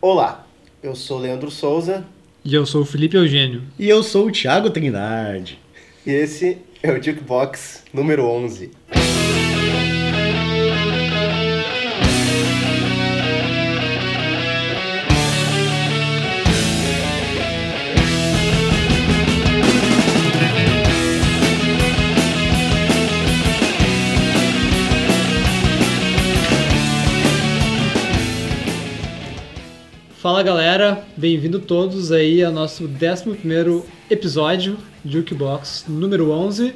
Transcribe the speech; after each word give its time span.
Olá, 0.00 0.46
eu 0.82 0.94
sou 0.94 1.18
Leandro 1.18 1.50
Souza 1.50 2.04
E 2.44 2.54
eu 2.54 2.64
sou 2.64 2.82
o 2.82 2.86
Felipe 2.86 3.16
Eugênio. 3.16 3.62
E 3.78 3.88
eu 3.88 4.02
sou 4.02 4.28
o 4.28 4.32
Thiago 4.32 4.70
Trindade. 4.70 5.58
e 6.06 6.10
esse 6.10 6.58
é 6.82 6.90
o 6.90 7.02
Jukebox 7.02 7.84
número 7.92 8.24
11. 8.24 8.70
Fala 30.20 30.42
galera, 30.42 31.02
bem-vindo 31.16 31.58
todos 31.58 32.12
aí 32.12 32.44
ao 32.44 32.52
nosso 32.52 32.84
11 32.84 33.82
episódio 34.10 34.76
de 35.02 35.16
Jukebox 35.16 35.86
número 35.88 36.30
11. 36.30 36.74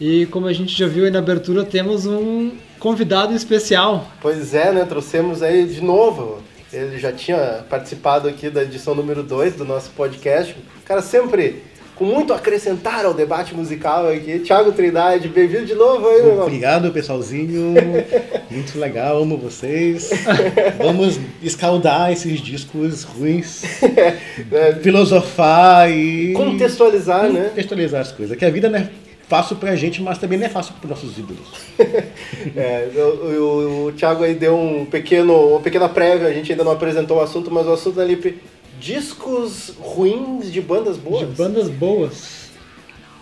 E 0.00 0.26
como 0.26 0.48
a 0.48 0.52
gente 0.52 0.76
já 0.76 0.88
viu 0.88 1.04
aí 1.04 1.10
na 1.12 1.20
abertura, 1.20 1.64
temos 1.64 2.04
um 2.04 2.50
convidado 2.80 3.32
especial. 3.32 4.10
Pois 4.20 4.54
é, 4.54 4.72
né? 4.72 4.84
Trouxemos 4.84 5.40
aí 5.40 5.64
de 5.66 5.80
novo. 5.80 6.42
Ele 6.72 6.98
já 6.98 7.12
tinha 7.12 7.64
participado 7.70 8.26
aqui 8.26 8.50
da 8.50 8.64
edição 8.64 8.92
número 8.92 9.22
2 9.22 9.54
do 9.54 9.64
nosso 9.64 9.90
podcast. 9.90 10.56
O 10.82 10.84
cara 10.84 11.00
sempre 11.00 11.62
com 11.94 12.04
muito 12.04 12.32
a 12.32 12.36
acrescentar 12.36 13.04
ao 13.04 13.14
debate 13.14 13.54
musical 13.54 14.08
aqui. 14.08 14.40
Thiago 14.40 14.72
Trindade, 14.72 15.28
bem-vindo 15.28 15.64
de 15.64 15.74
novo 15.74 16.08
aí, 16.08 16.22
meu 16.22 16.30
irmão. 16.30 16.46
Obrigado, 16.46 16.90
pessoalzinho. 16.90 17.74
Muito 18.50 18.78
legal, 18.78 19.22
amo 19.22 19.36
vocês. 19.36 20.10
Vamos 20.78 21.20
escaldar 21.42 22.10
esses 22.10 22.40
discos 22.40 23.04
ruins, 23.04 23.62
É, 24.52 24.72
filosofar 24.74 25.90
e. 25.90 26.32
Contextualizar, 26.32 27.30
né? 27.32 27.48
Contextualizar 27.50 28.00
as 28.00 28.12
coisas. 28.12 28.36
Que 28.36 28.44
a 28.44 28.50
vida 28.50 28.68
não 28.68 28.78
é 28.78 28.88
fácil 29.28 29.56
pra 29.56 29.74
gente, 29.76 30.02
mas 30.02 30.18
também 30.18 30.38
não 30.38 30.46
é 30.46 30.48
fácil 30.48 30.74
para 30.80 30.90
nossos 30.90 31.16
ídolos. 31.16 31.46
É, 32.56 32.88
o, 32.94 33.00
o, 33.00 33.86
o 33.86 33.92
Thiago 33.92 34.22
aí 34.22 34.34
deu 34.34 34.56
um 34.56 34.84
pequeno, 34.84 35.48
uma 35.52 35.60
pequena 35.60 35.88
prévia, 35.88 36.28
a 36.28 36.32
gente 36.32 36.52
ainda 36.52 36.62
não 36.62 36.72
apresentou 36.72 37.16
o 37.16 37.20
assunto, 37.20 37.50
mas 37.50 37.66
o 37.66 37.72
assunto 37.72 38.00
ali, 38.00 38.16
discos 38.84 39.72
ruins 39.80 40.52
de 40.52 40.60
bandas 40.60 40.98
boas. 40.98 41.20
De 41.20 41.34
bandas 41.34 41.68
boas. 41.70 42.44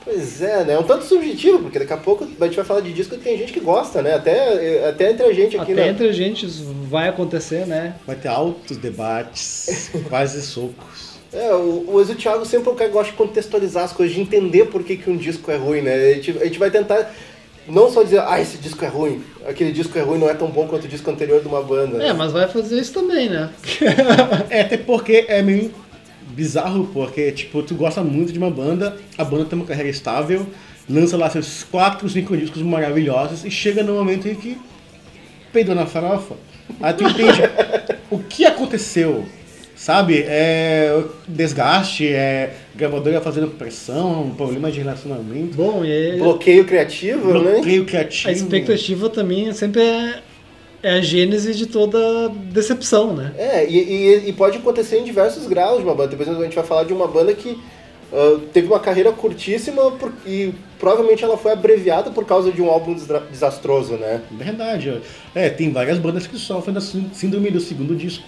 Pois 0.05 0.43
é, 0.43 0.65
né? 0.65 0.73
É 0.73 0.79
um 0.79 0.83
tanto 0.83 1.05
subjetivo, 1.05 1.61
porque 1.61 1.79
daqui 1.79 1.93
a 1.93 1.97
pouco 1.97 2.25
a 2.25 2.45
gente 2.47 2.57
vai 2.57 2.65
falar 2.65 2.81
de 2.81 2.93
disco 2.93 3.17
que 3.17 3.23
tem 3.23 3.39
gente 3.39 3.53
que 3.53 3.61
gosta, 3.61 4.03
né? 4.03 4.15
Até, 4.15 4.89
até 4.89 5.13
entre 5.13 5.25
a 5.25 5.33
gente 5.33 5.57
aqui, 5.57 5.73
Até 5.73 5.83
né? 5.85 5.89
entre 5.91 6.09
a 6.09 6.13
gente 6.13 6.45
vai 6.89 7.09
acontecer, 7.09 7.65
né? 7.65 7.95
Vai 8.05 8.17
ter 8.17 8.27
altos 8.27 8.77
debates, 8.77 9.93
quase 10.11 10.43
socos. 10.43 11.13
É, 11.33 11.55
o, 11.55 11.85
o, 11.87 11.97
o 11.97 12.15
Thiago 12.17 12.45
sempre 12.45 12.69
é 12.69 12.73
o 12.73 12.75
cara 12.75 12.91
que 12.91 12.95
gosta 12.95 13.13
de 13.13 13.17
contextualizar 13.17 13.85
as 13.85 13.93
coisas, 13.93 14.15
de 14.15 14.21
entender 14.21 14.67
por 14.67 14.83
que, 14.83 14.97
que 14.97 15.09
um 15.09 15.17
disco 15.17 15.49
é 15.53 15.57
ruim, 15.57 15.81
né? 15.81 15.95
A 15.95 16.15
gente, 16.15 16.31
a 16.39 16.45
gente 16.45 16.59
vai 16.59 16.73
tentar 16.73 17.15
não 17.69 17.91
só 17.91 18.03
dizer, 18.03 18.21
ah, 18.21 18.41
esse 18.41 18.59
disco 18.59 18.85
é 18.85 18.89
ruim, 18.89 19.23
aquele 19.47 19.73
disco 19.73 19.97
é 19.99 20.03
ruim, 20.03 20.19
não 20.19 20.29
é 20.29 20.35
tão 20.35 20.49
bom 20.49 20.67
quanto 20.67 20.85
o 20.85 20.89
disco 20.89 21.11
anterior 21.11 21.41
de 21.41 21.49
uma 21.49 21.63
banda. 21.63 21.99
né? 21.99 22.09
É, 22.09 22.13
mas 22.13 22.33
vai 22.33 22.49
fazer 22.49 22.81
isso 22.81 22.93
também, 22.93 23.29
né? 23.29 23.51
É, 24.51 24.63
até 24.63 24.77
porque 24.77 25.27
é 25.29 25.43
meio 25.43 25.73
bizarro, 26.29 26.89
porque, 26.93 27.31
tipo, 27.33 27.63
tu 27.63 27.75
gosta 27.75 28.03
muito 28.03 28.33
de 28.33 28.39
uma 28.39 28.51
banda, 28.51 28.97
a 29.17 29.25
banda 29.25 29.45
tem 29.45 29.59
uma 29.59 29.67
carreira 29.67 29.91
estável, 29.91 30.47
lança 30.89 31.17
lá 31.17 31.31
seus 31.31 31.63
4, 31.65 32.09
5 32.09 32.37
discos 32.37 32.63
maravilhosos 32.63 33.45
e 33.45 33.51
chega 33.51 33.83
no 33.83 33.95
momento 33.95 34.27
em 34.29 34.35
que 34.35 34.59
peidou 35.53 35.75
na 35.75 35.87
farofa. 35.87 36.35
Aí 36.81 36.93
tu 36.95 37.05
entende 37.05 37.41
o 38.11 38.19
que 38.19 38.45
aconteceu, 38.45 39.27
sabe? 39.83 40.23
É 40.29 41.03
desgaste, 41.27 42.07
é 42.07 42.55
gravadora 42.75 43.21
fazendo 43.21 43.49
pressão, 43.49 44.33
problema 44.37 44.71
de 44.71 44.79
relacionamento, 44.79 45.57
Bom, 45.57 45.85
e 45.85 46.19
Bloqueio 46.19 46.65
criativo, 46.65 47.33
né? 47.41 47.55
bloqueio 47.55 47.85
criativo. 47.85 48.29
a 48.29 48.33
expectativa 48.33 49.09
também 49.11 49.53
sempre 49.53 49.83
é, 49.83 50.21
é 50.85 50.91
a 50.93 51.01
gênese 51.01 51.53
de 51.55 51.67
toda 51.67 52.29
decepção, 52.53 53.13
né? 53.15 53.33
É, 53.37 53.69
e, 53.69 53.77
e- 53.77 54.29
e 54.29 54.33
pode 54.33 54.59
acontecer 54.59 54.99
em 54.99 55.05
diversos 55.05 55.47
graus 55.49 55.79
de 55.79 55.85
uma 55.85 55.95
banda. 55.95 56.11
Depois 56.17 56.29
a 56.29 56.43
gente 56.45 56.55
vai 56.55 56.65
falar 56.65 56.85
de 56.85 56.93
uma 56.93 57.09
banda 57.09 57.33
que 57.35 57.59
ah, 58.13 58.39
teve 58.53 58.69
uma 58.69 58.79
carreira 58.79 59.11
curtíssima 59.11 59.91
por- 59.93 60.13
e 60.27 60.53
provavelmente 60.79 61.25
ela 61.25 61.37
foi 61.37 61.51
abreviada 61.53 62.11
por 62.11 62.25
causa 62.25 62.53
de 62.53 62.61
um 62.63 62.69
álbum 62.71 62.95
desastroso, 63.31 63.95
né? 63.95 64.21
Verdade. 64.31 64.93
ó. 64.97 65.39
É, 65.39 65.49
tem 65.49 65.73
várias 65.73 65.99
bandas 65.99 66.27
que 66.27 66.37
sofrem 66.39 66.73
da 66.75 66.81
sí- 66.81 67.07
síndrome 67.13 67.51
do 67.51 67.59
segundo 67.61 67.97
disco. 67.97 68.25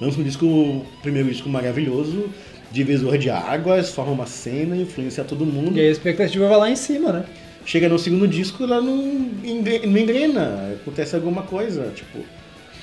Lança 0.00 0.20
um 0.20 0.22
disco, 0.22 0.84
primeiro 1.02 1.28
disco 1.28 1.48
maravilhoso, 1.48 2.30
divisor 2.70 3.18
de 3.18 3.28
águas, 3.28 3.90
forma 3.90 4.12
uma 4.12 4.26
cena, 4.26 4.76
influencia 4.76 5.24
todo 5.24 5.44
mundo. 5.44 5.76
E 5.76 5.80
a 5.80 5.90
expectativa 5.90 6.48
vai 6.48 6.58
lá 6.58 6.70
em 6.70 6.76
cima, 6.76 7.12
né? 7.12 7.24
Chega 7.66 7.88
no 7.88 7.98
segundo 7.98 8.26
disco, 8.26 8.64
ela 8.64 8.80
não, 8.80 8.96
não 8.96 9.98
engrena, 9.98 10.72
acontece 10.80 11.14
alguma 11.14 11.42
coisa, 11.42 11.92
tipo... 11.94 12.18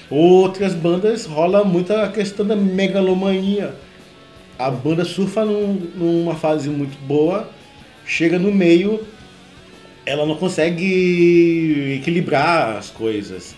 Outras 0.09 0.73
bandas 0.73 1.25
rola 1.25 1.65
muita 1.65 2.03
a 2.03 2.09
questão 2.09 2.45
da 2.45 2.55
megalomania. 2.55 3.75
A 4.57 4.71
banda 4.71 5.03
surfa 5.03 5.43
num- 5.43 5.81
numa 5.95 6.33
fase 6.33 6.69
muito 6.69 6.97
boa, 7.05 7.49
chega 8.05 8.39
no 8.39 8.49
meio, 8.51 9.01
ela 10.05 10.25
não 10.25 10.35
consegue 10.35 11.97
equilibrar 11.99 12.77
as 12.77 12.89
coisas. 12.89 13.53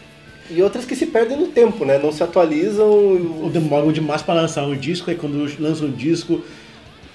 E 0.51 0.61
outras 0.63 0.85
que 0.85 0.95
se 0.95 1.05
perdem 1.05 1.37
no 1.37 1.47
tempo, 1.47 1.85
né? 1.85 1.99
Não 1.99 2.11
se 2.11 2.23
atualizam. 2.23 2.87
ou 2.87 3.49
demoram 3.49 3.91
demais 3.91 4.21
para 4.21 4.41
lançar 4.41 4.65
um 4.65 4.75
disco, 4.75 5.09
aí 5.09 5.15
quando 5.15 5.37
lançam 5.61 5.87
um 5.87 5.91
disco, 5.91 6.41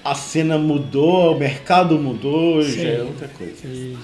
a 0.03 0.15
cena 0.15 0.57
mudou, 0.57 1.35
o 1.35 1.39
mercado 1.39 1.97
mudou, 1.99 2.61
Sim. 2.63 2.81
já 2.83 2.89
é 2.89 3.01
outra 3.01 3.27
coisa. 3.27 3.53
E 3.67 3.95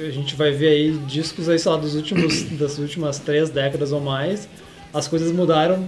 a 0.00 0.10
gente 0.10 0.34
vai 0.34 0.52
ver 0.52 0.68
aí 0.68 0.92
discos 1.06 1.48
aí, 1.48 1.58
sei 1.58 1.70
lá, 1.70 1.76
dos 1.78 1.94
últimos, 1.94 2.42
das 2.58 2.78
últimas 2.78 3.18
três 3.18 3.50
décadas 3.50 3.92
ou 3.92 4.00
mais, 4.00 4.48
as 4.92 5.06
coisas 5.06 5.30
mudaram 5.32 5.86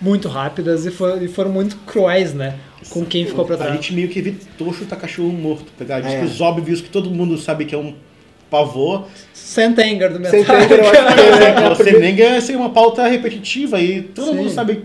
muito 0.00 0.28
rápidas 0.28 0.86
e, 0.86 0.90
for- 0.90 1.20
e 1.22 1.28
foram 1.28 1.50
muito 1.50 1.76
cruéis, 1.86 2.32
né? 2.32 2.56
Com 2.90 3.04
quem 3.04 3.26
ficou 3.26 3.44
pra 3.44 3.54
A 3.56 3.58
trás. 3.58 3.72
gente 3.74 3.92
meio 3.94 4.08
que 4.08 4.18
evitou 4.18 4.72
chutar 4.72 4.96
cachorro 4.96 5.32
morto, 5.32 5.72
pegar 5.78 5.98
É. 5.98 6.20
discos 6.20 6.40
óbvios 6.40 6.80
que 6.80 6.88
todo 6.88 7.10
mundo 7.10 7.36
sabe 7.38 7.64
que 7.64 7.74
é 7.74 7.78
um 7.78 7.94
pavor. 8.54 9.08
Sentenger 9.32 10.12
do 10.12 10.20
Metallica. 10.20 10.58
tempo, 10.58 10.74
eu 10.74 10.86
acho 10.86 11.14
que 11.14 11.20
é, 11.44 11.68
Você 11.74 11.98
nega 11.98 12.40
ser 12.40 12.56
uma 12.56 12.70
pauta 12.70 13.06
repetitiva 13.06 13.80
e 13.80 14.02
todo 14.02 14.30
Sim. 14.30 14.36
mundo 14.36 14.50
sabe 14.50 14.84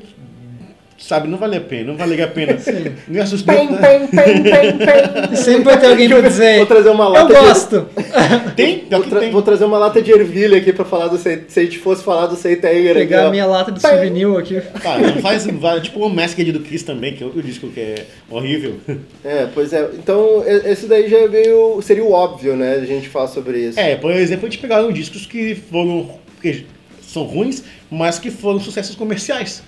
sabe, 0.99 1.27
não 1.27 1.37
vale 1.37 1.55
a 1.57 1.61
pena, 1.61 1.85
não 1.91 1.97
vale 1.97 2.21
a 2.21 2.27
pena. 2.27 2.57
Sim. 2.59 2.91
Não 3.07 3.21
é 3.21 3.25
suspeito. 3.25 3.75
Pem, 3.77 4.07
pem, 4.07 4.07
pem, 4.07 4.43
pem, 4.43 4.77
pem. 4.77 5.35
Sempre 5.35 5.63
vai 5.63 5.79
ter 5.79 5.87
alguém 5.87 6.07
pra 6.09 6.21
dizer. 6.21 6.57
Vou 6.57 6.65
trazer 6.65 6.89
uma 6.89 7.05
Eu 7.05 7.09
lata 7.11 7.33
de- 7.33 7.39
gosto! 7.39 7.89
Tem, 8.55 8.79
pior 8.79 8.99
Vou, 9.01 9.09
tra- 9.09 9.19
tem. 9.19 9.31
vou 9.31 9.41
trazer 9.41 9.63
uma 9.65 9.77
lata 9.77 10.01
de 10.01 10.11
ervilha 10.11 10.57
aqui 10.57 10.73
pra 10.73 10.83
falar 10.83 11.07
do 11.07 11.17
Se 11.17 11.43
se 11.47 11.59
a 11.59 11.63
gente 11.63 11.77
fosse 11.79 12.03
falar 12.03 12.27
do 12.27 12.35
Seitanger 12.35 12.91
aqui, 12.91 12.99
Pegar 12.99 13.27
a 13.27 13.31
minha 13.31 13.45
lata 13.45 13.71
de 13.71 13.81
souvenir 13.81 14.27
aqui. 14.37 14.59
Cara, 14.81 14.99
não 14.99 15.21
faz, 15.21 15.45
vai, 15.45 15.79
tipo 15.81 15.99
o 16.05 16.09
Masked 16.09 16.51
do 16.51 16.59
Kiss 16.59 16.83
também, 16.83 17.13
que 17.13 17.23
é 17.23 17.25
outro 17.25 17.41
disco 17.41 17.67
que 17.69 17.79
é 17.79 18.05
horrível. 18.29 18.75
É, 19.23 19.47
pois 19.53 19.71
é. 19.71 19.89
Então, 19.93 20.43
esse 20.65 20.87
daí 20.87 21.09
já 21.09 21.19
é 21.19 21.27
meio, 21.27 21.81
seria 21.81 22.03
o 22.03 22.11
óbvio, 22.11 22.55
né? 22.55 22.73
A 22.81 22.85
gente 22.85 23.07
falar 23.07 23.27
sobre 23.27 23.59
isso. 23.59 23.79
É, 23.79 23.95
por 23.95 24.11
exemplo, 24.11 24.47
a 24.47 24.49
gente 24.49 24.59
pegaram 24.59 24.91
discos 24.91 25.25
que 25.25 25.55
foram. 25.55 26.09
que 26.41 26.65
são 27.01 27.23
ruins, 27.23 27.63
mas 27.89 28.19
que 28.19 28.29
foram 28.29 28.59
sucessos 28.59 28.95
comerciais. 28.95 29.63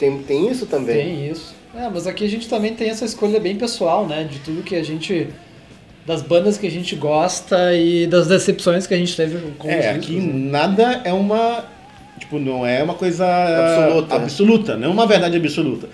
Tem, 0.00 0.18
tem 0.22 0.50
isso 0.50 0.64
também. 0.64 0.96
Tem 0.96 1.30
isso. 1.30 1.54
É, 1.76 1.86
mas 1.90 2.06
aqui 2.06 2.24
a 2.24 2.28
gente 2.28 2.48
também 2.48 2.74
tem 2.74 2.88
essa 2.88 3.04
escolha 3.04 3.38
bem 3.38 3.54
pessoal, 3.56 4.06
né? 4.06 4.24
De 4.24 4.38
tudo 4.38 4.62
que 4.62 4.74
a 4.74 4.82
gente. 4.82 5.28
das 6.06 6.22
bandas 6.22 6.56
que 6.56 6.66
a 6.66 6.70
gente 6.70 6.96
gosta 6.96 7.74
e 7.74 8.06
das 8.06 8.26
decepções 8.26 8.86
que 8.86 8.94
a 8.94 8.96
gente 8.96 9.14
teve 9.14 9.38
com 9.58 9.68
os 9.68 9.74
é, 9.74 9.92
discos, 9.92 10.16
aqui 10.16 10.16
né? 10.18 10.50
nada 10.50 11.02
é 11.04 11.12
uma. 11.12 11.66
Tipo, 12.18 12.38
não 12.38 12.66
é 12.66 12.82
uma 12.82 12.94
coisa 12.94 13.26
Absoluta. 13.26 14.14
absoluta, 14.14 14.76
não 14.76 14.88
é 14.88 14.90
uma 14.90 15.06
verdade 15.06 15.36
absoluta. 15.36 15.88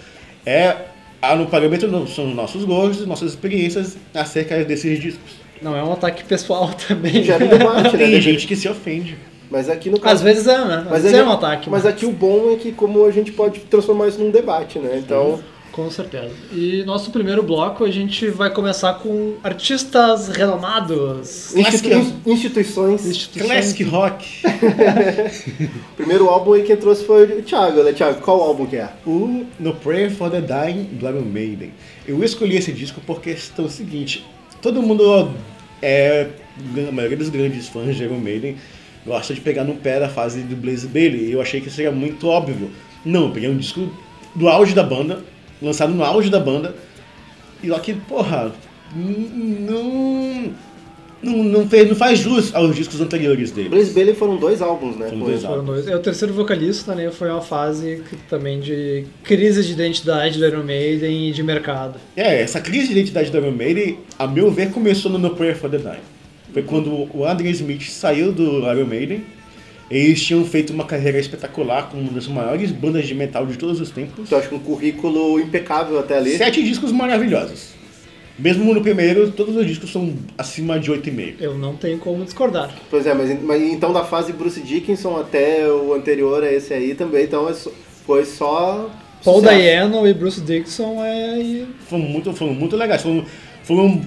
É. 0.45 0.77
ah, 1.21 1.34
No 1.34 1.47
parâmetro 1.47 1.91
não, 1.91 2.07
são 2.07 2.28
nossos 2.28 2.65
gostos, 2.65 3.07
nossas 3.07 3.33
experiências 3.33 3.97
acerca 4.15 4.65
desses 4.65 5.01
discos. 5.01 5.33
Não 5.60 5.77
é 5.77 5.83
um 5.83 5.92
ataque 5.92 6.22
pessoal 6.25 6.71
também. 6.86 7.25
Gera 7.25 7.45
um 7.45 7.48
debate, 7.48 7.97
né? 7.97 8.07
Tem 8.07 8.21
gente 8.21 8.47
que 8.47 8.54
se 8.54 8.69
ofende. 8.69 9.16
Mas 9.51 9.69
aqui 9.69 9.91
no 9.91 9.98
caso. 10.01 10.16
Às 10.16 10.22
vezes 10.22 10.47
é, 10.47 10.59
né? 10.65 10.78
Às 10.78 10.84
mas, 10.91 11.03
vezes 11.03 11.15
aí- 11.15 11.21
é 11.21 11.25
um 11.25 11.33
ataque. 11.33 11.71
mas 11.71 11.87
aqui 11.87 12.04
o 12.07 12.13
bom 12.13 12.51
é 12.53 12.57
que 12.57 12.72
como 12.72 13.04
a 13.04 13.10
gente 13.10 13.33
pode 13.33 13.60
transformar 13.60 14.09
isso 14.09 14.19
num 14.19 14.31
debate, 14.31 14.78
né? 14.78 14.98
Então, 14.98 15.41
Com 15.72 15.91
certeza. 15.91 16.31
E 16.53 16.83
nosso 16.87 17.10
primeiro 17.10 17.43
bloco 17.43 17.84
a 17.84 17.91
gente 17.91 18.28
vai 18.31 18.48
começar 18.48 18.95
com 18.95 19.34
artistas 19.45 20.28
renomados. 20.28 21.51
Classic- 21.53 21.59
institui- 21.93 22.15
instituições. 22.33 23.04
Instituições. 23.07 23.51
Classic 23.53 23.83
rock. 23.84 24.27
O 25.92 25.97
primeiro 25.97 26.28
álbum 26.28 26.53
aí 26.54 26.63
quem 26.63 26.77
trouxe 26.77 27.04
foi 27.04 27.25
o 27.25 27.42
Thiago, 27.42 27.83
né? 27.83 27.92
Thiago, 27.92 28.21
qual 28.21 28.41
álbum 28.41 28.66
que 28.66 28.77
é? 28.77 28.89
O 29.07 29.45
No 29.59 29.75
Prayer 29.75 30.10
for 30.10 30.31
the 30.31 30.41
Dying 30.41 30.84
do 30.92 31.07
Iron 31.09 31.22
Maiden. 31.22 31.72
Eu 32.07 32.22
escolhi 32.25 32.57
esse 32.57 32.72
disco 32.72 33.01
por 33.07 33.21
questão 33.21 33.69
seguinte: 33.69 34.25
todo 34.63 34.83
mundo 34.83 35.31
é, 35.83 36.28
a 36.89 36.92
maioria 36.92 37.16
dos 37.19 37.28
grandes 37.28 37.69
fãs 37.69 37.97
de 37.97 38.04
Iron 38.04 38.19
Maiden 38.19 38.57
gosta 39.06 39.32
de 39.32 39.41
pegar 39.41 39.64
no 39.64 39.74
pé 39.76 40.00
da 40.00 40.08
fase 40.08 40.41
do 40.42 40.56
Blaze 40.56 40.86
Bailey. 40.88 41.26
E 41.28 41.32
eu 41.32 41.41
achei 41.41 41.60
que 41.60 41.70
seria 41.70 41.92
muito 41.92 42.26
óbvio. 42.28 42.70
Não, 43.04 43.24
eu 43.26 43.30
peguei 43.30 43.48
um 43.48 43.56
disco 43.56 43.88
do 44.34 44.48
auge 44.48 44.74
da 44.74 44.82
banda, 44.82 45.20
lançado 45.62 45.94
no 45.94 46.04
auge 46.04 46.28
da 46.28 46.41
banda, 46.41 46.74
e 47.62 47.68
lá 47.68 47.78
que, 47.80 47.94
porra, 47.94 48.53
não, 48.94 50.53
não, 51.22 51.42
não, 51.44 51.68
fez, 51.68 51.88
não 51.88 51.97
faz 51.97 52.18
jus 52.18 52.54
aos 52.54 52.74
discos 52.76 53.00
anteriores 53.00 53.50
dele. 53.50 53.68
Blaze 53.68 53.92
Bailey 53.92 54.14
foram 54.14 54.36
dois 54.36 54.60
álbuns, 54.60 54.97
né? 54.97 55.06
Foram 55.08 55.20
dois 55.24 55.44
álbuns. 55.44 55.64
Foram 55.64 55.64
dois. 55.64 55.88
É, 55.88 55.97
o 55.97 56.00
terceiro 56.00 56.34
vocalista 56.34 56.94
né, 56.94 57.10
foi 57.10 57.30
uma 57.30 57.41
fase 57.41 58.03
que- 58.08 58.16
também 58.28 58.60
de 58.60 59.04
crise 59.22 59.64
de 59.64 59.72
identidade 59.72 60.38
do 60.38 60.47
Iron 60.47 60.62
Maiden 60.62 61.28
e 61.28 61.32
de 61.32 61.42
mercado. 61.42 61.98
É, 62.16 62.41
essa 62.42 62.60
crise 62.60 62.86
de 62.88 62.92
identidade 62.92 63.30
do 63.30 63.38
Iron 63.38 63.53
Maiden, 63.53 63.98
a 64.18 64.26
meu 64.26 64.50
ver, 64.50 64.70
começou 64.70 65.10
no 65.10 65.18
No 65.18 65.30
Prayer 65.34 65.56
for 65.56 65.70
the 65.70 65.78
Dying. 65.78 66.00
Foi 66.56 66.62
quando 66.62 67.06
o 67.14 67.26
Adrian 67.26 67.50
Smith 67.50 67.82
saiu 67.91 68.32
do 68.32 68.60
Iron 68.60 68.86
Maiden. 68.86 69.24
Eles 69.91 70.24
tinham 70.24 70.42
feito 70.42 70.72
uma 70.72 70.86
carreira 70.86 71.18
espetacular 71.18 71.91
com 71.91 71.98
uma 71.98 72.10
das 72.10 72.26
maiores 72.28 72.72
bandas 72.72 73.06
de 73.06 73.14
metal 73.14 73.44
de 73.44 73.58
todos 73.58 73.78
os 73.78 73.91
tempos. 73.91 74.24
Então 74.24 74.38
acho 74.38 74.48
que 74.48 74.54
um 74.54 74.58
currículo 74.58 75.38
impecável 75.38 75.98
até 75.98 76.16
ali. 76.16 76.30
Sete 76.38 76.62
discos 76.62 76.92
maravilhosos. 76.92 77.74
Mesmo 78.38 78.72
no 78.72 78.80
primeiro, 78.80 79.30
todos 79.32 79.54
os 79.54 79.66
discos 79.66 79.92
são 79.92 80.14
acima 80.38 80.80
de 80.80 80.91
8,5. 80.91 81.34
Eu 81.41 81.58
não 81.58 81.76
tenho 81.76 81.98
como 81.98 82.24
discordar. 82.24 82.74
Pois 82.88 83.06
é, 83.06 83.12
mas, 83.12 83.38
mas 83.42 83.60
então 83.60 83.92
da 83.92 84.06
fase 84.06 84.32
Bruce 84.32 84.62
Dickinson 84.62 85.14
até 85.18 85.70
o 85.70 85.92
anterior 85.92 86.42
a 86.42 86.50
esse 86.50 86.72
aí 86.72 86.94
também, 86.94 87.24
então 87.24 87.50
é 87.50 87.54
foi 88.06 88.24
só. 88.24 88.91
Paul. 89.22 89.42
Dayano 89.42 90.08
e 90.08 90.14
Bruce 90.14 90.41
Dixon 90.41 91.04
é 91.04 91.66
Foram 91.86 92.04
muito, 92.04 92.32
foram 92.32 92.54
muito 92.54 92.76
legais. 92.76 93.03
Foram, 93.03 93.26
foram, 93.62 94.00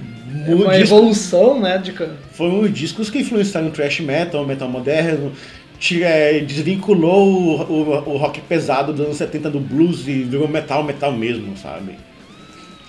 é 0.48 0.54
uma 0.56 0.78
evolução, 0.78 1.60
né? 1.60 1.78
De... 1.78 1.94
foram 2.32 2.68
discos 2.68 3.10
que 3.10 3.20
influenciaram 3.20 3.68
o 3.68 3.72
thrash 3.72 4.00
metal, 4.02 4.44
o 4.44 4.48
metal 4.48 4.68
moderno. 4.70 5.32
tira- 5.80 6.08
é, 6.08 6.40
desvinculou 6.42 7.30
o, 7.32 7.62
o- 7.72 8.10
o 8.14 8.18
rock 8.18 8.42
pesado 8.42 8.92
dos 8.92 9.06
anos 9.06 9.18
70 9.18 9.50
do 9.50 9.60
blues 9.60 10.08
e 10.08 10.24
virou 10.24 10.48
metal, 10.48 10.84
metal 10.84 11.12
mesmo, 11.14 11.56
sabe? 11.58 11.98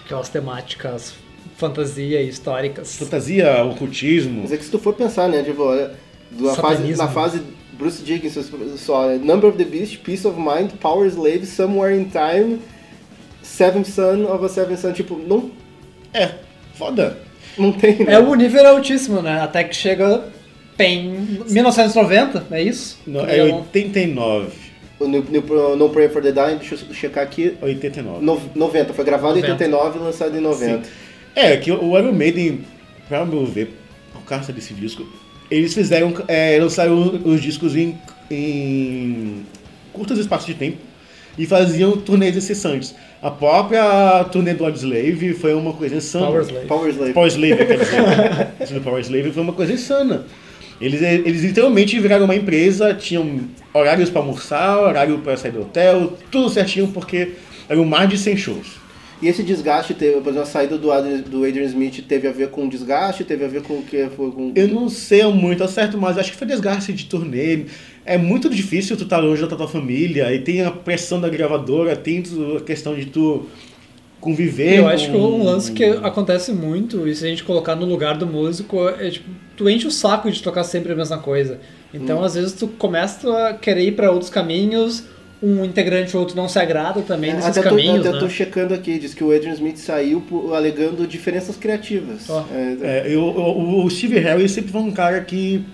Aquelas 0.04 0.28
temáticas 0.28 1.14
fantasia 1.56 2.20
históricas. 2.22 2.96
Fantasia, 2.96 3.62
ocultismo. 3.64 4.40
Mas 4.43 4.52
é 4.52 4.56
que 4.56 4.64
se 4.64 4.70
tu 4.70 4.78
for 4.78 4.94
pensar, 4.94 5.28
né, 5.28 5.43
tipo, 5.43 5.62
olha, 5.62 5.93
na 6.32 6.54
fase, 6.54 6.96
na 6.96 7.08
fase 7.08 7.43
Bruce 7.78 8.02
Dickinson, 8.02 8.43
só, 8.76 9.06
né, 9.08 9.19
Number 9.22 9.50
of 9.50 9.56
the 9.58 9.64
Beast, 9.64 9.98
Peace 9.98 10.26
of 10.26 10.38
Mind, 10.40 10.72
Power 10.81 11.06
Slave, 11.06 11.44
Somewhere 11.46 11.94
in 11.96 12.04
Time, 12.10 12.58
Seventh 13.43 13.86
Son 13.88 14.25
of 14.25 14.44
a 14.44 14.48
Seventh 14.48 14.78
Son, 14.81 14.93
tipo, 14.93 15.16
não, 15.16 15.50
É, 16.12 16.31
foda. 16.75 17.19
Não 17.60 17.72
tem, 17.72 17.96
né? 17.98 18.14
É 18.14 18.18
o 18.18 18.34
nível 18.34 18.66
altíssimo, 18.66 19.20
né? 19.22 19.40
Até 19.40 19.64
que 19.64 19.74
chega 19.76 20.24
em 20.78 21.38
1990, 21.48 22.46
é 22.50 22.62
isso? 22.62 22.98
Não, 23.06 23.24
Que 23.26 23.32
é 23.36 23.44
um- 23.44 23.56
89. 23.60 24.48
O 24.98 25.06
No, 25.08 25.22
no, 25.22 25.76
no 25.76 25.88
Prayer 25.90 26.10
for 26.12 26.22
the 26.22 26.30
Dying, 26.32 26.56
deixa 26.58 26.74
eu 26.74 26.94
checar 26.94 27.22
aqui, 27.24 27.56
89. 27.62 28.24
no, 28.24 28.40
90, 28.54 28.92
foi 28.92 29.04
gravado 29.04 29.38
em 29.38 29.42
90. 29.42 29.52
89 29.52 29.98
e 29.98 30.02
lançado 30.02 30.36
em 30.36 30.40
90. 30.40 30.88
É, 31.34 31.56
que 31.56 31.70
o 31.72 31.98
Iron 31.98 32.12
Maiden, 32.12 32.60
pra 33.08 33.24
meu 33.24 33.46
ver, 33.46 33.72
por 34.12 34.22
causa 34.24 34.52
desse 34.52 34.74
disco, 34.74 35.06
eles 35.50 35.72
fizeram, 35.72 36.12
é, 36.28 36.58
lançaram 36.60 37.20
os 37.24 37.40
discos 37.40 37.74
em, 37.76 37.96
em 38.30 39.42
curtos 39.92 40.18
espaços 40.18 40.46
de 40.46 40.54
tempo 40.54 40.76
e 41.40 41.46
faziam 41.46 41.96
turnês 41.96 42.37
incessantes. 42.37 42.94
A 43.22 43.31
própria 43.31 44.22
turnê 44.25 44.52
do 44.52 44.69
Slave 44.69 45.32
foi 45.32 45.54
uma 45.54 45.72
coisa 45.72 45.96
insana. 45.96 46.26
Power 46.26 46.42
Slave. 46.42 46.66
Power 46.66 46.90
Slave. 46.90 47.12
Power 47.14 47.28
Slave, 47.28 47.56
quer 47.56 47.78
dizer. 47.78 48.75
Do 48.78 48.81
Power 48.82 49.00
Slave 49.00 49.32
foi 49.32 49.42
uma 49.42 49.54
coisa 49.54 49.72
insana. 49.72 50.26
Eles, 50.78 51.00
eles 51.00 51.42
literalmente 51.42 51.98
viraram 51.98 52.26
uma 52.26 52.37
empresa, 52.37 52.92
tinham 52.92 53.40
horários 53.72 54.10
pra 54.10 54.20
almoçar, 54.20 54.81
horário 54.81 55.19
pra 55.19 55.34
sair 55.37 55.52
do 55.52 55.62
hotel, 55.62 56.12
tudo 56.31 56.50
certinho, 56.50 56.88
porque 56.88 57.32
eram 57.69 57.86
mais 57.86 58.08
de 58.08 58.19
100 58.19 58.36
shows. 58.36 58.81
E 59.22 59.28
esse 59.28 59.43
desgaste, 59.43 59.93
teve, 59.93 60.14
por 60.20 60.31
exemplo, 60.31 60.40
a 60.40 60.46
saída 60.46 60.78
do 60.78 60.90
Adrian, 60.90 61.19
do 61.20 61.44
Adrian 61.44 61.64
Smith 61.64 62.02
teve 62.08 62.26
a 62.26 62.32
ver 62.32 62.48
com 62.48 62.66
desgaste, 62.66 63.22
teve 63.22 63.44
a 63.44 63.48
ver 63.48 63.62
com 63.62 63.75
o 63.75 63.82
que 63.82 64.08
foi 64.16 64.31
com... 64.31 64.52
Eu 64.54 64.69
não 64.69 64.88
sei 64.88 65.22
muito 65.25 65.62
ao 65.62 65.69
certo, 65.69 65.98
mas 65.98 66.16
acho 66.16 66.32
que 66.32 66.38
foi 66.38 66.46
desgaste 66.46 66.93
de 66.94 67.04
turnê. 67.04 67.66
É 68.14 68.18
muito 68.18 68.50
difícil 68.50 68.96
tu 68.96 69.04
estar 69.04 69.18
longe 69.18 69.40
da 69.46 69.56
tua 69.56 69.68
família, 69.68 70.32
e 70.34 70.38
tem 70.40 70.62
a 70.62 70.70
pressão 70.70 71.20
da 71.20 71.28
gravadora, 71.28 71.94
tem 71.96 72.22
a 72.56 72.60
questão 72.60 72.94
de 72.94 73.06
tu 73.06 73.46
conviver. 74.20 74.78
Eu 74.78 74.88
acho 74.88 75.06
que 75.06 75.12
com- 75.12 75.18
um 75.18 75.44
lance 75.44 75.72
que 75.72 75.84
acontece 75.84 76.52
muito, 76.52 77.06
e 77.08 77.14
se 77.14 77.24
a 77.24 77.28
gente 77.28 77.42
colocar 77.44 77.74
no 77.74 77.86
lugar 77.86 78.18
do 78.18 78.26
músico, 78.26 78.88
é 78.88 79.10
tipo, 79.10 79.28
tu 79.56 79.68
enche 79.68 79.86
o 79.86 79.90
saco 79.90 80.30
de 80.30 80.42
tocar 80.42 80.64
sempre 80.64 80.92
a 80.92 80.96
mesma 80.96 81.18
coisa. 81.18 81.58
Então, 81.92 82.22
às 82.22 82.34
vezes, 82.34 82.52
tu 82.52 82.68
começa 82.68 83.48
a 83.48 83.54
querer 83.54 83.82
ir 83.84 83.92
pra 83.92 84.10
outros 84.10 84.30
caminhos, 84.30 85.04
um 85.42 85.64
integrante 85.64 86.14
ou 86.14 86.20
outro 86.22 86.36
não 86.36 86.48
se 86.48 86.58
agrada 86.58 87.00
também 87.00 87.32
nesses 87.32 87.50
até 87.50 87.62
tô, 87.62 87.70
caminhos, 87.70 88.00
até 88.00 88.12
né? 88.12 88.18
tô 88.20 88.28
checando 88.28 88.74
aqui, 88.74 88.98
diz 88.98 89.14
que 89.14 89.24
o 89.24 89.34
Adrian 89.34 89.54
Smith 89.54 89.78
saiu 89.78 90.20
por- 90.20 90.52
alegando 90.54 91.06
diferenças 91.06 91.56
criativas. 91.56 92.28
Ó. 92.28 92.44
É, 92.52 92.76
É, 93.08 93.14
eu, 93.14 93.22
o, 93.22 93.84
o 93.84 93.90
Steve 93.90 94.18
Harris 94.18 94.52
sempre 94.52 94.70
foi 94.70 94.82
um 94.82 94.90
cara 94.92 95.20
que 95.22 95.64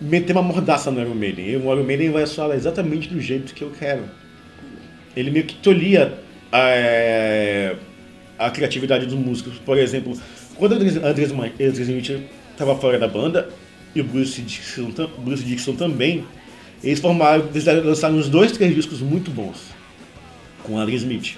meteu 0.00 0.34
uma 0.34 0.42
mordaça 0.42 0.90
no 0.90 1.00
Iron 1.00 1.14
Maiden. 1.14 1.56
O 1.56 1.72
Iron 1.72 1.84
Maiden 1.84 2.10
vai 2.10 2.26
soar 2.26 2.50
exatamente 2.56 3.08
do 3.08 3.20
jeito 3.20 3.54
que 3.54 3.62
eu 3.62 3.70
quero. 3.70 4.04
Ele 5.16 5.30
meio 5.30 5.46
que 5.46 5.54
tolia 5.54 6.18
a, 6.52 8.46
a 8.46 8.50
criatividade 8.50 9.06
dos 9.06 9.14
músicos. 9.14 9.58
Por 9.58 9.78
exemplo, 9.78 10.18
quando 10.56 10.72
o 10.72 10.74
Andres, 10.76 11.78
Smith 11.78 12.22
estava 12.52 12.76
fora 12.76 12.98
da 12.98 13.08
banda, 13.08 13.48
e 13.94 14.00
o 14.00 14.04
Bruce 14.04 14.42
Dixon, 14.42 14.92
Bruce 15.18 15.42
Dixon 15.42 15.74
também, 15.74 16.24
eles 16.84 17.00
formaram, 17.00 17.46
eles 17.50 17.64
lançaram 17.64 18.16
uns 18.16 18.28
dois, 18.28 18.52
três 18.52 18.74
discos 18.74 19.00
muito 19.00 19.30
bons 19.30 19.74
com 20.62 20.74
o 20.74 20.78
Andres 20.78 21.00
Smith. 21.00 21.36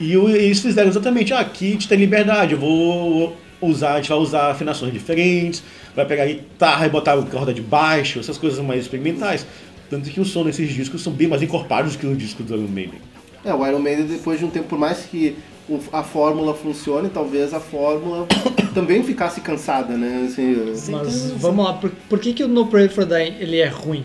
E 0.00 0.12
eles 0.12 0.60
fizeram 0.60 0.88
exatamente, 0.88 1.32
ah, 1.32 1.40
aqui 1.40 1.68
a 1.68 1.70
gente 1.70 1.88
tem 1.88 1.98
liberdade, 1.98 2.52
eu 2.52 2.58
vou 2.58 3.36
usar, 3.60 3.94
a 3.94 3.96
gente 3.96 4.08
vai 4.08 4.18
usar 4.18 4.50
afinações 4.50 4.92
diferentes, 4.92 5.62
vai 5.94 6.04
pegar 6.04 6.24
a 6.24 6.26
guitarra 6.26 6.86
e 6.86 6.90
botar 6.90 7.16
corda 7.22 7.52
de 7.54 7.62
baixo, 7.62 8.18
essas 8.20 8.36
coisas 8.38 8.62
mais 8.64 8.82
experimentais. 8.82 9.46
Tanto 9.88 10.10
que 10.10 10.20
o 10.20 10.24
som 10.24 10.44
desses 10.44 10.72
discos 10.72 11.02
são 11.02 11.12
bem 11.12 11.28
mais 11.28 11.42
encorpados 11.42 11.94
que 11.96 12.06
os 12.06 12.18
discos 12.18 12.44
do 12.44 12.54
Iron 12.56 12.68
Maiden. 12.68 12.98
É, 13.44 13.54
o 13.54 13.66
Iron 13.66 13.78
Maiden, 13.78 14.06
depois 14.06 14.38
de 14.38 14.44
um 14.44 14.50
tempo, 14.50 14.66
por 14.68 14.78
mais 14.78 15.00
que 15.00 15.36
o- 15.68 15.78
a 15.92 16.02
fórmula 16.02 16.54
funcione, 16.54 17.08
talvez 17.08 17.54
a 17.54 17.60
fórmula 17.60 18.26
também 18.74 19.02
ficasse 19.04 19.40
cansada, 19.40 19.96
né? 19.96 20.26
Assim, 20.28 20.56
Mas 20.90 21.30
vamos 21.32 21.64
lá, 21.64 21.72
por, 21.74 21.90
por 22.08 22.18
que, 22.18 22.32
que 22.32 22.42
o 22.44 22.48
No 22.48 22.66
Prayer 22.66 22.90
for 22.90 23.04
Dying 23.06 23.36
ele 23.38 23.58
é 23.58 23.68
ruim? 23.68 24.04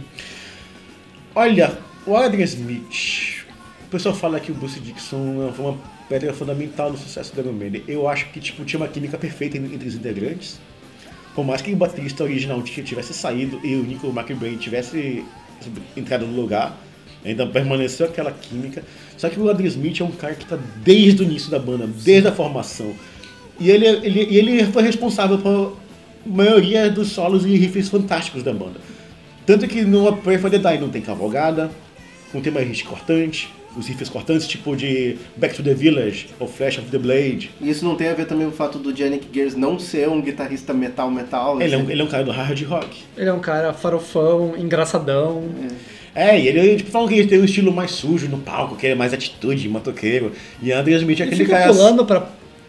Olha, 1.34 1.78
o 2.06 2.16
Adrian 2.16 2.44
Smith, 2.46 3.44
o 3.86 3.90
pessoal 3.90 4.14
fala 4.14 4.40
que 4.40 4.52
o 4.52 4.56
Bruce 4.56 4.80
Dixon 4.80 5.52
foi 5.56 5.66
uma 5.66 5.78
pedra 6.12 6.34
fundamental 6.34 6.92
no 6.92 6.98
sucesso 6.98 7.34
do 7.34 7.40
Iron 7.40 7.54
Maiden. 7.54 7.84
Eu 7.88 8.06
acho 8.06 8.26
que 8.32 8.42
tipo, 8.42 8.66
tinha 8.66 8.78
uma 8.78 8.90
química 8.90 9.18
perfeita 9.18 9.56
entre 9.56 9.88
os 9.88 9.96
integrantes. 9.96 10.60
Por 11.34 11.46
mais 11.46 11.62
que 11.62 11.72
o 11.72 11.76
baterista 11.78 12.26
original 12.26 12.62
tivesse 12.62 13.14
saído 13.14 13.62
e 13.64 13.76
o 13.76 13.84
Nico 13.84 14.08
McBrain 14.08 14.58
tivesse 14.58 15.24
entrado 15.96 16.28
no 16.28 16.36
lugar, 16.36 16.78
ainda 17.24 17.48
permaneceu 17.48 18.08
aquela 18.08 18.30
química. 18.30 18.84
Só 19.16 19.30
que 19.30 19.40
o 19.40 19.50
Adrian 19.50 19.70
Smith 19.70 20.02
é 20.02 20.04
um 20.04 20.12
cara 20.12 20.36
que 20.36 20.44
está 20.44 20.60
desde 20.84 21.24
o 21.24 21.24
início 21.24 21.50
da 21.50 21.58
banda, 21.58 21.88
desde 21.88 22.28
a 22.28 22.34
formação. 22.34 22.94
E 23.58 23.72
ele, 23.72 23.86
ele, 23.88 24.36
ele 24.36 24.66
foi 24.66 24.84
responsável 24.84 25.38
por 25.38 25.78
maioria 26.26 26.90
dos 26.90 27.08
solos 27.14 27.46
e 27.46 27.56
riffs 27.56 27.88
fantásticos 27.88 28.44
da 28.44 28.52
banda. 28.52 28.82
Tanto 29.46 29.66
que 29.66 29.82
no 29.84 30.10
A 30.10 30.18
Prayer 30.18 30.42
for 30.42 30.52
the 30.52 30.58
Dying 30.58 30.80
não 30.80 30.90
tem 30.90 31.02
cavalgada, 31.02 31.72
não 32.34 32.42
tem 32.42 32.52
mais 32.52 32.68
riff 32.68 32.84
cortante, 32.84 33.50
os 33.78 33.88
riffs 33.88 34.10
cortantes 34.10 34.48
tipo 34.48 34.76
de 34.76 35.18
Back 35.38 35.56
to 35.56 35.64
the 35.64 35.74
Village 35.74 36.28
ou 36.40 36.48
Flash 36.48 36.78
of 36.78 36.90
the 36.90 36.98
Blade. 36.98 37.52
E 37.62 37.70
isso 37.70 37.86
não 37.86 37.96
tem 37.96 38.10
a 38.10 38.14
ver 38.14 38.26
também 38.26 38.46
com 38.48 38.54
o 38.54 38.56
fato 38.56 38.78
do 38.78 38.92
Yannick 38.92 39.28
Gears 39.34 39.56
não 39.56 39.80
ser 39.80 40.10
um 40.10 40.22
guitarrista 40.22 40.74
metal-metal? 40.74 41.62
Ele 41.62 41.74
é, 41.74 41.78
um, 41.78 41.82
assim? 41.82 41.92
ele 41.92 42.02
é 42.02 42.04
um 42.04 42.08
cara 42.08 42.24
do 42.24 42.32
hard 42.32 42.62
rock. 42.64 43.04
Ele 43.18 43.30
é 43.30 43.34
um 43.34 43.40
cara 43.40 43.74
farofão, 43.74 44.56
engraçadão. 44.58 45.44
É, 46.14 46.38
e 46.38 46.48
ele 46.48 46.76
tipo, 46.76 46.92
falam 46.92 47.08
que 47.08 47.16
ele 47.16 47.28
tem 47.28 47.40
um 47.40 47.46
estilo 47.46 47.72
mais 47.72 47.92
sujo 47.92 48.28
no 48.28 48.38
palco, 48.38 48.76
que 48.76 48.88
é 48.88 48.96
mais 48.96 49.14
atitude, 49.14 49.68
matoqueiro. 49.70 50.34
E 50.62 50.72
Andrew 50.72 50.98
Smith 50.98 51.20
é 51.20 51.24
Ele 51.24 51.32
aquele 51.34 51.46
fica 51.46 51.58
cara. 51.58 51.74
pulando 51.74 52.06
pra, 52.06 52.20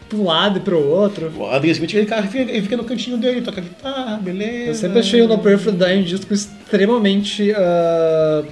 pra 0.07 0.17
um 0.17 0.23
lado 0.23 0.59
e 0.59 0.61
pro 0.61 0.79
outro. 0.79 1.29
O 1.37 1.45
Andrew 1.53 1.71
Smith 1.71 1.89
é 1.89 1.97
aquele 1.97 2.05
cara 2.05 2.21
que 2.21 2.29
fica, 2.29 2.49
ele 2.49 2.61
fica 2.61 2.77
no 2.77 2.85
cantinho 2.85 3.17
dele, 3.17 3.41
toca 3.41 3.59
guitarra, 3.59 4.17
beleza. 4.17 4.69
Eu 4.69 4.75
sempre 4.75 4.99
achei 4.99 5.21
o 5.21 5.27
No 5.27 5.37
for 5.59 5.73
Dying 5.73 5.99
um 5.99 6.03
disco 6.03 6.33
extremamente. 6.33 7.51
ah, 7.51 8.43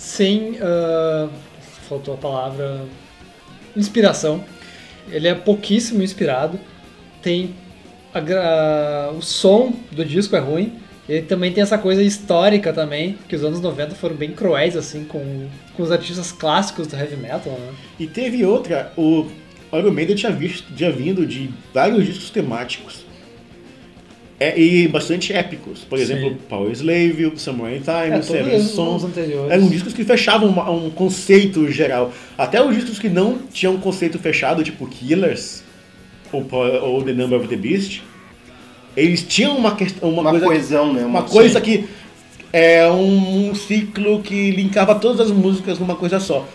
sem. 0.00 0.58
ah, 0.62 1.28
faltou 1.88 2.14
a 2.14 2.16
palavra. 2.16 2.84
Inspiração. 3.76 4.42
Ele 5.10 5.28
é 5.28 5.34
pouquíssimo 5.34 6.02
inspirado. 6.02 6.58
Tem. 7.22 7.54
a 8.14 8.18
gra- 8.20 9.12
o 9.16 9.20
som 9.22 9.72
do 9.92 10.04
disco 10.04 10.34
é 10.34 10.38
ruim. 10.40 10.72
Ele 11.08 11.22
também 11.22 11.52
tem 11.52 11.62
essa 11.62 11.76
coisa 11.76 12.02
histórica 12.02 12.72
também, 12.72 13.18
que 13.28 13.34
os 13.34 13.42
anos 13.44 13.60
90 13.60 13.94
foram 13.96 14.14
bem 14.14 14.30
cruéis, 14.30 14.76
assim, 14.76 15.04
com, 15.04 15.48
com 15.76 15.82
os 15.82 15.90
artistas 15.90 16.30
clássicos 16.30 16.86
do 16.86 16.96
heavy 16.96 17.16
metal, 17.16 17.52
né? 17.52 17.72
E 17.98 18.06
teve 18.06 18.44
outra, 18.44 18.92
o 18.96 19.26
Iron 19.72 19.90
Maiden 19.90 20.14
tinha, 20.14 20.30
visto, 20.30 20.72
tinha 20.72 20.90
vindo 20.92 21.26
de 21.26 21.50
vários 21.74 22.06
discos 22.06 22.30
temáticos. 22.30 23.04
É, 24.42 24.58
e 24.58 24.88
bastante 24.88 25.34
épicos. 25.34 25.80
Por 25.84 25.98
exemplo, 25.98 26.30
Sim. 26.30 26.36
Power 26.48 26.72
Slave, 26.72 27.30
Samurai 27.36 27.74
Time, 27.80 28.16
É, 28.18 28.22
Seven 28.22 28.60
Sons. 28.62 29.04
anteriores. 29.04 29.50
Eram 29.52 29.68
discos 29.68 29.92
que 29.92 30.02
fechavam 30.02 30.48
uma- 30.48 30.70
um 30.70 30.88
conceito 30.88 31.70
geral. 31.70 32.10
Até 32.38 32.64
os 32.64 32.74
discos 32.74 32.98
que 32.98 33.10
não 33.10 33.38
tinham 33.52 33.74
um 33.74 33.80
conceito 33.80 34.18
fechado, 34.18 34.64
tipo 34.64 34.86
Killers 34.86 35.62
ou, 36.32 36.46
ou 36.82 37.02
The 37.02 37.12
Number 37.12 37.38
of 37.38 37.48
the 37.48 37.56
Beast, 37.56 38.00
eles 38.96 39.22
tinham 39.22 39.56
uma 39.58 39.76
questão, 39.76 40.08
uma, 40.08 40.22
Uma 40.22 40.30
coisa, 40.30 40.46
coesão, 40.46 40.92
né? 40.94 41.04
uma 41.04 41.22
coisa 41.22 41.60
que 41.60 41.84
é 42.52 42.90
um 42.90 43.54
ciclo 43.54 44.22
que 44.22 44.50
linkava 44.52 44.94
todas 44.94 45.20
as 45.20 45.30
músicas 45.30 45.78
numa 45.78 45.96
coisa 45.96 46.18
só. 46.18 46.48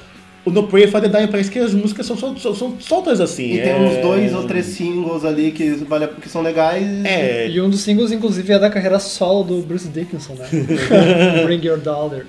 O 0.46 0.52
No 0.52 0.68
Pray 0.68 0.86
for 0.88 1.02
the 1.02 1.08
Dying 1.10 1.28
parece 1.28 1.50
que 1.50 1.58
as 1.58 1.74
músicas 1.74 2.06
são, 2.06 2.16
são, 2.16 2.38
são 2.38 2.76
soltas 2.80 3.20
assim. 3.20 3.54
E 3.56 3.62
tem 3.62 3.72
é- 3.72 3.76
uns 3.80 3.98
dois 4.02 4.32
ou 4.34 4.44
três 4.46 4.68
singles 4.68 5.26
ali 5.26 5.52
que, 5.52 5.72
vale, 5.72 6.08
que 6.22 6.30
são 6.30 6.42
legais. 6.44 7.04
É, 7.04 7.50
E 7.50 7.60
um 7.60 7.68
dos 7.70 7.82
singles, 7.82 8.12
inclusive, 8.12 8.54
é 8.54 8.60
da 8.60 8.70
carreira 8.70 9.00
solo 9.00 9.44
do 9.44 9.62
Bruce 9.64 9.88
Dickinson, 9.88 10.34
né? 10.36 10.48
Bring 11.44 11.66
Your 11.66 11.80
Dollar. 11.80 12.26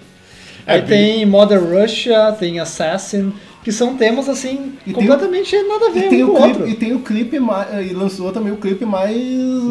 É, 0.66 0.74
Aí 0.74 0.82
tem 0.82 1.26
Mother 1.26 1.60
Russia, 1.62 2.32
tem 2.40 2.58
Assassin, 2.58 3.32
que 3.62 3.70
são 3.70 3.96
temas, 3.96 4.28
assim, 4.28 4.72
E 4.86 4.92
tem 4.92 4.94
completamente 4.94 5.54
nada 5.62 5.86
a 5.88 5.90
ver 5.90 6.06
E 6.06 6.08
tem, 6.08 6.24
um 6.24 6.30
o 6.30 6.32
com 6.32 6.38
o 6.38 6.42
clipe, 6.44 6.58
outro. 6.60 6.68
e 6.70 6.74
tem 6.74 6.92
o 6.94 7.00
clipe 7.00 7.38
mais. 7.38 7.86
E 7.90 7.92
lançou 7.92 8.32
também 8.32 8.52
o 8.52 8.56
clipe 8.56 8.84
mais 8.86 9.14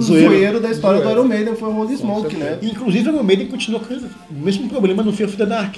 Zoeiro. 0.04 0.30
zoeiro, 0.30 0.60
da 0.60 0.70
história 0.70 1.00
Zoeiro. 1.02 1.16
do 1.22 1.26
Iron 1.26 1.28
Maiden, 1.36 1.56
foi 1.56 1.68
o 1.70 1.76
Holy 1.78 1.98
Smoke, 1.98 2.36
né? 2.38 2.60
Inclusive, 2.62 3.10
o 3.10 3.14
Iron 3.14 3.24
Maiden 3.24 3.48
continua 3.48 3.80
com 3.80 3.94
o 3.94 4.00
mesmo 4.44 4.70
problema 4.70 5.02
no 5.02 5.12
Fear 5.12 5.28
of 5.30 5.38
the 5.38 5.46
Dark. 5.48 5.76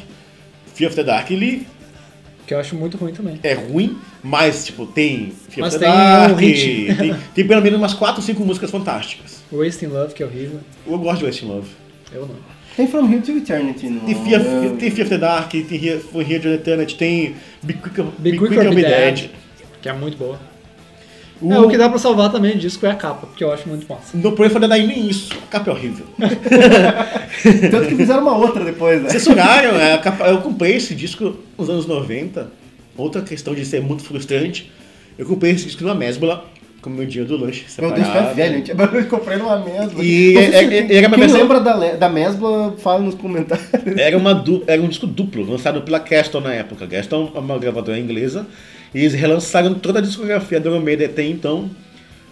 Fear 0.76 0.90
of 0.90 0.96
the 0.96 1.04
Dark, 1.04 1.32
ele 1.32 1.66
Que 2.48 2.54
eu 2.54 2.60
acho 2.60 2.76
muito 2.76 2.96
ruim 2.98 3.12
também. 3.12 3.40
é 3.44 3.54
ruim, 3.54 3.98
mas, 4.24 4.66
tipo, 4.66 4.86
tem 4.88 5.34
Fear 5.50 5.66
Mas 5.68 5.76
of 5.76 5.84
the 5.84 5.86
tem 5.86 5.96
Dark, 5.96 6.32
um 6.32 6.36
hit. 6.36 6.96
tem, 6.98 7.16
tem 7.36 7.48
pelo 7.48 7.62
menos 7.62 7.78
umas 7.78 7.94
4 7.94 8.16
ou 8.16 8.22
5 8.22 8.44
músicas 8.46 8.72
fantásticas. 8.72 9.44
Wasting 9.52 9.88
Love, 9.88 10.14
que 10.14 10.24
é 10.24 10.26
horrível. 10.26 10.60
Eu 10.88 10.98
gosto 10.98 11.20
de 11.20 11.26
West 11.26 11.44
Love. 11.44 11.68
Eu 12.14 12.22
não. 12.26 12.36
Tem 12.78 12.88
From 12.88 13.12
Here 13.12 13.22
to 13.22 13.32
Eternity, 13.32 13.90
não 13.90 14.02
Tem 14.02 14.16
Fear, 14.24 14.42
é? 14.42 14.70
tem 14.80 14.92
Fear 14.92 15.08
of 15.08 15.10
the 15.10 15.18
Dark, 15.18 15.50
tem 15.52 15.64
Here, 15.84 16.00
For 16.00 16.22
Here 16.22 16.40
to 16.40 16.48
Eternity, 16.50 16.96
tem 16.96 17.36
Be 17.64 17.74
Quick, 17.74 18.02
Be 18.02 18.32
Be 18.32 18.38
Quick 18.38 18.38
Quick 18.56 18.60
or 18.60 18.68
or 18.68 18.70
Be 18.70 18.76
Be 18.76 18.82
Dead. 18.84 19.16
Dead. 19.16 19.30
Que 19.82 19.90
é 19.90 19.94
muito 19.94 20.18
boa. 20.18 20.40
O, 21.42 21.54
É, 21.54 21.60
o 21.60 21.68
que 21.70 21.78
dá 21.78 21.88
pra 21.90 22.00
salvar 22.00 22.32
também 22.32 22.56
o 22.56 22.58
disco 22.58 22.86
é 22.86 22.92
a 22.92 22.96
capa, 22.96 23.28
porque 23.28 23.44
eu 23.44 23.52
acho 23.52 23.68
muito 23.70 23.88
massa. 23.88 24.18
No 24.18 24.32
the 24.36 24.68
Dying 24.68 24.88
nem 24.88 25.08
isso, 25.10 25.32
a 25.34 25.48
capa 25.52 25.70
é 25.70 25.74
horrível. 25.74 26.06
Tanto 27.72 27.88
que 27.88 27.96
fizeram 27.96 28.22
uma 28.22 28.36
outra 28.38 28.64
depois, 28.64 29.02
né? 29.02 29.10
Censuraram, 29.10 29.76
é, 29.80 29.94
a 29.94 29.98
capa- 29.98 30.28
eu 30.28 30.38
comprei 30.40 30.76
esse 30.76 30.96
disco 30.96 31.36
nos 31.58 31.70
anos 31.70 31.86
90. 31.86 32.50
Outra 32.98 33.22
questão 33.22 33.54
de 33.54 33.64
ser 33.66 33.82
muito 33.82 34.04
frustrante. 34.04 34.72
Eu 35.18 35.26
comprei 35.26 35.52
esse 35.52 35.66
disco 35.66 35.84
numa 35.84 35.94
Mesbla, 35.96 36.46
com 36.82 36.90
meu 36.90 37.06
dinheiro 37.06 37.38
do 37.38 37.44
lanche 37.44 37.62
Meu 37.80 37.90
separado. 37.90 38.02
Deus, 38.02 38.08
tu 38.12 38.18
é 38.18 38.34
velho, 38.34 38.56
gente. 38.58 38.72
Eu 38.72 39.06
comprei 39.06 39.38
numa 39.38 39.58
Mesbla. 39.60 40.04
E 40.04 40.34
Não 40.34 40.42
é- 40.42 40.46
é- 40.46 40.68
quem 40.84 40.98
era 40.98 41.08
uma 41.08 41.16
quem 41.18 41.20
versão- 41.28 41.40
lembra 41.42 41.60
da, 41.60 41.74
da 41.96 42.10
Mesbla, 42.10 42.76
fala 42.80 43.00
nos 43.00 43.16
comentários. 43.16 43.68
Era, 43.98 44.18
uma 44.18 44.34
du- 44.34 44.64
era 44.66 44.82
um 44.82 44.88
disco 44.88 45.06
duplo, 45.06 45.50
lançado 45.52 45.82
pela 45.82 46.00
Caston 46.00 46.40
na 46.42 46.54
época. 46.54 46.88
Caston 46.88 47.32
é 47.36 47.40
uma 47.40 47.58
gravadora 47.60 48.00
inglesa. 48.00 48.48
E 48.94 49.00
eles 49.00 49.14
relançaram 49.14 49.74
toda 49.74 50.00
a 50.00 50.02
discografia 50.02 50.60
do 50.60 50.70
Iron 50.70 50.80
Maiden 50.82 51.08
até 51.08 51.24
então, 51.24 51.70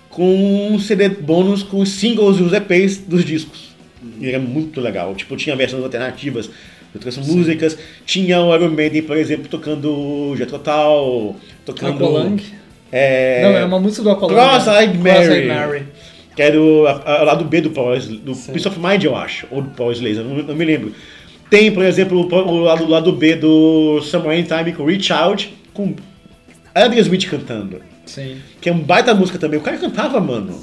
com 0.09 0.69
um 0.71 0.79
CD 0.79 1.09
bônus 1.09 1.61
com 1.63 1.79
os 1.79 1.89
singles 1.89 2.39
e 2.39 2.43
os 2.43 2.53
EPs 2.53 2.97
dos 2.99 3.23
discos. 3.25 3.75
E 4.19 4.27
era 4.29 4.39
muito 4.39 4.79
legal. 4.79 5.13
Tipo, 5.15 5.35
tinha 5.35 5.55
versões 5.55 5.83
alternativas 5.83 6.45
de 6.45 6.51
outras 6.95 7.17
músicas. 7.17 7.77
Tinha 8.05 8.39
o 8.41 8.55
Iron 8.55 8.69
Maiden, 8.69 9.01
por 9.03 9.17
exemplo, 9.17 9.47
tocando 9.49 10.33
Jet 10.37 10.49
Total, 10.49 11.35
tocando... 11.65 11.95
Aqualung. 11.95 12.37
É... 12.91 13.41
Não, 13.43 13.49
é 13.57 13.65
uma 13.65 13.79
música 13.79 14.03
do 14.03 14.11
Aqualung. 14.11 14.33
Cross-Eyed 14.33 14.97
né? 14.97 15.13
Mary. 15.13 15.47
Mary. 15.47 15.83
Que 16.35 16.41
era 16.41 16.61
o, 16.61 16.85
a- 16.85 17.01
a- 17.05 17.21
o 17.23 17.25
lado 17.25 17.45
B 17.45 17.61
do 17.61 17.69
Power, 17.71 17.99
do 17.99 18.35
Peace 18.35 18.67
of 18.67 18.79
Mind, 18.79 19.03
eu 19.03 19.15
acho. 19.15 19.47
Ou 19.51 19.61
do 19.61 19.69
Power 19.71 19.93
Slayer, 19.93 20.23
não, 20.23 20.35
não 20.43 20.55
me 20.55 20.65
lembro. 20.65 20.93
Tem, 21.49 21.71
por 21.71 21.83
exemplo, 21.83 22.19
o, 22.21 22.33
o 22.33 22.59
lado, 22.61 22.83
o 22.83 22.89
lado 22.89 23.11
B 23.11 23.35
do 23.35 24.01
Somewhere 24.01 24.39
in 24.39 24.43
Time 24.43 24.73
com 24.73 24.85
Reach 24.85 25.11
Out, 25.13 25.53
com 25.73 25.95
Adrian 26.75 27.01
Smith 27.01 27.29
cantando. 27.29 27.81
Sim. 28.05 28.37
Que 28.59 28.69
é 28.69 28.73
um 28.73 28.79
baita 28.79 29.13
música 29.15 29.39
também. 29.39 29.57
O 29.59 29.63
cara 29.63 29.77
cantava, 29.77 30.19
mano. 30.19 30.59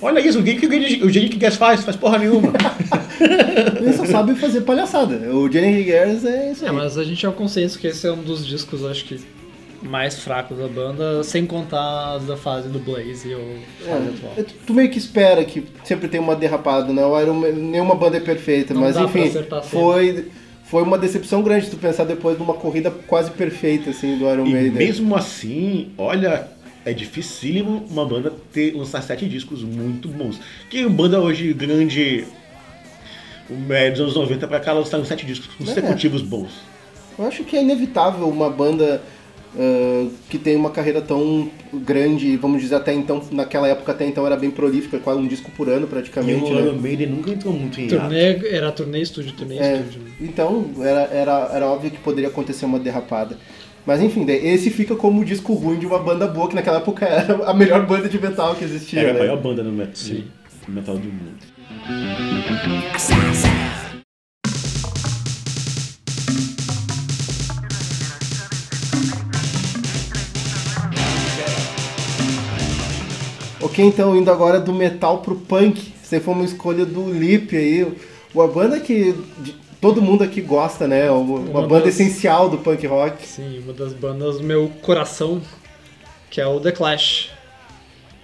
Olha 0.00 0.18
isso, 0.18 0.40
o 0.40 0.42
que 0.42 0.66
o 0.66 1.08
Jenny- 1.08 1.28
Guess 1.28 1.54
faz? 1.56 1.84
Faz 1.84 1.96
porra 1.96 2.18
nenhuma. 2.18 2.52
Ele 3.80 3.92
só 3.92 4.04
sabe 4.04 4.34
fazer 4.34 4.62
palhaçada. 4.62 5.14
O 5.32 5.50
Jenny 5.50 5.84
Gears 5.84 6.24
é 6.24 6.50
isso 6.50 6.64
aí. 6.64 6.70
É, 6.70 6.72
mas 6.72 6.98
a 6.98 7.04
gente 7.04 7.24
é 7.24 7.28
o 7.28 7.32
consenso 7.32 7.78
que 7.78 7.86
esse 7.86 8.04
é 8.06 8.12
um 8.12 8.22
dos 8.22 8.44
discos, 8.44 8.84
acho 8.84 9.04
que, 9.04 9.20
mais 9.80 10.18
fracos 10.18 10.58
da 10.58 10.66
banda, 10.66 11.22
sem 11.22 11.46
contar 11.46 12.14
as 12.16 12.24
da 12.24 12.36
fase 12.36 12.68
do 12.68 12.80
Blaze 12.80 13.32
ou 13.32 13.58
fase 13.86 14.08
atual. 14.08 14.32
É, 14.36 14.44
tu 14.66 14.74
meio 14.74 14.90
que 14.90 14.98
espera 14.98 15.44
que 15.44 15.64
sempre 15.84 16.08
tem 16.08 16.18
uma 16.20 16.34
derrapada, 16.34 16.92
né? 16.92 17.04
O 17.04 17.20
Iron 17.20 17.34
Man, 17.34 17.52
nenhuma 17.52 17.94
banda 17.94 18.16
é 18.16 18.20
perfeita, 18.20 18.74
Não 18.74 18.80
mas 18.80 18.96
dá 18.96 19.06
pra 19.06 19.20
enfim, 19.20 19.28
acertar 19.30 19.62
sempre. 19.62 19.78
Foi, 20.72 20.82
uma 20.82 20.96
decepção 20.96 21.42
grande 21.42 21.68
tu 21.68 21.76
pensar 21.76 22.04
depois 22.04 22.38
numa 22.38 22.54
corrida 22.54 22.90
quase 23.06 23.30
perfeita, 23.30 23.90
assim, 23.90 24.16
do 24.16 24.24
Iron 24.24 24.46
e 24.46 24.54
Maiden. 24.54 24.72
mesmo 24.72 25.14
assim, 25.14 25.90
olha, 25.98 26.48
é 26.82 26.94
dificílimo 26.94 27.84
uma 27.90 28.06
banda 28.06 28.32
ter, 28.50 28.74
lançar 28.74 29.02
sete 29.02 29.28
discos 29.28 29.62
muito 29.62 30.08
bons. 30.08 30.40
Que 30.70 30.88
banda 30.88 31.20
hoje 31.20 31.52
grande, 31.52 32.24
é, 33.68 33.90
dos 33.90 34.00
anos 34.00 34.14
90 34.14 34.48
pra 34.48 34.60
cá, 34.60 34.72
lançaram 34.72 35.04
sete 35.04 35.26
discos 35.26 35.46
consecutivos 35.54 36.22
bons. 36.22 36.52
Eu 37.18 37.26
acho 37.26 37.44
que 37.44 37.54
é 37.54 37.62
inevitável 37.62 38.26
uma 38.26 38.48
banda 38.48 39.02
ah, 39.58 40.08
que 40.30 40.38
tem 40.38 40.56
uma 40.56 40.70
carreira 40.70 41.00
tão 41.00 41.50
grande, 41.72 42.36
vamos 42.36 42.62
dizer, 42.62 42.76
até 42.76 42.92
então, 42.92 43.22
naquela 43.30 43.68
época 43.68 43.92
até 43.92 44.06
então 44.06 44.26
era 44.26 44.36
bem 44.36 44.50
prolífica, 44.50 44.98
quase 44.98 45.20
um 45.20 45.26
disco 45.26 45.50
por 45.52 45.68
ano 45.68 45.86
E 45.86 45.88
praticamente, 45.88 46.50
o 46.50 46.54
né? 46.54 46.62
Iron 46.62 46.78
Maiden 46.78 47.08
nunca 47.08 47.30
entrou 47.30 47.52
muito 47.52 47.80
em. 47.80 47.88
Turnê, 47.88 48.48
era 48.48 48.72
turnê 48.72 49.00
estúdio, 49.02 49.32
turnê 49.32 49.58
É, 49.58 49.76
estúdio. 49.78 50.00
né? 50.00 50.10
então, 50.20 50.70
era, 50.80 51.02
era, 51.12 51.50
era 51.54 51.66
óbvio 51.66 51.90
que 51.90 51.98
poderia 51.98 52.28
acontecer 52.28 52.64
uma 52.64 52.78
derrapada. 52.78 53.36
Mas 53.84 54.00
enfim, 54.00 54.24
esse 54.30 54.70
fica 54.70 54.94
como 54.94 55.20
o 55.20 55.24
disco 55.24 55.54
ruim 55.54 55.78
de 55.78 55.86
uma 55.86 55.98
banda 55.98 56.26
boa, 56.28 56.48
que 56.48 56.54
naquela 56.54 56.78
época 56.78 57.04
era 57.04 57.44
a 57.44 57.52
melhor 57.52 57.84
banda 57.84 58.08
de 58.08 58.20
metal 58.20 58.54
que 58.54 58.64
existia. 58.64 59.00
Era 59.00 59.10
a 59.10 59.14
né? 59.14 59.18
maior 59.20 59.36
banda 59.42 59.62
no 59.62 59.72
metal, 59.72 59.94
Sim. 59.94 60.24
no 60.68 60.74
metal 60.74 60.96
do 60.96 61.08
mundo. 61.08 61.52
Ok, 73.72 73.84
então 73.86 74.14
indo 74.14 74.30
agora 74.30 74.60
do 74.60 74.72
metal 74.72 75.18
pro 75.22 75.34
punk. 75.34 75.92
Essa 76.02 76.16
aí 76.16 76.20
foi 76.22 76.34
uma 76.34 76.44
escolha 76.44 76.84
do 76.84 77.10
Lip 77.10 77.56
aí. 77.56 77.90
Uma 78.34 78.46
banda 78.46 78.78
que 78.78 79.14
de- 79.38 79.54
todo 79.80 80.02
mundo 80.02 80.22
aqui 80.22 80.42
gosta, 80.42 80.86
né? 80.86 81.10
Uma, 81.10 81.38
uma 81.38 81.62
banda 81.66 81.86
das- 81.86 81.94
essencial 81.98 82.50
do 82.50 82.58
punk 82.58 82.86
rock. 82.86 83.26
Sim, 83.26 83.60
uma 83.64 83.72
das 83.72 83.94
bandas 83.94 84.36
do 84.38 84.44
meu 84.44 84.70
coração, 84.82 85.40
que 86.30 86.38
é 86.40 86.46
o 86.46 86.60
The 86.60 86.72
Clash. 86.72 87.30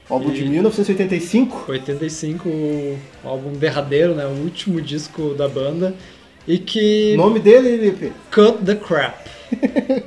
Álbum 0.08 0.30
de 0.30 0.42
E- 0.44 0.48
1985. 0.48 1.64
85, 1.70 2.48
o 2.48 2.98
álbum 3.24 3.52
derradeiro, 3.52 4.14
né? 4.14 4.26
O 4.26 4.42
último 4.44 4.80
disco 4.82 5.32
da 5.34 5.48
banda. 5.48 5.94
E 6.46 6.58
que. 6.58 7.12
O 7.14 7.16
nome 7.18 7.40
dele, 7.40 7.76
Lipe, 7.76 8.12
Cut 8.30 8.58
the 8.64 8.74
Crap. 8.74 9.16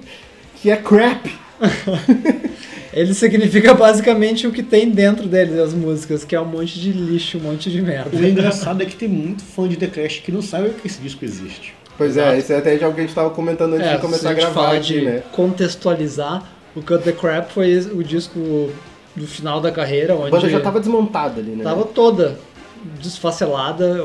que 0.62 0.69
é 0.69 0.75
Crap. 0.77 1.25
Ele 2.93 3.13
significa 3.13 3.74
basicamente 3.74 4.45
o 4.45 4.51
que 4.51 4.62
tem 4.62 4.89
dentro 4.89 5.27
dele, 5.27 5.55
das 5.55 5.74
músicas, 5.74 6.24
que 6.25 6.36
é 6.36 6.41
um 6.41 6.45
monte 6.45 6.79
de 6.79 6.91
lixo, 6.91 7.38
um 7.38 7.41
monte 7.41 7.69
de 7.69 7.81
merda. 7.81 8.15
O 8.15 8.25
engraçado 8.25 8.81
é 8.83 8.86
que 8.86 8.95
tem 8.95 9.07
muito 9.07 9.43
fã 9.43 9.67
de 9.67 9.77
The 9.77 9.88
Clash 9.88 10.19
que 10.19 10.31
não 10.31 10.41
sabe 10.41 10.69
que 10.71 10.88
esse 10.88 11.01
disco 11.01 11.24
existe. 11.24 11.74
Pois 11.98 12.17
é, 12.17 12.38
isso 12.38 12.51
é 12.51 12.57
até 12.57 12.75
de 12.75 12.83
alguém 12.83 13.05
que 13.05 13.12
estava 13.12 13.29
comentando 13.29 13.74
antes 13.75 13.88
É, 13.88 13.95
de 13.95 14.01
começar 14.01 14.19
se 14.19 14.27
a 14.27 14.33
gente 14.33 14.41
gravar 14.41 14.75
aqui, 14.75 14.81
de 15.00 15.01
né? 15.01 15.24
contextualizar, 15.31 16.43
o 16.75 16.81
Cut 16.81 17.03
the 17.03 17.12
Crap 17.12 17.53
foi 17.53 17.77
o 17.93 18.03
disco 18.03 18.39
do 19.15 19.27
final 19.27 19.62
da 19.62 19.71
carreira, 19.71 20.13
A 20.13 20.17
onde 20.17 20.31
banda 20.31 20.50
já 20.50 20.57
estava 20.57 20.79
desmontada 20.79 21.39
ali, 21.39 21.51
né? 21.51 21.63
tava 21.63 21.83
toda 21.86 22.38
desfacelada, 23.01 24.03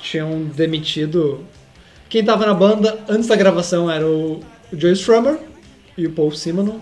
tinham 0.00 0.44
demitido... 0.44 1.40
Quem 2.08 2.22
tava 2.22 2.44
na 2.44 2.52
banda 2.52 2.98
antes 3.08 3.26
da 3.26 3.36
gravação 3.36 3.90
era 3.90 4.06
o, 4.06 4.40
o 4.70 4.78
Joe 4.78 4.92
Strummer 4.92 5.38
e 5.96 6.06
o 6.06 6.10
Paul 6.12 6.30
Simonon, 6.32 6.78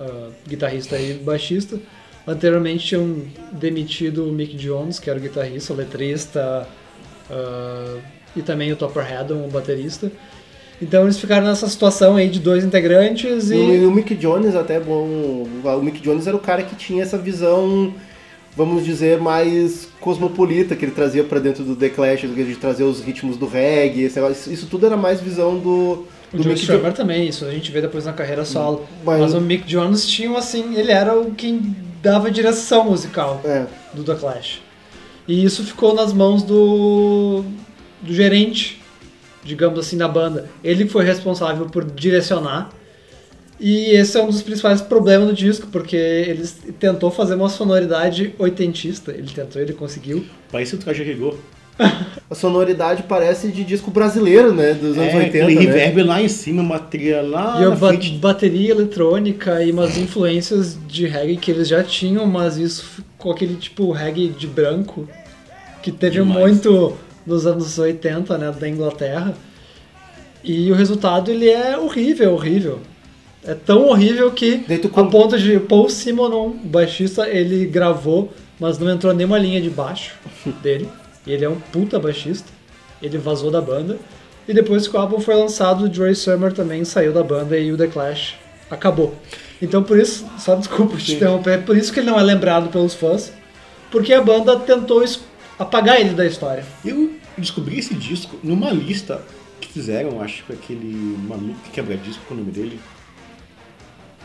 ah, 0.00 0.30
guitarrista 0.48 0.98
e 0.98 1.14
baixista. 1.14 1.78
Anteriormente 2.26 2.86
tinham 2.86 3.22
demitido 3.52 4.26
o 4.26 4.32
Mick 4.32 4.56
Jones, 4.56 4.98
que 4.98 5.10
era 5.10 5.18
o 5.18 5.22
guitarrista, 5.22 5.72
o 5.72 5.76
letrista, 5.76 6.66
ah, 7.30 7.98
e 8.34 8.40
também 8.42 8.72
o 8.72 8.76
Topper 8.76 9.12
Haddon, 9.12 9.44
o 9.46 9.50
baterista. 9.50 10.10
Então 10.80 11.02
eles 11.02 11.18
ficaram 11.18 11.46
nessa 11.46 11.68
situação 11.68 12.16
aí 12.16 12.30
de 12.30 12.40
dois 12.40 12.64
integrantes 12.64 13.50
E 13.50 13.54
e... 13.54 13.84
o 13.84 13.90
Mick 13.90 14.14
Jones 14.14 14.54
até 14.54 14.76
é 14.76 14.80
bom. 14.80 15.04
O 15.62 15.82
Mick 15.82 16.00
Jones 16.00 16.26
era 16.26 16.34
o 16.34 16.40
cara 16.40 16.62
que 16.62 16.74
tinha 16.74 17.02
essa 17.02 17.18
visão, 17.18 17.92
vamos 18.56 18.82
dizer, 18.82 19.20
mais 19.20 19.88
cosmopolita 20.00 20.74
que 20.74 20.86
ele 20.86 20.92
trazia 20.92 21.22
pra 21.22 21.38
dentro 21.38 21.64
do 21.64 21.76
The 21.76 21.90
Clash, 21.90 22.22
de 22.22 22.56
trazer 22.56 22.84
os 22.84 23.02
ritmos 23.02 23.36
do 23.36 23.46
reggae, 23.46 24.04
isso 24.04 24.66
tudo 24.70 24.86
era 24.86 24.96
mais 24.96 25.20
visão 25.20 25.58
do, 25.58 26.06
O 26.32 26.36
do 26.38 26.48
Mick 26.48 26.66
também, 26.94 27.28
isso 27.28 27.44
a 27.44 27.50
gente 27.50 27.70
vê 27.72 27.80
depois 27.80 28.04
na 28.04 28.12
carreira 28.12 28.44
solo. 28.44 28.86
Mas- 29.04 29.20
Mas, 29.20 29.34
o 29.34 29.40
Mick 29.40 29.66
Jones 29.66 30.06
tinha, 30.06 30.36
assim, 30.38 30.76
ele 30.76 30.92
era 30.92 31.18
o 31.18 31.32
quem 31.34 31.74
dava 32.02 32.28
a 32.28 32.30
direção 32.30 32.84
musical 32.84 33.40
É. 33.44 33.66
do 33.92 34.04
The 34.04 34.14
Clash. 34.14 34.60
E 35.26 35.44
isso 35.44 35.64
ficou 35.64 35.94
nas 35.94 36.12
mãos 36.12 36.42
do, 36.42 37.44
do 38.00 38.12
gerente, 38.14 38.80
digamos 39.44 39.78
assim, 39.78 39.96
da 39.96 40.08
banda. 40.08 40.48
Ele 40.62 40.86
foi 40.88 41.04
responsável 41.04 41.66
por 41.66 41.84
direcionar. 41.84 42.70
E 43.58 43.90
esse 43.90 44.16
é 44.16 44.22
um 44.22 44.26
dos 44.28 44.40
principais 44.42 44.80
problemas 44.80 45.28
do 45.28 45.34
disco, 45.34 45.66
porque 45.66 45.94
ele 45.96 46.46
tentou 46.78 47.10
fazer 47.10 47.34
uma 47.34 47.48
sonoridade 47.48 48.34
oitentista. 48.38 49.10
Ele 49.12 49.28
tentou, 49.28 49.60
ele 49.60 49.72
conseguiu. 49.74 50.24
Parece 50.50 50.74
o 50.76 50.78
traje 50.78 51.02
rigor. 51.02 51.36
A 52.30 52.34
sonoridade 52.34 53.02
parece 53.08 53.48
de 53.48 53.64
disco 53.64 53.90
brasileiro, 53.90 54.54
né? 54.54 54.72
Dos 54.72 54.96
anos 54.96 55.12
É, 55.14 55.16
80. 55.16 55.26
aquele 55.46 55.54
né? 55.54 55.60
reverb 55.72 56.02
lá 56.04 56.22
em 56.22 56.28
cima, 56.28 56.62
uma 56.62 56.78
trilha 56.78 57.22
lá 57.22 57.60
e 57.60 57.64
a 57.64 57.70
ba- 57.70 57.90
bateria 58.20 58.70
eletrônica 58.70 59.60
e 59.64 59.72
umas 59.72 59.98
influências 59.98 60.78
de 60.86 61.06
reggae 61.08 61.36
que 61.36 61.50
eles 61.50 61.66
já 61.66 61.82
tinham, 61.82 62.26
mas 62.26 62.56
isso 62.56 62.84
ficou 62.84 63.32
aquele 63.32 63.56
tipo 63.56 63.90
reggae 63.90 64.28
de 64.28 64.46
branco, 64.46 65.08
que 65.82 65.90
teve 65.90 66.18
Demais. 66.20 66.38
muito 66.38 66.96
nos 67.26 67.46
anos 67.48 67.76
80, 67.78 68.38
né, 68.38 68.52
da 68.52 68.68
Inglaterra. 68.68 69.34
E 70.44 70.70
o 70.70 70.74
resultado 70.74 71.30
ele 71.32 71.48
é 71.48 71.76
horrível, 71.76 72.32
horrível. 72.34 72.78
É 73.44 73.54
tão 73.54 73.88
horrível 73.88 74.30
que 74.30 74.58
tu 74.80 74.86
a 74.86 74.90
com- 74.90 75.10
ponto 75.10 75.36
de 75.36 75.58
Paul 75.58 75.88
Simonon, 75.88 76.48
o 76.48 76.68
baixista, 76.68 77.28
ele 77.28 77.66
gravou, 77.66 78.32
mas 78.60 78.78
não 78.78 78.88
entrou 78.88 79.12
nenhuma 79.12 79.38
linha 79.38 79.60
de 79.60 79.68
baixo 79.70 80.14
dele. 80.62 80.86
Ele 81.26 81.44
é 81.44 81.48
um 81.48 81.58
puta 81.58 81.98
baixista. 81.98 82.48
Ele 83.02 83.18
vazou 83.18 83.50
da 83.50 83.60
banda. 83.60 83.98
E 84.48 84.52
depois 84.52 84.88
que 84.88 84.96
o 84.96 85.00
álbum 85.00 85.20
foi 85.20 85.34
lançado, 85.34 85.84
o 85.84 85.94
Joy 85.94 86.14
Summer 86.14 86.52
também 86.52 86.84
saiu 86.84 87.12
da 87.12 87.22
banda 87.22 87.58
e 87.58 87.72
o 87.72 87.76
The 87.76 87.86
Clash 87.86 88.34
acabou. 88.70 89.14
Então 89.60 89.82
por 89.82 89.98
isso, 89.98 90.26
só 90.38 90.54
desculpa 90.54 90.96
te 90.96 91.06
Sim. 91.06 91.16
interromper, 91.16 91.62
por 91.64 91.76
isso 91.76 91.92
que 91.92 92.00
ele 92.00 92.10
não 92.10 92.18
é 92.18 92.22
lembrado 92.22 92.70
pelos 92.70 92.94
fãs, 92.94 93.32
porque 93.90 94.12
a 94.12 94.22
banda 94.22 94.58
tentou 94.58 95.04
apagar 95.58 96.00
ele 96.00 96.14
da 96.14 96.24
história. 96.24 96.64
Eu 96.84 97.12
descobri 97.36 97.78
esse 97.78 97.94
disco 97.94 98.38
numa 98.42 98.70
lista 98.70 99.20
que 99.60 99.68
fizeram, 99.68 100.20
acho 100.22 100.44
que 100.44 100.52
aquele 100.52 101.16
maluco 101.28 101.60
que 101.64 101.70
quebra 101.70 101.96
disco, 101.96 102.22
é 102.30 102.32
o 102.32 102.36
nome 102.36 102.50
dele? 102.50 102.80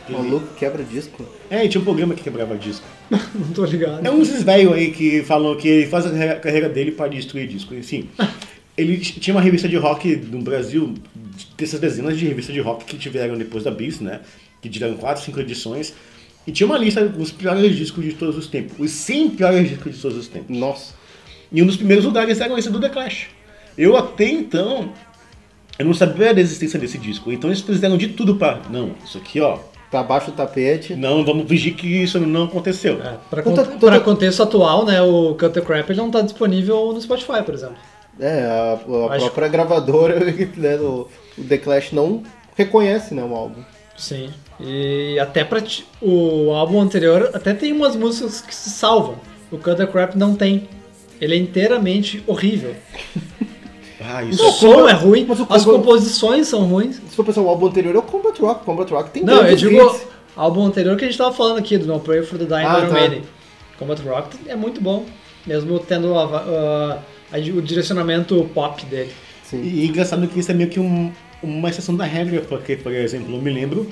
Ele- 0.07 0.17
Maluco 0.17 0.47
quebra 0.55 0.83
disco. 0.83 1.25
É, 1.49 1.67
tinha 1.67 1.81
um 1.81 1.83
programa 1.83 2.13
que 2.13 2.23
quebrava 2.23 2.57
disco. 2.57 2.85
Não 3.09 3.51
tô 3.53 3.65
ligado. 3.65 4.05
É 4.05 4.11
uns 4.11 4.29
velhos 4.43 4.73
aí 4.73 4.91
que 4.91 5.23
falam 5.23 5.55
que 5.55 5.67
ele 5.67 5.87
faz 5.87 6.05
a 6.05 6.35
carreira- 6.35 6.69
dele 6.69 6.91
para 6.91 7.07
destruir 7.09 7.47
disco. 7.47 7.73
Enfim, 7.73 8.09
ele 8.77 8.97
t- 8.97 9.19
tinha 9.19 9.33
uma 9.35 9.41
revista 9.41 9.67
de 9.67 9.75
rock 9.77 10.15
no 10.15 10.41
Brasil, 10.41 10.93
dessas 11.57 11.79
dezenas 11.79 12.17
de 12.17 12.25
revistas 12.27 12.53
de 12.53 12.61
rock 12.61 12.85
que 12.85 12.97
tiveram 12.97 13.37
depois 13.37 13.63
da 13.63 13.71
Bis, 13.71 13.99
né? 13.99 14.21
Que 14.61 14.69
tiveram 14.69 14.95
quatro, 14.95 15.23
cinco 15.23 15.39
edições. 15.39 15.93
E 16.47 16.51
tinha 16.51 16.67
uma 16.67 16.77
lista 16.77 17.03
dos 17.07 17.31
piores 17.31 17.75
discos 17.75 18.03
de 18.05 18.13
todos 18.13 18.37
os 18.37 18.45
tempos. 18.47 18.73
Os 18.79 18.91
100 18.91 19.31
piores 19.31 19.67
discos 19.69 19.95
de 19.95 20.01
todos 20.01 20.17
os 20.17 20.27
tempos. 20.27 20.55
Nossa. 20.55 20.93
E 21.51 21.61
um 21.61 21.65
dos 21.65 21.75
primeiros 21.77 22.05
lugares 22.05 22.39
era 22.39 22.57
esse 22.59 22.69
do 22.69 22.79
The 22.79 22.89
Clash. 22.89 23.27
Eu 23.75 23.97
até 23.97 24.29
então, 24.29 24.93
eu 25.79 25.85
não 25.85 25.93
sabia 25.93 26.33
da 26.35 26.39
existência 26.41 26.79
desse 26.79 26.97
disco. 26.99 27.31
Então 27.31 27.49
eles 27.49 27.61
fizeram 27.61 27.97
de 27.97 28.09
tudo 28.09 28.35
para 28.35 28.61
Não, 28.69 28.93
isso 29.03 29.17
aqui 29.17 29.39
ó, 29.41 29.57
Tá 29.95 30.01
abaixo 30.01 30.29
do 30.31 30.35
tapete. 30.35 30.93
não, 30.95 31.23
vamos 31.23 31.47
fingir 31.47 31.73
que 31.75 31.87
isso 32.03 32.19
não 32.19 32.43
aconteceu. 32.43 32.99
É, 33.01 33.15
pra, 33.29 33.41
Conta- 33.41 33.63
cont- 33.63 33.73
conta- 33.75 33.87
pra 33.87 33.99
contexto 34.01 34.43
atual, 34.43 34.85
né, 34.85 35.01
o 35.01 35.33
Cut 35.35 35.53
the 35.53 35.61
Crap 35.61 35.89
ele 35.89 35.99
não 36.01 36.11
tá 36.11 36.21
disponível 36.21 36.91
no 36.91 36.99
Spotify, 37.01 37.41
por 37.45 37.53
exemplo. 37.53 37.77
É, 38.19 38.41
a, 38.43 38.79
a 39.09 39.13
Acho- 39.15 39.25
própria 39.25 39.47
gravadora, 39.47 40.19
né, 40.57 40.75
o, 40.77 41.07
o 41.37 41.43
The 41.47 41.57
Clash 41.59 41.91
não 41.93 42.23
reconhece, 42.57 43.13
né, 43.13 43.23
o 43.23 43.33
álbum. 43.33 43.61
Sim. 43.95 44.29
E 44.59 45.17
até 45.19 45.45
pra 45.45 45.61
ti- 45.61 45.85
o 46.01 46.51
álbum 46.51 46.81
anterior 46.81 47.29
até 47.33 47.53
tem 47.53 47.71
umas 47.71 47.95
músicas 47.95 48.41
que 48.41 48.53
se 48.53 48.69
salvam. 48.69 49.15
O 49.49 49.57
Cut 49.57 49.77
the 49.77 49.87
Crap 49.87 50.15
não 50.17 50.35
tem. 50.35 50.67
Ele 51.21 51.35
é 51.35 51.37
inteiramente 51.37 52.21
horrível. 52.27 52.75
Ah, 54.07 54.23
O 54.23 54.29
isso 54.29 54.43
Não, 54.43 54.51
som 54.51 54.73
Combat- 54.73 54.91
é 54.91 54.93
ruim, 54.93 55.25
mas 55.27 55.39
o 55.39 55.47
as 55.49 55.65
composições 55.65 56.47
são 56.47 56.61
ruins. 56.65 56.95
Se 57.09 57.15
for 57.15 57.25
pensar 57.25 57.41
o 57.41 57.49
álbum 57.49 57.67
anterior, 57.67 57.95
é 57.95 57.97
o 57.97 58.01
Combat 58.01 58.39
Rock. 58.41 58.65
Combat 58.65 58.91
Rock 58.91 59.09
tem 59.11 59.23
Não, 59.23 59.45
eu 59.45 59.55
digo 59.55 59.75
hits. 59.75 60.07
álbum 60.35 60.65
anterior 60.65 60.95
que 60.97 61.05
a 61.05 61.07
gente 61.07 61.17
tava 61.17 61.33
falando 61.33 61.57
aqui, 61.57 61.77
do 61.77 61.85
No 61.87 61.99
Pray 61.99 62.21
for 62.23 62.37
the 62.37 62.45
Dying 62.45 62.65
Ah, 62.65 62.79
Iron 62.79 62.87
tá. 62.87 62.93
Maiden. 62.93 63.21
Combat 63.79 64.01
Rock 64.03 64.37
é 64.47 64.55
muito 64.55 64.79
bom, 64.81 65.05
mesmo 65.45 65.79
tendo 65.79 66.13
a 66.17 66.23
a- 66.23 66.99
a- 67.33 67.37
o 67.39 67.61
direcionamento 67.61 68.49
pop 68.53 68.85
dele. 68.85 69.11
Sim. 69.43 69.61
E 69.61 69.85
engraçado 69.87 70.27
que 70.27 70.39
isso 70.39 70.51
é 70.51 70.53
meio 70.53 70.69
que 70.69 70.79
um- 70.79 71.11
uma 71.43 71.69
exceção 71.69 71.95
da 71.95 72.05
regra, 72.05 72.41
porque, 72.47 72.75
por 72.75 72.91
exemplo, 72.91 73.35
eu 73.35 73.41
me 73.41 73.51
lembro, 73.51 73.87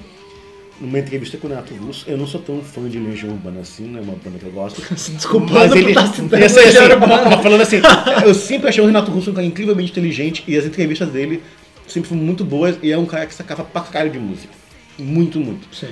numa 0.79 0.99
entrevista 0.99 1.37
com 1.37 1.47
o 1.47 1.49
Renato 1.49 1.73
Russo, 1.75 2.05
eu 2.07 2.17
não 2.17 2.27
sou 2.27 2.41
tão 2.41 2.61
fã 2.61 2.87
de 2.89 2.99
Legião 2.99 3.31
Urbana 3.31 3.61
assim, 3.61 3.85
não 3.85 3.99
é 3.99 4.03
uma 4.03 4.15
banda 4.15 4.37
que 4.39 4.45
eu 4.45 4.51
gosto. 4.51 4.81
Desculpando 4.93 5.53
Mas 5.53 5.71
ele, 5.71 5.93
eu 5.93 6.49
sei, 6.49 6.65
Legião 6.65 6.83
assim, 6.83 6.93
Urbana. 6.93 7.37
falando 7.41 7.61
assim, 7.61 7.81
eu 8.25 8.33
sempre 8.33 8.69
achei 8.69 8.83
o 8.83 8.87
Renato 8.87 9.11
Russo 9.11 9.31
um 9.31 9.33
cara 9.33 9.45
incrivelmente 9.45 9.91
inteligente 9.91 10.43
e 10.47 10.57
as 10.57 10.65
entrevistas 10.65 11.09
dele 11.09 11.41
sempre 11.87 12.09
foram 12.09 12.21
muito 12.21 12.43
boas 12.43 12.77
e 12.81 12.91
é 12.91 12.97
um 12.97 13.05
cara 13.05 13.25
que 13.25 13.33
sacava 13.33 13.63
pra 13.63 13.81
caralho 13.81 14.11
de 14.11 14.19
música. 14.19 14.53
Muito, 14.97 15.39
muito. 15.39 15.67
Sim. 15.75 15.89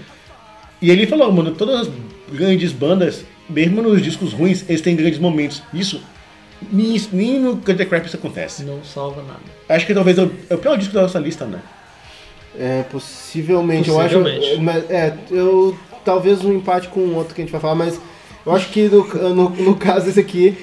E 0.82 0.89
ele 0.89 1.06
falou, 1.06 1.32
mano, 1.32 1.52
todas 1.52 1.88
as 1.88 1.94
grandes 2.32 2.72
bandas, 2.72 3.24
mesmo 3.50 3.82
nos 3.82 4.02
discos 4.02 4.34
ruins, 4.34 4.65
eles 4.67 4.82
têm 4.82 4.96
grandes 4.96 5.20
momentos. 5.20 5.62
Isso, 5.74 6.02
nem, 6.72 7.00
nem 7.12 7.39
no 7.39 7.58
Cut 7.58 7.76
the 7.76 7.86
Crap 7.86 8.06
isso 8.08 8.15
acontece. 8.15 8.63
Não 8.63 8.84
salva 8.84 9.22
nada. 9.22 9.41
Acho 9.70 9.86
que 9.86 9.94
talvez 9.94 10.17
é 10.17 10.24
o, 10.24 10.32
é 10.50 10.56
o 10.56 10.58
pior 10.58 10.78
disco 10.78 10.94
da 10.94 11.04
nossa 11.04 11.20
lista, 11.20 11.46
né? 11.46 11.62
É, 12.58 12.84
possivelmente. 12.84 13.90
Possivelmente. 13.90 14.46
Eu 14.46 14.54
acho. 14.54 14.62
Mas, 14.62 14.90
é, 14.90 15.18
eu. 15.30 15.76
Talvez 16.04 16.44
um 16.44 16.54
empate 16.54 16.88
com 16.88 17.00
o 17.02 17.16
outro 17.16 17.36
que 17.36 17.42
a 17.42 17.44
gente 17.44 17.52
vai 17.52 17.62
falar, 17.62 17.76
mas 17.76 18.02
eu 18.44 18.52
acho 18.56 18.70
que 18.70 18.90
no, 18.90 19.06
no, 19.36 19.50
no 19.50 19.76
caso 19.76 20.08
desse 20.08 20.20
aqui, 20.20 20.58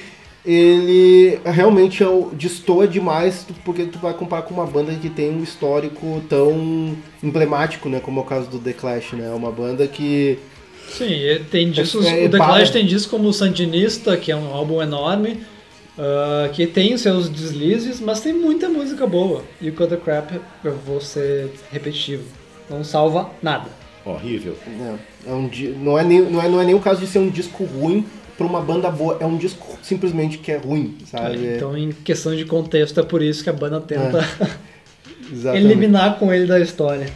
ele 0.44 1.38
realmente 1.44 2.02
é 2.02 2.08
o, 2.08 2.30
destoa 2.32 2.88
demais, 2.88 3.46
porque 3.64 3.84
tu 3.84 3.98
vai 3.98 4.14
comparar 4.14 4.42
com 4.42 4.54
uma 4.54 4.66
banda 4.66 4.92
que 4.94 5.08
tem 5.08 5.30
um 5.30 5.42
histórico 5.42 6.22
tão 6.28 6.96
emblemático, 7.22 7.88
né? 7.88 8.00
Como 8.00 8.18
é 8.18 8.22
o 8.22 8.26
caso 8.26 8.48
do 8.48 8.58
The 8.58 8.72
Clash, 8.72 9.12
né? 9.12 9.28
É 9.28 9.34
uma 9.34 9.52
banda 9.52 9.86
que. 9.86 10.38
Sim, 10.88 11.06
tem. 11.50 11.72
É, 11.76 12.22
é, 12.22 12.26
o 12.26 12.30
The 12.30 12.38
Clash 12.38 12.70
tem 12.70 12.86
discos 12.86 13.10
como 13.10 13.28
o 13.28 13.32
Sandinista, 13.32 14.16
que 14.16 14.32
é 14.32 14.36
um 14.36 14.52
álbum 14.52 14.82
enorme, 14.82 15.40
ah, 15.98 16.48
que 16.52 16.66
tem 16.66 16.94
os 16.94 17.00
seus 17.00 17.28
deslizes, 17.28 18.00
mas 18.00 18.20
tem 18.20 18.32
muita 18.32 18.68
música 18.68 19.06
boa. 19.06 19.42
E 19.60 19.68
o 19.68 19.72
Cut 19.72 19.88
the 19.88 19.96
Crap, 19.96 20.40
eu 20.62 20.76
vou 20.86 21.00
ser 21.00 21.50
repetitivo, 21.72 22.24
não 22.70 22.84
salva 22.84 23.30
nada. 23.42 23.66
Horrível. 24.04 24.56
É, 24.66 25.30
é 25.30 25.32
um, 25.32 25.50
não, 25.82 25.98
é 25.98 26.04
nem, 26.04 26.20
não, 26.22 26.40
é, 26.40 26.48
não 26.48 26.60
é 26.60 26.64
nem 26.64 26.74
o 26.74 26.80
caso 26.80 27.00
de 27.00 27.06
ser 27.06 27.18
um 27.18 27.28
disco 27.28 27.64
ruim 27.64 28.06
pra 28.36 28.46
uma 28.46 28.60
banda 28.60 28.88
boa, 28.88 29.18
é 29.20 29.26
um 29.26 29.36
disco 29.36 29.76
simplesmente 29.82 30.38
que 30.38 30.52
é 30.52 30.56
ruim, 30.56 30.96
sabe? 31.10 31.56
Então, 31.56 31.76
em 31.76 31.90
questão 31.90 32.34
de 32.36 32.44
contexto, 32.44 33.00
é 33.00 33.02
por 33.02 33.20
isso 33.20 33.42
que 33.42 33.50
a 33.50 33.52
banda 33.52 33.80
tenta 33.80 34.24
Exatamente. 35.30 35.64
eliminar 35.66 36.18
com 36.18 36.32
ele 36.32 36.46
da 36.46 36.60
história. 36.60 37.08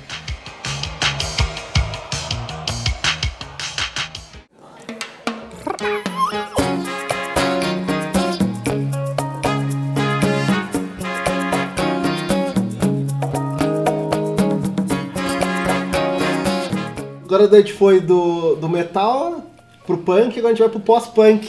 Agora 17.45 17.57
a 17.59 17.61
gente 17.61 17.73
foi 17.73 18.01
do, 18.01 18.57
do 18.57 18.69
metal 18.69 19.45
pro 19.87 19.99
punk, 19.99 20.39
agora 20.39 20.49
a 20.49 20.55
gente 20.55 20.61
vai 20.61 20.69
pro 20.69 20.81
pós-punk. 20.81 21.49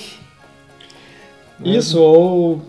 Isso, 1.64 2.00
ou 2.02 2.62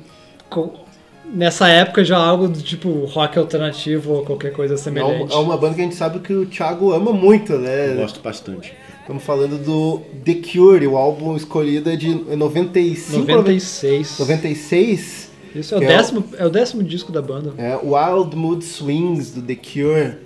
nessa 1.32 1.68
época 1.68 2.04
já 2.04 2.16
algo 2.18 2.46
do 2.48 2.60
tipo 2.62 2.88
rock 3.06 3.38
alternativo 3.38 4.12
ou 4.12 4.24
qualquer 4.24 4.52
coisa 4.52 4.74
É 4.74 4.76
uma, 4.76 4.82
semelhante. 4.82 5.32
é 5.32 5.36
uma 5.36 5.56
banda 5.56 5.74
que 5.74 5.80
a 5.80 5.84
gente 5.84 5.96
sabe 5.96 6.18
que 6.20 6.32
o 6.32 6.46
Thiago 6.46 6.92
ama 6.92 7.12
muito, 7.12 7.52
Eu 7.54 7.60
né? 7.60 7.94
gosto 7.96 8.20
bastante. 8.20 8.72
Estamos 9.00 9.22
falando 9.22 9.58
do 9.62 10.00
The 10.24 10.34
Cure, 10.34 10.86
o 10.86 10.96
álbum 10.96 11.36
escolhido 11.36 11.90
é 11.90 11.96
de 11.96 12.14
95, 12.36 13.26
96. 13.26 14.18
96. 14.18 15.30
Isso 15.54 15.74
é 15.74 15.76
o, 15.76 15.80
Que 15.80 15.86
é 15.86 15.88
o- 15.88 15.96
décimo, 15.96 16.24
é 16.38 16.46
o 16.46 16.50
décimo 16.50 16.82
disco 16.82 17.12
da 17.12 17.20
banda. 17.22 17.52
É 17.58 17.76
Wild 17.76 18.34
Mood 18.36 18.64
Swings 18.64 19.30
do 19.32 19.42
The 19.42 19.54
Cure, 19.56 20.16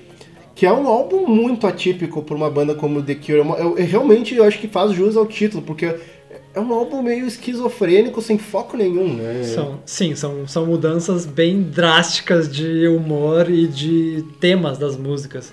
que 0.59 0.67
é 0.67 0.73
um 0.73 0.89
álbum 0.89 1.25
muito 1.25 1.69
atípico 1.69 2.21
para 2.21 2.35
uma 2.35 2.51
banda 2.51 2.75
como 2.75 3.01
The 3.01 3.15
Cure. 3.15 3.39
É 3.39 3.43
uma- 3.43 3.57
Eu, 3.57 3.79
eu 3.79 3.87
realmente 3.87 4.35
eu 4.35 4.43
acho 4.43 4.59
que 4.59 4.67
faz 4.67 4.91
jus 4.93 5.17
ao 5.17 5.25
título, 5.25 5.63
porque 5.63 5.87
é 6.53 6.59
um 6.59 6.73
álbum 6.73 7.01
meio 7.01 7.25
esquizofrênico, 7.29 8.21
sem 8.21 8.39
foco 8.39 8.77
nenhum, 8.77 9.15
né? 9.15 9.45
São, 9.45 9.79
sim, 9.87 10.17
são, 10.17 10.49
são 10.49 10.67
mudanças 10.67 11.25
bem 11.25 11.63
drásticas 11.63 12.51
de 12.53 12.89
humor 12.89 13.49
e 13.49 13.69
de 13.69 14.25
temas 14.41 14.77
das 14.79 14.97
músicas. 14.97 15.53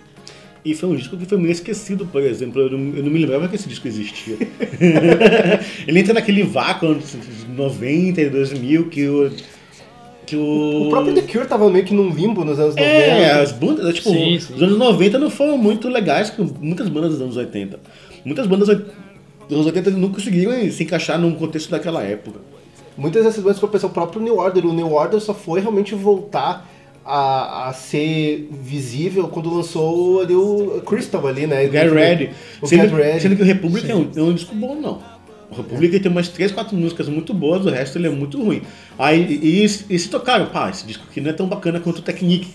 E 0.66 0.74
foi 0.74 0.90
um 0.90 0.96
disco 0.96 1.16
que 1.16 1.28
foi 1.28 1.38
meio 1.38 1.52
esquecido, 1.52 2.08
por 2.08 2.24
exemplo. 2.24 2.60
Eu 2.60 2.72
não, 2.72 2.98
eu 2.98 3.04
não 3.04 3.12
me 3.12 3.20
lembrava 3.20 3.48
que 3.48 3.56
esse 3.56 3.70
disco 3.70 3.88
existia. 3.88 4.36
Ele 5.88 6.00
entra 6.00 6.16
naquele 6.16 6.42
vácuo 6.42 6.88
anos 6.88 7.16
90 7.48 8.22
e 8.22 8.30
2000 8.32 8.90
que 8.90 9.08
o. 9.08 9.32
Que 10.26 10.36
o... 10.36 10.88
O 10.88 10.90
próprio 10.90 11.14
The 11.14 11.22
Cure 11.22 11.46
tava 11.48 11.70
meio 11.70 11.86
que 11.86 11.94
num 11.94 12.10
limbo 12.10 12.44
nos 12.44 12.60
anos 12.60 12.76
90. 12.76 12.84
É, 12.90 13.32
as 13.42 13.52
bandas, 13.52 13.94
tipo, 13.96 14.10
Sim, 14.10 14.40
sim. 14.40 14.56
os 14.56 14.62
anos 14.64 14.78
90 14.78 15.20
não 15.20 15.30
foram 15.30 15.58
muito 15.58 15.88
legais 15.88 16.30
com 16.30 16.44
muitas 16.60 16.90
bandas 16.90 17.12
dos 17.12 17.22
anos 17.22 17.38
80. 17.38 17.80
Muitas 18.24 18.48
bandas 18.48 18.68
dos 18.68 18.78
anos 19.52 19.66
80 19.68 19.92
não 19.92 20.10
conseguiram 20.10 20.52
se 20.72 20.84
encaixar 20.84 21.20
num 21.20 21.34
contexto 21.36 21.70
daquela 21.70 22.02
época. 22.02 22.40
muitas 22.98 23.24
dessas 23.24 23.44
bandas, 23.44 23.58
se 23.58 23.62
for 23.62 23.70
pensar, 23.70 23.88
o 23.88 23.92
próprio 23.92 24.22
New 24.22 24.38
Order, 24.38 24.66
o 24.66 24.74
New 24.74 24.92
Order 24.92 25.20
só 25.20 25.34
foi 25.34 25.60
realmente 25.60 25.94
voltar 25.94 26.68
a, 27.06 27.68
a 27.70 27.74
ser 27.74 28.50
visível 28.52 29.28
quando 29.28 29.54
lançou 29.54 30.22
ali 30.22 30.34
o 30.34 30.82
Crystal 30.88 31.28
ali, 31.28 31.46
né? 31.46 31.68
O 31.68 31.72
Get 31.72 31.92
Ready. 31.92 32.30
O 32.62 32.66
sendo, 32.68 32.82
Get 32.82 32.94
Ready. 32.94 33.22
sendo 33.22 33.36
que 33.36 33.44
o 33.44 33.46
Republic 33.46 33.92
é 33.92 33.96
um, 33.96 34.10
é 34.16 34.22
um 34.22 34.34
disco 34.34 34.56
bom, 34.56 34.74
não. 34.76 35.00
O 35.58 35.62
Republic 35.64 36.00
tem 36.00 36.12
umas 36.12 36.28
3, 36.28 36.52
4 36.52 36.76
músicas 36.76 37.08
muito 37.10 37.34
boas, 37.34 37.66
o 37.66 37.70
resto 37.70 37.98
ele 37.98 38.08
é 38.08 38.10
muito 38.12 38.42
ruim. 38.44 38.62
Aí, 39.00 39.22
e, 39.42 39.64
e, 39.64 39.96
e 39.96 40.00
se 40.00 40.10
tocaram, 40.10 40.48
pá, 40.48 40.70
esse 40.70 40.86
disco 40.86 41.04
aqui 41.10 41.22
não 41.22 41.30
é 41.30 41.34
tão 41.34 41.48
bacana 41.48 41.80
quanto 41.80 42.00
o 42.00 42.02
Technique. 42.02 42.48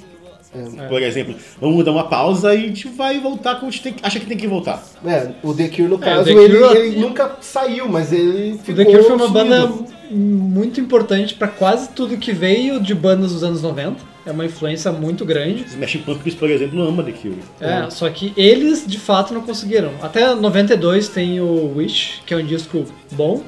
Por 0.88 1.00
exemplo, 1.00 1.36
vamos 1.60 1.84
dar 1.84 1.92
uma 1.92 2.08
pausa 2.08 2.52
e 2.52 2.58
a 2.64 2.66
gente 2.66 2.88
vai 2.88 3.20
voltar 3.20 3.54
como 3.54 3.68
a 3.68 3.70
gente 3.70 3.82
tem, 3.84 3.94
acha 4.02 4.18
que 4.18 4.26
tem 4.26 4.36
que 4.36 4.48
voltar. 4.48 4.82
É, 5.06 5.28
o 5.44 5.54
The 5.54 5.68
Cure, 5.68 5.82
no 5.84 5.94
É, 5.94 5.96
o 5.96 5.98
caso, 5.98 6.24
The 6.24 6.30
ele, 6.32 6.58
Cure- 6.58 6.78
ele 6.78 7.00
nunca 7.00 7.36
saiu, 7.40 7.88
mas 7.88 8.12
ele 8.12 8.54
O 8.54 8.58
ficou 8.58 8.74
The 8.74 8.84
Cure 8.84 9.02
foi 9.04 9.14
uma 9.14 9.28
sumido. 9.28 9.32
banda 9.32 9.72
muito 10.10 10.80
importante 10.80 11.34
pra 11.34 11.46
quase 11.46 11.90
tudo 11.90 12.16
que 12.16 12.32
veio 12.32 12.80
de 12.80 12.92
bandas 12.96 13.32
dos 13.32 13.44
anos 13.44 13.62
90. 13.62 14.09
É 14.26 14.30
uma 14.32 14.44
influência 14.44 14.92
muito 14.92 15.24
grande. 15.24 15.64
Smashing 15.64 16.00
Pumpkins, 16.02 16.34
por 16.34 16.50
exemplo, 16.50 16.80
ama 16.82 17.02
The 17.02 17.12
Cure. 17.12 17.38
É, 17.60 17.88
só 17.90 18.08
que 18.10 18.32
eles 18.36 18.84
de 18.86 18.98
fato 18.98 19.32
não 19.32 19.40
conseguiram. 19.40 19.92
Até 20.02 20.34
92 20.34 21.08
tem 21.08 21.40
o 21.40 21.74
Wish, 21.76 22.20
que 22.26 22.34
é 22.34 22.36
um 22.36 22.44
disco 22.44 22.84
bom, 23.12 23.42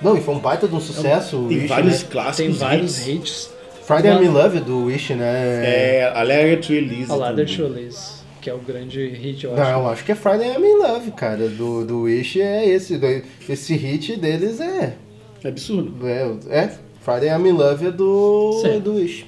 Não, 0.00 0.16
e 0.16 0.20
foi 0.20 0.34
um 0.34 0.38
baita 0.38 0.68
de 0.68 0.74
um 0.74 0.80
sucesso. 0.80 1.36
o 1.38 1.48
Tem 1.48 1.56
Wish, 1.58 1.68
vários 1.68 2.02
né? 2.02 2.08
clássicos. 2.10 2.36
tem 2.36 2.50
vários 2.68 2.98
hits. 3.00 3.08
hits. 3.08 3.50
Friday 3.86 4.12
I'm 4.12 4.24
in 4.24 4.28
Love 4.28 4.60
do 4.60 4.84
Wish, 4.86 5.14
né? 5.14 5.26
É, 5.64 6.12
a 6.14 6.22
Ladder 6.22 6.60
to 6.60 6.72
Elise. 6.72 7.10
A 7.12 7.16
Ladder 7.16 7.44
também. 7.46 7.56
to 7.68 7.74
Release, 7.74 8.12
que 8.40 8.48
é 8.48 8.54
o 8.54 8.58
grande 8.58 9.06
hit, 9.08 9.44
eu 9.44 9.54
Não, 9.54 9.62
acho. 9.62 9.70
eu 9.72 9.88
acho 9.88 10.04
que 10.04 10.12
é 10.12 10.14
Friday 10.14 10.48
I'm 10.56 10.64
in 10.64 10.76
Love, 10.78 11.10
cara. 11.10 11.48
Do, 11.48 11.84
do 11.84 12.02
Wish 12.02 12.40
é 12.40 12.66
esse. 12.68 12.96
do- 12.96 13.22
Esse 13.48 13.74
hit 13.74 14.16
deles 14.16 14.60
é. 14.60 14.94
É 15.42 15.48
absurdo. 15.48 15.92
É, 16.08 16.30
é 16.48 16.70
Friday 17.00 17.28
I'm 17.28 17.46
in 17.48 17.52
Love 17.52 17.88
é 17.88 17.90
do, 17.90 18.60
Sim. 18.62 18.78
do 18.80 18.94
Wish. 18.94 19.26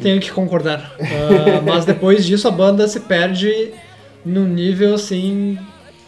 Tenho 0.00 0.20
que 0.20 0.30
concordar. 0.30 0.94
Ah, 1.00 1.60
mas 1.66 1.84
depois 1.84 2.24
disso 2.24 2.48
a 2.48 2.50
banda 2.50 2.86
se 2.88 3.00
perde 3.00 3.70
num 4.24 4.46
nível 4.46 4.94
assim 4.94 5.58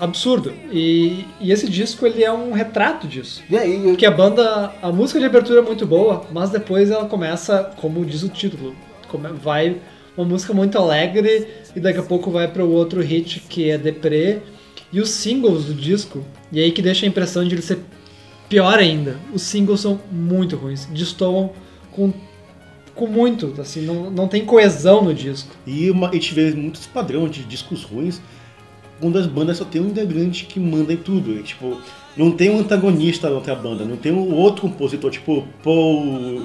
absurdo. 0.01 0.53
E, 0.73 1.25
e 1.41 1.53
esse 1.53 1.69
disco 1.69 2.07
ele 2.07 2.25
é 2.25 2.33
um 2.33 2.53
retrato 2.53 3.07
disso. 3.07 3.43
E 3.49 3.57
aí, 3.57 3.77
eu- 3.77 3.91
Porque 3.91 4.07
a 4.07 4.11
banda, 4.11 4.73
a 4.83 4.91
música 4.91 5.19
de 5.21 5.27
abertura 5.27 5.61
é 5.61 5.63
muito 5.63 5.87
boa, 5.87 6.25
mas 6.33 6.51
depois 6.51 6.91
ela 6.91 7.07
começa, 7.07 7.73
como 7.81 8.05
diz 8.05 8.23
o 8.23 8.29
título, 8.29 8.75
vai 9.43 9.77
uma 10.17 10.27
música 10.27 10.53
muito 10.53 10.79
alegre 10.79 11.49
e 11.75 11.81
daqui 11.81 11.99
a 11.99 12.03
pouco 12.03 12.31
vai 12.31 12.47
para 12.49 12.65
o 12.65 12.71
outro 12.71 13.01
hit 13.01 13.41
que 13.49 13.71
é 13.71 13.77
Deprê. 13.79 14.39
E 14.93 15.01
os 15.01 15.11
singles 15.11 15.65
do 15.65 15.75
disco, 15.75 16.25
e 16.53 16.61
aí 16.61 16.71
que 16.71 16.81
deixa 16.81 17.05
a 17.05 17.09
impressão 17.09 17.45
de 17.45 17.55
ele 17.55 17.63
ser 17.63 17.81
pior 18.49 18.79
ainda. 18.79 19.17
Os 19.33 19.43
singles 19.43 19.81
são 19.81 20.01
muito 20.11 20.55
ruins, 20.57 20.87
destoam 20.87 21.51
com, 21.91 22.13
com 22.95 23.07
muito, 23.07 23.55
assim, 23.61 23.83
não, 23.83 24.11
não 24.11 24.29
tem 24.29 24.45
coesão 24.45 25.03
no 25.03 25.13
disco. 25.13 25.55
E 25.67 25.91
uma, 25.91 26.09
a 26.09 26.13
gente 26.13 26.35
vê 26.35 26.51
muitos 26.53 26.87
padrões 26.87 27.31
de 27.33 27.43
discos 27.45 27.83
ruins, 27.83 28.21
quando 29.01 29.19
as 29.19 29.27
bandas 29.27 29.59
só 29.59 29.65
tem 29.65 29.83
um 29.83 29.89
integrante 29.89 30.45
que 30.47 30.61
manda 30.61 30.93
em 30.93 30.97
tudo. 30.97 31.33
E, 31.33 31.43
tipo, 31.43 31.81
não 32.17 32.31
tem 32.31 32.51
um 32.51 32.61
antagonista 32.61 33.29
da 33.29 33.35
outra 33.35 33.55
banda, 33.55 33.85
não 33.85 33.97
tem 33.97 34.13
um 34.13 34.35
outro 34.35 34.63
compositor, 34.63 35.11
tipo 35.11 35.47
Paul, 35.63 36.43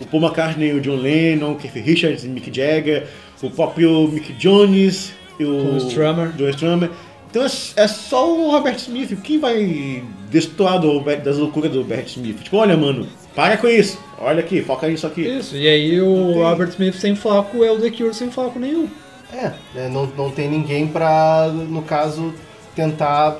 o 0.00 0.06
Paul 0.06 0.22
McCartney, 0.22 0.72
o 0.72 0.80
John 0.80 0.96
Lennon, 0.96 1.52
o 1.52 1.56
Keith 1.56 1.74
Richards, 1.74 2.24
o 2.24 2.28
Mick 2.28 2.54
Jagger, 2.54 3.08
o 3.42 3.50
próprio 3.50 4.08
Mick 4.08 4.32
Jones, 4.34 5.12
o 5.40 5.44
o 5.44 5.76
Strummer. 5.78 6.32
John 6.32 6.48
Strummer. 6.50 6.90
Então 7.30 7.42
é, 7.42 7.46
é 7.76 7.88
só 7.88 8.36
o 8.36 8.50
Robert 8.50 8.76
Smith. 8.76 9.16
Quem 9.22 9.38
vai 9.38 10.02
destoar 10.30 10.80
do, 10.80 11.00
das 11.00 11.38
loucuras 11.38 11.70
do 11.70 11.78
Robert 11.78 12.06
Smith? 12.06 12.42
Tipo, 12.42 12.58
olha, 12.58 12.76
mano, 12.76 13.06
para 13.40 13.56
com 13.56 13.66
isso. 13.68 13.98
Olha 14.18 14.40
aqui, 14.40 14.60
foca 14.60 14.86
nisso 14.86 15.06
aqui. 15.06 15.22
Isso, 15.22 15.56
e 15.56 15.66
aí 15.66 15.98
o 15.98 16.14
tem. 16.34 16.42
Robert 16.42 16.68
Smith 16.68 16.94
sem 16.96 17.14
foco 17.16 17.64
é 17.64 17.70
o 17.70 17.78
The 17.80 17.90
Cure 17.90 18.12
sem 18.12 18.30
foco 18.30 18.58
nenhum. 18.58 18.86
é, 19.32 19.52
é, 19.74 19.88
não, 19.88 20.04
não 20.14 20.30
tem 20.30 20.46
ninguém 20.46 20.86
pra, 20.86 21.48
no 21.48 21.80
caso, 21.80 22.34
tentar 22.76 23.38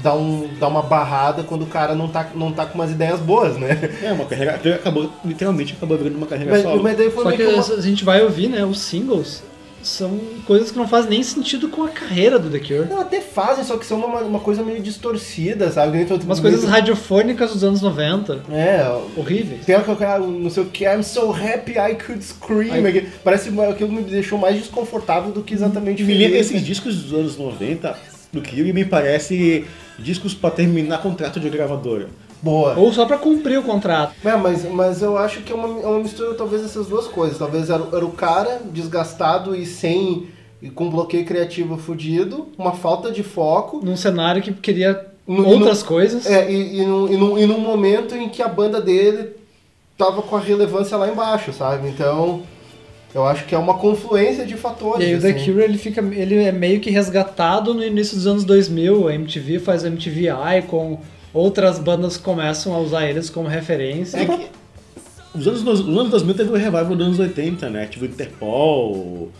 dar, 0.00 0.14
um, 0.14 0.48
dar 0.60 0.68
uma 0.68 0.82
barrada 0.82 1.42
quando 1.42 1.62
o 1.62 1.66
cara 1.66 1.96
não 1.96 2.06
tá, 2.06 2.28
não 2.32 2.52
tá 2.52 2.64
com 2.64 2.76
umas 2.76 2.92
ideias 2.92 3.18
boas, 3.18 3.56
né? 3.56 3.76
É, 4.00 4.12
uma 4.12 4.24
carreira. 4.24 4.54
Acabou, 4.76 5.10
literalmente 5.24 5.72
acabou 5.76 5.98
virando 5.98 6.16
uma 6.16 6.28
carreira 6.28 6.52
Mas, 6.52 6.62
solo. 6.62 6.80
mas 6.84 6.96
daí 6.96 7.10
foi 7.10 7.24
Só 7.24 7.32
que 7.32 7.42
uma- 7.42 7.74
a 7.74 7.80
gente 7.80 8.04
vai 8.04 8.22
ouvir, 8.22 8.46
né, 8.48 8.64
os 8.64 8.78
singles 8.78 9.42
são 9.82 10.18
coisas 10.46 10.70
que 10.70 10.76
não 10.78 10.86
fazem 10.86 11.10
nem 11.10 11.22
sentido 11.22 11.68
com 11.68 11.84
a 11.84 11.88
carreira 11.88 12.38
do 12.38 12.50
The 12.50 12.58
Cure. 12.58 12.88
Não, 12.88 13.00
até 13.00 13.20
fazem, 13.20 13.64
só 13.64 13.76
que 13.76 13.86
são 13.86 13.98
uma, 13.98 14.20
uma 14.20 14.40
coisa 14.40 14.62
meio 14.62 14.80
distorcida, 14.80 15.70
sabe? 15.70 16.04
Que 16.04 16.12
Umas 16.12 16.24
meio- 16.40 16.52
coisas 16.54 16.64
radiofônicas 16.68 17.52
dos 17.52 17.64
anos 17.64 17.80
90, 17.80 18.42
É, 18.50 18.80
horríveis. 19.16 19.64
tem 19.64 19.74
aquele 19.74 19.96
cara, 19.96 20.20
não 20.24 20.50
sei 20.50 20.62
o 20.62 20.66
que, 20.66 20.84
I'm 20.84 21.02
so 21.02 21.32
happy 21.32 21.72
I 21.78 21.94
could 21.94 22.22
scream. 22.24 22.72
Ai. 22.84 23.06
Parece 23.24 23.48
aquilo 23.70 23.90
me 23.92 24.02
deixou 24.02 24.38
mais 24.38 24.56
desconfortável 24.56 25.32
do 25.32 25.42
que 25.42 25.54
exatamente 25.54 26.02
Me 26.02 26.12
lembra 26.14 26.30
feliz. 26.38 26.50
esses 26.50 26.64
discos 26.66 26.96
dos 26.96 27.12
anos 27.18 27.36
90 27.38 27.96
do 28.32 28.40
que 28.40 28.62
me 28.72 28.84
parece 28.84 29.64
discos 29.98 30.34
pra 30.34 30.50
terminar 30.50 31.02
contrato 31.02 31.40
de 31.40 31.48
gravadora. 31.50 32.08
Boa. 32.42 32.74
Ou 32.76 32.92
só 32.92 33.04
pra 33.06 33.18
cumprir 33.18 33.58
o 33.58 33.62
contrato. 33.62 34.14
É, 34.24 34.34
mas, 34.36 34.64
mas 34.70 35.02
eu 35.02 35.18
acho 35.18 35.40
que 35.42 35.52
é 35.52 35.54
uma, 35.54 35.68
é 35.80 35.86
uma 35.86 35.98
mistura 36.00 36.34
talvez 36.34 36.62
dessas 36.62 36.86
duas 36.86 37.06
coisas. 37.06 37.36
Talvez 37.38 37.68
era, 37.68 37.82
era 37.92 38.04
o 38.06 38.12
cara 38.12 38.60
desgastado 38.72 39.54
e 39.54 39.66
sem. 39.66 40.28
e 40.62 40.70
com 40.70 40.88
bloqueio 40.90 41.24
criativo 41.24 41.76
fudido, 41.76 42.48
uma 42.58 42.72
falta 42.72 43.10
de 43.10 43.22
foco. 43.22 43.80
Num 43.84 43.96
cenário 43.96 44.40
que 44.42 44.52
queria 44.52 45.06
No- 45.26 45.46
outras 45.46 45.80
no- 45.82 45.88
coisas. 45.88 46.26
É, 46.26 46.50
e, 46.50 46.80
e, 46.80 46.84
num, 46.86 47.08
e, 47.12 47.16
num, 47.16 47.38
e 47.38 47.46
num 47.46 47.60
momento 47.60 48.14
em 48.14 48.28
que 48.28 48.42
a 48.42 48.48
banda 48.48 48.80
dele 48.80 49.30
tava 49.98 50.22
com 50.22 50.36
a 50.36 50.40
relevância 50.40 50.96
lá 50.96 51.08
embaixo, 51.10 51.52
sabe? 51.52 51.88
Então. 51.88 52.42
Eu 53.12 53.26
acho 53.26 53.44
que 53.44 53.56
é 53.56 53.58
uma 53.58 53.74
confluência 53.74 54.46
de 54.46 54.54
fatores. 54.56 55.00
E 55.04 55.10
aí 55.10 55.16
o 55.16 55.20
The 55.20 55.30
assim. 55.32 55.44
Cure 55.52 55.64
ele 55.64 55.76
fica, 55.76 56.00
ele 56.00 56.36
é 56.44 56.52
meio 56.52 56.78
que 56.78 56.90
resgatado 56.90 57.74
no 57.74 57.82
início 57.82 58.16
dos 58.16 58.24
anos 58.24 58.44
2000, 58.44 59.08
a 59.08 59.14
MTV 59.16 59.58
faz 59.58 59.82
o 59.82 59.88
MTV 59.88 60.28
Icon, 60.60 61.00
outras 61.32 61.78
bandas 61.78 62.16
começam 62.16 62.74
a 62.74 62.78
usar 62.78 63.08
eles 63.08 63.30
como 63.30 63.48
referência. 63.48 64.18
É 64.18 64.24
que 64.24 64.48
os 65.34 65.46
anos, 65.46 65.62
os 65.62 65.80
anos 65.80 66.10
2000 66.10 66.34
teve 66.34 66.50
o 66.50 66.54
revival 66.54 66.96
dos 66.96 67.06
anos 67.06 67.18
80, 67.18 67.70
né? 67.70 67.86
Tipo 67.86 68.04
Interpol, 68.04 69.30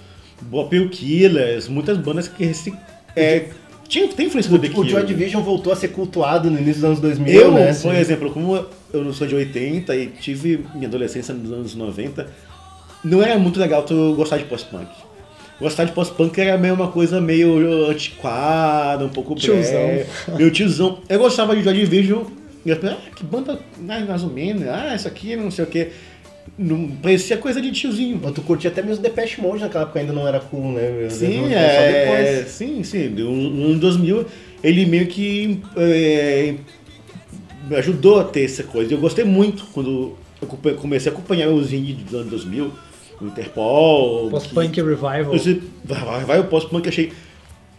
Bopil 0.42 0.88
Killers, 0.88 1.68
muitas 1.68 1.98
bandas 1.98 2.29
que 2.29 2.55
se, 2.55 2.72
é, 3.16 3.48
tinha, 3.88 4.07
tem 4.09 4.26
influência 4.26 4.50
do 4.50 4.59
The 4.59 4.70
O. 4.79 4.85
Joy 4.85 5.05
Division 5.05 5.42
voltou 5.42 5.72
a 5.72 5.76
ser 5.76 5.88
cultuado 5.88 6.48
no 6.48 6.59
início 6.59 6.76
dos 6.76 6.85
anos 6.85 7.00
2000, 7.00 7.40
Eu, 7.40 7.53
né? 7.53 7.74
por 7.74 7.94
exemplo, 7.94 8.31
como 8.31 8.64
eu 8.92 9.05
não 9.05 9.12
sou 9.12 9.26
de 9.26 9.35
80 9.35 9.96
e 9.96 10.07
tive 10.07 10.64
minha 10.74 10.87
adolescência 10.87 11.35
nos 11.35 11.53
anos 11.53 11.74
90, 11.74 12.29
não 13.03 13.22
era 13.22 13.38
muito 13.38 13.59
legal 13.59 13.83
tu 13.83 14.14
gostar 14.14 14.38
de 14.38 14.44
post-punk. 14.44 14.88
Gostar 15.61 15.85
de 15.85 15.92
post-punk 15.92 16.38
era 16.40 16.57
meio 16.57 16.75
uma 16.75 16.88
coisa 16.88 17.20
meio 17.20 17.87
antiquada, 17.90 19.05
um 19.05 19.11
pouco 19.11 19.35
Tiozão. 19.35 19.73
bré, 19.73 20.07
meio 20.37 20.51
tiozão. 20.51 20.99
Eu 21.09 21.18
gostava 21.18 21.55
de 21.55 21.62
Joy 21.62 21.75
Division 21.75 22.25
e 22.64 22.70
eu 22.70 22.77
pensava, 22.77 23.01
ah, 23.07 23.14
que 23.14 23.23
banda 23.25 23.59
mais 23.79 24.23
ou 24.23 24.31
menos, 24.31 24.66
ah, 24.68 24.94
isso 24.94 25.07
aqui 25.07 25.37
não 25.37 25.51
sei 25.51 25.64
o 25.64 25.68
que. 25.68 25.88
Não, 26.59 26.88
parecia 26.88 27.37
coisa 27.37 27.61
de 27.61 27.70
tiozinho. 27.73 28.18
Mas 28.23 28.33
tu 28.33 28.42
curtia 28.42 28.70
até 28.70 28.83
mesmo 28.83 29.03
Depeche 29.03 29.40
Mode 29.40 29.61
naquela 29.62 29.85
época 29.85 30.01
ainda 30.01 30.12
não 30.12 30.27
era 30.27 30.40
cool, 30.40 30.73
né? 30.73 31.09
Sim, 31.11 31.42
Só 31.42 31.57
é, 31.57 32.33
depois. 32.33 32.49
sim, 32.53 32.83
sim. 32.83 33.09
No 33.09 33.31
no 33.31 33.64
ano 33.66 33.79
2000 33.79 34.27
ele 34.62 34.85
meio 34.87 35.07
que 35.07 35.61
é, 35.77 36.55
me 37.68 37.77
ajudou 37.77 38.20
a 38.20 38.25
ter 38.25 38.44
essa 38.44 38.62
coisa. 38.62 38.92
Eu 38.92 38.99
gostei 38.99 39.25
muito 39.25 39.64
quando 39.73 40.16
eu 40.42 40.75
comecei 40.77 41.11
a 41.11 41.14
acompanhar 41.14 41.49
os 41.49 41.73
indies 41.73 41.96
dos 41.96 42.14
anos 42.14 42.31
2000, 42.31 42.64
o 42.66 42.73
Interpol. 43.20 44.30
Post-punk 44.30 44.80
revival. 44.80 45.35
Esse- 45.35 45.62
Vai, 45.85 46.04
vai, 46.04 46.24
vai 46.24 46.40
o 46.40 46.44
post-punk, 46.44 46.88
achei. 46.88 47.12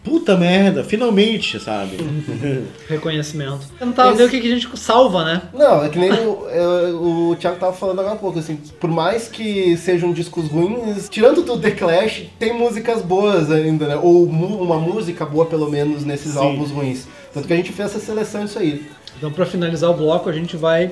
Puta 0.04 0.36
merda, 0.36 0.82
finalmente, 0.82 1.60
sabe? 1.60 1.96
Reconhecimento. 2.88 3.60
Tentar 3.78 4.08
Esse- 4.08 4.16
ver 4.18 4.24
o 4.24 4.28
que 4.30 4.40
que 4.40 4.52
a 4.52 4.54
gente 4.58 4.76
salva, 4.78 5.24
né? 5.24 5.42
Não, 5.54 5.84
é 5.84 5.88
que 5.88 5.96
nem 5.98 6.10
o, 6.12 6.44
é, 6.48 6.92
o 6.92 7.36
Thiago 7.38 7.58
tava 7.60 7.72
falando 7.72 8.00
agora 8.00 8.14
há 8.16 8.18
pouco, 8.18 8.36
assim, 8.38 8.56
por 8.80 8.90
mais 8.90 9.28
que 9.28 9.76
sejam 9.76 10.12
discos 10.12 10.48
ruins, 10.48 11.08
tirando 11.08 11.42
do 11.42 11.56
The 11.56 11.70
Clash, 11.70 12.24
tem 12.36 12.52
músicas 12.52 13.00
boas 13.00 13.48
ainda, 13.48 13.86
né? 13.86 13.96
Ou 13.96 14.26
mu- 14.26 14.60
uma 14.60 14.76
música 14.76 15.24
boa, 15.24 15.46
pelo 15.46 15.70
menos, 15.70 16.04
nesses 16.04 16.32
Sim. 16.32 16.38
álbuns 16.38 16.72
ruins. 16.72 17.06
Tanto 17.32 17.46
que 17.46 17.52
a 17.52 17.56
gente 17.56 17.70
fez 17.72 17.90
essa 17.90 18.00
seleção 18.04 18.44
disso 18.44 18.58
aí. 18.58 18.84
Então, 19.16 19.30
pra 19.30 19.46
finalizar 19.46 19.88
o 19.88 19.94
bloco, 19.94 20.28
a 20.28 20.32
gente 20.32 20.56
vai 20.56 20.90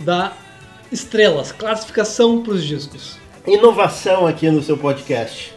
dar 0.00 0.36
estrelas, 0.90 1.52
classificação 1.52 2.42
pros 2.42 2.64
discos. 2.64 3.16
Inovação 3.48 4.26
aqui 4.26 4.50
no 4.50 4.62
seu 4.62 4.76
podcast. 4.76 5.54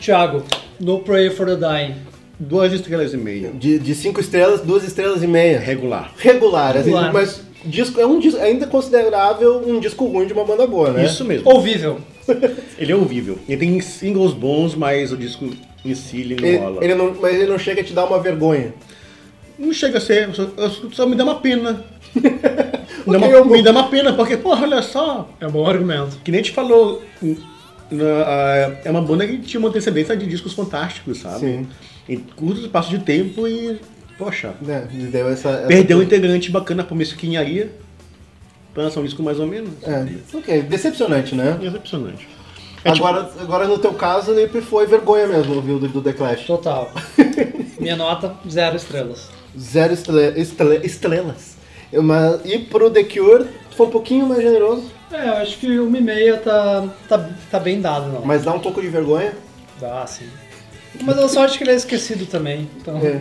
Thiago, 0.00 0.44
No 0.78 1.00
Pray 1.00 1.28
for 1.30 1.46
the 1.46 1.56
Dying. 1.56 1.94
Duas 2.38 2.72
estrelas 2.72 3.12
e 3.12 3.16
meia. 3.16 3.50
De, 3.52 3.78
de 3.78 3.94
cinco 3.94 4.20
estrelas, 4.20 4.60
duas 4.60 4.84
estrelas 4.84 5.22
e 5.22 5.26
meia. 5.26 5.58
Regular. 5.58 6.12
Regular, 6.18 6.76
assim, 6.76 6.90
Regular. 6.90 7.12
mas 7.12 7.42
disco, 7.64 8.00
é 8.00 8.06
um 8.06 8.20
disco 8.20 8.40
ainda 8.40 8.66
considerável 8.66 9.62
um 9.66 9.80
disco 9.80 10.04
ruim 10.06 10.26
de 10.26 10.32
uma 10.34 10.44
banda 10.44 10.66
boa, 10.66 10.90
né? 10.92 11.04
Isso 11.04 11.24
mesmo. 11.24 11.50
Ouvível. 11.50 11.98
Ele 12.78 12.92
é 12.92 12.96
ouvível. 12.96 13.38
Ele 13.48 13.58
tem 13.58 13.80
singles 13.80 14.32
bons, 14.32 14.74
mas 14.74 15.10
o 15.12 15.16
disco 15.16 15.48
em 15.84 15.94
si 15.94 16.20
ele 16.20 16.36
não 16.36 16.46
Ele, 16.46 16.56
rola. 16.58 16.84
ele 16.84 16.94
não, 16.94 17.14
mas 17.20 17.34
ele 17.34 17.46
não 17.46 17.58
chega 17.58 17.80
a 17.80 17.84
te 17.84 17.92
dar 17.92 18.04
uma 18.04 18.18
vergonha. 18.20 18.74
Não 19.58 19.72
chega 19.72 19.98
a 19.98 20.00
ser. 20.00 20.28
Só, 20.34 20.48
só 20.92 21.06
me 21.06 21.14
dá 21.16 21.24
uma 21.24 21.36
pena. 21.40 21.84
Me 23.06 23.18
dá, 23.18 23.26
uma, 23.26 23.44
me 23.44 23.62
dá 23.62 23.70
uma 23.70 23.88
pena, 23.88 24.12
porque, 24.12 24.36
porra, 24.36 24.62
olha 24.62 24.82
só. 24.82 25.28
É 25.40 25.46
um 25.46 25.50
bom 25.50 25.66
argumento. 25.66 26.18
Que 26.24 26.30
nem 26.32 26.42
te 26.42 26.50
falou. 26.52 27.02
na- 27.90 28.04
a- 28.26 28.76
é 28.84 28.90
uma 28.90 29.00
banda 29.02 29.26
que 29.26 29.38
tinha 29.38 29.60
uma 29.60 29.68
antecedência 29.68 30.16
de 30.16 30.26
discos 30.26 30.52
fantásticos, 30.52 31.18
sabe? 31.18 31.38
Sim. 31.40 31.68
Em 32.08 32.18
curto 32.18 32.60
espaço 32.60 32.90
de 32.90 32.98
tempo 33.00 33.46
e. 33.46 33.80
Poxa. 34.18 34.54
né, 34.62 34.88
me 34.92 35.04
deu 35.06 35.28
essa, 35.28 35.50
essa- 35.50 35.66
Perdeu 35.68 35.98
um 35.98 36.02
integrante 36.02 36.50
bacana 36.50 36.82
pra 36.82 36.96
mesquinharia. 36.96 37.70
Pra 38.74 38.84
lançar 38.84 39.00
um 39.00 39.04
disco 39.04 39.22
mais 39.22 39.38
ou 39.40 39.46
menos. 39.46 39.70
É, 39.82 40.06
ok, 40.36 40.62
decepcionante, 40.62 41.34
né? 41.34 41.56
Decepcionante. 41.60 42.26
É 42.84 42.92
tipo- 42.92 43.06
Agora, 43.06 43.30
agora 43.40 43.66
no 43.68 43.78
teu 43.78 43.92
caso, 43.94 44.32
Lipe, 44.34 44.60
foi 44.60 44.86
vergonha 44.86 45.26
mesmo 45.26 45.54
ouvir 45.54 45.72
o 45.72 45.78
do, 45.78 45.88
do 45.88 46.02
The 46.02 46.12
Clash. 46.12 46.44
Total. 46.46 46.90
Minha 47.80 47.96
nota, 47.96 48.34
zero 48.50 48.76
estrelas. 48.76 49.28
Zero 49.58 49.92
estrela, 49.94 50.38
estrela- 50.38 50.84
estrelas. 50.86 51.55
Mas- 51.92 52.40
e 52.44 52.58
pro 52.58 52.90
The 52.90 53.04
Cure, 53.04 53.44
tu 53.70 53.76
foi 53.76 53.86
um 53.86 53.90
pouquinho 53.90 54.26
mais 54.26 54.42
generoso, 54.42 54.84
É, 55.12 55.28
eu 55.28 55.32
acho 55.34 55.58
que 55.58 55.78
uma 55.78 55.96
e 55.96 56.00
meia 56.00 56.36
tá, 56.38 56.84
tá, 57.08 57.30
tá 57.50 57.58
bem 57.60 57.80
dado, 57.80 58.08
não. 58.12 58.22
mas 58.24 58.42
dá 58.42 58.52
um 58.52 58.58
pouco 58.58 58.80
de 58.82 58.88
vergonha. 58.88 59.32
Dá, 59.80 60.04
sim. 60.06 60.26
Mas 61.02 61.16
eu 61.16 61.28
só 61.28 61.44
acho 61.44 61.56
que 61.58 61.64
ele 61.64 61.70
é 61.70 61.74
esquecido 61.76 62.26
também. 62.26 62.68
Então, 62.80 62.96
É. 62.98 63.20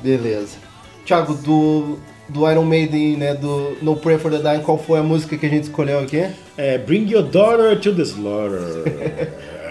Beleza. 0.00 0.56
Thiago, 1.04 1.34
do, 1.34 1.98
do 2.28 2.48
Iron 2.50 2.64
Maiden, 2.64 3.16
né, 3.16 3.34
do 3.34 3.76
No 3.82 3.96
Pray 3.96 4.18
for 4.18 4.30
the 4.30 4.38
Dying, 4.38 4.62
qual 4.62 4.78
foi 4.78 5.00
a 5.00 5.02
música 5.02 5.36
que 5.36 5.46
a 5.46 5.48
gente 5.48 5.64
escolheu 5.64 5.98
aqui? 6.00 6.26
É, 6.56 6.78
Bring 6.78 7.10
Your 7.10 7.22
Daughter 7.24 7.78
to 7.80 7.94
the 7.94 8.02
Slaughter. 8.02 8.60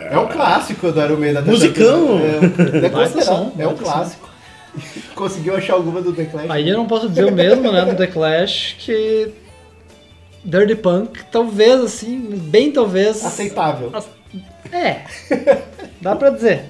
É 0.09 0.17
um 0.17 0.27
clássico 0.27 0.91
do 0.91 1.01
Iron 1.01 1.17
Maiden. 1.17 1.43
Musicão! 1.43 2.19
É, 2.19 3.61
é 3.61 3.63
é 3.63 3.67
um 3.67 3.75
clássico. 3.75 4.27
Conseguiu 5.15 5.55
achar 5.55 5.73
alguma 5.73 6.01
do 6.01 6.13
The 6.13 6.25
Clash? 6.25 6.49
Aí 6.49 6.69
eu 6.69 6.77
não 6.77 6.87
posso 6.87 7.09
dizer 7.09 7.25
o 7.25 7.31
mesmo, 7.31 7.71
né, 7.71 7.85
do 7.85 7.95
The 7.95 8.07
Clash, 8.07 8.75
que 8.79 9.31
Dirty 10.43 10.75
Punk, 10.75 11.19
talvez 11.31 11.81
assim, 11.81 12.19
bem 12.19 12.71
talvez. 12.71 13.25
Aceitável. 13.25 13.91
É. 14.71 15.01
Dá 16.01 16.15
pra 16.15 16.29
dizer. 16.29 16.65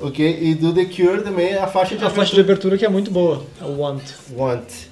Ok, 0.00 0.38
e 0.40 0.54
do 0.54 0.72
The 0.72 0.84
Cure 0.84 1.22
também 1.22 1.56
a 1.56 1.66
faixa 1.66 1.96
de 1.96 2.04
A 2.04 2.10
faixa 2.10 2.34
de 2.34 2.40
abertura 2.40 2.78
que 2.78 2.84
é 2.84 2.88
muito 2.88 3.10
boa, 3.10 3.42
é 3.60 3.64
o 3.64 3.80
Want. 3.80 4.02
Want. 4.32 4.88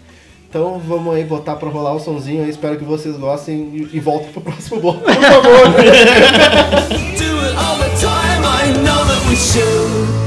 Então 0.49 0.81
vamos 0.81 1.15
aí 1.15 1.25
botar 1.25 1.57
pra 1.57 1.69
rolar 1.69 1.95
o 1.95 2.01
sonzinho 2.01 2.43
aí, 2.43 2.51
espero 2.51 2.77
que 2.77 2.85
vocês 2.85 3.17
gostem 3.17 3.89
e, 3.93 3.97
e 3.97 4.01
voltem 4.01 4.33
pro 4.33 4.41
próximo 4.41 4.81
bloco, 4.81 5.01
por 5.01 5.15
favor. 5.15 5.67
do 7.17 7.41
it 7.41 7.57
all 7.57 7.79
the 7.79 7.91
time. 8.01 8.43
I 8.45 8.73
know 8.83 9.05
that 9.05 9.29
we 9.29 9.37
should. 9.37 10.26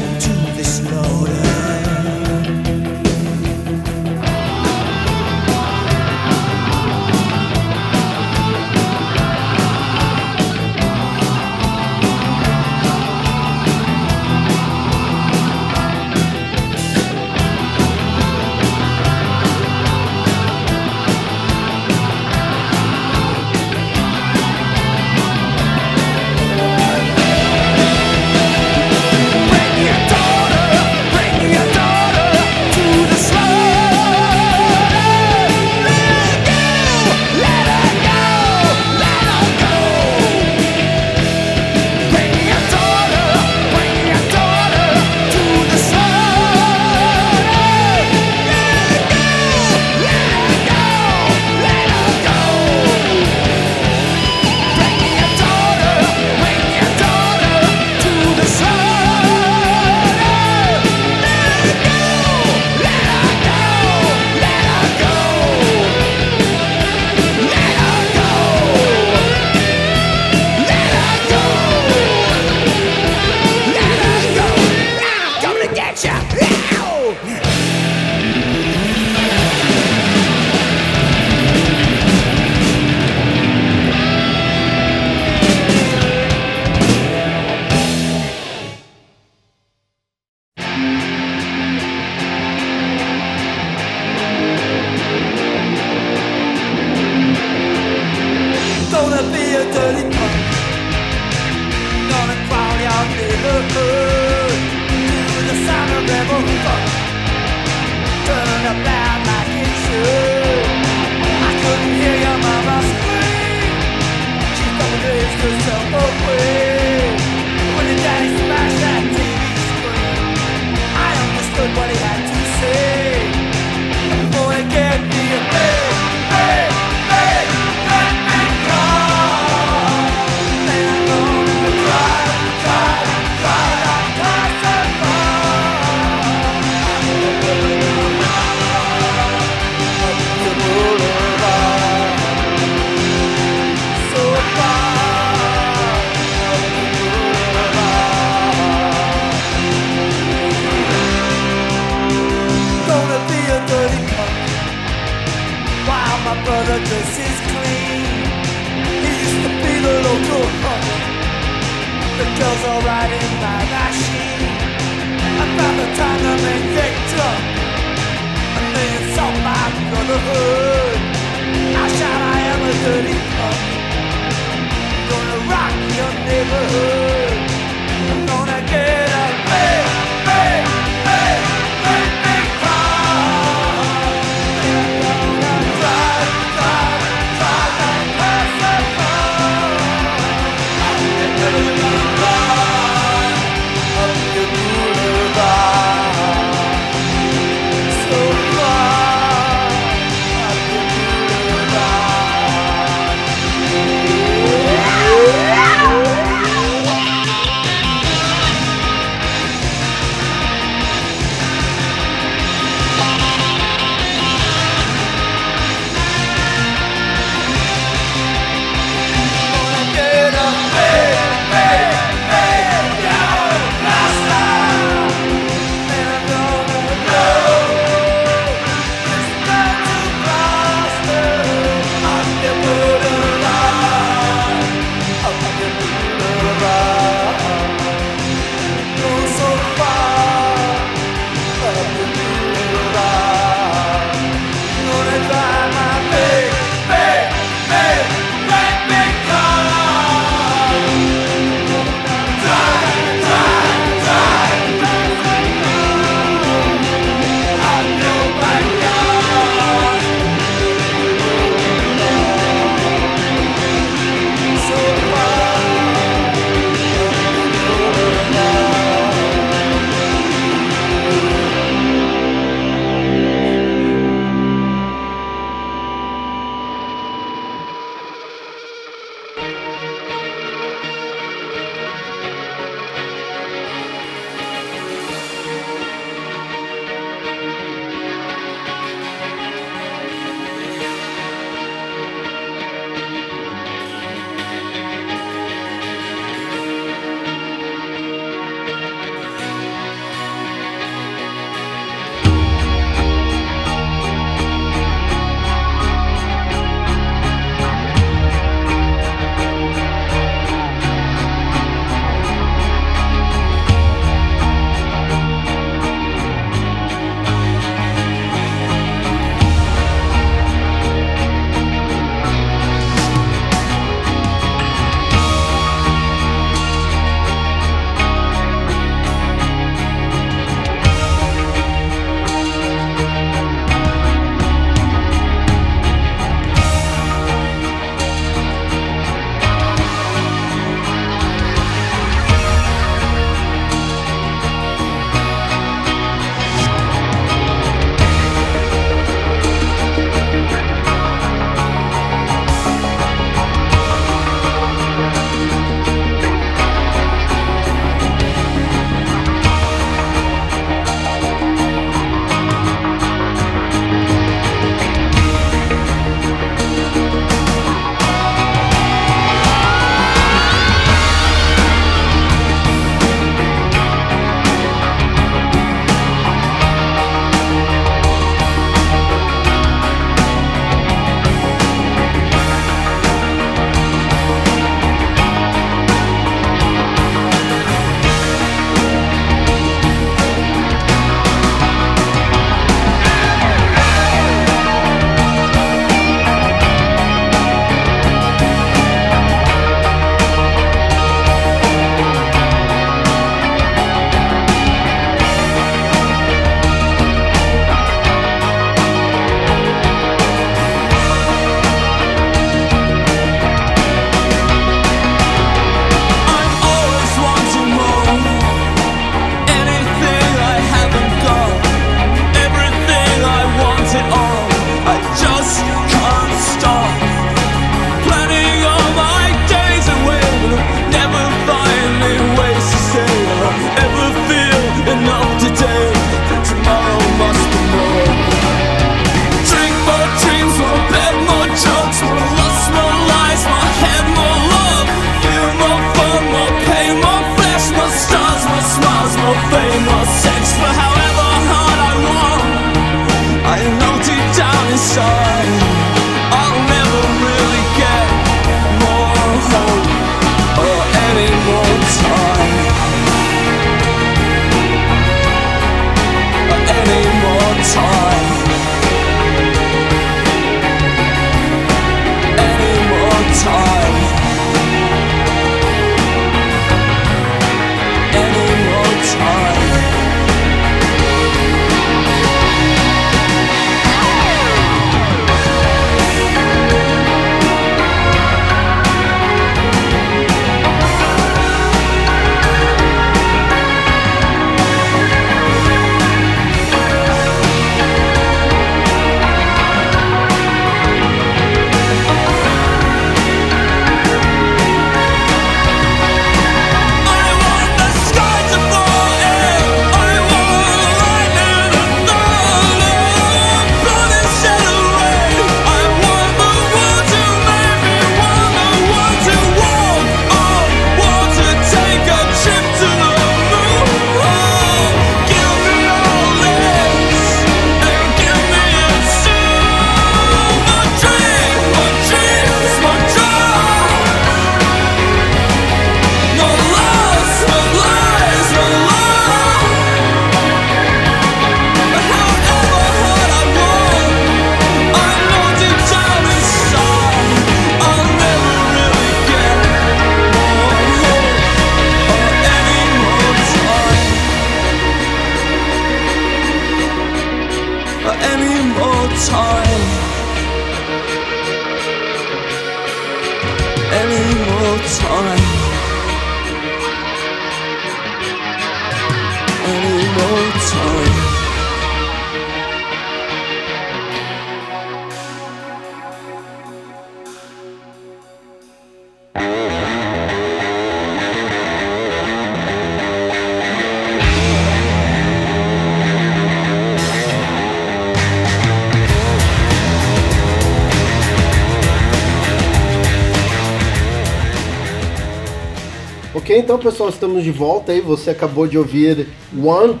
Então 596.78 596.92
pessoal, 596.92 597.08
estamos 597.08 597.42
de 597.42 597.50
volta 597.50 597.90
aí. 597.90 598.00
Você 598.00 598.30
acabou 598.30 598.64
de 598.68 598.78
ouvir 598.78 599.26
Want, 599.52 600.00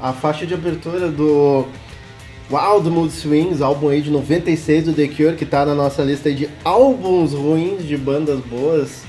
a 0.00 0.12
faixa 0.12 0.46
de 0.46 0.54
abertura 0.54 1.08
do 1.10 1.66
Wild 2.48 2.88
Mood 2.88 3.12
Swings, 3.12 3.60
álbum 3.60 3.88
aí 3.88 4.00
de 4.00 4.08
96 4.08 4.84
do 4.84 4.92
The 4.92 5.08
Cure, 5.08 5.34
que 5.34 5.44
tá 5.44 5.66
na 5.66 5.74
nossa 5.74 6.04
lista 6.04 6.28
aí 6.28 6.34
de 6.36 6.48
álbuns 6.62 7.32
ruins 7.32 7.84
de 7.84 7.96
bandas 7.96 8.38
boas. 8.38 9.02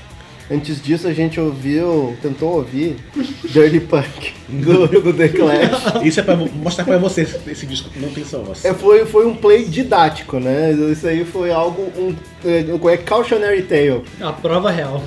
Antes 0.50 0.82
disso 0.82 1.06
a 1.06 1.12
gente 1.12 1.38
ouviu, 1.38 2.16
tentou 2.20 2.56
ouvir 2.56 2.96
Dirty 3.44 3.78
Punk 3.78 4.34
do, 4.48 4.88
do 4.88 5.12
The 5.12 5.28
Clash. 5.28 6.02
Isso 6.04 6.18
é 6.18 6.22
pra 6.24 6.36
mostrar 6.36 6.84
pra 6.84 6.98
vocês 6.98 7.34
esse 7.46 7.64
disco 7.64 7.88
não 7.96 8.10
tem 8.10 8.24
só 8.24 8.40
voz. 8.40 8.64
É, 8.64 8.74
foi, 8.74 9.06
foi 9.06 9.24
um 9.24 9.36
play 9.36 9.64
didático, 9.64 10.38
né? 10.40 10.72
Isso 10.90 11.06
aí 11.06 11.24
foi 11.24 11.52
algo, 11.52 11.80
um, 11.96 12.14
é, 12.44 12.92
é 12.92 12.96
cautionary 12.98 13.62
tale. 13.62 14.02
A 14.20 14.32
prova 14.32 14.70
real. 14.70 15.02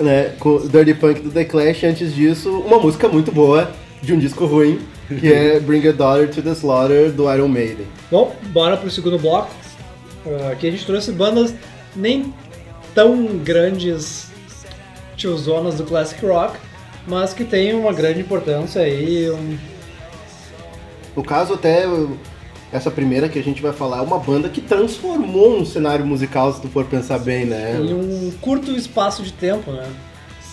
Né, 0.00 0.34
com 0.38 0.56
o 0.56 0.68
Dirty 0.68 0.94
Punk 0.94 1.20
do 1.20 1.30
The 1.30 1.44
Clash, 1.44 1.84
antes 1.84 2.14
disso, 2.14 2.50
uma 2.60 2.78
música 2.78 3.08
muito 3.08 3.30
boa 3.30 3.70
de 4.02 4.12
um 4.12 4.18
disco 4.18 4.46
ruim, 4.46 4.80
que 5.20 5.32
é 5.32 5.58
Bring 5.60 5.86
a 5.88 5.92
Daughter 5.92 6.28
to 6.30 6.42
the 6.42 6.50
Slaughter 6.50 7.10
do 7.10 7.32
Iron 7.32 7.48
Maiden. 7.48 7.86
Bom, 8.10 8.34
bora 8.48 8.76
pro 8.76 8.90
segundo 8.90 9.18
bloco. 9.18 9.50
Ah, 10.26 10.52
Aqui 10.52 10.68
a 10.68 10.70
gente 10.70 10.84
trouxe 10.86 11.12
bandas 11.12 11.54
nem 11.94 12.32
tão 12.94 13.26
grandes 13.38 14.28
tiozonas 15.16 15.76
do 15.76 15.84
classic 15.84 16.24
rock, 16.24 16.56
mas 17.06 17.32
que 17.32 17.44
tem 17.44 17.74
uma 17.74 17.92
grande 17.92 18.20
importância 18.20 18.82
aí, 18.82 19.30
um, 19.30 19.56
No 21.16 21.22
caso, 21.22 21.54
até 21.54 21.86
essa 22.74 22.90
primeira 22.90 23.28
que 23.28 23.38
a 23.38 23.42
gente 23.42 23.62
vai 23.62 23.72
falar 23.72 23.98
é 23.98 24.00
uma 24.00 24.18
banda 24.18 24.48
que 24.48 24.60
transformou 24.60 25.56
um 25.60 25.64
cenário 25.64 26.04
musical, 26.04 26.52
se 26.52 26.60
tu 26.60 26.68
for 26.68 26.84
pensar 26.84 27.18
bem, 27.20 27.44
né? 27.46 27.76
em 27.80 27.94
um 27.94 28.32
curto 28.40 28.72
espaço 28.72 29.22
de 29.22 29.32
tempo, 29.32 29.70
né? 29.70 29.86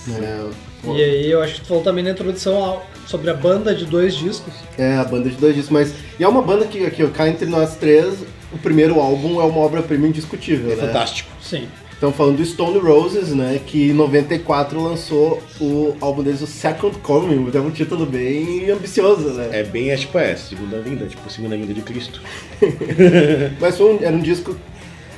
É, 0.07 0.45
E 0.86 1.03
aí 1.03 1.32
eu 1.32 1.41
acho 1.41 1.55
que 1.55 1.61
tu 1.61 1.67
falou 1.67 1.84
também 1.84 2.03
na 2.03 2.11
introdução 2.11 2.63
ao- 2.63 2.86
sobre 3.07 3.30
a 3.32 3.34
banda 3.34 3.74
de 3.74 3.86
dois 3.86 4.15
discos. 4.15 4.53
é, 4.78 4.97
a 4.97 5.03
banda 5.03 5.30
de 5.30 5.36
dois 5.36 5.55
discos, 5.55 5.72
mas. 5.72 5.93
E 6.19 6.24
é 6.24 6.28
uma 6.28 6.41
banda 6.43 6.65
que, 6.67 6.89
que 6.91 7.07
cá 7.09 7.28
entre 7.28 7.47
nós 7.47 7.76
três, 7.76 8.13
o 8.53 8.57
primeiro 8.59 8.99
álbum 8.99 9.41
é 9.41 9.43
uma 9.43 9.59
obra-prima 9.59 10.07
indiscutível, 10.07 10.72
É 10.72 10.76
né? 10.76 10.86
fantástico. 10.88 11.30
Sim. 11.41 11.67
Estamos 12.02 12.18
falando 12.18 12.38
do 12.38 12.43
Stone 12.43 12.80
Roses, 12.80 13.30
né? 13.32 13.62
Que 13.64 13.91
em 13.91 13.93
94 13.93 14.82
lançou 14.82 15.39
o 15.60 15.95
álbum 16.02 16.24
deles, 16.24 16.41
o 16.41 16.47
Second 16.47 16.97
Coming, 16.97 17.52
que 17.52 17.56
é 17.56 17.62
um 17.62 17.70
título 17.70 18.08
bem 18.08 18.72
ambicioso, 18.72 19.30
né? 19.34 19.49
É 19.52 19.64
bem, 19.64 19.91
é 19.91 19.95
tipo, 19.95 20.18
é, 20.18 20.36
segunda 20.36 20.82
vinda, 20.82 21.06
tipo, 21.06 21.30
segunda 21.30 21.56
vinda 21.56 21.72
de 21.72 21.82
Cristo. 21.84 22.20
Mas 23.62 23.78
foi 23.78 23.93
um- 23.93 23.99
era 24.04 24.16
um 24.16 24.20
disco 24.20 24.58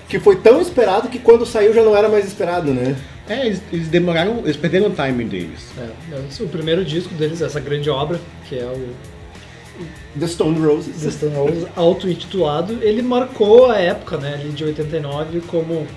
que 0.10 0.20
foi 0.20 0.36
tão 0.36 0.60
esperado 0.60 1.08
que 1.08 1.20
quando 1.20 1.46
saiu 1.46 1.74
já 1.74 1.82
não 1.84 1.96
era 1.96 2.10
mais 2.10 2.28
esperado, 2.28 2.74
né? 2.74 2.98
É, 3.30 3.46
eles, 3.46 3.62
eles 3.72 3.88
demoraram, 3.88 4.40
eles 4.40 4.58
perderam 4.58 4.88
o 4.88 4.92
timing 4.92 5.28
deles. 5.28 5.62
É, 5.78 6.44
o 6.44 6.48
primeiro 6.50 6.84
disco 6.84 7.14
deles, 7.14 7.42
essa 7.42 7.62
grande 7.62 7.90
obra, 7.90 8.20
que 8.50 8.60
é 8.60 8.66
o 8.66 10.20
The 10.20 10.28
Stone 10.28 10.60
Roses. 10.60 11.02
The 11.02 11.12
Stone 11.12 11.34
Roses, 11.34 11.66
auto-intitulado, 11.78 12.80
ele 12.82 13.02
marcou 13.02 13.72
a 13.72 13.78
época, 13.78 14.18
né, 14.18 14.34
ali 14.34 14.50
de 14.50 14.66
89, 14.66 15.40
como 15.48 15.88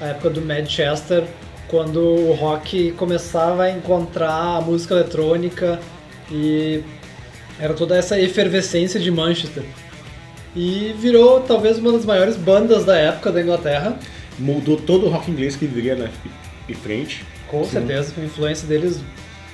a 0.00 0.06
época 0.06 0.30
do 0.30 0.40
Manchester, 0.40 1.24
quando 1.68 2.00
o 2.00 2.32
rock 2.32 2.92
começava 2.92 3.64
a 3.64 3.70
encontrar 3.70 4.56
a 4.56 4.60
música 4.60 4.94
eletrônica 4.94 5.80
e 6.30 6.82
era 7.58 7.74
toda 7.74 7.96
essa 7.96 8.20
efervescência 8.20 8.98
de 8.98 9.10
Manchester. 9.10 9.64
E 10.54 10.94
virou 10.98 11.40
talvez 11.40 11.78
uma 11.78 11.92
das 11.92 12.04
maiores 12.04 12.36
bandas 12.36 12.84
da 12.84 12.96
época 12.96 13.32
da 13.32 13.40
Inglaterra, 13.40 13.98
Mudou 14.38 14.76
todo 14.76 15.06
o 15.06 15.08
rock 15.08 15.30
inglês 15.30 15.54
que 15.54 15.66
viria 15.66 15.94
na 15.94 16.08
em 16.68 16.74
frente. 16.74 17.24
com 17.48 17.64
certeza, 17.64 18.12
com 18.12 18.20
a 18.20 18.24
influência 18.24 18.66
deles 18.66 19.00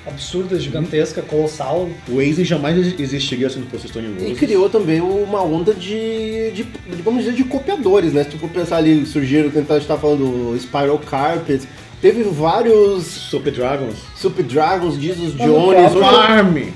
absurda, 0.07 0.59
gigantesca, 0.59 1.23
colossal. 1.23 1.89
O 2.09 2.17
Oasis 2.17 2.47
jamais 2.47 2.77
existiria 2.99 3.49
se 3.51 3.59
não 3.59 3.67
fosse 3.67 3.89
Stone 3.89 4.09
E 4.19 4.23
Roses. 4.25 4.39
criou 4.39 4.69
também 4.71 5.01
uma 5.01 5.43
onda 5.43 5.75
de, 5.75 6.51
de, 6.53 6.63
de, 6.65 7.03
vamos 7.05 7.25
dizer, 7.25 7.35
de 7.37 7.45
copiadores, 7.45 8.13
né? 8.13 8.25
Se 8.25 8.31
tu 8.31 8.39
for 8.39 8.49
pensar 8.51 8.77
ali, 8.79 9.05
surgiram, 9.07 9.49
a 9.51 9.75
gente 9.79 9.87
tá 9.87 9.97
falando 9.99 10.53
do 10.53 10.59
Spiral 10.59 10.99
Carpet, 10.99 11.63
teve 12.01 12.23
vários 12.23 13.05
Super 13.05 13.53
Dragons. 13.53 13.97
Super 14.17 14.43
Dragons, 14.43 14.95
Jesus 15.01 15.35
Jones, 15.35 15.93
próprio- 15.93 16.05
Army! 16.07 16.73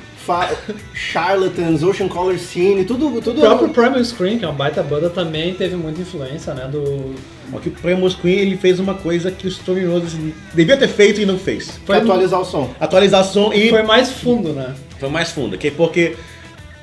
Charlatans, 0.95 1.83
Ocean 1.83 2.09
Color 2.09 2.39
Scene, 2.39 2.85
tudo, 2.85 3.21
tudo 3.21 3.39
O 3.39 3.41
próprio 3.41 3.69
Primal 3.71 4.05
Scream, 4.05 4.39
que 4.39 4.45
é 4.45 4.49
uma 4.49 4.55
baita 4.55 4.83
banda, 4.83 5.11
também 5.11 5.55
teve 5.55 5.77
muita 5.77 6.01
influência, 6.01 6.55
né, 6.55 6.67
do... 6.71 7.15
Que 7.63 7.69
o 7.69 7.73
Primus 7.73 8.15
Queen 8.17 8.35
ele 8.39 8.57
fez 8.57 8.81
uma 8.81 8.95
coisa 8.95 9.31
que 9.31 9.47
o 9.47 9.51
Stone 9.51 9.85
Roses 9.85 10.17
devia 10.55 10.77
ter 10.77 10.89
feito 10.89 11.21
e 11.21 11.27
não 11.27 11.39
fez. 11.39 11.79
foi 11.85 11.99
atualizar 11.99 12.41
o 12.41 12.45
som. 12.45 12.75
Atualização 12.81 13.53
e 13.53 13.71
Foi 13.71 13.83
mais 13.83 14.11
fundo, 14.11 14.53
né? 14.53 14.75
foi 14.99 15.09
mais 15.09 15.31
funda, 15.31 15.57
que 15.57 15.71
porque 15.71 16.17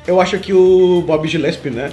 eu 0.07 0.21
acho 0.21 0.37
que 0.39 0.53
o 0.53 1.01
Bob 1.05 1.27
Gillespie, 1.27 1.71
né? 1.71 1.91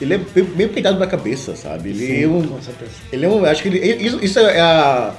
Ele 0.00 0.14
é 0.14 0.20
meio- 0.56 0.68
peidado 0.70 0.98
na 0.98 1.06
cabeça, 1.06 1.54
sabe? 1.56 1.90
Ele 1.90 2.24
é 2.24 2.26
um, 2.28 2.42
Com 2.42 2.60
certeza. 2.60 2.90
ele 3.12 3.24
é 3.24 3.28
um, 3.28 3.44
acho 3.44 3.62
que 3.62 3.68
ele, 3.68 3.78
isso, 3.78 4.18
isso 4.22 4.38
é 4.38 4.60
a 4.60 5.14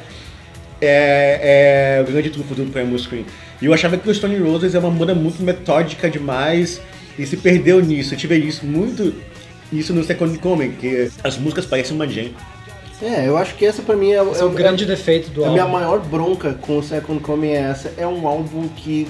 é, 0.82 1.97
é 1.99 2.01
o 2.01 2.11
grande 2.11 2.30
trunfo 2.32 2.53
do 2.55 2.65
Primus 2.65 3.03
Scream. 3.03 3.24
E 3.62 3.66
eu 3.66 3.74
achava 3.74 3.97
que 3.97 4.09
o 4.09 4.14
Stone 4.14 4.38
Roses 4.38 4.74
é 4.74 4.80
uma 4.80 4.89
banda 4.89 5.14
muito 5.14 5.43
metódica 5.43 6.09
demais 6.09 6.82
e 7.18 7.26
se 7.26 7.38
perdeu 7.38 7.80
nisso. 7.80 8.14
Eu 8.14 8.18
tive 8.18 8.38
isso 8.38 8.66
muito 8.66 9.14
isso 9.72 9.93
no 9.93 10.03
Second 10.03 10.38
Coming, 10.39 10.72
que 10.72 11.09
as 11.24 11.38
músicas 11.38 11.66
parecem 11.66 11.95
uma 11.95 12.07
jam. 12.07 12.32
É, 13.01 13.28
eu 13.28 13.38
acho 13.38 13.55
que 13.55 13.66
essa 13.66 13.82
pra 13.82 13.95
mim 13.95 14.12
é, 14.12 14.22
Esse 14.24 14.41
é 14.41 14.45
o 14.45 14.49
grande 14.49 14.86
defeito 14.86 15.32
do 15.32 15.43
A 15.43 15.49
minha 15.49 15.64
álbum. 15.64 15.74
maior 15.74 15.99
bronca 15.99 16.53
com 16.53 16.78
o 16.78 16.84
Second 16.84 17.20
Coming 17.22 17.49
é 17.49 17.62
essa. 17.62 17.93
É 17.97 18.05
um 18.05 18.28
álbum 18.28 18.68
que 18.68 19.07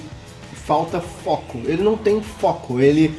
falta 0.53 1.01
foco. 1.01 1.59
Ele 1.65 1.81
não 1.83 1.97
tem 1.97 2.21
foco. 2.21 2.79
Ele, 2.79 3.13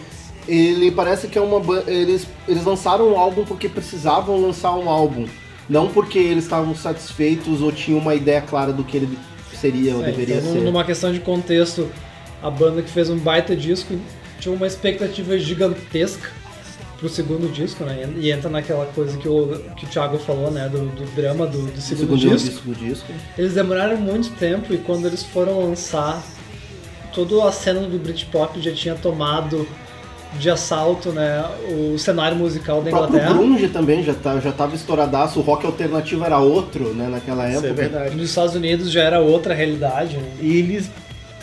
ele 0.48 0.90
parece 0.90 1.28
que 1.28 1.36
é 1.36 1.40
uma. 1.40 1.60
Eles, 1.86 2.26
eles 2.48 2.64
lançaram 2.64 3.12
um 3.12 3.18
álbum 3.18 3.44
porque 3.44 3.68
precisavam 3.68 4.40
lançar 4.40 4.74
um 4.74 4.88
álbum. 4.88 5.26
Não 5.68 5.88
porque 5.88 6.18
eles 6.18 6.44
estavam 6.44 6.74
satisfeitos 6.74 7.60
ou 7.60 7.70
tinham 7.70 7.98
uma 7.98 8.14
ideia 8.14 8.40
clara 8.40 8.72
do 8.72 8.82
que 8.84 8.96
ele 8.96 9.18
seria 9.62 9.96
ou 9.96 10.02
É, 10.02 10.06
deveria 10.06 10.36
então, 10.38 10.52
ser. 10.52 10.60
numa 10.60 10.84
questão 10.84 11.12
de 11.12 11.20
contexto, 11.20 11.88
a 12.42 12.50
banda 12.50 12.82
que 12.82 12.90
fez 12.90 13.08
um 13.08 13.16
baita 13.16 13.54
disco 13.54 13.98
tinha 14.40 14.52
uma 14.54 14.66
expectativa 14.66 15.38
gigantesca 15.38 16.28
pro 16.98 17.08
segundo 17.08 17.50
disco, 17.52 17.84
né? 17.84 18.08
E 18.16 18.30
entra 18.30 18.50
naquela 18.50 18.86
coisa 18.86 19.16
que 19.18 19.28
o, 19.28 19.60
que 19.76 19.84
o 19.84 19.88
Thiago 19.88 20.18
falou, 20.18 20.50
né? 20.50 20.68
Do, 20.68 20.86
do 20.86 21.04
drama 21.14 21.46
do, 21.46 21.62
do 21.70 21.80
segundo, 21.80 22.18
segundo 22.18 22.18
disco. 22.18 22.48
disco 22.50 22.68
do 22.68 22.74
disco. 22.74 23.12
Eles 23.38 23.54
demoraram 23.54 23.96
muito 23.96 24.30
tempo 24.36 24.72
e 24.74 24.78
quando 24.78 25.06
eles 25.06 25.22
foram 25.22 25.60
lançar, 25.68 26.22
toda 27.12 27.48
a 27.48 27.52
cena 27.52 27.80
do 27.80 27.98
Britpop 27.98 28.60
já 28.60 28.72
tinha 28.72 28.94
tomado 28.94 29.66
de 30.38 30.50
assalto, 30.50 31.10
né? 31.10 31.44
O 31.70 31.98
cenário 31.98 32.36
musical 32.36 32.80
da 32.80 32.86
O 32.86 32.88
Inglaterra. 32.88 33.32
grunge 33.32 33.68
também 33.68 34.02
já, 34.02 34.14
tá, 34.14 34.38
já 34.40 34.52
tava 34.52 34.74
estouradaço. 34.74 35.38
O 35.38 35.42
rock 35.42 35.66
alternativo 35.66 36.24
era 36.24 36.38
outro, 36.38 36.92
né? 36.94 37.08
Naquela 37.08 37.48
Isso 37.48 37.58
época. 37.66 37.70
é 37.70 37.88
verdade. 37.88 38.16
Nos 38.16 38.28
Estados 38.30 38.54
Unidos 38.54 38.90
já 38.90 39.02
era 39.02 39.20
outra 39.20 39.54
realidade. 39.54 40.16
Né? 40.16 40.24
E 40.40 40.56
eles 40.58 40.90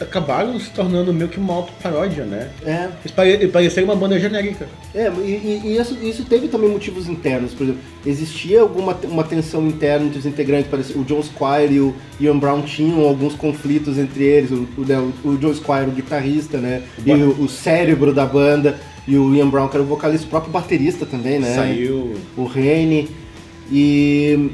acabaram 0.03 0.59
se 0.59 0.69
tornando 0.71 1.13
meio 1.13 1.29
que 1.29 1.37
uma 1.37 1.53
auto-paródia, 1.53 2.23
né? 2.25 2.49
É, 2.65 2.89
Eles 3.01 3.11
pare- 3.15 3.47
pareceram 3.47 3.87
uma 3.87 3.95
banda 3.95 4.19
genérica. 4.19 4.67
É, 4.95 5.09
e, 5.23 5.61
e- 5.65 5.77
isso, 5.79 5.97
isso 6.01 6.23
teve 6.25 6.47
também 6.47 6.69
motivos 6.69 7.07
internos. 7.07 7.53
Por 7.53 7.63
exemplo, 7.63 7.81
existia 8.05 8.61
alguma 8.61 8.97
uma 9.03 9.23
tensão 9.23 9.67
interna 9.67 10.05
entre 10.05 10.19
os 10.19 10.25
integrantes. 10.25 10.95
O 10.95 11.03
John 11.03 11.21
Squire 11.23 11.73
e 11.73 11.79
o 11.79 11.95
Ian 12.19 12.37
Brown 12.37 12.61
tinham 12.61 13.01
alguns 13.01 13.35
conflitos 13.35 13.97
entre 13.97 14.23
eles. 14.23 14.51
O, 14.51 14.67
o, 14.77 14.81
né, 14.85 14.97
o- 15.23 15.29
o 15.29 15.37
John 15.37 15.53
Squire, 15.53 15.87
o 15.89 15.91
guitarrista, 15.91 16.57
né? 16.57 16.81
E 17.05 17.11
o, 17.11 17.43
o 17.43 17.49
cérebro 17.49 18.13
da 18.13 18.25
banda. 18.25 18.79
E 19.07 19.17
o 19.17 19.33
Ian 19.35 19.49
Brown, 19.49 19.67
que 19.67 19.75
era 19.75 19.83
o 19.83 19.87
vocalista, 19.87 20.27
o 20.27 20.29
próprio 20.29 20.51
baterista 20.51 21.05
também, 21.05 21.39
né? 21.39 21.55
Saiu. 21.55 22.15
O 22.37 22.45
Rene. 22.45 23.09
E. 23.71 24.49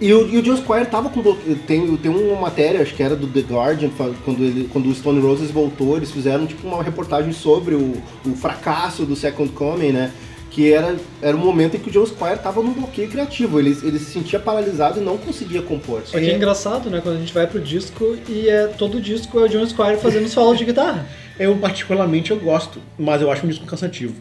E 0.00 0.12
o, 0.12 0.28
e 0.28 0.38
o 0.38 0.42
John 0.42 0.56
Squire 0.56 0.86
tava 0.86 1.08
com. 1.08 1.22
Tem, 1.66 1.96
tem 1.96 2.10
uma 2.10 2.40
matéria, 2.40 2.82
acho 2.82 2.94
que 2.94 3.02
era 3.02 3.14
do 3.14 3.26
The 3.26 3.40
Guardian, 3.40 3.90
quando, 4.24 4.42
ele, 4.42 4.68
quando 4.72 4.88
o 4.88 4.94
Stone 4.94 5.20
Roses 5.20 5.50
voltou, 5.50 5.96
eles 5.96 6.10
fizeram 6.10 6.46
tipo 6.46 6.66
uma 6.66 6.82
reportagem 6.82 7.32
sobre 7.32 7.74
o, 7.74 7.94
o 8.24 8.34
fracasso 8.34 9.04
do 9.04 9.14
Second 9.14 9.50
Coming, 9.52 9.92
né? 9.92 10.12
que 10.54 10.72
era, 10.72 10.94
era 11.20 11.36
um 11.36 11.40
momento 11.40 11.76
em 11.76 11.80
que 11.80 11.90
o 11.90 11.92
Joe 11.92 12.06
Squire 12.06 12.38
tava 12.38 12.62
num 12.62 12.72
bloqueio 12.72 13.10
criativo, 13.10 13.58
ele, 13.58 13.76
ele 13.82 13.98
se 13.98 14.12
sentia 14.12 14.38
paralisado 14.38 15.00
e 15.00 15.02
não 15.02 15.18
conseguia 15.18 15.60
compor. 15.60 16.02
Só 16.04 16.16
que 16.16 16.30
é 16.30 16.36
engraçado, 16.36 16.88
né? 16.88 17.00
Quando 17.02 17.16
a 17.16 17.18
gente 17.18 17.34
vai 17.34 17.44
pro 17.44 17.60
disco 17.60 18.16
e 18.28 18.48
é 18.48 18.68
todo 18.68 19.00
disco 19.00 19.40
é 19.40 19.42
o 19.42 19.48
John 19.48 19.66
Squire 19.66 19.96
fazendo 19.96 20.28
solo 20.28 20.54
de 20.54 20.64
guitarra. 20.64 21.08
Eu, 21.36 21.56
particularmente, 21.56 22.30
eu 22.30 22.38
gosto, 22.38 22.80
mas 22.96 23.20
eu 23.20 23.28
acho 23.28 23.44
um 23.44 23.48
disco 23.48 23.66
cansativo. 23.66 24.14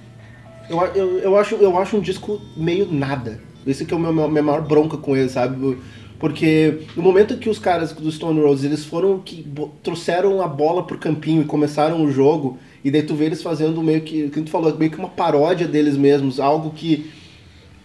Eu, 0.67 0.79
eu, 0.95 1.19
eu, 1.19 1.37
acho, 1.37 1.53
eu 1.53 1.77
acho 1.77 1.95
um 1.95 1.99
disco 1.99 2.41
meio 2.57 2.91
nada. 2.91 3.39
Esse 3.65 3.85
que 3.85 3.93
é 3.93 3.97
o 3.97 3.99
meu, 3.99 4.13
minha 4.29 4.43
maior 4.43 4.61
bronca 4.61 4.97
com 4.97 5.15
ele, 5.15 5.29
sabe? 5.29 5.77
Porque 6.19 6.79
no 6.95 7.03
momento 7.03 7.37
que 7.37 7.49
os 7.49 7.59
caras 7.59 7.91
do 7.91 8.11
Stone 8.11 8.39
Roses, 8.39 8.63
eles 8.63 8.85
foram 8.85 9.19
que 9.19 9.45
trouxeram 9.81 10.41
a 10.41 10.47
bola 10.47 10.83
pro 10.83 10.97
campinho 10.97 11.41
e 11.41 11.45
começaram 11.45 12.03
o 12.03 12.11
jogo, 12.11 12.57
e 12.83 12.89
daí 12.89 13.03
tu 13.03 13.13
vê 13.15 13.25
eles 13.25 13.41
fazendo 13.41 13.81
meio 13.81 14.01
que, 14.01 14.29
que 14.29 14.41
tu 14.41 14.49
falou, 14.49 14.73
meio 14.77 14.89
que 14.89 14.97
uma 14.97 15.09
paródia 15.09 15.67
deles 15.67 15.97
mesmos, 15.97 16.39
algo 16.39 16.71
que 16.71 17.11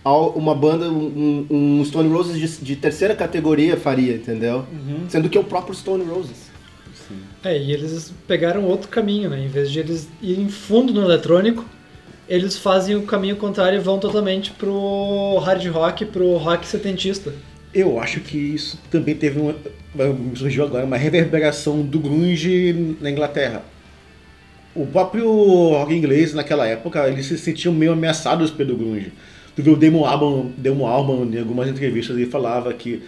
uma 0.04 0.54
banda, 0.54 0.88
um, 0.88 1.46
um 1.50 1.84
Stone 1.84 2.08
Roses 2.08 2.38
de, 2.38 2.64
de 2.64 2.76
terceira 2.76 3.14
categoria 3.14 3.76
faria, 3.76 4.14
entendeu? 4.14 4.64
Sendo 5.08 5.28
que 5.28 5.36
é 5.36 5.40
o 5.40 5.44
próprio 5.44 5.74
Stone 5.74 6.04
Roses. 6.04 6.48
É, 7.44 7.58
e 7.58 7.72
eles 7.72 8.12
pegaram 8.26 8.64
outro 8.64 8.88
caminho, 8.88 9.30
né? 9.30 9.44
Em 9.44 9.48
vez 9.48 9.70
de 9.70 9.78
eles 9.78 10.08
irem 10.22 10.48
fundo 10.48 10.92
no 10.92 11.02
eletrônico, 11.02 11.64
eles 12.28 12.58
fazem 12.58 12.94
o 12.96 13.02
caminho 13.02 13.36
contrário 13.36 13.78
e 13.78 13.82
vão 13.82 13.98
totalmente 13.98 14.50
pro 14.52 15.38
hard 15.38 15.66
rock, 15.68 16.04
pro 16.04 16.36
rock 16.36 16.66
setentista. 16.66 17.32
Eu 17.72 17.98
acho 18.00 18.20
que 18.20 18.36
isso 18.36 18.78
também 18.90 19.14
teve 19.14 19.38
uma. 19.40 19.54
surgiu 20.34 20.64
agora 20.64 20.84
uma 20.84 20.96
reverberação 20.96 21.82
do 21.82 21.98
grunge 21.98 22.96
na 23.00 23.10
Inglaterra. 23.10 23.62
O 24.74 24.86
próprio 24.86 25.26
rock 25.70 25.94
inglês 25.94 26.32
naquela 26.34 26.66
época, 26.66 27.08
eles 27.08 27.26
se 27.26 27.36
sentiam 27.36 27.74
meio 27.74 27.92
ameaçados 27.92 28.50
pelo 28.50 28.76
grunge. 28.76 29.12
Tu 29.56 29.62
viu 29.62 29.72
o 29.72 29.76
Damon 29.76 30.04
Albarn, 30.04 30.52
Damon 30.56 30.86
Albarn 30.86 31.34
em 31.36 31.40
algumas 31.40 31.68
entrevistas 31.68 32.16
ele 32.16 32.26
falava 32.26 32.72
que 32.72 33.02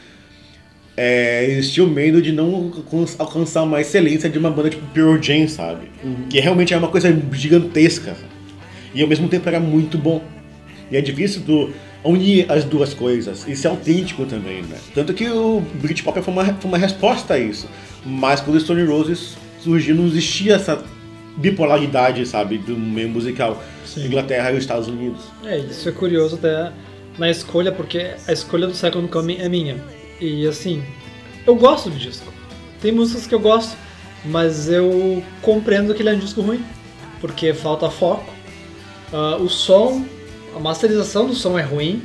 é, 0.97 1.45
eles 1.49 1.71
tinham 1.71 1.89
medo 1.89 2.21
de 2.21 2.33
não 2.33 2.55
alcan- 2.55 3.07
alcançar 3.19 3.63
uma 3.63 3.81
excelência 3.81 4.29
de 4.29 4.37
uma 4.39 4.51
banda 4.51 4.69
tipo 4.69 4.85
Pearl 4.89 5.17
Jam, 5.23 5.47
sabe? 5.49 5.89
Que 6.29 6.41
realmente 6.41 6.75
é 6.75 6.77
uma 6.77 6.89
coisa 6.89 7.17
gigantesca. 7.33 8.17
E 8.95 9.03
ao 9.03 9.09
mesmo 9.09 9.29
tempo 9.29 9.49
era 9.49 9.61
muito 9.61 9.97
bom. 9.97 10.23
E 10.91 10.97
é 10.97 11.01
difícil 11.01 11.43
tu 11.45 11.73
unir 12.03 12.51
as 12.51 12.65
duas 12.65 12.95
coisas 12.95 13.47
e 13.47 13.55
ser 13.55 13.69
autêntico 13.69 14.25
também, 14.25 14.63
né? 14.63 14.79
Tanto 14.95 15.13
que 15.13 15.29
o 15.29 15.63
Britpop 15.75 16.21
foi 16.23 16.33
uma, 16.33 16.45
foi 16.45 16.69
uma 16.69 16.79
resposta 16.79 17.35
a 17.35 17.39
isso. 17.39 17.69
Mas 18.05 18.41
quando 18.41 18.57
o 18.57 18.61
Stone 18.61 18.85
Roses 18.85 19.37
surgiu, 19.61 19.95
não 19.95 20.07
existia 20.07 20.55
essa 20.55 20.83
bipolaridade, 21.37 22.25
sabe, 22.27 22.59
do 22.59 22.77
meio 22.77 23.09
musical. 23.09 23.63
Sim. 23.85 24.07
Inglaterra 24.07 24.51
e 24.53 24.55
os 24.55 24.61
Estados 24.61 24.89
Unidos. 24.89 25.21
É, 25.45 25.59
isso 25.59 25.89
é 25.89 25.93
curioso 25.93 26.37
até 26.37 26.73
na 27.19 27.31
escolha, 27.31 27.73
porque 27.73 28.15
a 28.27 28.33
escolha 28.33 28.67
do 28.67 28.75
Second 28.75 29.09
Coming 29.09 29.39
é 29.39 29.49
minha. 29.49 29.77
E 30.21 30.47
assim, 30.47 30.83
eu 31.47 31.55
gosto 31.55 31.91
do 31.91 31.97
disco. 31.97 32.33
Tem 32.81 32.93
músicas 32.93 33.27
que 33.27 33.35
eu 33.35 33.41
gosto, 33.41 33.77
mas 34.25 34.69
eu 34.69 35.23
compreendo 35.43 35.95
que 35.95 36.03
ele 36.03 36.11
é 36.11 36.13
um 36.13 36.19
disco 36.19 36.41
ruim, 36.41 36.63
porque 37.21 37.53
falta 37.53 37.91
foco. 37.91 38.40
Ah, 39.13 39.37
o 39.37 39.49
som, 39.49 40.05
a 40.55 40.59
masterização 40.59 41.27
do 41.27 41.35
som 41.35 41.59
é 41.59 41.63
ruim, 41.63 42.03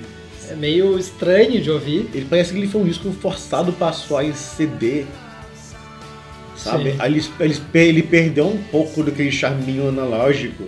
é 0.49 0.55
meio 0.55 0.97
estranho 0.97 1.61
de 1.61 1.69
ouvir. 1.69 2.09
Ele 2.13 2.25
parece 2.29 2.51
que 2.51 2.59
ele 2.59 2.67
foi 2.67 2.81
um 2.81 2.85
disco 2.85 3.11
forçado 3.11 3.73
para 3.73 3.91
soar 3.93 4.25
em 4.25 4.33
CD. 4.33 5.05
Sabe? 6.55 6.95
Ele, 7.03 7.23
ele, 7.39 7.61
ele 7.73 8.03
perdeu 8.03 8.47
um 8.47 8.61
pouco 8.71 9.03
daquele 9.03 9.31
charminho 9.31 9.89
analógico. 9.89 10.63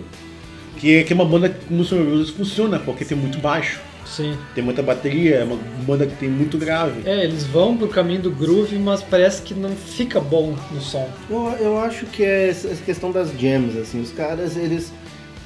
Que, 0.76 1.02
que 1.02 1.12
uma 1.12 1.24
banda 1.24 1.48
como 1.66 1.80
o 1.80 1.84
Stone 1.84 2.08
Roses 2.08 2.30
funciona, 2.30 2.78
porque 2.78 3.04
tem 3.04 3.18
muito 3.18 3.38
baixo, 3.38 3.80
Sim. 4.06 4.38
tem 4.54 4.62
muita 4.62 4.80
bateria, 4.80 5.36
é 5.36 5.44
uma 5.44 5.58
banda 5.84 6.06
que 6.06 6.14
tem 6.14 6.28
muito 6.28 6.56
grave. 6.56 7.02
É, 7.04 7.24
eles 7.24 7.42
vão 7.44 7.76
pro 7.76 7.88
caminho 7.88 8.22
do 8.22 8.30
groove, 8.30 8.78
mas 8.78 9.02
parece 9.02 9.42
que 9.42 9.54
não 9.54 9.70
fica 9.70 10.20
bom 10.20 10.54
no 10.70 10.80
som. 10.80 11.08
Eu, 11.28 11.48
eu 11.58 11.78
acho 11.80 12.06
que 12.06 12.22
é 12.22 12.50
essa 12.50 12.68
questão 12.76 13.10
das 13.10 13.32
jams, 13.36 13.76
assim, 13.76 14.00
os 14.00 14.12
caras, 14.12 14.56
eles. 14.56 14.92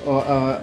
ó, 0.07 0.59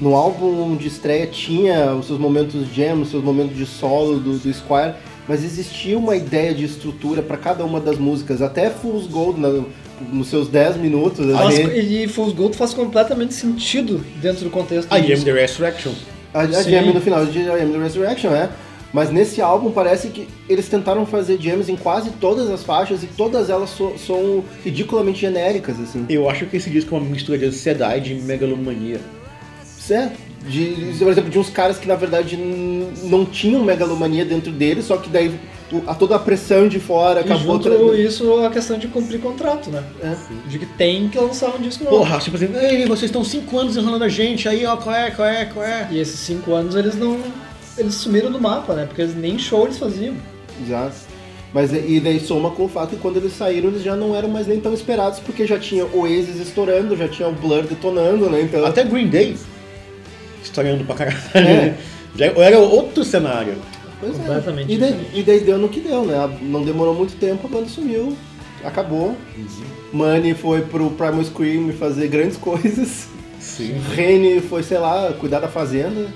no 0.00 0.14
álbum 0.14 0.76
de 0.76 0.88
estreia 0.88 1.26
tinha 1.26 1.92
os 1.94 2.06
seus 2.06 2.18
momentos 2.18 2.66
jam, 2.74 3.02
os 3.02 3.10
seus 3.10 3.22
momentos 3.22 3.56
de 3.56 3.66
solo 3.66 4.18
do, 4.18 4.38
do 4.38 4.52
Squire, 4.54 4.94
mas 5.28 5.44
existia 5.44 5.96
uma 5.98 6.16
ideia 6.16 6.54
de 6.54 6.64
estrutura 6.64 7.22
para 7.22 7.36
cada 7.36 7.64
uma 7.64 7.78
das 7.80 7.98
músicas, 7.98 8.40
até 8.42 8.70
Fool's 8.70 9.06
Gold, 9.06 9.38
na- 9.40 9.62
nos 10.10 10.28
seus 10.28 10.48
10 10.48 10.76
minutos. 10.78 11.30
Faz- 11.32 11.58
assim, 11.60 11.78
e 11.78 12.08
Fool's 12.08 12.32
Gold 12.32 12.56
faz 12.56 12.72
completamente 12.72 13.34
sentido 13.34 14.00
dentro 14.20 14.44
do 14.44 14.50
contexto 14.50 14.88
do 14.88 14.94
A 14.94 15.00
Jam. 15.00 15.22
The 15.22 15.32
Resurrection. 15.32 15.92
A, 16.32 16.40
a 16.40 16.46
jam 16.62 16.86
no 16.94 17.00
final 17.00 17.26
de 17.26 17.38
I 17.40 17.48
Am 17.50 17.70
The 17.72 17.78
Resurrection, 17.78 18.30
é. 18.32 18.48
Mas 18.92 19.10
nesse 19.10 19.40
álbum 19.40 19.70
parece 19.70 20.08
que 20.08 20.26
eles 20.48 20.68
tentaram 20.68 21.06
fazer 21.06 21.38
jams 21.40 21.68
em 21.68 21.76
quase 21.76 22.10
todas 22.20 22.50
as 22.50 22.64
faixas 22.64 23.04
e 23.04 23.06
todas 23.06 23.48
elas 23.50 23.70
so- 23.70 23.92
são 24.04 24.42
ridiculamente 24.64 25.20
genéricas, 25.20 25.78
assim. 25.78 26.06
Eu 26.08 26.28
acho 26.28 26.46
que 26.46 26.56
esse 26.56 26.70
disco 26.70 26.94
é 26.94 26.98
uma 26.98 27.08
mistura 27.08 27.38
de 27.38 27.44
ansiedade 27.44 28.12
e 28.12 28.16
megalomania. 28.22 28.98
Certo? 29.80 30.18
De, 30.46 30.92
de, 30.92 30.98
por 30.98 31.10
exemplo, 31.10 31.30
de 31.30 31.38
uns 31.38 31.50
caras 31.50 31.78
que 31.78 31.86
na 31.88 31.96
verdade 31.96 32.36
não 33.04 33.24
tinham 33.26 33.62
megalomania 33.64 34.24
dentro 34.24 34.50
deles, 34.52 34.86
só 34.86 34.96
que 34.96 35.08
daí 35.08 35.34
a 35.86 35.94
toda 35.94 36.16
a 36.16 36.18
pressão 36.18 36.66
de 36.66 36.80
fora 36.80 37.20
E 37.20 37.24
acabou 37.24 37.56
junto 37.56 37.70
tra- 37.70 37.94
isso 37.98 38.44
a 38.44 38.50
questão 38.50 38.78
de 38.78 38.88
cumprir 38.88 39.20
contrato, 39.20 39.70
né? 39.70 39.84
É. 40.02 40.16
De 40.48 40.58
que 40.58 40.66
tem 40.66 41.08
que 41.08 41.18
lançar 41.18 41.54
um 41.54 41.60
disco 41.60 41.84
novo. 41.84 41.98
Porra, 41.98 42.18
tipo 42.18 42.36
assim, 42.36 42.48
ei, 42.56 42.86
vocês 42.86 43.04
estão 43.10 43.22
cinco 43.22 43.58
anos 43.58 43.76
enrolando 43.76 44.02
a 44.02 44.08
gente, 44.08 44.48
aí 44.48 44.64
ó, 44.66 44.76
qual 44.76 44.94
é, 44.94 45.10
qual 45.10 45.28
é, 45.28 45.44
qual 45.44 45.64
é? 45.64 45.88
E 45.90 45.98
esses 45.98 46.18
cinco 46.20 46.52
anos 46.52 46.74
eles 46.74 46.94
não. 46.96 47.18
Eles 47.78 47.94
sumiram 47.94 48.30
do 48.30 48.40
mapa, 48.40 48.74
né? 48.74 48.86
Porque 48.86 49.00
eles 49.02 49.14
nem 49.14 49.38
show 49.38 49.64
eles 49.64 49.78
faziam. 49.78 50.14
Exato. 50.62 50.96
Mas 51.52 51.72
e 51.72 52.00
daí 52.00 52.20
soma 52.20 52.50
com 52.50 52.64
o 52.64 52.68
fato 52.68 52.90
que 52.90 52.96
quando 52.96 53.16
eles 53.16 53.32
saíram 53.32 53.70
eles 53.70 53.82
já 53.82 53.96
não 53.96 54.14
eram 54.14 54.28
mais 54.28 54.46
nem 54.46 54.60
tão 54.60 54.72
esperados, 54.72 55.18
porque 55.20 55.46
já 55.46 55.58
tinha 55.58 55.84
o 55.84 56.00
Oasis 56.02 56.40
estourando, 56.40 56.96
já 56.96 57.08
tinha 57.08 57.28
o 57.28 57.32
Blur 57.32 57.64
detonando, 57.64 58.30
né? 58.30 58.40
Então. 58.42 58.64
Até 58.64 58.84
Green 58.84 59.08
Day, 59.08 59.36
estourando 60.42 60.84
pra 60.84 60.94
caralho. 60.96 61.16
É. 61.34 61.74
Já 62.16 62.26
era 62.26 62.58
outro 62.58 63.04
cenário. 63.04 63.54
Pois 64.00 64.14
é. 64.14 64.18
Completamente 64.18 64.72
E 64.72 64.78
daí, 64.78 64.92
diferente. 64.92 65.18
e 65.20 65.22
daí 65.22 65.40
deu 65.40 65.58
no 65.58 65.68
que 65.68 65.80
deu, 65.80 66.04
né? 66.04 66.38
Não 66.42 66.64
demorou 66.64 66.94
muito 66.94 67.14
tempo, 67.16 67.46
a 67.46 67.50
banda 67.50 67.68
sumiu, 67.68 68.16
acabou. 68.64 69.16
Money 69.92 70.34
foi 70.34 70.62
pro 70.62 70.90
Primal 70.90 71.22
Scream 71.24 71.72
fazer 71.72 72.08
grandes 72.08 72.36
coisas. 72.38 73.08
Sim. 73.38 73.80
Rene 73.94 74.40
foi, 74.40 74.62
sei 74.62 74.78
lá, 74.78 75.12
cuidar 75.18 75.40
da 75.40 75.48
fazenda. 75.48 76.08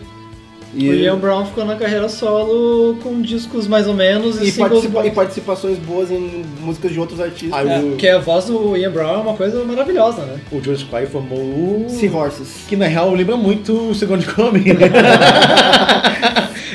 E, 0.76 0.88
O 0.90 0.94
Ian 0.94 1.16
Brown 1.18 1.44
ficou 1.46 1.64
na 1.64 1.76
carreira 1.76 2.08
solo 2.08 2.96
com 3.02 3.22
discos 3.22 3.66
mais 3.68 3.86
ou 3.86 3.94
menos 3.94 4.40
e, 4.40 4.48
e, 4.48 4.52
participa- 4.52 5.06
e 5.06 5.10
participações 5.12 5.78
boas 5.78 6.10
em 6.10 6.44
músicas 6.60 6.90
de 6.92 6.98
outros 6.98 7.20
artistas. 7.20 7.52
Ah, 7.52 7.62
É, 7.62 7.78
o- 7.78 7.90
porque 7.90 8.08
a 8.08 8.18
voz 8.18 8.46
do 8.46 8.76
Ian 8.76 8.90
Brown 8.90 9.14
é 9.14 9.18
uma 9.18 9.34
coisa 9.34 9.62
maravilhosa, 9.64 10.22
né? 10.22 10.40
O 10.50 10.60
Joe 10.60 10.76
Squire 10.76 11.06
formou 11.06 11.38
o... 11.38 11.86
Seahorses. 11.88 12.64
Que 12.68 12.74
na 12.76 12.86
real 12.86 13.12
lembra 13.14 13.36
muito 13.36 13.72
o 13.90 13.94
Second 13.94 14.26
Coming. 14.26 14.64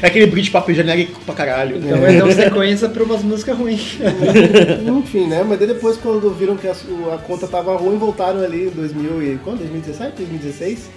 é 0.02 0.08
aquele 0.08 0.28
Britpop 0.28 0.74
genérico 0.74 1.20
pra 1.26 1.36
caralho. 1.36 1.78
Então 1.78 1.98
ele 2.08 2.18
deu 2.22 2.32
sequência 2.32 2.88
pra 2.90 3.04
umas 3.04 3.22
músicas 3.24 3.58
ruins. 3.58 3.98
Enfim, 4.88 5.28
né? 5.28 5.44
Mas 5.48 5.60
daí 5.60 5.68
depois, 5.68 5.98
quando 5.98 6.30
viram 6.32 6.56
que 6.56 6.68
a, 6.68 6.72
a 7.14 7.18
conta 7.18 7.48
tava 7.48 7.76
ruim, 7.76 7.98
voltaram 7.98 8.40
ali 8.42 8.68
em 8.68 8.70
2000 8.70 9.24
e... 9.24 9.38
Quando? 9.44 9.58
2017? 9.60 10.14
2016? 10.18 10.90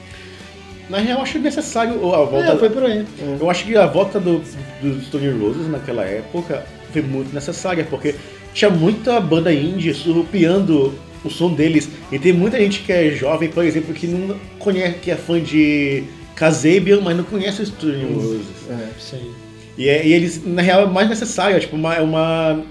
Na 0.92 0.98
real, 0.98 1.18
eu 1.18 1.22
acho 1.22 1.38
necessário 1.38 1.94
a 2.14 2.18
volta... 2.24 2.52
É, 2.52 2.56
foi 2.58 2.68
por 2.68 2.84
aí. 2.84 3.06
Eu 3.40 3.48
acho 3.48 3.64
que 3.64 3.74
a 3.74 3.86
volta 3.86 4.20
do, 4.20 4.42
do 4.82 5.00
Stone 5.06 5.30
Roses 5.30 5.66
naquela 5.66 6.04
época 6.04 6.66
foi 6.92 7.00
muito 7.00 7.34
necessária, 7.34 7.82
porque 7.88 8.14
tinha 8.52 8.70
muita 8.70 9.18
banda 9.18 9.50
indie 9.50 9.94
surrupiando 9.94 10.92
o 11.24 11.30
som 11.30 11.54
deles. 11.54 11.88
E 12.12 12.18
tem 12.18 12.34
muita 12.34 12.58
gente 12.58 12.80
que 12.80 12.92
é 12.92 13.10
jovem, 13.10 13.48
por 13.48 13.64
exemplo, 13.64 13.94
que 13.94 14.06
não 14.06 14.36
conhece, 14.58 14.98
que 14.98 15.10
é 15.10 15.16
fã 15.16 15.40
de 15.40 16.04
Kasabian, 16.36 17.00
mas 17.00 17.16
não 17.16 17.24
conhece 17.24 17.62
o 17.62 17.66
Stone 17.66 18.14
Roses. 18.14 18.46
É. 18.68 18.88
Sim. 19.00 19.32
E, 19.78 19.88
é- 19.88 20.06
e 20.06 20.12
eles, 20.12 20.44
na 20.44 20.60
real, 20.60 20.82
é 20.82 20.86
mais 20.86 21.08
necessário, 21.08 21.56
é 21.56 21.60
tipo, 21.60 21.74
uma, 21.74 21.94
é 21.94 22.02
uma. 22.02 22.62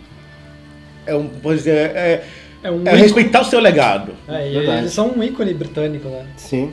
É 1.07 1.15
um. 1.15 1.28
Pode 1.28 1.57
dizer, 1.57 1.74
é, 1.95 2.24
É 2.61 2.69
um 2.69 2.84
é 2.86 2.93
respeitar 2.95 3.41
o 3.41 3.45
seu 3.45 3.59
legado. 3.59 4.11
É, 4.28 4.47
e 4.47 4.57
eles 4.57 4.91
são 4.91 5.11
um 5.11 5.24
ícone 5.24 5.55
britânico, 5.55 6.07
né? 6.07 6.28
Sim. 6.38 6.72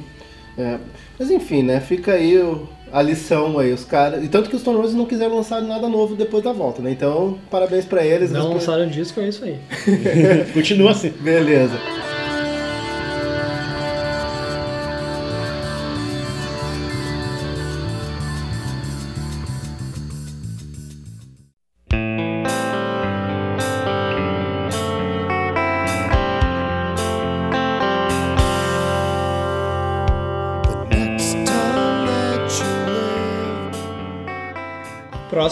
É. 0.59 0.77
Mas 1.19 1.31
enfim, 1.31 1.63
né? 1.63 1.81
Fica 1.81 2.13
aí 2.13 2.39
o- 2.39 2.69
a 2.93 3.03
lição 3.03 3.59
aí. 3.59 3.73
Os 3.73 3.85
caras... 3.85 4.25
E 4.25 4.29
tanto 4.29 4.49
que 4.49 4.57
os 4.57 4.63
Stone 4.63 4.79
Roses 4.79 4.95
não 4.95 5.05
quiseram 5.07 5.37
lançar 5.37 5.61
nada 5.61 5.89
novo 5.89 6.15
depois 6.15 6.43
da 6.45 6.53
volta, 6.53 6.81
né? 6.81 6.91
Então, 6.91 7.39
parabéns 7.51 7.85
pra 7.85 8.05
eles. 8.05 8.31
Não 8.31 8.41
Eles- 8.43 8.55
lançaram 8.55 8.87
disco, 8.89 9.21
é 9.21 9.29
isso 9.29 9.45
aí. 9.45 9.59
Continua 10.55 10.93
assim. 10.93 11.11
Beleza. 11.21 11.75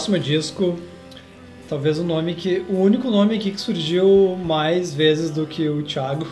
Próximo 0.07 0.19
disco, 0.19 0.79
talvez 1.67 1.99
o 1.99 2.03
nome 2.03 2.33
que. 2.33 2.65
O 2.69 2.79
único 2.79 3.11
nome 3.11 3.35
aqui 3.35 3.51
que 3.51 3.59
surgiu 3.59 4.37
mais 4.41 4.93
vezes 4.93 5.29
do 5.31 5.45
que 5.45 5.67
o 5.67 5.83
Thiago. 5.83 6.25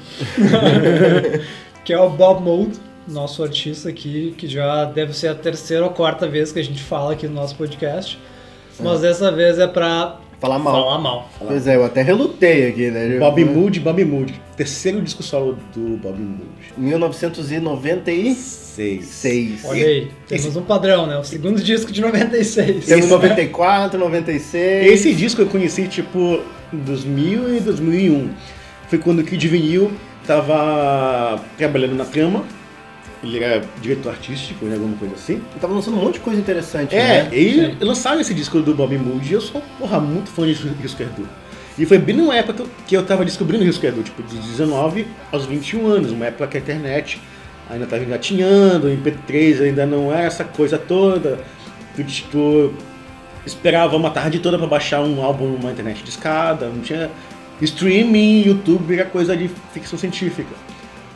que 1.84 1.93
é 1.93 1.99
o 1.99 2.09
Bob 2.09 2.41
Mould, 2.41 2.80
nosso 3.07 3.43
artista 3.43 3.89
aqui, 3.89 4.34
que 4.38 4.47
já 4.47 4.86
deve 4.86 5.13
ser 5.13 5.28
a 5.28 5.36
terceira 5.36 5.84
ou 5.84 5.91
quarta 5.91 6.28
vez 6.28 6.51
que 6.51 6.59
a 6.59 6.63
gente 6.63 6.82
fala 6.82 7.13
aqui 7.13 7.28
no 7.28 7.36
nosso 7.36 7.55
podcast. 7.55 8.17
Mas 8.80 9.01
dessa 9.01 9.32
vez 9.32 9.59
é 9.59 9.67
pra 9.67 10.19
Falar 10.46 10.60
mal. 10.60 10.74
falar 10.74 11.00
mal. 11.00 11.28
Pois 11.39 11.66
é, 11.66 11.76
eu 11.76 11.84
até 11.84 12.04
relutei 12.04 12.70
aqui, 12.70 12.91
né? 12.91 13.18
Bob 13.18 13.43
Mood, 13.43 13.80
Bob 13.80 14.06
Mood. 14.06 14.39
Terceiro 14.56 15.02
disco 15.02 15.24
solo 15.24 15.58
do 15.74 15.98
Bob 15.98 16.20
Mood. 16.20 16.43
1996. 16.78 19.06
Seis. 19.06 19.66
Olha 19.66 19.86
aí, 19.86 20.12
temos 20.28 20.56
um 20.56 20.62
padrão, 20.62 21.08
né? 21.08 21.18
O 21.18 21.24
segundo 21.24 21.64
disco 21.64 21.91
de 21.91 22.00
96. 22.02 22.86
Temos 22.86 23.10
94, 23.10 24.00
96. 24.00 24.91
Esse 24.91 25.12
disco 25.14 25.41
eu 25.41 25.48
conheci, 25.48 25.88
tipo, 25.88 26.39
em 26.72 26.78
2000 26.78 27.56
e 27.56 27.60
2001. 27.62 28.30
Foi 28.88 29.00
quando 29.00 29.20
o 29.20 29.24
Kid 29.24 29.48
Vinil 29.48 29.91
tava 30.28 31.41
trabalhando 31.58 31.96
na 31.96 32.06
trama. 32.06 32.43
Ele 33.26 33.43
era 33.43 33.63
diretor 33.82 34.09
artístico, 34.11 34.65
né, 34.65 34.76
alguma 34.76 34.95
coisa 34.97 35.15
assim. 35.15 35.41
Tava 35.59 35.73
lançando 35.73 35.97
um 35.97 36.01
monte 36.03 36.13
de 36.15 36.19
coisa 36.19 36.39
interessante, 36.39 36.95
É, 36.95 37.23
né? 37.23 37.30
e 37.34 37.76
lançaram 37.84 38.21
esse 38.21 38.34
disco 38.34 38.61
do 38.61 38.73
Bob 38.76 38.95
Mood 38.97 39.28
e 39.28 39.34
eu 39.34 39.41
sou, 39.41 39.61
porra, 39.80 39.99
muito 39.99 40.30
fã 40.30 40.45
de 40.45 40.53
Risco 40.53 41.01
Erdu. 41.01 41.28
E 41.78 41.86
foi 41.86 41.97
bem 41.97 42.15
numa 42.15 42.36
época 42.36 42.63
que 42.88 42.95
eu- 42.95 43.03
tava 43.05 43.26
descobrindo 43.26 43.63
Risco 43.65 43.86
Erdu, 43.86 44.03
tipo, 44.03 44.21
de 44.23 44.38
19 44.38 45.07
aos 45.32 45.45
21 45.45 45.88
anos, 45.88 46.11
uma 46.11 46.26
época 46.28 46.47
que 46.47 46.57
a 46.57 46.59
internet 46.61 47.19
ainda 47.69 47.86
tava 47.88 48.03
engatinhando, 48.03 48.88
o 48.88 48.89
MP3 48.91 49.59
ainda 49.61 49.86
não 49.86 50.11
era 50.13 50.23
essa 50.23 50.43
coisa 50.43 50.78
toda. 50.78 51.39
Tu, 51.95 52.03
tu 52.32 52.73
esperava 53.45 53.95
uma 53.97 54.09
tarde 54.11 54.39
toda 54.39 54.57
pra 54.57 54.67
baixar 54.67 55.01
um 55.01 55.21
álbum 55.23 55.47
numa 55.47 55.71
internet 55.71 56.03
de 56.03 56.09
escada, 56.09 56.67
não 56.69 56.82
tinha 56.82 57.09
streaming, 57.61 58.43
YouTube, 58.45 58.93
era 58.93 59.05
coisa 59.05 59.36
de 59.36 59.49
ficção 59.73 59.97
científica. 59.97 60.49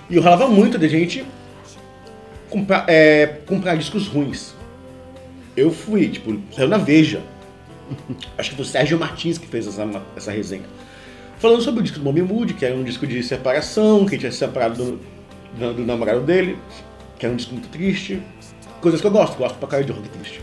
E 0.09 0.15
eu 0.15 0.21
ralava 0.21 0.47
muito 0.47 0.77
de 0.77 0.89
gente 0.89 1.23
comprar, 2.49 2.85
é, 2.87 3.27
comprar 3.45 3.75
discos 3.75 4.07
ruins. 4.07 4.53
Eu 5.55 5.71
fui, 5.71 6.07
tipo, 6.09 6.39
saiu 6.55 6.67
na 6.67 6.77
Veja. 6.77 7.21
Acho 8.37 8.51
que 8.51 8.55
foi 8.55 8.65
o 8.65 8.67
Sérgio 8.67 8.99
Martins 8.99 9.37
que 9.37 9.47
fez 9.47 9.67
essa, 9.67 9.87
essa 10.15 10.31
resenha. 10.31 10.63
Falando 11.39 11.61
sobre 11.61 11.79
o 11.79 11.83
disco 11.83 11.99
do 11.99 12.03
Bobby 12.03 12.21
Mood, 12.21 12.53
que 12.53 12.65
era 12.65 12.75
um 12.75 12.83
disco 12.83 13.07
de 13.07 13.21
separação, 13.23 14.05
que 14.05 14.17
tinha 14.17 14.31
se 14.31 14.37
separado 14.37 14.75
do, 14.75 14.99
do, 15.57 15.73
do 15.75 15.85
namorado 15.85 16.21
dele, 16.21 16.57
que 17.17 17.25
era 17.25 17.33
um 17.33 17.37
disco 17.37 17.53
muito 17.53 17.69
triste. 17.69 18.21
Coisas 18.81 18.99
que 19.01 19.07
eu 19.07 19.11
gosto, 19.11 19.37
gosto 19.37 19.57
pra 19.57 19.67
caralho 19.67 19.87
de 19.87 19.93
rock 19.93 20.09
triste. 20.09 20.41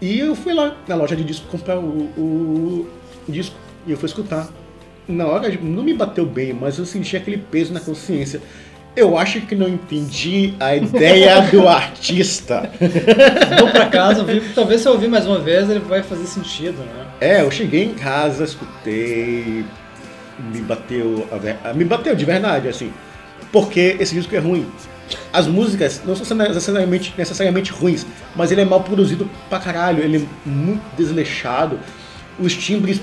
E 0.00 0.18
eu 0.18 0.34
fui 0.34 0.52
lá 0.54 0.76
na 0.86 0.94
loja 0.94 1.16
de 1.16 1.24
disco 1.24 1.46
comprar 1.48 1.78
o, 1.78 1.82
o- 2.16 2.88
o 3.28 3.32
disco 3.32 3.56
e 3.86 3.90
eu 3.92 3.96
fui 3.96 4.06
escutar. 4.06 4.48
Na 5.08 5.26
hora 5.26 5.48
não 5.60 5.82
me 5.82 5.94
bateu 5.94 6.26
bem, 6.26 6.52
mas 6.52 6.78
eu 6.78 6.84
senti 6.84 7.16
aquele 7.16 7.38
peso 7.38 7.72
na 7.72 7.80
consciência. 7.80 8.40
Eu 8.98 9.16
acho 9.16 9.40
que 9.42 9.54
não 9.54 9.68
entendi 9.68 10.54
a 10.58 10.74
ideia 10.74 11.40
do 11.42 11.66
artista. 11.68 12.68
Vou 13.60 13.68
pra 13.70 13.86
casa, 13.86 14.20
ouvir, 14.22 14.42
talvez 14.54 14.80
se 14.80 14.88
eu 14.88 14.92
ouvir 14.92 15.06
mais 15.08 15.24
uma 15.24 15.38
vez 15.38 15.70
ele 15.70 15.78
vai 15.78 16.02
fazer 16.02 16.26
sentido, 16.26 16.78
né? 16.78 17.06
É, 17.20 17.42
eu 17.42 17.50
cheguei 17.50 17.84
em 17.84 17.94
casa, 17.94 18.42
escutei, 18.42 19.64
me 20.52 20.60
bateu, 20.62 21.28
a 21.30 21.36
ver- 21.36 21.56
me 21.76 21.84
bateu 21.84 22.16
de 22.16 22.24
verdade, 22.24 22.66
assim, 22.68 22.92
porque 23.52 23.96
esse 24.00 24.14
disco 24.16 24.34
é 24.34 24.38
ruim. 24.38 24.66
As 25.32 25.46
músicas 25.46 26.02
não 26.04 26.16
são 26.16 26.36
necessariamente, 26.36 27.14
necessariamente 27.16 27.70
ruins, 27.70 28.04
mas 28.34 28.50
ele 28.50 28.62
é 28.62 28.64
mal 28.64 28.82
produzido 28.82 29.30
pra 29.48 29.60
caralho, 29.60 30.02
ele 30.02 30.16
é 30.16 30.48
muito 30.48 30.82
desleixado, 30.96 31.78
os 32.38 32.52
timbres 32.52 33.00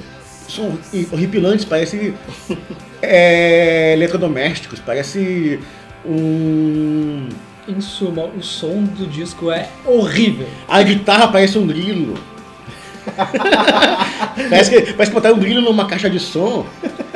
são 0.49 0.77
horripilantes, 1.11 1.63
parece 1.65 2.13
é, 3.01 3.93
eletrodomésticos, 3.93 4.79
parece 4.79 5.59
um... 6.07 7.27
Em 7.67 7.81
suma, 7.81 8.25
o 8.25 8.43
som 8.43 8.83
do 8.83 9.07
disco 9.07 9.49
é 9.49 9.67
horrível. 9.85 10.47
A 10.67 10.83
guitarra 10.83 11.27
parece 11.29 11.57
um 11.57 11.65
grilo. 11.65 12.13
parece, 14.49 14.69
que, 14.69 14.93
parece 14.93 15.11
que 15.11 15.15
botaram 15.15 15.35
um 15.35 15.39
grilo 15.39 15.61
numa 15.61 15.85
caixa 15.85 16.09
de 16.09 16.19
som 16.19 16.65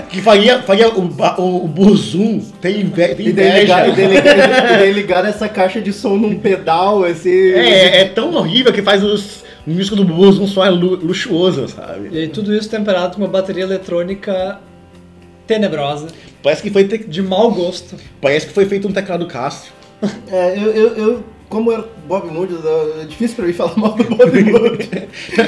que 0.10 0.22
faria, 0.22 0.62
faria 0.64 0.90
o, 0.90 1.02
o, 1.38 1.66
o 1.66 1.68
burzum 1.68 2.40
tem, 2.60 2.82
inve- 2.82 3.14
tem 3.16 3.28
inveja. 3.28 3.60
ligar, 3.60 3.90
e, 3.90 3.92
daí 3.92 4.08
ligar, 4.08 4.88
e 4.88 4.92
ligar 4.92 5.26
essa 5.26 5.48
caixa 5.48 5.80
de 5.80 5.94
som 5.94 6.18
num 6.18 6.40
pedal, 6.40 7.04
assim. 7.04 7.30
É, 7.52 8.02
é 8.02 8.06
tão 8.06 8.34
horrível 8.34 8.74
que 8.74 8.82
faz 8.82 9.04
os, 9.04 9.44
o 9.68 9.72
disco 9.72 9.96
do 9.96 10.04
burzum 10.04 10.48
soar 10.48 10.72
lu- 10.74 10.96
luxuoso, 10.96 11.68
sabe? 11.68 12.10
E 12.12 12.18
aí 12.22 12.28
tudo 12.28 12.56
isso 12.56 12.68
temperado 12.70 13.16
com 13.18 13.22
uma 13.22 13.28
bateria 13.28 13.64
eletrônica 13.64 14.60
tenebrosa, 15.54 16.08
Parece 16.42 16.62
que 16.62 16.70
foi, 16.70 16.86
te- 16.86 17.00
de 17.00 17.22
mau 17.22 17.52
gosto. 17.52 17.96
parece 18.22 18.48
que 18.48 18.54
foi 18.54 18.66
feito 18.66 18.88
um 18.88 18.92
teclado 18.94 19.26
Cássio. 19.28 19.72
É, 20.32 20.58
eu, 20.58 20.72
eu, 20.72 20.88
eu- 20.96 21.24
como 21.50 21.72
era 21.72 21.84
Bob 22.08 22.28
Mood, 22.32 22.54
é 23.02 23.06
difícil 23.06 23.36
pra 23.36 23.46
mim 23.48 23.54
falar 23.54 23.76
mal 23.76 23.94
do 23.96 24.04
Bob 24.04 24.32
Mood. 24.52 24.88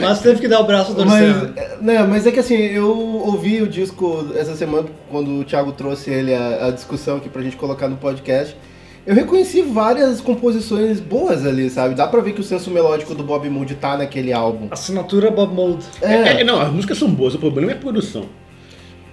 Mas 0.02 0.20
teve 0.20 0.42
que 0.42 0.48
dar 0.48 0.60
o 0.60 0.64
braço 0.64 0.96
torcer. 0.96 1.08
mas, 1.36 1.56
é, 1.58 1.78
né, 1.80 2.04
mas 2.04 2.26
é 2.26 2.32
que 2.32 2.40
assim, 2.40 2.56
eu 2.56 2.90
ouvi 2.98 3.62
o 3.62 3.68
disco 3.68 4.28
essa 4.36 4.56
semana, 4.56 4.88
quando 5.12 5.30
o 5.40 5.44
Thiago 5.46 5.72
trouxe 5.72 6.10
ele 6.10 6.34
a, 6.34 6.66
a 6.66 6.72
discussão 6.72 7.18
aqui 7.18 7.30
pra 7.30 7.44
gente 7.44 7.56
colocar 7.56 7.88
no 7.88 7.98
podcast. 7.98 8.58
Eu 9.06 9.14
reconheci 9.16 9.62
várias 9.62 10.20
composições 10.20 11.00
boas 11.00 11.46
ali, 11.46 11.70
sabe? 11.70 11.94
Dá 11.96 12.08
pra 12.08 12.20
ver 12.22 12.34
que 12.34 12.42
o 12.42 12.44
senso 12.44 12.70
melódico 12.72 13.14
do 13.16 13.24
Bob 13.24 13.48
Mood 13.50 13.74
tá 13.76 13.96
naquele 13.96 14.34
álbum. 14.34 14.68
Assinatura 14.72 15.30
Bob 15.32 15.54
Mould. 15.54 15.84
É, 16.02 16.42
é, 16.42 16.44
não, 16.44 16.60
as 16.62 16.72
músicas 16.72 16.98
são 16.98 17.10
boas, 17.10 17.34
o 17.36 17.40
problema 17.40 17.72
é 17.72 17.76
a 17.76 17.78
produção. 17.78 18.26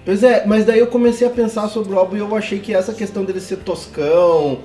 Pois 0.09 0.23
é, 0.23 0.47
mas 0.47 0.65
daí 0.65 0.79
eu 0.79 0.87
comecei 0.87 1.27
a 1.27 1.31
pensar 1.31 1.69
sobre 1.69 1.93
o 1.93 1.99
álbum 1.99 2.17
e 2.17 2.21
eu 2.21 2.35
achei 2.35 2.59
que 2.59 2.73
essa 2.73 2.95
questão 2.95 3.27
dele 3.27 3.41
ser 3.43 3.57
toscão 3.59 4.61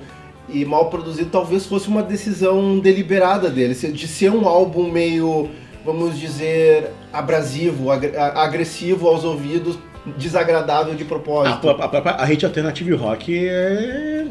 e 0.48 0.64
mal 0.64 0.88
produzido 0.88 1.28
talvez 1.28 1.66
fosse 1.66 1.86
uma 1.86 2.02
decisão 2.02 2.78
deliberada 2.78 3.50
dele, 3.50 3.74
de 3.74 4.08
ser 4.08 4.30
um 4.30 4.48
álbum 4.48 4.90
meio, 4.90 5.50
vamos 5.84 6.18
dizer, 6.18 6.90
abrasivo, 7.12 7.90
agressivo 7.90 9.06
aos 9.06 9.22
ouvidos, 9.22 9.78
desagradável 10.16 10.94
de 10.94 11.04
propósito. 11.04 11.68
a, 11.68 11.88
própria- 11.88 12.12
a 12.14 12.24
rede 12.24 12.46
alternative 12.46 12.94
rock 12.94 13.46
é, 13.46 14.24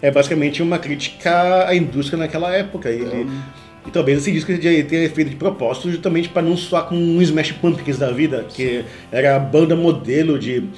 é 0.00 0.10
basicamente 0.10 0.62
uma 0.62 0.78
crítica 0.78 1.66
à 1.68 1.74
indústria 1.76 2.18
naquela 2.18 2.50
época. 2.56 2.88
Ele- 2.88 3.28
e 3.86 3.90
talvez 3.90 4.18
esse 4.18 4.32
disco 4.32 4.56
tenha 4.56 4.84
tenha 4.84 5.10
feito 5.10 5.30
de 5.30 5.36
propósito 5.36 5.90
justamente 5.90 6.28
para 6.28 6.42
não 6.42 6.56
soar 6.56 6.86
com 6.86 6.94
um 6.94 7.20
Smash 7.20 7.52
Pumpkins 7.52 7.98
da 7.98 8.10
vida, 8.10 8.46
que 8.48 8.84
era 9.10 9.36
a 9.36 9.38
banda 9.38 9.74
modelo 9.74 10.38
de 10.38 10.68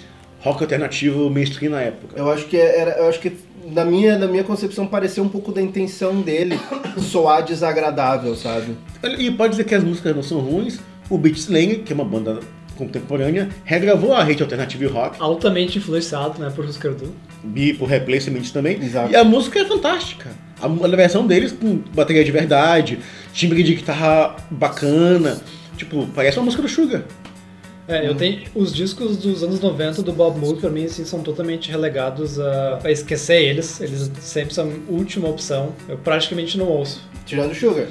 rock 0.40 0.62
alternativo 0.62 1.30
mainstream 1.30 1.72
na 1.72 1.80
época. 1.80 2.16
Eu 2.16 2.30
acho 2.30 2.46
que 2.46 2.56
era, 2.56 2.92
eu 2.98 3.08
acho 3.08 3.18
que 3.20 3.32
na 3.66 3.84
minha, 3.84 4.18
na 4.18 4.26
minha 4.26 4.44
concepção 4.44 4.86
pareceu 4.86 5.24
um 5.24 5.28
pouco 5.28 5.52
da 5.52 5.60
intenção 5.60 6.20
dele 6.20 6.58
soar 7.00 7.42
desagradável, 7.42 8.34
sabe? 8.34 8.76
E 9.18 9.30
pode 9.30 9.52
dizer 9.52 9.64
que 9.64 9.74
as 9.74 9.82
músicas 9.82 10.14
não 10.14 10.22
são 10.22 10.40
ruins. 10.40 10.78
O 11.08 11.18
Beat 11.18 11.36
Slang, 11.36 11.76
que 11.76 11.92
é 11.92 11.94
uma 11.94 12.04
banda 12.04 12.40
contemporânea, 12.76 13.48
regravou 13.64 14.14
a 14.14 14.22
rede 14.22 14.42
alternative 14.42 14.86
rock 14.86 15.16
Altamente 15.20 15.78
influenciado, 15.78 16.40
né, 16.40 16.50
por 16.54 16.64
Husker 16.64 16.92
Du. 16.92 17.14
e 17.54 17.72
por 17.74 17.88
Replacements 17.88 18.50
também. 18.50 18.82
Exato. 18.82 19.12
E 19.12 19.16
a 19.16 19.22
música 19.24 19.60
é 19.60 19.64
fantástica. 19.64 20.30
A, 20.60 20.66
a 20.66 20.96
versão 20.96 21.26
deles 21.26 21.52
com 21.52 21.76
bateria 21.94 22.24
de 22.24 22.30
verdade, 22.30 22.98
timbre 23.32 23.62
de 23.62 23.74
guitarra 23.74 24.36
bacana. 24.50 25.40
Tipo, 25.76 26.06
parece 26.14 26.38
uma 26.38 26.44
música 26.44 26.62
do 26.62 26.68
Sugar. 26.68 27.02
É, 27.86 28.08
eu 28.08 28.14
tenho 28.14 28.44
os 28.54 28.74
discos 28.74 29.18
dos 29.18 29.42
anos 29.42 29.60
90 29.60 30.02
do 30.02 30.12
Bob 30.12 30.38
Mould 30.38 30.58
pra 30.58 30.70
mim 30.70 30.86
assim 30.86 31.04
são 31.04 31.22
totalmente 31.22 31.70
relegados 31.70 32.40
a, 32.40 32.80
a 32.82 32.90
esquecer 32.90 33.42
eles. 33.42 33.80
Eles 33.80 34.10
sempre 34.20 34.54
são 34.54 34.70
a 34.70 34.92
última 34.92 35.28
opção. 35.28 35.74
Eu 35.88 35.98
praticamente 35.98 36.56
não 36.56 36.66
ouço. 36.66 37.02
Tirando 37.26 37.52
o 37.52 37.54
Sugar. 37.54 37.86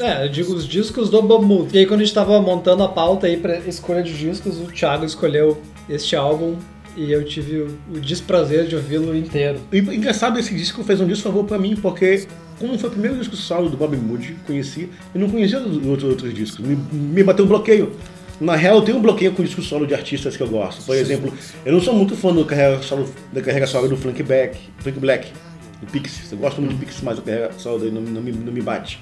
É, 0.00 0.24
eu 0.24 0.28
digo 0.30 0.54
os 0.54 0.66
discos 0.66 1.10
do 1.10 1.20
Bob 1.20 1.44
Mould. 1.44 1.76
E 1.76 1.80
aí 1.80 1.86
quando 1.86 2.00
a 2.00 2.04
gente 2.04 2.14
tava 2.14 2.40
montando 2.40 2.82
a 2.82 2.88
pauta 2.88 3.26
aí 3.26 3.36
pra 3.36 3.58
escolha 3.58 4.02
de 4.02 4.16
discos, 4.16 4.58
o 4.58 4.64
Thiago 4.72 5.04
escolheu 5.04 5.60
este 5.88 6.16
álbum 6.16 6.56
e 6.96 7.10
eu 7.12 7.24
tive 7.24 7.58
o, 7.62 7.78
o 7.94 8.00
desprazer 8.00 8.66
de 8.66 8.76
ouvi-lo 8.76 9.16
inteiro. 9.16 9.58
E 9.72 9.78
engraçado, 9.78 10.38
esse 10.38 10.54
disco 10.54 10.82
fez 10.84 11.00
um 11.00 11.06
disco 11.06 11.24
favor 11.24 11.44
pra 11.44 11.58
mim, 11.58 11.76
porque 11.76 12.26
como 12.58 12.78
foi 12.78 12.88
o 12.88 12.92
primeiro 12.92 13.16
disco 13.18 13.34
solo 13.36 13.68
do 13.68 13.76
Bob 13.76 13.96
Mood 13.96 14.26
que 14.28 14.34
conheci, 14.46 14.88
eu 15.14 15.20
não 15.20 15.28
conhecia 15.28 15.58
os 15.58 15.86
outros, 15.86 16.10
outros 16.10 16.34
discos. 16.34 16.64
Me, 16.64 16.76
me 16.92 17.22
bateu 17.22 17.44
um 17.44 17.48
bloqueio. 17.48 17.92
Na 18.40 18.56
real, 18.56 18.76
eu 18.76 18.82
tenho 18.82 18.98
um 18.98 19.02
bloqueio 19.02 19.32
com 19.32 19.42
disco 19.42 19.62
solo 19.62 19.86
de 19.86 19.94
artistas 19.94 20.36
que 20.36 20.42
eu 20.42 20.48
gosto. 20.48 20.84
Por 20.84 20.96
exemplo, 20.96 21.32
eu 21.64 21.72
não 21.72 21.80
sou 21.80 21.94
muito 21.94 22.16
fã 22.16 22.32
do 22.32 22.44
carreira 22.44 22.82
solo, 22.82 23.08
da 23.32 23.40
carreira 23.40 23.66
solo 23.66 23.88
do 23.88 23.96
Frank 23.96 24.20
Black, 24.22 24.58
Frank 24.78 24.98
Black, 24.98 25.32
do 25.80 25.86
Pixies. 25.86 26.32
Eu 26.32 26.38
gosto 26.38 26.60
muito 26.60 26.74
do 26.74 26.78
Pixies, 26.80 27.02
mas 27.02 27.18
a 27.18 27.22
carreira 27.22 27.52
solo 27.56 27.78
dele 27.78 27.92
não, 27.92 28.02
não, 28.02 28.20
me, 28.20 28.32
não 28.32 28.52
me 28.52 28.60
bate. 28.60 29.00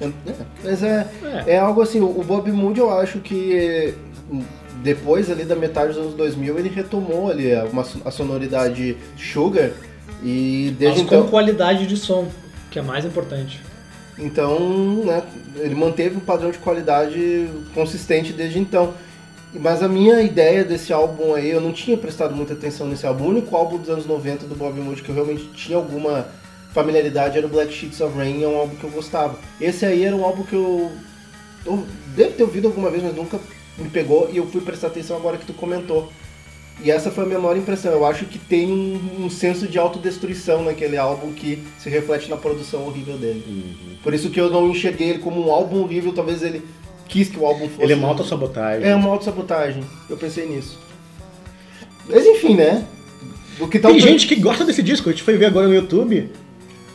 É, 0.00 0.08
mas 0.62 0.82
é, 0.82 1.08
É. 1.46 1.54
é. 1.54 1.58
algo 1.58 1.82
assim, 1.82 2.00
o 2.00 2.22
Bob 2.22 2.50
Mood 2.52 2.78
eu 2.78 2.88
acho 2.90 3.18
que 3.18 3.94
depois 4.82 5.30
ali 5.30 5.44
da 5.44 5.56
metade 5.56 5.88
dos 5.88 5.98
anos 5.98 6.14
2000 6.14 6.58
ele 6.58 6.68
retomou 6.68 7.30
ali 7.30 7.54
a, 7.54 7.64
uma, 7.64 7.84
a 8.04 8.10
sonoridade 8.10 8.96
Sugar 9.16 9.70
e 10.22 10.74
desde 10.78 11.00
Mas 11.00 11.08
com 11.08 11.16
então... 11.16 11.28
qualidade 11.28 11.86
de 11.86 11.96
som, 11.96 12.28
que 12.70 12.78
é 12.78 12.82
mais 12.82 13.04
importante. 13.04 13.60
Então, 14.18 15.04
né, 15.04 15.22
ele 15.56 15.74
manteve 15.74 16.16
um 16.16 16.20
padrão 16.20 16.50
de 16.50 16.58
qualidade 16.58 17.48
consistente 17.72 18.32
desde 18.32 18.58
então. 18.58 18.94
Mas 19.54 19.82
a 19.82 19.88
minha 19.88 20.20
ideia 20.20 20.64
desse 20.64 20.92
álbum 20.92 21.34
aí, 21.34 21.50
eu 21.50 21.60
não 21.60 21.72
tinha 21.72 21.96
prestado 21.96 22.34
muita 22.34 22.52
atenção 22.52 22.86
nesse 22.86 23.06
álbum. 23.06 23.24
O 23.24 23.28
único 23.28 23.56
álbum 23.56 23.78
dos 23.78 23.88
anos 23.88 24.06
90 24.06 24.46
do 24.46 24.54
Bob 24.54 24.78
Moody 24.78 25.02
que 25.02 25.08
eu 25.08 25.14
realmente 25.14 25.44
tinha 25.54 25.78
alguma 25.78 26.26
familiaridade 26.72 27.38
era 27.38 27.46
o 27.46 27.50
Black 27.50 27.72
Sheets 27.72 28.00
of 28.00 28.16
Rain, 28.16 28.42
é 28.42 28.48
um 28.48 28.58
álbum 28.58 28.76
que 28.76 28.84
eu 28.84 28.90
gostava. 28.90 29.38
Esse 29.60 29.86
aí 29.86 30.04
era 30.04 30.14
um 30.14 30.24
álbum 30.24 30.42
que 30.42 30.54
eu, 30.54 30.92
eu 31.64 31.86
devo 32.14 32.32
ter 32.32 32.42
ouvido 32.42 32.66
alguma 32.66 32.90
vez, 32.90 33.02
mas 33.02 33.14
nunca 33.14 33.40
me 33.78 33.88
pegou 33.88 34.28
e 34.32 34.36
eu 34.36 34.46
fui 34.46 34.60
prestar 34.60 34.88
atenção 34.88 35.16
agora 35.16 35.36
que 35.36 35.46
tu 35.46 35.52
comentou. 35.52 36.10
E 36.82 36.90
essa 36.90 37.10
foi 37.10 37.24
a 37.24 37.26
minha 37.26 37.38
maior 37.40 37.56
impressão. 37.56 37.90
Eu 37.90 38.06
acho 38.06 38.24
que 38.26 38.38
tem 38.38 38.70
um, 38.70 39.24
um 39.24 39.30
senso 39.30 39.66
de 39.66 39.78
autodestruição 39.78 40.62
naquele 40.62 40.96
álbum 40.96 41.32
que 41.32 41.62
se 41.78 41.90
reflete 41.90 42.30
na 42.30 42.36
produção 42.36 42.86
horrível 42.86 43.16
dele. 43.16 43.42
Uhum. 43.46 43.96
Por 44.02 44.14
isso 44.14 44.30
que 44.30 44.40
eu 44.40 44.48
não 44.48 44.68
enxerguei 44.68 45.10
ele 45.10 45.18
como 45.18 45.44
um 45.44 45.50
álbum 45.50 45.82
horrível, 45.82 46.12
talvez 46.12 46.42
ele 46.42 46.62
quis 47.08 47.28
que 47.28 47.38
o 47.38 47.44
álbum 47.44 47.68
fosse. 47.68 47.82
Ele 47.82 47.94
é 47.94 47.96
uma 47.96 48.08
autossabotagem. 48.08 48.88
É 48.88 48.94
uma 48.94 49.08
autossabotagem. 49.08 49.82
Eu 50.08 50.16
pensei 50.16 50.46
nisso. 50.46 50.78
Mas 52.08 52.24
enfim, 52.24 52.54
né? 52.54 52.86
O 53.58 53.66
que 53.66 53.80
tá 53.80 53.88
Tem 53.88 53.98
gente 53.98 54.28
que 54.28 54.36
gosta 54.36 54.64
desse 54.64 54.82
disco, 54.82 55.08
a 55.08 55.12
gente 55.12 55.24
foi 55.24 55.36
ver 55.36 55.46
agora 55.46 55.66
no 55.66 55.74
YouTube 55.74 56.30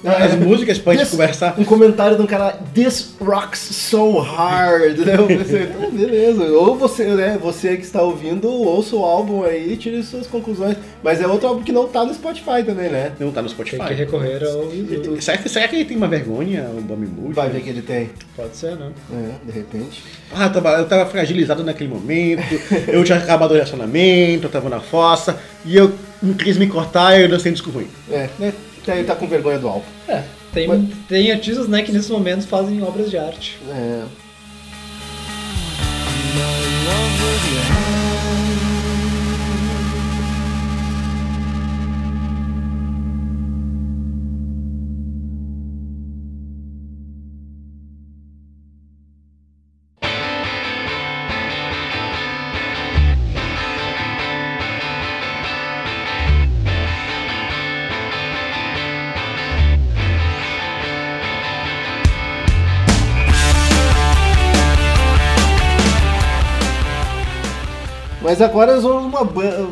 as 0.05 0.35
músicas 0.35 0.77
pra 0.77 0.93
gente 0.93 1.03
This- 1.03 1.11
conversar. 1.11 1.55
Um 1.57 1.63
comentário 1.63 2.15
de 2.17 2.21
um 2.21 2.25
cara, 2.25 2.59
This 2.73 3.13
rocks 3.19 3.59
so 3.59 4.19
hard. 4.19 4.97
né? 5.05 5.15
Eu 5.17 5.25
pensei, 5.27 5.63
"Então, 5.63 5.91
beleza. 5.91 6.43
Ou 6.43 6.75
você, 6.75 7.05
né? 7.05 7.37
Você 7.41 7.77
que 7.77 7.83
está 7.83 8.01
ouvindo, 8.01 8.49
ouça 8.51 8.95
o 8.95 9.03
álbum 9.03 9.43
aí 9.43 9.73
e 9.73 9.77
tire 9.77 10.01
suas 10.03 10.27
conclusões. 10.27 10.75
Mas 11.03 11.21
é 11.21 11.27
outro 11.27 11.47
álbum 11.47 11.63
que 11.63 11.71
não 11.71 11.87
tá 11.87 12.03
no 12.05 12.13
Spotify 12.13 12.63
também, 12.65 12.89
né? 12.89 13.11
Não 13.19 13.31
tá 13.31 13.41
no 13.41 13.47
Tem 13.47 13.55
Spotify. 13.55 13.85
que 13.87 13.93
recorrer 13.93 14.43
ao 14.43 14.73
YouTube. 14.73 15.21
Será 15.21 15.37
que, 15.37 15.49
será 15.49 15.67
que 15.67 15.75
ele 15.75 15.85
tem 15.85 15.97
uma 15.97 16.07
vergonha, 16.07 16.63
o 16.69 16.81
Moody? 16.81 17.33
Vai 17.33 17.49
ver 17.49 17.61
que 17.61 17.69
ele 17.69 17.81
tem. 17.81 18.09
Pode 18.35 18.55
ser, 18.55 18.75
né? 18.75 18.91
É, 19.13 19.51
de 19.51 19.57
repente. 19.57 20.03
Ah, 20.33 20.45
eu 20.45 20.51
tava, 20.53 20.69
eu 20.79 20.85
tava 20.87 21.05
fragilizado 21.09 21.63
naquele 21.63 21.89
momento, 21.89 22.41
eu 22.87 23.03
tinha 23.03 23.17
acabado 23.17 23.51
o 23.51 23.53
relacionamento, 23.53 24.45
eu 24.47 24.49
tava 24.49 24.69
na 24.69 24.79
fossa, 24.79 25.37
e 25.65 25.75
eu 25.77 25.93
não 26.21 26.33
quis 26.33 26.57
me 26.57 26.67
cortar 26.67 27.17
e 27.19 27.23
eu 27.23 27.29
dancei 27.29 27.51
um 27.51 27.53
disco 27.53 27.69
ruim. 27.69 27.87
É, 28.11 28.27
né? 28.39 28.53
Daí 28.85 29.03
tá 29.03 29.15
com 29.15 29.27
vergonha 29.27 29.59
do 29.59 29.67
álbum. 29.67 29.85
É. 30.07 30.23
Tem, 30.53 30.67
Mas- 30.67 30.81
tem 31.07 31.31
artistas, 31.31 31.67
né, 31.67 31.81
que 31.81 31.91
nesses 31.91 32.09
momentos 32.11 32.45
fazem 32.45 32.81
obras 32.83 33.09
de 33.09 33.17
arte. 33.17 33.57
É. 33.69 34.03
Mas 68.33 68.41
agora 68.41 68.73
nós 68.73 68.83
vamos 68.83 69.13
uma 69.13 69.23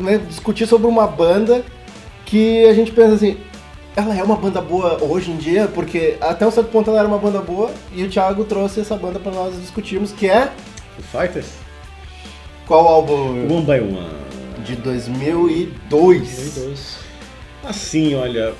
né, 0.02 0.18
discutir 0.18 0.68
sobre 0.68 0.86
uma 0.86 1.04
banda 1.04 1.64
que 2.24 2.64
a 2.66 2.72
gente 2.72 2.92
pensa 2.92 3.14
assim, 3.16 3.36
ela 3.96 4.16
é 4.16 4.22
uma 4.22 4.36
banda 4.36 4.60
boa 4.60 5.02
hoje 5.02 5.32
em 5.32 5.36
dia, 5.36 5.66
porque 5.66 6.16
até 6.20 6.46
um 6.46 6.50
certo 6.52 6.70
ponto 6.70 6.88
ela 6.88 7.00
era 7.00 7.08
uma 7.08 7.18
banda 7.18 7.40
boa 7.40 7.72
e 7.92 8.04
o 8.04 8.08
Thiago 8.08 8.44
trouxe 8.44 8.78
essa 8.78 8.94
banda 8.94 9.18
pra 9.18 9.32
nós 9.32 9.60
discutirmos, 9.60 10.12
que 10.12 10.28
é 10.28 10.52
O 10.96 11.02
Fighters? 11.02 11.48
qual 12.64 12.86
álbum? 12.86 13.52
One 13.52 13.64
by 13.64 13.80
One. 13.80 14.64
De 14.64 14.76
2002. 14.76 15.80
2002. 15.90 16.98
Assim, 17.64 18.14
olha, 18.14 18.54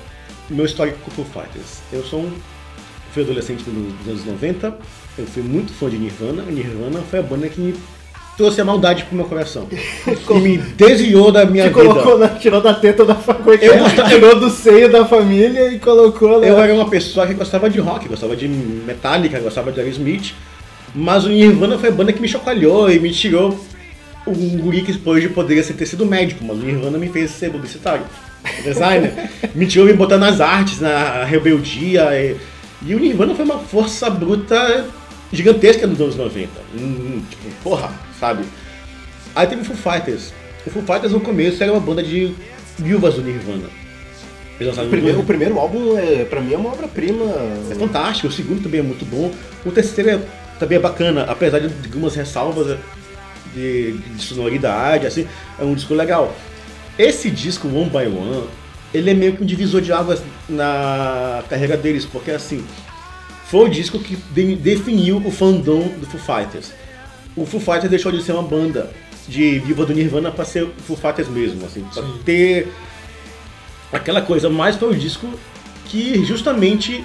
meu 0.49 0.65
histórico 0.65 0.97
com 0.99 1.11
o 1.11 1.13
Foo 1.13 1.43
Fighters. 1.43 1.79
Eu 1.93 2.03
sou 2.03 2.19
um. 2.19 2.31
Fui 3.13 3.23
adolescente 3.23 3.63
dos 3.63 4.07
anos 4.09 4.25
90, 4.25 4.75
eu 5.17 5.25
fui 5.27 5.43
muito 5.43 5.71
fã 5.71 5.89
de 5.89 5.97
Nirvana. 5.97 6.43
Nirvana 6.43 6.99
foi 7.09 7.19
a 7.19 7.23
banda 7.23 7.47
que 7.47 7.61
me 7.61 7.73
trouxe 8.37 8.61
a 8.61 8.65
maldade 8.65 9.03
pro 9.05 9.15
meu 9.15 9.25
coração. 9.25 9.67
e 9.71 10.33
me 10.39 10.57
desviou 10.57 11.31
da 11.31 11.45
minha 11.45 11.69
Te 11.69 11.69
vida. 11.69 11.81
colocou 11.81 12.17
na, 12.17 12.29
tirou 12.29 12.61
da 12.61 12.73
teta 12.73 13.05
da 13.05 13.15
família, 13.15 13.65
Eu 13.65 13.79
gostava- 13.79 14.09
tirou 14.09 14.39
do 14.39 14.49
seio 14.49 14.91
da 14.91 15.05
família 15.05 15.71
e 15.71 15.79
colocou 15.79 16.39
na... 16.39 16.47
Eu 16.47 16.59
era 16.59 16.73
uma 16.73 16.89
pessoa 16.89 17.27
que 17.27 17.33
gostava 17.33 17.69
de 17.69 17.79
rock, 17.79 18.07
gostava 18.07 18.35
de 18.35 18.47
Metallica, 18.47 19.39
gostava 19.39 19.71
de 19.71 19.79
Aerosmith, 19.79 20.33
mas 20.95 21.25
o 21.25 21.29
Nirvana 21.29 21.77
foi 21.77 21.89
a 21.89 21.91
banda 21.91 22.13
que 22.13 22.21
me 22.21 22.27
chacoalhou 22.27 22.91
e 22.91 22.99
me 22.99 23.11
tirou 23.11 23.57
um 24.25 24.57
guri 24.57 24.81
que 24.81 24.97
hoje 25.05 25.29
poderia 25.29 25.63
ter 25.63 25.85
sido 25.85 26.05
médico, 26.05 26.43
mas 26.45 26.57
o 26.57 26.61
Nirvana 26.61 26.97
me 26.97 27.09
fez 27.09 27.31
ser 27.31 27.51
publicitário, 27.51 28.05
designer. 28.63 29.29
me 29.53 29.65
tirou 29.65 29.85
me 29.85 29.93
botar 29.93 30.17
nas 30.17 30.39
artes, 30.39 30.79
na 30.79 31.23
rebeldia. 31.23 32.09
E, 32.13 32.35
e 32.85 32.95
o 32.95 32.99
Nirvana 32.99 33.35
foi 33.35 33.45
uma 33.45 33.59
força 33.59 34.09
bruta 34.09 34.85
gigantesca 35.31 35.87
nos 35.87 35.99
anos 35.99 36.15
90. 36.15 36.49
Hum, 36.79 37.21
tipo, 37.29 37.43
porra, 37.63 37.91
sabe? 38.19 38.43
Aí 39.35 39.47
teve 39.47 39.61
o 39.61 39.65
Foo 39.65 39.75
Fighters. 39.75 40.33
O 40.65 40.69
Foo 40.69 40.83
Fighters 40.83 41.11
no 41.11 41.19
começo 41.19 41.61
era 41.63 41.71
uma 41.71 41.81
banda 41.81 42.01
de 42.03 42.33
viúvas 42.77 43.15
do 43.15 43.21
Nirvana. 43.21 43.69
O 44.83 44.89
primeiro, 44.91 45.19
o 45.19 45.25
primeiro 45.25 45.59
álbum, 45.59 45.97
é, 45.97 46.23
pra 46.25 46.39
mim, 46.39 46.53
é 46.53 46.57
uma 46.57 46.71
obra-prima. 46.71 47.25
é 47.71 47.75
fantástico, 47.75 48.27
o 48.27 48.31
segundo 48.31 48.61
também 48.63 48.79
é 48.79 48.83
muito 48.83 49.03
bom. 49.05 49.31
O 49.65 49.71
terceiro 49.71 50.09
é, 50.11 50.19
também 50.59 50.77
é 50.77 50.81
bacana, 50.81 51.23
apesar 51.23 51.59
de 51.59 51.73
algumas 51.85 52.15
ressalvas 52.15 52.77
de, 53.53 53.93
de 53.93 54.21
sonoridade, 54.23 55.07
assim, 55.07 55.27
é 55.59 55.63
um 55.63 55.73
disco 55.73 55.93
legal. 55.93 56.33
Esse 56.97 57.29
disco, 57.31 57.67
One 57.67 57.89
by 57.89 58.05
One, 58.15 58.43
ele 58.93 59.09
é 59.09 59.13
meio 59.15 59.35
que 59.35 59.43
um 59.43 59.45
divisor 59.45 59.81
de 59.81 59.91
águas 59.91 60.21
na 60.47 61.43
carreira 61.49 61.75
deles, 61.75 62.05
porque 62.05 62.29
assim, 62.31 62.63
foi 63.47 63.65
o 63.65 63.69
disco 63.69 63.97
que 63.99 64.15
de- 64.15 64.55
definiu 64.55 65.17
o 65.17 65.31
fandom 65.31 65.87
do 65.99 66.05
Foo 66.05 66.19
Fighters. 66.19 66.71
O 67.35 67.45
Foo 67.45 67.59
Fighters 67.59 67.89
deixou 67.89 68.11
de 68.11 68.21
ser 68.21 68.31
uma 68.33 68.43
banda 68.43 68.89
de 69.27 69.59
viva 69.59 69.85
do 69.85 69.93
Nirvana 69.93 70.31
para 70.31 70.45
ser 70.45 70.63
o 70.63 70.71
Foo 70.85 70.95
Fighters 70.97 71.27
mesmo, 71.29 71.65
assim, 71.65 71.83
pra 71.93 72.03
Sim. 72.03 72.13
ter 72.25 72.67
aquela 73.91 74.21
coisa, 74.21 74.49
mas 74.49 74.75
foi 74.75 74.89
o 74.89 74.95
disco 74.95 75.27
que 75.85 76.23
justamente 76.25 77.03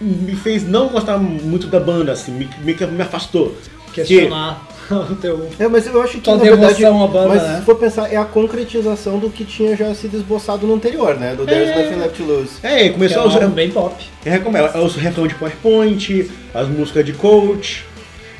me 0.00 0.34
fez 0.34 0.66
não 0.66 0.88
gostar 0.88 1.18
muito 1.18 1.66
da 1.66 1.78
banda, 1.80 2.12
assim, 2.12 2.32
me, 2.32 2.48
me, 2.62 2.74
me 2.86 3.02
afastou. 3.02 3.56
Questionar 3.92 4.60
o 4.90 5.14
teu. 5.14 5.48
É, 5.58 5.68
mas 5.68 5.86
eu 5.86 6.02
acho 6.02 6.18
que 6.20 6.28
na 6.28 6.36
verdade, 6.36 6.82
banda, 6.82 7.28
mas 7.28 7.42
né? 7.42 7.58
se 7.58 7.64
for 7.64 7.76
pensar, 7.76 8.12
é 8.12 8.16
a 8.16 8.24
concretização 8.24 9.18
do 9.20 9.30
que 9.30 9.44
tinha 9.44 9.76
já 9.76 9.94
sido 9.94 10.16
esboçado 10.16 10.66
no 10.66 10.74
anterior, 10.74 11.16
né? 11.16 11.34
Do 11.36 11.46
There's 11.46 11.68
É. 11.70 11.84
Nothing 11.84 12.00
Left 12.00 12.16
to 12.16 12.24
Lose. 12.24 12.50
É, 12.62 12.76
Que 12.76 12.84
é 12.84 12.88
começou 12.90 13.22
um 13.22 13.24
a 13.24 13.28
usar 13.28 13.46
bem 13.46 13.70
pop. 13.70 13.94
é, 14.24 14.78
os 14.80 14.96
refrão 14.96 15.28
de 15.28 15.36
PowerPoint, 15.36 16.28
as 16.52 16.68
músicas 16.68 17.06
de 17.06 17.12
coach, 17.12 17.84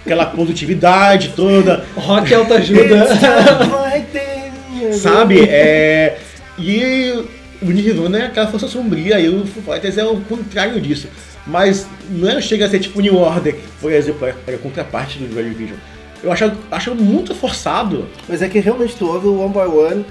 aquela 0.05 0.27
positividade 0.27 1.33
toda, 1.35 1.85
Rock 1.97 2.31
e 2.31 2.35
autoajuda. 2.35 3.07
sabe? 4.93 5.41
É, 5.49 6.19
e 6.59 7.25
o 7.63 7.67
Nirvana 7.67 8.19
é 8.19 8.27
aquela 8.27 8.47
força 8.49 8.69
sombria 8.69 9.19
e 9.19 9.29
o 9.29 9.47
Foo 9.47 9.63
Fighters 9.63 9.99
é 9.99 10.05
o 10.05 10.21
contrário 10.21 10.81
disso. 10.81 11.09
Mas 11.47 11.87
não 12.11 12.29
é, 12.29 12.41
chega 12.41 12.67
a 12.67 12.71
ser 12.71 12.79
tipo 12.79 13.01
New 13.01 13.17
Order, 13.17 13.55
que, 13.55 13.63
por 13.81 13.93
exemplo, 13.93 14.27
era 14.27 14.57
a 14.57 14.59
contraparte 14.59 15.19
do 15.19 15.33
Joy 15.33 15.45
Division. 15.51 15.77
Eu 16.23 16.33
acho, 16.33 16.53
acho 16.71 16.95
muito 16.95 17.35
forçado. 17.35 18.07
Mas 18.29 18.41
é 18.41 18.49
que 18.49 18.59
realmente 18.59 18.97
tu 18.97 19.07
ouve 19.07 19.27
o 19.27 19.41
One 19.41 19.53
by 19.53 19.59
One, 19.59 20.07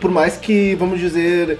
por 0.00 0.10
mais 0.10 0.36
que, 0.36 0.74
vamos 0.74 1.00
dizer, 1.00 1.58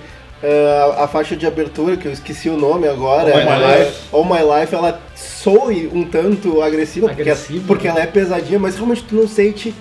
eh, 0.49 0.95
a 0.99 1.09
faixa 1.09 1.35
de 1.35 1.45
abertura, 1.45 1.97
que 1.97 2.07
eu 2.07 2.13
esqueci 2.13 2.49
o 2.49 2.57
nome 2.57 2.87
agora, 2.87 3.33
All 3.33 3.41
My 3.45 3.51
ela- 3.51 3.77
Life. 3.79 3.93
All 4.13 4.25
My 4.25 4.61
Life, 4.61 4.73
ela 4.75 5.01
soe 5.17 5.91
um 5.93 6.05
tanto 6.05 6.63
agressiva, 6.63 7.09
porque- 7.09 7.35
porque, 7.67 7.89
né? 7.89 7.95
ela 7.95 8.03
é 8.03 8.07
pesadinha, 8.07 8.59
mas 8.59 8.77
realmente 8.77 9.03
tu 9.03 9.17
não 9.17 9.27
sente 9.27 9.75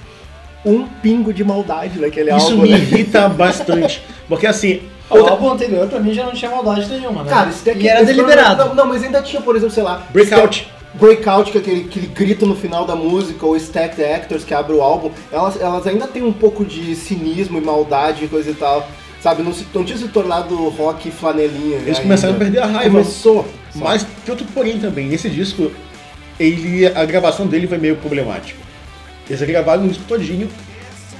um 0.65 0.87
pingo 0.87 1.31
de 1.31 1.43
maldade 1.43 1.99
naquele 1.99 2.33
Isso 2.35 2.47
álbum. 2.47 2.63
me 2.63 2.69
né? 2.71 2.77
irrita 2.77 3.29
bastante. 3.29 4.01
Porque 4.27 4.47
assim, 4.47 4.81
O 5.07 5.19
álbum 5.19 5.51
anterior 5.51 5.87
pra 5.87 5.99
mim 5.99 6.11
já 6.11 6.23
não 6.23 6.31
tinha 6.31 6.49
maldade 6.49 6.89
nenhuma, 6.89 7.21
né? 7.21 7.29
Cara, 7.29 7.49
esse 7.51 7.63
daqui 7.63 7.83
e 7.83 7.87
era 7.87 8.03
deliberado. 8.03 8.65
Não, 8.65 8.73
não, 8.73 8.85
mas 8.87 9.03
ainda 9.03 9.21
tinha, 9.21 9.39
por 9.43 9.55
exemplo, 9.55 9.75
sei 9.75 9.83
lá. 9.83 10.01
Breakout. 10.09 10.67
Breakout, 10.95 11.51
que 11.51 11.57
é 11.59 11.61
aquele, 11.61 11.81
aquele 11.81 12.07
grito 12.07 12.45
no 12.47 12.55
final 12.55 12.85
da 12.85 12.95
música, 12.95 13.45
ou 13.45 13.55
Stacked 13.55 14.03
Actors, 14.03 14.43
que 14.43 14.53
abre 14.55 14.73
o 14.73 14.81
álbum, 14.81 15.11
elas, 15.31 15.61
elas 15.61 15.85
ainda 15.85 16.07
têm 16.07 16.23
um 16.23 16.33
pouco 16.33 16.65
de 16.65 16.95
cinismo 16.95 17.59
e 17.59 17.61
maldade 17.61 18.25
e 18.25 18.27
coisa 18.27 18.49
e 18.49 18.53
tal. 18.55 18.87
Sabe, 19.25 19.41
não, 19.41 19.51
se, 19.51 19.65
não 19.73 19.83
tinha 19.83 19.97
se 19.97 20.07
tornado 20.09 20.55
rock 20.69 21.09
flanelinha. 21.09 21.77
Eles 21.77 21.87
ainda. 21.87 22.01
começaram 22.01 22.35
a 22.35 22.37
perder 22.37 22.59
a 22.59 22.67
raiva. 22.67 22.99
Começou. 22.99 23.47
Mas 23.73 24.03
tem 24.03 24.29
outro 24.29 24.45
porém 24.53 24.77
também. 24.77 25.07
Nesse 25.07 25.31
disco, 25.31 25.71
ele, 26.39 26.85
a 26.85 27.03
gravação 27.05 27.47
dele 27.47 27.65
foi 27.65 27.79
meio 27.79 27.95
problemática. 27.95 28.59
Eles 29.27 29.41
gravaram 29.41 29.85
o 29.85 29.87
disco 29.87 30.03
todinho, 30.07 30.47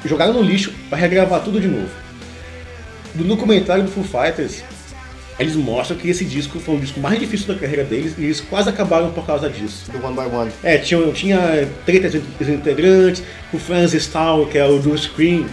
jogaram 0.05 0.33
no 0.33 0.43
lixo 0.43 0.71
para 0.87 0.99
regravar 0.99 1.43
tudo 1.43 1.59
de 1.59 1.67
novo. 1.67 1.89
No 3.15 3.23
documentário 3.23 3.85
do 3.85 3.89
Foo 3.89 4.03
Fighters, 4.03 4.63
eles 5.39 5.55
mostram 5.55 5.97
que 5.97 6.07
esse 6.07 6.25
disco 6.25 6.59
foi 6.59 6.75
o 6.75 6.79
disco 6.79 6.99
mais 6.99 7.19
difícil 7.19 7.47
da 7.47 7.59
carreira 7.59 7.83
deles 7.83 8.13
e 8.19 8.25
eles 8.25 8.39
quase 8.39 8.69
acabaram 8.69 9.09
por 9.13 9.25
causa 9.25 9.49
disso. 9.49 9.91
Do 9.91 10.05
One 10.05 10.15
by 10.15 10.35
One. 10.35 10.51
É, 10.61 10.77
tinha, 10.77 11.11
tinha 11.11 11.67
tretas 11.87 12.13
entre 12.13 12.53
integrantes, 12.53 13.23
o 13.51 13.57
Franz 13.57 13.95
Stahl, 13.95 14.45
que 14.45 14.59
é 14.59 14.65
o 14.67 14.77
do 14.77 14.95
Scream, 14.95 15.47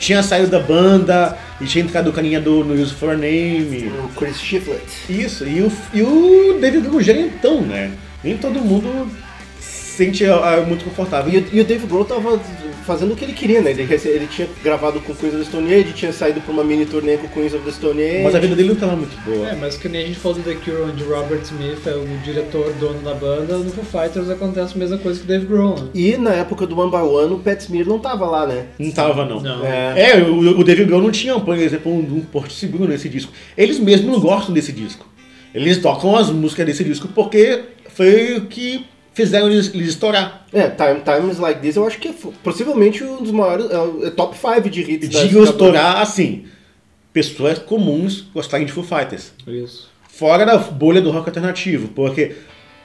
tinha 0.00 0.20
saído 0.20 0.48
da 0.48 0.58
banda 0.58 1.38
e 1.62 1.66
tinha 1.66 1.84
entrado 1.84 2.10
o 2.10 2.12
carinha 2.12 2.40
do 2.40 2.64
no 2.64 2.74
Use 2.74 2.92
for 2.94 3.16
Name. 3.16 3.90
O 4.04 4.08
Chris 4.18 4.40
Shiflett. 4.40 4.82
Isso, 5.08 5.46
e 5.46 5.60
o, 5.62 5.72
e 5.94 6.02
o 6.02 6.58
David 6.60 6.86
Grohl 6.88 7.00
gerentão, 7.00 7.62
né? 7.62 7.90
Nem 8.24 8.36
todo 8.36 8.58
mundo 8.60 9.08
se 9.60 9.96
sente 9.96 10.24
ah, 10.26 10.64
muito 10.66 10.84
confortável. 10.84 11.32
E, 11.32 11.38
o- 11.38 11.46
e 11.52 11.60
o 11.60 11.64
Dave 11.64 11.86
Grohl 11.86 12.04
tava 12.04 12.40
fazendo 12.82 13.12
o 13.12 13.16
que 13.16 13.24
ele 13.24 13.32
queria, 13.32 13.60
né? 13.60 13.70
Ele, 13.70 13.82
ele 13.82 14.26
tinha 14.26 14.48
gravado 14.62 15.00
com 15.00 15.14
Queens 15.14 15.34
of 15.34 15.44
the 15.44 15.48
Stone 15.48 15.72
Age, 15.72 15.92
tinha 15.92 16.12
saído 16.12 16.40
pra 16.40 16.52
uma 16.52 16.64
mini 16.64 16.86
turnê 16.86 17.16
com 17.16 17.28
Queens 17.28 17.54
of 17.54 17.64
the 17.64 17.70
Stone 17.70 18.02
Age. 18.02 18.22
Mas 18.22 18.34
a 18.34 18.38
vida 18.38 18.54
dele 18.54 18.68
não 18.70 18.76
tava 18.76 18.96
muito 18.96 19.16
boa. 19.24 19.48
É, 19.48 19.54
mas 19.54 19.76
que 19.76 19.88
nem 19.88 20.04
a 20.04 20.06
gente 20.06 20.18
falou 20.18 20.38
do 20.38 20.44
The 20.44 20.54
Cure, 20.54 20.90
onde 20.90 21.04
Robert 21.04 21.42
Smith 21.42 21.86
é 21.86 21.94
o 21.94 22.06
diretor, 22.24 22.72
dono 22.74 23.00
da 23.00 23.14
banda, 23.14 23.58
no 23.58 23.70
Foo 23.70 23.84
Fighters 23.84 24.28
acontece 24.28 24.74
a 24.74 24.78
mesma 24.78 24.98
coisa 24.98 25.18
que 25.20 25.24
o 25.24 25.28
Dave 25.28 25.46
Grohl, 25.46 25.78
né? 25.78 25.88
E 25.94 26.16
na 26.16 26.32
época 26.34 26.66
do 26.66 26.78
One 26.78 26.90
by 26.90 26.96
One, 26.96 27.34
o 27.34 27.38
Pat 27.38 27.60
Smear 27.60 27.86
não 27.86 27.98
tava 27.98 28.26
lá, 28.26 28.46
né? 28.46 28.66
Não 28.78 28.90
tava, 28.90 29.24
não. 29.24 29.40
Não. 29.40 29.64
É. 29.64 30.12
É, 30.12 30.22
o, 30.22 30.60
o 30.60 30.64
David 30.64 30.86
Grohl 30.86 31.02
não 31.02 31.10
tinha, 31.10 31.38
por 31.38 31.56
exemplo, 31.56 31.92
um, 31.92 31.98
um 31.98 32.20
porto 32.20 32.52
seguro 32.52 32.88
nesse 32.88 33.08
disco. 33.08 33.32
Eles 33.56 33.78
mesmos 33.78 34.10
não 34.12 34.20
gostam 34.20 34.52
desse 34.52 34.72
disco. 34.72 35.06
Eles 35.54 35.78
tocam 35.78 36.16
as 36.16 36.30
músicas 36.30 36.66
desse 36.66 36.82
disco 36.82 37.08
porque 37.08 37.60
foi 37.90 38.36
o 38.36 38.46
que 38.46 38.86
fizeram 39.14 39.50
eles, 39.50 39.72
eles 39.74 39.88
estourar. 39.90 40.46
É, 40.52 40.68
Time, 40.68 41.00
Times 41.00 41.38
Like 41.38 41.60
This 41.60 41.76
eu 41.76 41.86
acho 41.86 41.98
que 41.98 42.08
é 42.08 42.14
possivelmente 42.42 43.02
um 43.04 43.22
dos 43.22 43.32
maiores, 43.32 43.66
é 43.70 44.06
é 44.06 44.10
top 44.10 44.36
5 44.36 44.68
de 44.68 44.80
hits 44.80 45.08
banda. 45.34 45.50
estourar 45.50 46.00
assim. 46.00 46.46
Pessoas 47.12 47.58
comuns 47.58 48.22
gostarem 48.32 48.66
de 48.66 48.72
Foo 48.72 48.82
Fighters. 48.82 49.32
Isso. 49.46 49.90
Fora 50.08 50.46
da 50.46 50.56
bolha 50.56 51.00
do 51.00 51.10
rock 51.10 51.28
alternativo, 51.28 51.88
porque 51.88 52.36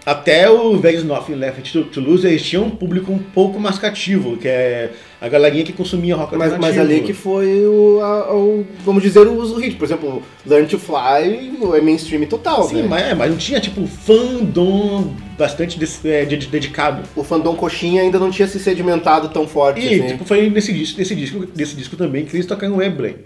até 0.10 0.50
o 0.50 0.76
is 0.88 1.04
Nothing 1.04 1.36
Left 1.36 1.70
to, 1.74 1.84
to 1.84 2.00
Lose 2.00 2.26
eles 2.26 2.42
tinham 2.42 2.64
um 2.64 2.70
público 2.70 3.12
um 3.12 3.20
pouco 3.20 3.60
mais 3.60 3.78
cativo, 3.78 4.38
que 4.38 4.48
é 4.48 4.92
a 5.20 5.28
galerinha 5.28 5.66
que 5.66 5.74
consumia 5.74 6.16
rock 6.16 6.34
Mas, 6.38 6.54
alternativo. 6.54 6.82
mas 6.86 6.92
ali 6.98 7.02
que 7.06 7.12
foi 7.14 7.66
o, 7.68 8.00
a- 8.02 8.34
o- 8.34 8.66
vamos 8.86 9.04
dizer, 9.04 9.28
o 9.28 9.34
uso 9.36 9.56
hit. 9.60 9.76
Por 9.76 9.84
exemplo, 9.84 10.24
Learn 10.46 10.66
to 10.68 10.80
Fly 10.80 11.52
é 11.76 11.82
mainstream 11.82 12.26
total, 12.26 12.64
Sim, 12.64 12.84
né? 12.84 12.88
mas, 12.88 13.04
é, 13.04 13.14
mas 13.14 13.30
não 13.32 13.38
tinha 13.38 13.60
tipo 13.60 13.86
fandom 13.86 15.14
bastante 15.38 15.78
é, 16.06 16.24
de- 16.24 16.38
de- 16.38 16.48
dedicado. 16.48 17.04
O 17.14 17.22
fandom 17.24 17.54
coxinha 17.56 18.02
ainda 18.02 18.18
não 18.18 18.32
tinha 18.32 18.48
se 18.48 18.60
sedimentado 18.62 19.28
tão 19.28 19.46
forte 19.46 19.82
E 19.82 19.88
assim. 20.00 20.08
tipo, 20.14 20.24
foi 20.24 20.50
nesse 20.50 20.72
disco, 20.72 20.98
nesse, 21.00 21.16
disco, 21.16 21.46
nesse 21.54 21.76
disco 21.76 21.98
também 21.98 22.24
que 22.26 22.34
eles 22.34 22.46
tocaram 22.46 22.78
Wembley. 22.78 23.18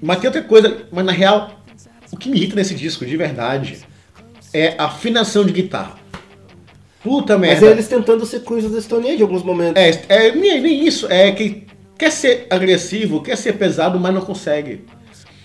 Mas 0.00 0.18
tem 0.20 0.28
outra 0.28 0.42
coisa, 0.42 0.76
mas 0.92 1.04
na 1.04 1.10
real, 1.12 1.60
o 2.12 2.16
que 2.16 2.28
me 2.28 2.36
irrita 2.36 2.54
nesse 2.54 2.74
disco, 2.76 3.04
de 3.04 3.16
verdade, 3.16 3.78
é 4.52 4.74
a 4.78 4.84
afinação 4.84 5.44
de 5.44 5.52
guitarra. 5.52 6.03
Puta 7.04 7.36
Mas 7.36 7.50
merda. 7.50 7.66
é 7.66 7.70
eles 7.72 7.86
tentando 7.86 8.24
ser 8.24 8.38
of 8.38 8.74
the 8.74 8.80
Stone 8.80 9.06
Age 9.06 9.18
em 9.18 9.22
alguns 9.22 9.42
momentos. 9.42 9.80
É, 9.80 10.02
é 10.08 10.34
nem, 10.34 10.58
nem 10.58 10.86
isso, 10.86 11.06
é 11.12 11.30
que 11.32 11.66
quer 11.98 12.10
ser 12.10 12.46
agressivo, 12.48 13.22
quer 13.22 13.36
ser 13.36 13.52
pesado, 13.52 14.00
mas 14.00 14.14
não 14.14 14.22
consegue. 14.22 14.80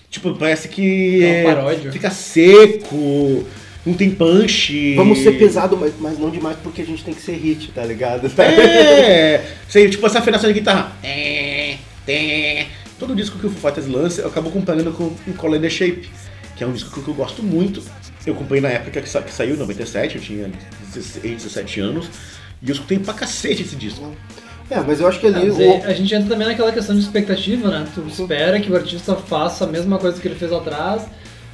Tipo, 0.08 0.34
parece 0.34 0.68
que 0.68 1.22
É 1.22 1.44
fica 1.92 2.10
seco, 2.10 3.44
não 3.84 3.92
tem 3.92 4.10
punch. 4.10 4.94
Vamos 4.96 5.18
ser 5.18 5.38
pesado, 5.38 5.76
mas, 5.76 5.92
mas 6.00 6.18
não 6.18 6.30
demais 6.30 6.56
porque 6.62 6.80
a 6.80 6.86
gente 6.86 7.04
tem 7.04 7.12
que 7.12 7.20
ser 7.20 7.36
hit, 7.36 7.70
tá 7.72 7.84
ligado? 7.84 8.30
É, 8.40 9.44
sei, 9.68 9.90
tipo 9.90 10.04
essa 10.06 10.18
afinação 10.18 10.48
de 10.48 10.58
guitarra. 10.58 10.96
É, 11.02 11.76
é. 12.08 12.66
Todo 12.98 13.14
disco 13.14 13.38
que 13.38 13.46
o 13.46 13.50
Foo 13.50 13.70
Fighters 13.70 13.86
lança, 13.86 14.22
eu 14.22 14.28
acabo 14.28 14.50
comparando 14.50 14.92
com 14.92 15.04
o 15.04 15.60
the 15.60 15.70
Shape, 15.70 16.08
que 16.56 16.64
é 16.64 16.66
um 16.66 16.72
disco 16.72 17.02
que 17.02 17.08
eu 17.08 17.14
gosto 17.14 17.42
muito. 17.42 17.82
Eu 18.26 18.34
comprei 18.34 18.60
na 18.60 18.68
época 18.68 19.00
que, 19.00 19.08
sa- 19.08 19.22
que 19.22 19.32
saiu, 19.32 19.54
em 19.54 19.58
97, 19.58 20.16
eu 20.16 20.22
tinha 20.22 20.50
16, 20.94 21.42
17 21.44 21.80
anos, 21.80 22.06
e 22.62 22.68
eu 22.68 22.74
escutei 22.74 22.98
pra 22.98 23.14
cacete 23.14 23.62
esse 23.62 23.76
disco. 23.76 24.14
É, 24.70 24.78
mas 24.80 25.00
eu 25.00 25.08
acho 25.08 25.18
que 25.18 25.26
ali 25.26 25.50
o- 25.50 25.84
a 25.84 25.92
gente 25.92 26.14
entra 26.14 26.28
também 26.28 26.46
naquela 26.46 26.70
questão 26.70 26.94
de 26.94 27.00
expectativa, 27.02 27.68
né? 27.70 27.86
Tu 27.94 28.02
espera 28.08 28.60
que 28.60 28.70
o 28.70 28.76
artista 28.76 29.16
faça 29.16 29.64
a 29.64 29.66
mesma 29.66 29.98
coisa 29.98 30.20
que 30.20 30.28
ele 30.28 30.34
fez 30.36 30.50
lá 30.50 30.58
atrás 30.58 31.02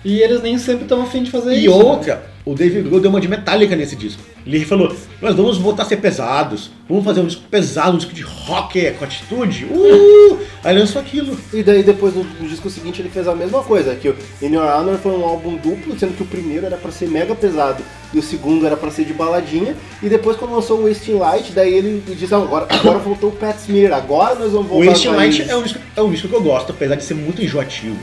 e 0.05 0.19
eles 0.21 0.43
nem 0.43 0.59
sempre 0.59 0.83
estão 0.83 1.03
afim 1.03 1.23
de 1.23 1.31
fazer 1.31 1.55
E 1.55 1.65
isso. 1.67 1.79
né? 1.79 1.85
outra, 1.85 2.27
o 2.45 2.55
David 2.55 2.83
Grohl 2.83 3.01
deu 3.01 3.11
uma 3.11 3.21
de 3.21 3.29
metálica 3.29 3.75
nesse 3.75 3.97
disco. 3.97 4.23
Ele 4.47 4.65
falou, 4.65 4.95
nós 5.21 5.35
vamos 5.35 5.59
voltar 5.59 5.83
a 5.83 5.87
ser 5.87 5.97
pesados, 5.97 6.71
vamos 6.89 7.05
fazer 7.05 7.21
um 7.21 7.27
disco 7.27 7.43
pesado, 7.51 7.95
um 7.95 7.99
disco 7.99 8.15
de 8.15 8.23
rock 8.23 8.93
com 8.93 9.05
atitude. 9.05 9.65
Uh! 9.65 10.39
Aí 10.63 10.79
lançou 10.79 11.01
aquilo. 11.01 11.37
E 11.53 11.65
daí 11.65 11.83
depois 11.83 12.15
no, 12.15 12.23
no 12.23 12.49
disco 12.49 12.71
seguinte 12.71 13.03
ele 13.03 13.09
fez 13.09 13.27
a 13.27 13.35
mesma 13.35 13.63
coisa, 13.65 13.95
que 13.97 14.09
o 14.09 14.17
In 14.41 14.55
Your 14.55 14.65
Honor 14.65 14.99
foi 14.99 15.13
um 15.13 15.25
álbum 15.25 15.57
duplo, 15.57 15.99
sendo 15.99 16.17
que 16.17 16.23
o 16.23 16.27
primeiro 16.27 16.65
era 16.65 16.77
pra 16.77 16.93
ser 16.93 17.09
mega 17.09 17.35
pesado 17.35 17.83
e 18.15 18.19
o 18.19 18.23
segundo 18.23 18.65
era 18.65 18.77
pra 18.77 18.91
ser 18.91 19.05
de 19.05 19.13
baladinha, 19.13 19.75
e 20.01 20.09
depois 20.09 20.37
quando 20.37 20.55
lançou 20.55 20.79
o 20.81 20.89
Wasting 20.89 21.15
Light, 21.19 21.53
daí 21.53 21.75
ele 21.75 22.03
disse, 22.17 22.33
"Ah, 22.33 22.39
agora, 22.39 22.67
agora 22.71 22.99
voltou 22.99 23.31
o 23.31 23.33
Pat 23.33 23.57
Smear, 23.59 23.93
agora 23.93 24.37
nós 24.37 24.53
vamos 24.53 24.67
O 24.67 24.75
voltar 24.75 24.91
Wasting 24.91 25.09
às 25.09 25.17
Light 25.17 25.37
raízes." 25.39 25.49
é 25.53 25.57
um, 25.57 25.63
disco, 25.63 25.79
é 25.97 26.03
um 26.03 26.11
disco 26.11 26.29
que 26.29 26.35
eu 26.35 26.43
gosto, 26.43 26.71
apesar 26.71 26.95
de 26.95 27.03
ser 27.05 27.15
muito 27.15 27.43
enjoativo. 27.43 27.99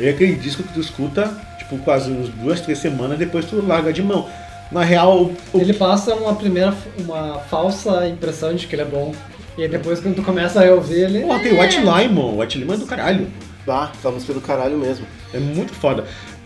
É 0.00 0.10
aquele 0.10 0.34
disco 0.34 0.62
que 0.64 0.72
tu 0.74 0.80
escuta, 0.80 1.32
tipo, 1.58 1.78
quase 1.78 2.10
uns 2.10 2.28
duas, 2.30 2.60
três 2.60 2.78
semanas, 2.78 3.16
depois 3.18 3.44
tu 3.44 3.64
larga 3.64 3.92
de 3.92 4.02
mão. 4.02 4.28
Na 4.70 4.84
real, 4.84 5.30
o, 5.52 5.60
Ele 5.60 5.72
passa 5.72 6.14
uma 6.14 6.34
primeira, 6.34 6.74
uma 6.98 7.38
falsa 7.38 8.06
impressão 8.06 8.54
de 8.54 8.66
que 8.66 8.74
ele 8.74 8.82
é 8.82 8.84
bom. 8.84 9.14
E 9.56 9.62
aí 9.62 9.68
depois 9.68 10.00
quando 10.00 10.16
tu 10.16 10.22
começa 10.22 10.64
a 10.64 10.74
ouvir 10.74 11.00
ele. 11.00 11.20
Pô, 11.22 11.38
tem 11.38 11.52
o 11.52 11.60
White 11.60 11.80
Lemon, 11.80 12.34
o 12.34 12.40
White 12.40 12.58
Lemon 12.58 12.74
é 12.74 12.76
do 12.76 12.86
caralho. 12.86 13.26
Ah, 13.66 13.90
aquela 13.94 14.14
música 14.14 14.32
do 14.32 14.40
caralho 14.40 14.78
mesmo. 14.78 15.06
É 15.32 15.38
muito 15.38 15.74
foda. 15.74 16.04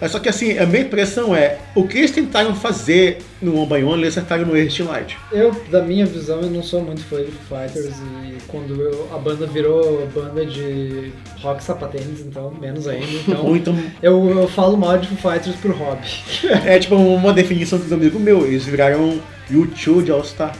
Só 0.09 0.18
que 0.18 0.28
assim, 0.28 0.59
a 0.59 0.66
minha 0.66 0.82
impressão 0.82 1.34
é, 1.34 1.59
o 1.74 1.86
que 1.86 1.98
eles 1.98 2.11
tentaram 2.11 2.55
fazer 2.55 3.18
no 3.40 3.57
One 3.57 3.66
by 3.66 3.84
One, 3.84 4.03
eles 4.03 4.16
acertaram 4.16 4.44
no 4.46 4.53
Wasting 4.53 4.82
Light. 4.84 5.16
Eu, 5.30 5.53
da 5.70 5.82
minha 5.82 6.05
visão, 6.07 6.40
eu 6.40 6.50
não 6.50 6.62
sou 6.62 6.82
muito 6.82 7.03
fã 7.05 7.16
de 7.22 7.30
Foo 7.30 7.59
Fighters 7.59 7.94
e 7.98 8.38
quando 8.48 8.80
eu- 8.80 9.09
a 9.14 9.18
banda 9.18 9.46
virou 9.46 10.07
banda 10.14 10.44
de 10.44 11.12
rock 11.40 11.62
sapatênis, 11.62 12.20
então 12.20 12.53
menos 12.61 12.86
ainda. 12.88 13.38
Ou 13.40 13.57
Então 13.57 13.74
então, 13.74 13.78
eu, 14.03 14.28
eu 14.40 14.48
falo 14.48 14.76
mal 14.76 14.98
de 14.98 15.09
Foo 15.09 15.32
Fighters 15.32 15.57
por 15.57 15.70
hobby. 15.72 16.07
é 16.66 16.78
tipo 16.78 16.94
uma 16.96 17.32
definição 17.32 17.78
dos 17.78 17.92
amigos 17.92 18.20
meus, 18.20 18.44
eles 18.44 18.64
viraram 18.64 19.20
U2 19.50 20.05
de 20.05 20.11
All-Star. 20.11 20.55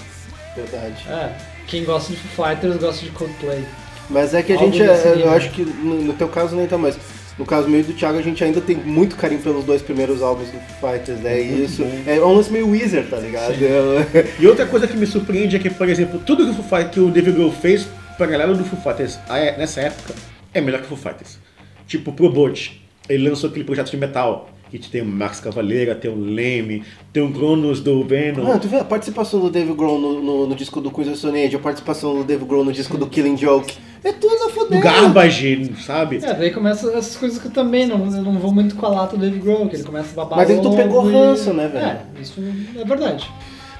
Verdade. 0.55 1.05
É, 1.09 1.31
quem 1.67 1.85
gosta 1.85 2.13
de 2.13 2.19
Foo 2.19 2.47
Fighters 2.47 2.77
gosta 2.77 3.05
de 3.05 3.11
Coldplay. 3.11 3.65
Mas 4.11 4.35
é 4.35 4.43
que 4.43 4.53
a 4.53 4.57
Algo 4.57 4.71
gente, 4.71 4.83
é, 4.83 5.15
eu 5.17 5.31
acho 5.31 5.51
que 5.51 5.65
no, 5.65 6.03
no 6.03 6.13
teu 6.13 6.29
caso 6.29 6.55
nem 6.55 6.67
tá, 6.67 6.77
mas 6.77 6.99
no 7.39 7.47
caso 7.47 7.69
meio 7.69 7.85
do 7.85 7.93
Thiago 7.93 8.19
a 8.19 8.23
gente 8.23 8.43
ainda 8.45 8.61
tem 8.61 8.77
muito 8.77 9.17
carinho 9.17 9.41
pelos 9.41 9.65
dois 9.65 9.81
primeiros 9.81 10.23
álbuns 10.23 10.49
do 10.51 10.59
Fighters, 10.81 11.21
né? 11.21 11.41
E 11.41 11.65
isso 11.65 11.83
é 12.07 12.21
um 12.21 12.35
lance 12.35 12.53
meio 12.53 12.69
Weezer, 12.69 13.09
tá 13.09 13.17
ligado? 13.19 13.55
E 14.39 14.47
outra 14.47 14.67
coisa 14.67 14.87
que 14.87 14.97
me 14.97 15.07
surpreende 15.07 15.57
é 15.57 15.59
que, 15.59 15.71
por 15.71 15.89
exemplo, 15.89 16.21
tudo 16.25 16.45
que 16.45 16.51
o, 16.61 16.63
Foo 16.63 16.85
que 16.91 17.01
o 17.01 17.11
David 17.11 17.33
Grohl 17.37 17.53
fez 17.53 17.87
pra 18.17 18.27
galera 18.27 18.55
do 18.55 18.65
Foo 18.65 18.79
Fighters 18.81 19.19
ah, 19.29 19.39
é- 19.39 19.57
nessa 19.57 19.81
época 19.81 20.15
é 20.53 20.61
melhor 20.61 20.81
que 20.81 20.87
o 20.87 20.97
Foo 20.97 20.99
Fighters. 20.99 21.39
Tipo, 21.87 22.13
Pro 22.13 22.31
Bolt, 22.31 22.71
ele 23.09 23.29
lançou 23.29 23.51
aquele 23.51 23.65
projeto 23.65 23.91
de 23.91 23.97
metal, 23.97 24.51
que 24.79 24.89
tem 24.89 25.03
o 25.03 25.07
Max 25.07 25.41
Cavaleira, 25.41 25.95
tem 25.95 26.11
o 26.11 26.17
Leme, 26.17 26.83
tem 27.13 27.23
o 27.23 27.33
Cronos 27.33 27.81
do 27.81 28.05
Venom. 28.05 28.45
Mano, 28.45 28.61
tu 28.61 28.69
vê 28.69 28.79
a 28.79 28.85
participação 28.85 29.41
do 29.41 29.51
Dave 29.51 29.73
Grohl 29.75 30.01
no, 30.01 30.23
no, 30.23 30.47
no 30.47 30.55
disco 30.55 30.81
do 30.81 30.91
Queens 30.91 31.25
of 31.25 31.57
a 31.57 31.59
participação 31.59 32.17
do 32.17 32.25
Dave 32.25 32.45
Grohl 32.45 32.65
no 32.65 32.73
disco 32.73 32.97
do 32.97 33.07
Killing 33.07 33.37
Joke. 33.37 33.75
É 34.05 34.13
tudo 34.13 34.35
a 34.35 34.47
do 34.47 34.51
foder. 34.51 34.81
Garbage, 34.81 35.75
sabe? 35.85 36.17
É, 36.17 36.35
daí 36.35 36.51
começa 36.51 36.89
essas 36.89 37.17
coisas 37.17 37.39
que 37.39 37.47
eu 37.47 37.53
também 37.53 37.87
não, 37.87 38.05
eu 38.05 38.23
não 38.23 38.39
vou 38.39 38.53
muito 38.53 38.75
com 38.75 38.87
a 38.87 38.89
lata 38.89 39.17
do 39.17 39.21
Dave 39.21 39.39
Grohl, 39.39 39.69
que 39.69 39.77
ele 39.77 39.85
começa 39.85 40.13
a 40.13 40.25
babar 40.25 40.39
Mas 40.39 40.51
aí 40.51 40.61
tu 40.61 40.75
pegou 40.75 41.09
e- 41.09 41.13
ranço, 41.13 41.53
né, 41.53 41.69
velho? 41.69 41.87
É, 41.87 42.03
isso 42.21 42.43
é 42.77 42.85
verdade. 42.85 43.31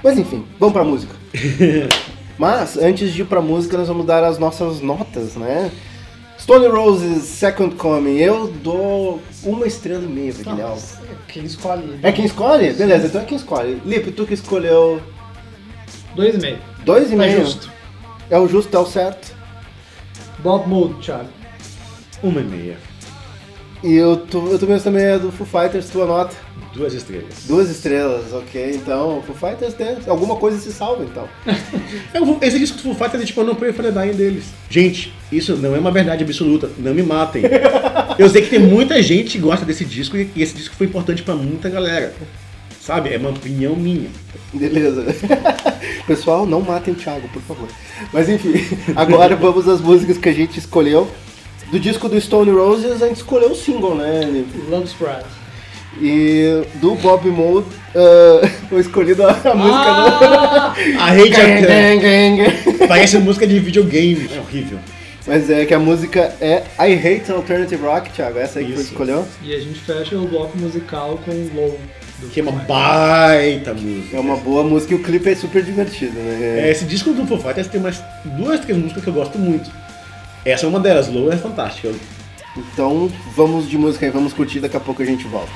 Mas 0.03 0.17
enfim, 0.17 0.45
vamos 0.59 0.73
pra 0.73 0.83
música. 0.83 1.13
Mas, 2.37 2.77
antes 2.77 3.13
de 3.13 3.21
ir 3.21 3.25
pra 3.25 3.41
música, 3.41 3.77
nós 3.77 3.87
vamos 3.87 4.05
dar 4.05 4.23
as 4.23 4.39
nossas 4.39 4.81
notas, 4.81 5.35
né? 5.35 5.71
Stone 6.43 6.67
Roses 6.67 7.23
Second 7.23 7.75
Coming, 7.75 8.17
eu 8.17 8.47
dou 8.47 9.21
uma 9.45 9.65
estrela 9.65 10.03
e 10.03 10.07
meia 10.07 10.33
pra 10.33 10.53
Não, 10.53 10.67
álbum. 10.67 10.81
quem 11.29 11.45
escolhe. 11.45 11.99
É 12.03 12.11
quem 12.11 12.25
escolhe? 12.25 12.73
Beleza, 12.73 13.07
então 13.07 13.21
é 13.21 13.23
quem 13.23 13.37
escolhe. 13.37 13.81
Lipe, 13.85 14.11
tu 14.11 14.25
que 14.25 14.33
escolheu 14.33 15.01
Dois 16.15 16.35
e 16.35 16.39
meio. 16.39 16.57
dois 16.83 17.07
e 17.07 17.11
Tá 17.11 17.15
meio. 17.17 17.39
justo. 17.45 17.71
É 18.29 18.37
o 18.37 18.45
justo, 18.47 18.75
é 18.75 18.79
o 18.81 18.85
certo. 18.85 19.33
Bob 20.39 20.67
Mood, 20.67 21.01
Thiago. 21.01 21.29
Uma 22.21 22.41
e 22.41 22.43
meia. 22.43 22.77
E 23.83 23.93
eu, 23.95 24.15
tu, 24.15 24.47
eu 24.49 24.57
também 24.57 24.79
também 24.79 25.03
é 25.03 25.19
do 25.19 25.29
Foo 25.31 25.45
Fighters, 25.45 25.89
tua 25.89 26.05
nota. 26.05 26.33
Duas 26.73 26.93
estrelas. 26.93 27.33
Duas 27.45 27.69
estrelas, 27.69 28.31
ok. 28.33 28.71
Então, 28.75 29.21
Foo 29.27 29.35
Fighters 29.35 29.73
tem 29.73 29.97
alguma 30.07 30.37
coisa 30.37 30.57
se 30.57 30.71
salva, 30.71 31.03
então. 31.03 31.27
Vou- 32.25 32.37
Esse 32.41 32.57
disco 32.57 32.77
do 32.77 32.83
Foo 32.83 32.95
Fighters 32.95 33.23
é 33.23 33.25
tipo, 33.25 33.41
eu 33.41 33.45
não 33.45 33.55
prefer 33.55 33.91
dying 33.91 34.13
deles. 34.13 34.45
Gente, 34.69 35.13
isso 35.31 35.55
não 35.57 35.75
é 35.75 35.79
uma 35.79 35.91
verdade 35.91 36.23
absoluta. 36.23 36.69
Não 36.77 36.93
me 36.93 37.03
matem. 37.03 37.43
Eu 38.17 38.29
sei 38.29 38.41
que 38.43 38.49
tem 38.51 38.59
muita 38.59 39.01
gente 39.01 39.31
que 39.33 39.39
gosta 39.39 39.65
desse 39.65 39.83
disco 39.83 40.15
e 40.15 40.29
esse 40.37 40.53
disco 40.55 40.75
foi 40.75 40.85
importante 40.87 41.21
pra 41.23 41.35
muita 41.35 41.69
galera. 41.69 42.13
Sabe? 42.79 43.13
É 43.13 43.17
uma 43.17 43.29
opinião 43.31 43.75
minha. 43.75 44.09
Beleza. 44.53 45.03
Pessoal, 46.07 46.45
não 46.45 46.61
matem 46.61 46.93
o 46.93 46.97
Thiago, 46.97 47.27
por 47.29 47.41
favor. 47.41 47.67
Mas 48.11 48.29
enfim, 48.29 48.53
agora 48.95 49.35
vamos 49.35 49.67
às 49.67 49.81
músicas 49.81 50.17
que 50.17 50.29
a 50.29 50.33
gente 50.33 50.57
escolheu. 50.59 51.09
Do 51.73 51.79
disco 51.79 52.07
do 52.07 52.21
Stone 52.21 52.51
Roses, 52.51 53.01
a 53.01 53.07
gente 53.07 53.17
escolheu 53.17 53.49
o 53.49 53.55
single, 53.55 53.95
né? 53.95 54.45
Love 54.69 54.85
Spread. 54.85 55.23
E 55.99 56.61
do 56.75 56.93
Bob 56.93 57.27
Mould, 57.31 57.67
ah, 57.95 58.47
foi 58.69 58.81
escolhido 58.81 59.23
a, 59.23 59.31
a 59.31 59.33
música 59.57 59.89
Ah! 59.89 60.75
A 60.99 61.07
Hate 61.13 61.29
do... 61.31 61.35
Attack. 61.35 61.65
Gang, 61.65 62.37
gang. 62.37 62.87
Parece 62.87 63.17
música 63.17 63.47
de 63.47 63.57
videogame. 63.57 64.29
É 64.31 64.39
horrível. 64.39 64.77
Mas 65.25 65.49
é 65.49 65.65
que 65.65 65.73
a 65.73 65.79
música 65.79 66.35
é 66.39 66.61
I 66.79 66.93
Hate 66.93 67.31
Alternative 67.31 67.81
Rock, 67.83 68.11
Thiago. 68.11 68.37
Essa 68.37 68.59
aí 68.59 68.65
que 68.65 68.73
você 68.73 68.81
Isso. 68.81 68.91
escolheu. 68.91 69.25
E 69.41 69.55
a 69.55 69.59
gente 69.59 69.79
fecha 69.79 70.15
o 70.15 70.27
bloco 70.27 70.55
musical 70.55 71.19
com 71.25 71.31
Low. 71.59 71.79
do 72.19 72.27
Que 72.27 72.39
é 72.39 72.43
uma 72.43 72.51
baita 72.51 73.73
música. 73.73 74.15
É 74.15 74.19
uma 74.19 74.35
boa 74.37 74.63
música 74.63 74.93
e 74.93 74.97
o 74.97 75.01
clipe 75.01 75.27
é 75.27 75.35
super 75.35 75.63
divertido, 75.63 76.19
né? 76.19 76.67
É, 76.67 76.69
esse 76.69 76.85
disco 76.85 77.13
do 77.13 77.25
Foo 77.25 77.39
Fighters 77.39 77.67
tem 77.67 77.81
mais 77.81 77.99
duas, 78.37 78.59
três 78.59 78.77
músicas 78.77 79.03
que 79.03 79.09
eu 79.09 79.13
gosto 79.15 79.39
muito. 79.39 79.71
Essa 80.45 80.65
é 80.65 80.69
uma 80.69 80.79
delas, 80.79 81.07
Low 81.07 81.31
é 81.31 81.37
fantástica. 81.37 81.89
Então 82.55 83.09
vamos 83.35 83.69
de 83.69 83.77
música 83.77 84.05
aí, 84.05 84.11
vamos 84.11 84.33
curtir, 84.33 84.59
daqui 84.59 84.77
a 84.77 84.79
pouco 84.79 85.01
a 85.01 85.05
gente 85.05 85.25
volta. 85.25 85.51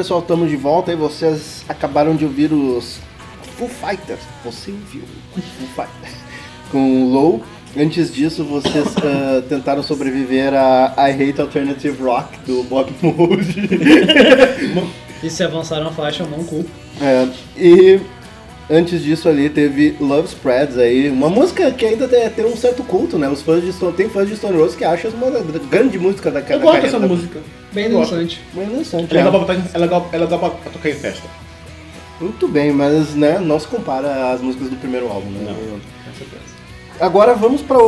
Pessoal, 0.00 0.20
estamos 0.20 0.48
de 0.48 0.56
volta 0.56 0.90
e 0.90 0.96
vocês 0.96 1.62
acabaram 1.68 2.16
de 2.16 2.24
ouvir 2.24 2.50
os 2.54 2.98
Foo 3.58 3.68
Fighters. 3.68 4.20
Você 4.42 4.70
ouviu 4.70 5.02
Foo 5.34 5.42
Fighters 5.76 6.16
com 6.72 7.02
o 7.02 7.10
Low. 7.10 7.42
Antes 7.76 8.10
disso, 8.10 8.42
vocês 8.42 8.96
ah, 8.96 9.42
tentaram 9.46 9.82
sobreviver 9.82 10.54
a 10.54 10.94
I 10.96 11.12
Hate 11.12 11.38
Alternative 11.42 12.02
Rock 12.02 12.38
do 12.46 12.62
Bob 12.62 12.90
Mould. 13.02 13.54
E 15.22 15.28
se 15.28 15.44
avançaram 15.44 15.88
a 15.88 15.92
faixa, 15.92 16.22
eu 16.22 16.30
não 16.30 16.44
culpo. 16.44 16.70
É, 16.98 17.28
e 17.58 18.00
antes 18.70 19.02
disso 19.02 19.28
ali 19.28 19.50
teve 19.50 19.96
Love 20.00 20.28
Spreads 20.28 20.78
aí, 20.78 21.10
uma 21.10 21.28
música 21.28 21.70
que 21.72 21.84
ainda 21.84 22.08
tem, 22.08 22.26
tem 22.30 22.46
um 22.46 22.56
certo 22.56 22.82
culto, 22.84 23.18
né? 23.18 23.28
Os 23.28 23.42
fãs 23.42 23.62
de 23.62 23.70
Stone, 23.70 23.92
tem 23.92 24.08
fãs 24.08 24.26
de 24.26 24.36
Stone 24.36 24.56
Rose 24.56 24.74
que 24.74 24.84
acham 24.84 25.10
uma 25.10 25.30
grande 25.68 25.98
música 25.98 26.30
da 26.30 26.40
Eu 26.40 26.46
da 26.46 26.56
gosto 26.56 26.72
carreira 26.72 26.98
dessa 26.98 27.06
música. 27.06 27.40
Bem 27.72 27.90
dançante. 27.90 28.40
Bem 28.52 28.66
dançante, 28.68 29.14
É 29.14 29.20
é. 29.20 29.24
legal, 29.24 29.44
pra, 29.44 29.54
botar- 29.54 29.70
é, 29.74 29.78
legal, 29.78 30.08
é 30.12 30.18
legal 30.18 30.38
pra, 30.38 30.50
tocar 30.70 30.90
em 30.90 30.94
festa. 30.94 31.28
Muito 32.20 32.46
bem, 32.48 32.72
mas 32.72 33.14
né, 33.14 33.38
não 33.38 33.58
se 33.58 33.66
compara 33.66 34.32
às 34.32 34.40
músicas 34.40 34.68
do 34.68 34.76
primeiro 34.76 35.08
álbum, 35.08 35.30
né? 35.30 35.44
Não, 35.46 35.54
com 35.54 36.18
certeza. 36.18 36.42
Agora 37.00 37.34
vamos 37.34 37.62
para 37.62 37.78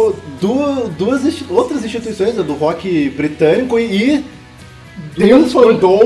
duas, 0.40 0.88
duas 0.94 1.22
outras 1.50 1.84
instituições 1.84 2.34
né, 2.36 2.42
do 2.42 2.54
rock 2.54 3.10
britânico 3.10 3.78
e, 3.78 4.14
e 4.16 4.24
tem 5.16 5.34
um 5.34 5.46
fandom 5.50 6.00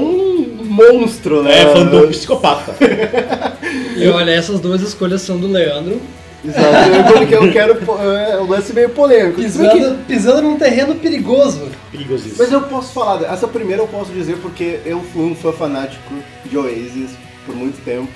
monstro, 0.64 1.42
né? 1.44 1.62
É, 1.62 1.66
fandom 1.72 2.08
psicopata. 2.08 2.74
E 3.96 4.06
olha, 4.08 4.30
essas 4.30 4.60
duas 4.60 4.82
escolhas 4.82 5.22
são 5.22 5.38
do 5.38 5.46
Leandro. 5.46 5.98
Exato, 6.46 7.12
porque 7.18 7.34
eu 7.34 7.52
quero 7.52 7.78
é, 8.02 8.38
um 8.40 8.46
lance 8.48 8.72
meio 8.72 8.90
polêmico. 8.90 9.40
Pisando, 9.40 9.98
pisando 10.06 10.42
num 10.42 10.56
terreno 10.56 10.94
perigoso. 10.96 11.68
Perigosíssimo. 11.90 12.36
Mas 12.38 12.52
eu 12.52 12.62
posso 12.62 12.92
falar, 12.92 13.22
essa 13.24 13.48
primeira 13.48 13.82
eu 13.82 13.88
posso 13.88 14.12
dizer 14.12 14.36
porque 14.38 14.80
eu 14.84 15.00
fui 15.12 15.22
um 15.24 15.34
fã 15.34 15.52
fanático 15.52 16.14
de 16.44 16.56
Oasis 16.56 17.10
por 17.44 17.54
muito 17.54 17.82
tempo. 17.84 18.08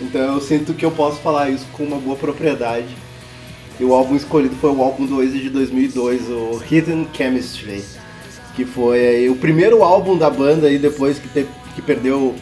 Então 0.00 0.34
eu 0.34 0.40
sinto 0.40 0.72
que 0.74 0.84
eu 0.84 0.90
posso 0.90 1.20
falar 1.20 1.50
isso 1.50 1.66
com 1.72 1.84
uma 1.84 1.98
boa 1.98 2.16
propriedade. 2.16 2.88
E 3.78 3.84
o 3.84 3.94
álbum 3.94 4.14
escolhido 4.16 4.54
foi 4.60 4.70
o 4.70 4.82
álbum 4.82 5.06
do 5.06 5.18
Oasis 5.18 5.42
de 5.42 5.50
2002, 5.50 6.28
o 6.28 6.60
Hidden 6.70 7.08
Chemistry. 7.14 7.82
Que 8.54 8.64
foi 8.64 8.98
aí, 9.06 9.30
o 9.30 9.36
primeiro 9.36 9.82
álbum 9.82 10.18
da 10.18 10.28
banda 10.28 10.66
aí 10.66 10.78
depois 10.78 11.18
que, 11.18 11.28
te- 11.28 11.46
que 11.74 11.80
perdeu 11.80 12.34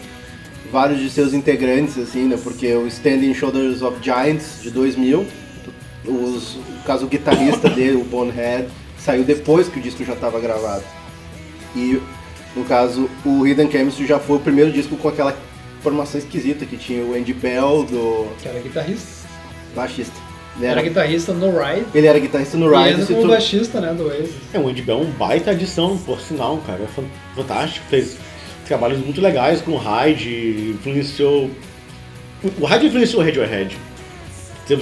vários 0.70 1.00
de 1.00 1.08
seus 1.10 1.32
integrantes, 1.34 1.96
assim, 1.98 2.24
né? 2.26 2.38
Porque 2.42 2.72
o 2.74 2.86
Standing 2.86 3.34
Shoulders 3.34 3.82
of 3.82 3.96
Giants 4.02 4.60
de 4.62 4.70
2000, 4.70 5.26
os, 6.04 6.56
no 6.56 6.82
caso 6.84 7.06
o 7.06 7.08
guitarrista 7.08 7.68
dele, 7.68 7.96
o 7.96 8.04
Bonehead, 8.04 8.68
saiu 8.98 9.24
depois 9.24 9.68
que 9.68 9.78
o 9.78 9.82
disco 9.82 10.04
já 10.04 10.14
estava 10.14 10.38
gravado. 10.40 10.82
E 11.76 12.00
no 12.56 12.64
caso 12.64 13.08
o 13.24 13.46
Hidden 13.46 13.70
Chemistry 13.70 14.06
já 14.06 14.18
foi 14.18 14.36
o 14.36 14.40
primeiro 14.40 14.70
disco 14.72 14.96
com 14.96 15.08
aquela 15.08 15.36
formação 15.82 16.18
esquisita 16.18 16.64
que 16.66 16.76
tinha 16.76 17.04
o 17.04 17.14
Andy 17.14 17.32
Bell 17.32 17.84
do 17.84 18.26
Que 18.42 18.48
era 18.48 18.58
guitarrista. 18.60 19.28
baixista. 19.74 20.14
Ele 20.56 20.66
Era 20.66 20.80
era, 20.80 20.88
guitarrista 20.88 21.32
no 21.32 21.50
Ride. 21.56 21.86
ele 21.94 22.06
era 22.08 22.18
guitarrista 22.18 22.56
no 22.56 22.66
E 22.66 22.76
Rise. 22.76 22.88
ainda 22.90 23.06
se 23.06 23.12
como 23.12 23.22
tu- 23.26 23.28
baixista, 23.28 23.80
né, 23.80 23.94
do 23.94 24.06
Oasis. 24.06 24.30
É, 24.52 24.58
o 24.58 24.66
Andy 24.68 24.82
Bell 24.82 24.98
é 24.98 25.02
um 25.02 25.10
baita 25.12 25.52
adição, 25.52 25.96
por 25.98 26.18
sinal, 26.20 26.56
cara. 26.66 26.82
É 26.82 26.86
fan- 26.88 27.04
fantástico. 27.36 27.86
Fez 27.88 28.16
trabalhos 28.68 28.98
muito 29.04 29.20
legais 29.20 29.60
com 29.60 29.72
o 29.72 29.76
Hyde, 29.76 30.74
influenciou. 30.78 31.50
O 32.60 32.66
Hyde 32.66 32.86
influenciou 32.86 33.22
o 33.22 33.24
Radiohead. 33.24 33.76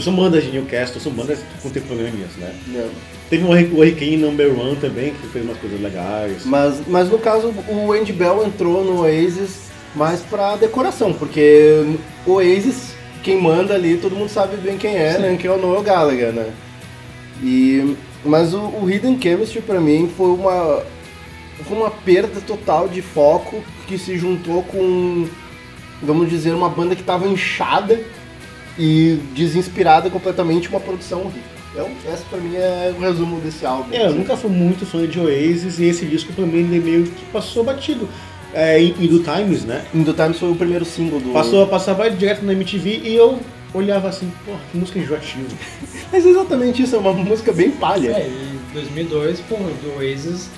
São 0.03 0.15
bandas 0.15 0.43
de 0.43 0.51
Newcastle, 0.51 1.01
são 1.01 1.13
bandas 1.13 1.39
contemporâneas, 1.63 2.33
né? 2.39 2.53
Não. 2.67 2.89
Teve 3.31 3.45
o 3.45 3.49
Hurri- 3.49 3.71
o 3.73 3.79
Hurricane 3.79 4.17
Number 4.17 4.59
One 4.59 4.77
também, 4.77 5.13
que 5.15 5.29
fez 5.29 5.45
umas 5.45 5.57
coisas 5.59 5.81
legais. 5.81 6.45
Mas, 6.45 6.83
mas 6.89 7.09
no 7.09 7.19
caso, 7.19 7.55
o 7.69 7.93
Andy 7.93 8.13
Bell 8.13 8.45
entrou 8.45 8.85
no 8.85 9.03
Oasis 9.03 9.67
mais 9.95 10.21
pra 10.23 10.57
decoração, 10.57 11.13
porque 11.13 11.85
o 12.27 12.33
Oasis, 12.33 12.95
quem 13.23 13.41
manda 13.41 13.75
ali, 13.75 13.97
todo 13.97 14.15
mundo 14.17 14.29
sabe 14.29 14.57
bem 14.57 14.77
quem 14.77 14.97
é, 14.97 15.19
né? 15.19 15.37
Que 15.41 15.47
é 15.47 15.51
o 15.53 15.57
Noel 15.57 15.83
Gallagher, 15.83 16.33
né? 16.33 16.51
E, 17.43 17.95
mas 18.25 18.55
o, 18.55 18.59
o 18.61 18.91
Hidden 18.91 19.21
Chemistry 19.21 19.61
pra 19.63 19.81
mim 19.81 20.11
foi 20.17 20.31
uma, 20.31 20.83
foi 21.65 21.77
uma 21.77 21.91
perda 21.91 22.41
total 22.41 22.89
de 22.89 23.03
foco 23.03 23.63
que 23.87 23.97
se 23.97 24.19
juntou 24.19 24.63
com, 24.65 25.27
vamos 26.03 26.29
dizer, 26.29 26.53
uma 26.53 26.69
banda 26.69 26.95
que 26.95 27.03
tava 27.03 27.27
inchada 27.27 28.01
e 28.79 29.19
desinspirada 29.35 30.11
completamente, 30.11 30.69
uma 30.69 30.81
produção 30.81 31.21
horrível. 31.21 31.57
Então, 31.73 31.91
essa 32.07 32.25
pra 32.31 32.39
mim 32.39 32.57
é 32.57 32.95
o 32.97 33.01
resumo 33.01 33.41
desse 33.41 33.67
álbum. 33.67 33.93
É, 33.93 34.07
eu 34.07 34.15
nunca 34.15 34.37
fui 34.37 34.51
muito 34.51 34.87
fã 34.87 35.07
de 35.07 35.21
Oasis 35.21 35.79
e 35.79 35.85
esse 35.85 36.07
disco 36.07 36.33
pra 36.33 36.47
mim 36.47 36.59
ele 36.59 36.81
meio 36.81 37.05
que 37.05 37.25
passou 37.27 37.65
batido. 37.65 38.09
É, 38.55 38.81
em, 38.81 38.95
em 38.99 39.07
do 39.07 39.19
Times, 39.23 39.65
né? 39.65 39.85
In 39.95 40.03
The 40.03 40.13
Times 40.15 40.39
foi 40.39 40.51
o 40.51 40.55
primeiro 40.55 40.85
single 40.85 41.21
do... 41.21 41.33
Passou, 41.33 41.67
passava 41.67 42.09
direto 42.11 42.43
na 42.45 42.53
MTV 42.53 43.03
e 43.05 43.15
eu 43.15 43.39
olhava 43.75 44.09
assim, 44.09 44.33
pô, 44.47 44.53
que 44.73 44.79
música 44.79 44.99
enjoativa. 44.99 45.45
Mas 46.11 46.25
é 46.25 46.29
exatamente 46.31 46.83
isso, 46.83 46.97
é 46.97 46.99
uma 46.99 47.13
música 47.13 47.53
bem 47.53 47.71
palha. 47.71 48.13
É, 48.13 48.27
e 48.27 48.59
2002, 48.73 49.41
pô, 49.41 49.57
do 49.57 49.99
Oasis 49.99 50.49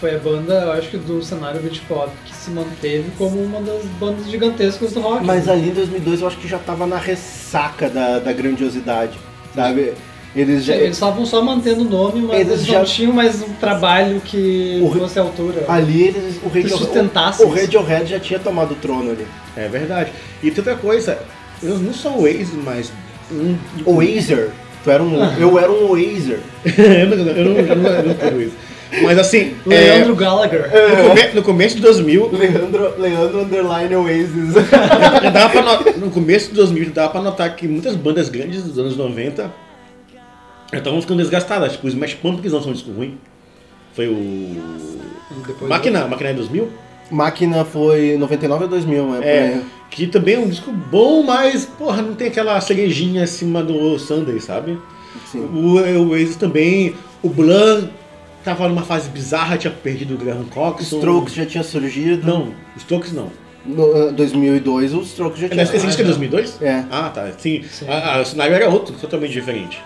foi 0.00 0.14
a 0.14 0.18
banda, 0.18 0.54
eu 0.54 0.72
acho 0.72 0.88
que 0.88 0.96
do 0.98 1.22
cenário 1.22 1.60
Britpop 1.60 2.10
que 2.26 2.34
se 2.34 2.50
manteve 2.50 3.10
como 3.16 3.42
uma 3.42 3.60
das 3.60 3.82
bandas 3.98 4.28
gigantescas 4.30 4.92
do 4.92 5.00
rock. 5.00 5.24
Mas 5.24 5.48
ali 5.48 5.70
em 5.70 5.74
2002 5.74 6.20
eu 6.20 6.26
acho 6.26 6.36
que 6.36 6.46
já 6.48 6.58
tava 6.58 6.86
na 6.86 6.98
ressaca 6.98 7.88
da, 7.88 8.18
da 8.18 8.32
grandiosidade, 8.32 9.18
sabe? 9.54 9.94
Eles 10.34 10.64
já... 10.64 10.74
Eles 10.74 10.96
estavam 10.96 11.24
só 11.24 11.40
mantendo 11.42 11.80
o 11.80 11.88
nome, 11.88 12.20
mas 12.20 12.40
Eles 12.40 12.52
eles, 12.52 12.66
já- 12.66 12.78
não 12.80 12.84
tinham 12.84 13.12
mais 13.12 13.40
um 13.40 13.54
trabalho 13.54 14.20
que 14.20 14.80
O 14.82 14.92
fosse 14.92 15.18
à 15.18 15.22
altura. 15.22 15.64
Ali 15.66 16.08
eles, 16.08 16.38
o, 16.42 16.48
Radio, 16.48 16.76
sustentasse 16.76 17.42
o, 17.42 17.46
o. 17.46 17.54
Radiohead 17.54 18.10
já 18.10 18.20
tinha 18.20 18.38
tomado 18.38 18.72
o 18.72 18.76
trono 18.76 19.12
ali. 19.12 19.26
É 19.56 19.66
verdade. 19.66 20.12
E 20.42 20.50
tem 20.50 20.58
outra 20.58 20.76
coisa, 20.76 21.18
eu 21.62 21.78
não 21.78 21.94
sou 21.94 22.20
Oasis, 22.20 22.52
mas 22.62 22.92
um. 23.32 23.56
Oaser. 23.86 24.50
Tu 24.84 24.90
era 24.90 25.02
um, 25.02 25.14
eu 25.40 25.58
era 25.58 25.72
um 25.72 25.90
Oaser. 25.90 26.40
eu 26.66 27.06
não, 27.08 27.16
eu 27.16 27.44
não, 27.44 27.56
eu 27.56 27.76
não, 27.76 27.90
eu 27.90 28.02
não 28.08 28.14
quero 28.14 28.42
isso. 28.42 28.56
Mas 29.02 29.18
assim, 29.18 29.54
Leandro 29.66 30.12
é, 30.12 30.16
Gallagher. 30.16 30.62
no, 30.70 31.08
come- 31.08 31.28
no 31.34 31.42
começo 31.42 31.76
de 31.76 31.82
2000, 31.82 32.30
Leandro, 32.32 32.94
Leandro 33.00 33.40
Underline 33.42 33.94
Oasis. 33.96 34.54
já 35.22 35.30
dava 35.30 35.48
pra 35.50 35.62
no, 35.92 36.06
no 36.06 36.10
começo 36.10 36.48
de 36.50 36.54
2000 36.56 36.84
já 36.86 36.90
dava 36.92 37.08
pra 37.10 37.22
notar 37.22 37.54
que 37.56 37.66
muitas 37.68 37.94
bandas 37.96 38.28
grandes 38.28 38.62
dos 38.62 38.78
anos 38.78 38.96
90 38.96 39.52
já 40.72 40.78
estavam 40.78 41.00
ficando 41.00 41.18
desgastadas. 41.18 41.72
Tipo, 41.72 41.86
o 41.86 41.88
Smash 41.90 42.14
Pumpkins 42.14 42.52
lançou 42.52 42.70
um 42.70 42.74
disco 42.74 42.90
ruim. 42.90 43.18
Foi 43.94 44.08
o. 44.08 44.56
Depois 45.46 45.68
Máquina, 45.68 46.06
Máquina 46.06 46.30
é 46.30 46.34
2000? 46.34 46.68
Máquina 47.10 47.64
foi 47.64 48.16
99 48.18 48.64
a 48.64 48.66
2000, 48.66 49.06
né? 49.10 49.16
por 49.18 49.24
É, 49.26 49.38
aí. 49.54 49.62
que 49.90 50.06
também 50.08 50.34
é 50.34 50.38
um 50.38 50.48
disco 50.48 50.72
bom, 50.72 51.22
mas, 51.22 51.64
porra, 51.64 52.02
não 52.02 52.14
tem 52.14 52.26
aquela 52.28 52.60
cerejinha 52.60 53.22
acima 53.24 53.62
do 53.62 53.96
Sunday, 53.98 54.40
sabe? 54.40 54.76
Sim. 55.30 55.38
O, 55.54 55.78
o 55.78 56.08
Oasis 56.10 56.34
também, 56.36 56.94
o 57.22 57.28
Blur 57.28 57.84
tava 58.46 58.68
numa 58.68 58.82
fase 58.82 59.10
bizarra, 59.10 59.58
tinha 59.58 59.72
perdido 59.72 60.14
o 60.14 60.16
Graham 60.18 60.44
Coxon. 60.44 60.96
Strokes 60.98 61.34
já 61.34 61.44
tinha 61.44 61.62
surgido. 61.64 62.26
Não, 62.26 62.52
Strokes 62.76 63.12
não. 63.12 63.30
No, 63.66 64.08
ah, 64.08 64.12
2002 64.12 64.94
o 64.94 65.00
Strokes 65.02 65.40
já 65.40 65.48
tinha 65.48 65.62
Esse 65.62 65.72
disco 65.72 65.88
é 66.00 66.04
já. 66.04 66.04
2002? 66.04 66.62
É. 66.62 66.84
Ah, 66.90 67.10
tá. 67.12 67.28
Sim. 67.36 67.62
A- 67.88 68.16
a- 68.18 68.20
o 68.22 68.24
cenário 68.24 68.54
era 68.54 68.68
outro, 68.70 68.94
totalmente 68.94 69.32
diferente. 69.32 69.78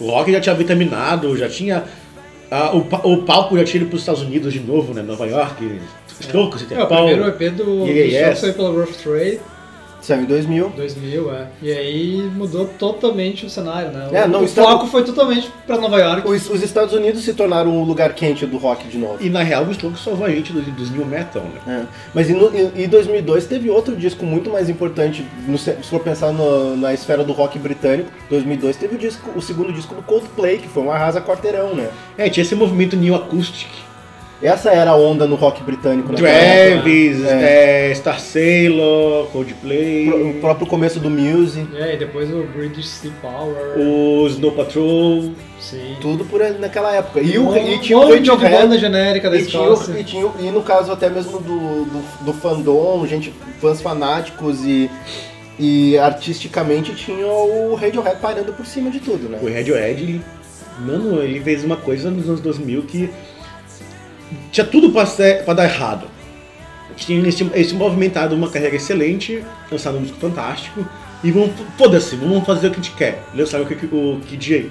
O 0.00 0.06
rock 0.10 0.32
já 0.32 0.40
tinha 0.40 0.54
vitaminado, 0.54 1.36
já 1.36 1.48
tinha. 1.48 1.84
ah, 2.50 2.74
o, 2.74 2.78
o 3.12 3.22
palco 3.22 3.56
já 3.56 3.64
tinha 3.64 3.82
ido 3.82 3.88
para 3.88 3.96
os 3.96 4.02
Estados 4.02 4.22
Unidos 4.22 4.52
de 4.52 4.60
novo, 4.60 4.92
né? 4.92 5.02
Nova 5.02 5.26
York, 5.26 5.80
Strokes, 6.20 6.62
É, 6.62 6.64
o 6.64 6.66
Interpol. 6.66 7.06
primeiro 7.06 7.28
EP 7.28 7.50
do, 7.54 7.64
do. 7.64 7.86
Strokes 7.88 8.40
foi 8.40 8.52
pela 8.52 8.70
Rough 8.70 8.92
Trade, 9.02 9.40
Saiu 10.00 10.22
em 10.22 10.24
2000. 10.26 10.70
2000, 10.76 11.34
é. 11.34 11.46
E 11.62 11.72
aí 11.72 12.30
mudou 12.34 12.66
totalmente 12.78 13.46
o 13.46 13.50
cenário, 13.50 13.90
né? 13.90 14.08
É, 14.12 14.24
o 14.24 14.28
não, 14.28 14.40
o 14.40 14.44
está- 14.44 14.62
foco 14.62 14.86
foi 14.86 15.04
totalmente 15.04 15.50
pra 15.66 15.76
Nova 15.78 15.98
York. 15.98 16.28
Os, 16.28 16.48
os 16.50 16.62
Estados 16.62 16.94
Unidos 16.94 17.22
se 17.22 17.34
tornaram 17.34 17.70
o 17.80 17.84
lugar 17.84 18.14
quente 18.14 18.44
do 18.46 18.56
rock 18.58 18.88
de 18.88 18.98
novo. 18.98 19.16
E 19.20 19.28
na 19.30 19.42
real, 19.42 19.64
o 19.64 19.70
Strokes 19.70 20.02
salvou 20.02 20.26
a 20.26 20.30
gente 20.30 20.52
dos, 20.52 20.64
dos 20.66 20.90
New 20.90 21.04
Metal, 21.06 21.42
né? 21.66 21.82
É. 21.82 21.86
Mas 22.14 22.30
em, 22.30 22.34
em- 22.36 22.84
em 22.84 22.88
2002 22.88 23.46
teve 23.46 23.68
outro 23.70 23.94
disco 23.96 24.24
muito 24.24 24.50
mais 24.50 24.68
importante, 24.68 25.24
no 25.46 25.56
se 25.58 25.70
se 25.80 25.88
for 25.90 26.00
pensar 26.00 26.32
no- 26.32 26.76
na 26.76 26.92
esfera 26.94 27.22
do 27.24 27.32
rock 27.32 27.58
britânico. 27.58 28.10
2002 28.28 28.76
teve 28.76 28.94
o, 28.94 28.98
disco, 28.98 29.30
o 29.36 29.40
segundo 29.42 29.72
disco 29.72 29.94
do 29.94 30.02
Coldplay, 30.02 30.58
que 30.58 30.68
foi 30.68 30.82
um 30.82 30.90
arrasa 30.90 31.20
quarteirão, 31.20 31.74
né? 31.74 31.90
É, 32.16 32.28
tinha 32.28 32.42
esse 32.42 32.54
movimento 32.54 32.96
New 32.96 33.14
Acoustic. 33.14 33.68
Essa 34.42 34.70
era 34.70 34.92
a 34.92 34.96
onda 34.96 35.26
no 35.26 35.36
rock 35.36 35.62
britânico 35.62 36.10
naquela 36.12 36.28
época. 36.30 36.82
Travis, 36.82 37.24
é, 37.26 37.92
Star 37.94 38.18
Sailor, 38.18 39.26
Coldplay, 39.26 40.06
Pro- 40.08 40.30
O 40.30 40.34
próprio 40.40 40.66
começo 40.66 40.98
do 40.98 41.10
Muse, 41.10 41.66
É, 41.76 41.94
e 41.94 41.98
depois 41.98 42.30
o 42.32 42.42
British 42.44 42.86
Sea 42.88 43.10
Power. 43.20 43.76
o 43.78 44.26
Snow 44.28 44.52
Patrol. 44.52 45.32
Sim. 45.60 45.94
tudo 46.00 46.24
por 46.24 46.40
ali 46.42 46.58
naquela 46.58 46.90
época. 46.96 47.20
E, 47.20 47.38
o, 47.38 47.54
e 47.54 47.78
tinha 47.80 47.98
o 47.98 48.00
monte 48.08 48.20
de 48.22 48.30
Radiohead, 48.30 48.62
banda 48.62 48.78
genérica 48.78 49.28
da 49.28 49.36
e, 49.36 49.44
tinha, 49.44 49.62
e, 49.98 50.04
tinha 50.04 50.30
e 50.40 50.50
no 50.50 50.62
caso 50.62 50.90
até 50.90 51.10
mesmo 51.10 51.38
do, 51.38 51.84
do, 51.84 52.24
do 52.24 52.32
fandom, 52.32 53.06
gente, 53.06 53.30
fãs 53.60 53.78
fanáticos 53.82 54.64
e, 54.64 54.90
e 55.58 55.98
artisticamente 55.98 56.94
tinha 56.94 57.26
o 57.26 57.74
Radiohead 57.74 58.16
parando 58.22 58.54
por 58.54 58.64
cima 58.64 58.90
de 58.90 59.00
tudo, 59.00 59.28
né? 59.28 59.38
O 59.42 59.52
Radiohead, 59.52 60.02
ele, 60.02 60.22
mano, 60.78 61.22
ele 61.22 61.40
fez 61.40 61.62
uma 61.62 61.76
coisa 61.76 62.10
nos 62.10 62.26
anos 62.26 62.40
2000 62.40 62.82
que 62.84 63.10
tinha 64.52 64.66
tudo 64.66 64.90
pra 65.44 65.54
dar 65.54 65.64
errado. 65.64 66.06
tinha 66.96 67.18
eles 67.18 67.34
tinham, 67.34 67.50
movimentado 67.74 68.34
uma 68.34 68.48
carreira 68.50 68.76
excelente, 68.76 69.42
lançaram 69.70 69.98
um 69.98 70.02
disco 70.02 70.18
fantástico, 70.18 70.84
e 71.24 71.30
vão, 71.30 71.50
foda-se, 71.78 72.16
vamos 72.16 72.44
fazer 72.44 72.68
o 72.68 72.70
que 72.70 72.80
a 72.80 72.82
gente 72.82 72.96
quer. 72.96 73.22
Lançaram 73.34 73.64
o 73.64 73.66
que- 73.66 73.86
o 73.86 74.20
KJ. 74.28 74.70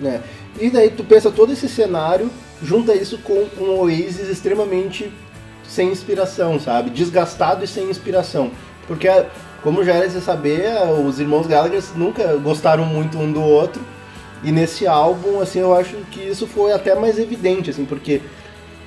né? 0.00 0.20
E 0.60 0.68
daí 0.68 0.90
tu 0.90 1.04
pensa 1.04 1.30
todo 1.30 1.52
esse 1.52 1.68
cenário, 1.68 2.30
junta 2.62 2.94
isso 2.94 3.18
com 3.18 3.46
um 3.58 3.78
Oasis 3.80 4.28
extremamente 4.28 5.10
sem 5.66 5.88
inspiração, 5.88 6.58
sabe? 6.60 6.90
Desgastado 6.90 7.64
e 7.64 7.66
sem 7.68 7.88
inspiração. 7.88 8.50
Porque, 8.86 9.08
como 9.62 9.84
já 9.84 9.94
era 9.94 10.08
de 10.08 10.20
saber, 10.20 10.66
os 11.06 11.20
irmãos 11.20 11.46
Gallagher 11.46 11.82
nunca 11.94 12.34
gostaram 12.36 12.84
muito 12.84 13.16
um 13.18 13.32
do 13.32 13.40
outro. 13.40 13.80
E 14.42 14.50
nesse 14.50 14.86
álbum, 14.86 15.40
assim, 15.40 15.60
eu 15.60 15.74
acho 15.74 15.94
que 16.10 16.20
isso 16.20 16.46
foi 16.46 16.72
até 16.72 16.94
mais 16.94 17.18
evidente, 17.18 17.70
assim, 17.70 17.84
porque 17.84 18.20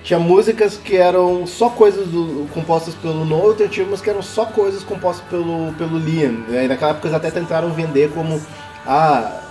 tinha 0.05 0.19
músicas 0.19 0.77
que 0.77 0.95
eram 0.95 1.45
só 1.47 1.67
coisas 1.69 2.07
do- 2.07 2.47
compostas 2.53 2.93
pelo 2.95 3.25
Noel, 3.25 3.55
e 3.59 3.67
tinha 3.67 3.85
umas 3.85 3.99
que 4.01 4.09
eram 4.09 4.21
só 4.21 4.45
coisas 4.45 4.83
compostas 4.83 5.25
pelo, 5.27 5.73
pelo 5.73 5.97
Liam. 5.97 6.31
Né? 6.47 6.65
E 6.65 6.67
naquela 6.67 6.91
época 6.91 7.07
eles 7.07 7.17
até 7.17 7.31
tentaram 7.31 7.71
vender 7.71 8.11
como, 8.11 8.39
ah, 8.85 9.41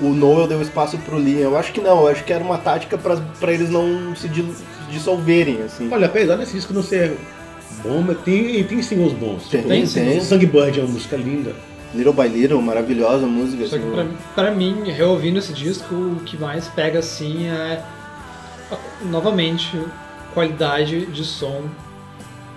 o 0.00 0.10
Noel 0.10 0.46
deu 0.46 0.62
espaço 0.62 0.96
pro 0.98 1.18
Liam. 1.18 1.50
Eu 1.50 1.58
acho 1.58 1.72
que 1.72 1.80
não, 1.80 2.02
eu 2.02 2.08
acho 2.08 2.22
que 2.24 2.32
era 2.32 2.42
uma 2.44 2.56
tática 2.58 2.96
pra 2.96 3.16
pra 3.40 3.52
eles 3.52 3.68
não 3.68 4.14
se 4.14 4.28
di- 4.28 4.54
dissolverem, 4.88 5.62
assim. 5.62 5.88
Olha, 5.92 6.06
apesar 6.06 6.36
desse 6.36 6.52
disco 6.54 6.72
não 6.72 6.82
ser 6.82 7.18
bom, 7.82 8.00
mas 8.06 8.16
tem, 8.18 8.62
tem 8.62 8.80
singles 8.82 9.12
bons. 9.14 9.48
Tem, 9.48 9.62
tem, 9.64 9.84
tem. 9.84 10.20
Songbird 10.20 10.78
é 10.78 10.82
uma 10.84 10.92
música 10.92 11.16
linda. 11.16 11.52
Little 11.92 12.12
by 12.12 12.28
Little, 12.28 12.62
maravilhosa 12.62 13.26
música. 13.26 13.66
Só 13.66 13.78
que 13.78 13.82
assim. 13.84 13.92
pra, 13.92 14.44
pra 14.44 14.50
mim, 14.54 14.90
reouvindo 14.90 15.38
esse 15.40 15.52
disco, 15.52 15.92
o 15.92 16.20
que 16.24 16.36
mais 16.36 16.66
pega 16.68 16.98
assim 17.00 17.48
é, 17.48 17.80
novamente, 19.02 19.78
qualidade 20.34 21.06
de 21.06 21.24
som 21.24 21.62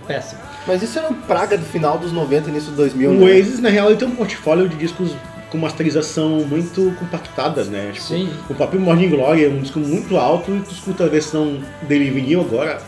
péssima. 0.08 0.42
Mas 0.66 0.82
isso 0.82 0.98
era 1.00 1.08
uma 1.10 1.18
praga 1.22 1.58
do 1.58 1.66
final 1.66 1.98
dos 1.98 2.12
90 2.12 2.50
início 2.50 2.70
dos 2.70 2.78
2000, 2.78 3.12
O 3.12 3.14
né? 3.14 3.26
Oasis, 3.26 3.60
na 3.60 3.70
real, 3.70 3.88
ele 3.90 3.98
tem 3.98 4.08
um 4.08 4.16
portfólio 4.16 4.68
de 4.68 4.76
discos 4.76 5.12
com 5.50 5.58
masterização 5.58 6.42
muito 6.46 6.94
compactadas, 7.00 7.68
né? 7.70 7.92
Tipo, 7.94 8.06
Sim. 8.06 8.30
O 8.50 8.54
próprio 8.54 8.82
Morning 8.82 9.10
Glory 9.10 9.46
é 9.46 9.48
um 9.48 9.60
disco 9.62 9.80
muito 9.80 10.18
alto 10.18 10.52
e 10.54 10.60
tu 10.60 10.72
escuta 10.72 11.06
a 11.06 11.08
versão 11.08 11.60
dele 11.84 12.10
em 12.10 12.12
vinil 12.12 12.42
agora. 12.42 12.82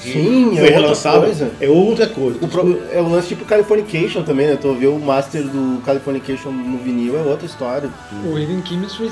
Sim, 0.00 0.52
é 0.52 0.54
foi 0.54 0.62
outra 0.64 0.80
relançado, 0.80 1.20
coisa. 1.20 1.50
É 1.60 1.68
outra 1.68 2.06
coisa. 2.08 2.38
O 2.42 2.48
pro- 2.48 2.82
é 2.90 3.00
o 3.00 3.08
lance 3.08 3.28
tipo 3.28 3.44
Californication 3.44 4.22
também, 4.22 4.46
né? 4.48 4.56
Tu 4.56 4.72
vê 4.74 4.86
o 4.86 4.98
master 4.98 5.42
do 5.42 5.80
Californication 5.84 6.50
no 6.50 6.78
vinil, 6.78 7.16
é 7.18 7.22
outra 7.22 7.46
história. 7.46 7.90
O 8.24 8.38
Hidden 8.38 8.64
Chemistry 8.64 9.10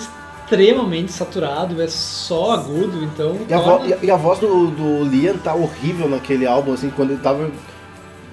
extremamente 0.52 1.12
saturado, 1.12 1.80
é 1.82 1.88
só 1.88 2.52
agudo, 2.52 3.04
então. 3.04 3.36
E 3.48 3.52
a, 3.52 3.60
torna- 3.60 3.78
vo- 3.78 3.86
e 3.86 3.92
a- 3.92 3.98
e 4.02 4.10
a 4.10 4.16
voz 4.16 4.38
do, 4.38 4.68
do 4.68 5.04
Liam 5.04 5.36
tá 5.36 5.54
horrível 5.54 6.08
naquele 6.08 6.46
álbum, 6.46 6.72
assim, 6.72 6.90
quando 6.90 7.10
ele 7.10 7.20
tava 7.20 7.50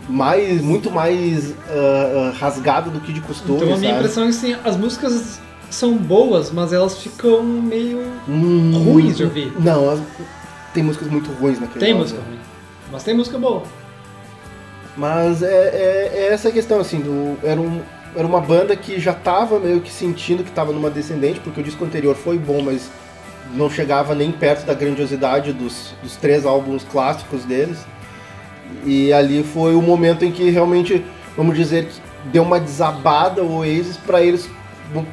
mais, 0.07 0.61
muito 0.61 0.89
mais 0.89 1.53
ah, 1.69 2.33
rasgado 2.39 2.89
do 2.89 2.99
que 3.01 3.11
de 3.11 3.19
costume, 3.21 3.57
Então 3.57 3.73
a 3.73 3.77
minha 3.77 3.89
sabe? 3.91 3.99
impressão 3.99 4.23
é 4.23 4.27
que 4.27 4.31
assim, 4.31 4.55
as 4.63 4.77
músicas 4.77 5.39
são 5.69 5.97
boas, 5.97 6.51
mas 6.51 6.71
elas 6.71 6.97
ficam 6.99 7.43
meio. 7.43 8.01
Hum, 8.29 8.71
ruins 8.85 9.17
de 9.17 9.23
ouvir. 9.23 9.51
Não, 9.59 9.89
as- 9.89 9.99
tem 10.73 10.83
músicas 10.83 11.09
muito 11.09 11.31
ruins 11.33 11.59
naquele 11.59 11.79
Tem 11.79 11.91
álbum. 11.91 12.03
música 12.03 12.21
ruim. 12.21 12.39
Mas 12.91 13.03
tem 13.03 13.13
música 13.15 13.37
boa. 13.37 13.63
Mas 14.95 15.41
é, 15.41 15.47
é- 15.47 16.11
é 16.13 16.33
essa 16.33 16.49
questão, 16.51 16.79
assim, 16.79 16.99
do, 16.99 17.37
era, 17.43 17.59
um, 17.59 17.81
era 18.15 18.25
uma 18.25 18.39
banda 18.39 18.75
que 18.75 18.99
já 18.99 19.13
tava 19.13 19.59
meio 19.59 19.81
que 19.81 19.91
sentindo 19.91 20.43
que 20.43 20.51
tava 20.51 20.71
numa 20.71 20.89
descendente, 20.89 21.39
porque 21.39 21.59
o 21.59 21.63
disco 21.63 21.83
anterior 21.83 22.15
foi 22.15 22.37
bom, 22.37 22.61
mas 22.61 22.89
não 23.53 23.69
chegava 23.69 24.15
nem 24.15 24.31
perto 24.31 24.65
da 24.65 24.73
grandiosidade 24.73 25.53
dos, 25.53 25.93
dos 26.01 26.15
três 26.15 26.45
álbuns 26.45 26.83
clássicos 26.83 27.43
deles. 27.43 27.85
E 28.85 29.11
ali 29.13 29.43
foi 29.43 29.75
o 29.75 29.81
momento 29.81 30.25
em 30.25 30.31
que 30.31 30.49
realmente, 30.49 31.03
vamos 31.35 31.55
dizer, 31.55 31.87
deu 32.31 32.43
uma 32.43 32.59
desabada 32.59 33.43
o 33.43 33.57
Oasis 33.57 33.97
para 33.97 34.21
eles 34.21 34.49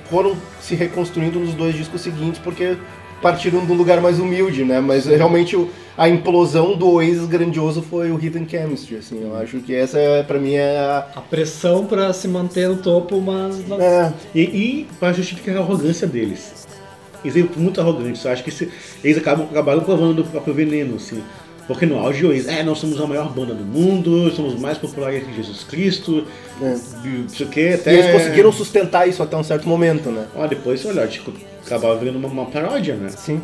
foram 0.05 0.37
se 0.61 0.75
reconstruindo 0.75 1.41
nos 1.41 1.55
dois 1.55 1.75
discos 1.75 2.03
seguintes, 2.03 2.39
porque 2.39 2.77
partiram 3.23 3.65
de 3.65 3.73
um 3.73 3.75
lugar 3.77 4.01
mais 4.01 4.19
humilde, 4.19 4.65
né? 4.65 4.81
Mas 4.81 5.07
realmente 5.07 5.57
a 5.97 6.09
implosão 6.09 6.77
do 6.77 6.89
Oasis 6.91 7.27
grandioso 7.27 7.81
foi 7.83 8.11
o 8.11 8.19
Hidden 8.23 8.47
Chemistry, 8.49 8.97
assim. 8.97 9.23
Eu 9.23 9.37
acho 9.37 9.59
que 9.61 9.75
essa, 9.75 9.99
é, 9.99 10.23
pra 10.23 10.39
mim, 10.39 10.55
é 10.55 10.79
a... 10.79 11.07
A 11.17 11.21
pressão 11.21 11.87
pra 11.87 12.13
se 12.13 12.27
manter 12.29 12.69
no 12.69 12.77
topo, 12.77 13.21
mas. 13.21 13.63
É, 13.81 14.13
E, 14.35 14.41
e 14.43 14.87
para 14.99 15.13
justificar 15.13 15.57
a 15.57 15.61
arrogância 15.61 16.07
deles. 16.07 16.67
Eles 17.25 17.35
são 17.35 17.49
muito 17.63 17.81
arrogantes. 17.81 18.25
Eu 18.25 18.33
acho 18.33 18.43
que 18.43 18.51
se- 18.51 18.69
eles 19.05 19.17
acabam, 19.17 19.47
acabaram 19.49 19.81
provando 19.81 20.19
o 20.21 20.25
próprio 20.25 20.53
veneno, 20.53 20.97
assim. 20.97 21.23
Porque 21.67 21.87
no 21.87 21.99
auge 21.99 22.27
eles, 22.27 22.49
é, 22.49 22.63
nós 22.63 22.79
somos 22.79 23.01
a 23.01 23.07
maior 23.07 23.29
banda 23.31 23.55
do 23.55 23.65
mundo, 23.65 24.31
somos 24.35 24.59
mais 24.59 24.79
populares 24.79 25.25
que 25.25 25.33
Jesus 25.35 25.63
Cristo, 25.65 26.25
É. 26.61 26.77
não 27.05 27.29
sei 27.29 27.47
o 27.47 27.49
que, 27.49 27.69
até... 27.75 27.95
E 27.95 27.99
eles 27.99 28.11
conseguiram 28.13 28.53
sustentar 28.53 29.09
isso 29.09 29.23
até 29.23 29.37
um 29.37 29.45
certo 29.45 29.69
momento, 29.69 30.11
né? 30.11 30.27
Ó, 30.37 30.47
depois, 30.47 30.85
olha, 30.85 31.07
tipo, 31.07 31.33
acabava 31.65 31.97
virando 31.97 32.19
uma, 32.19 32.29
uma 32.29 32.45
paródia, 32.47 32.95
né? 32.97 33.09
Sim. 33.11 33.41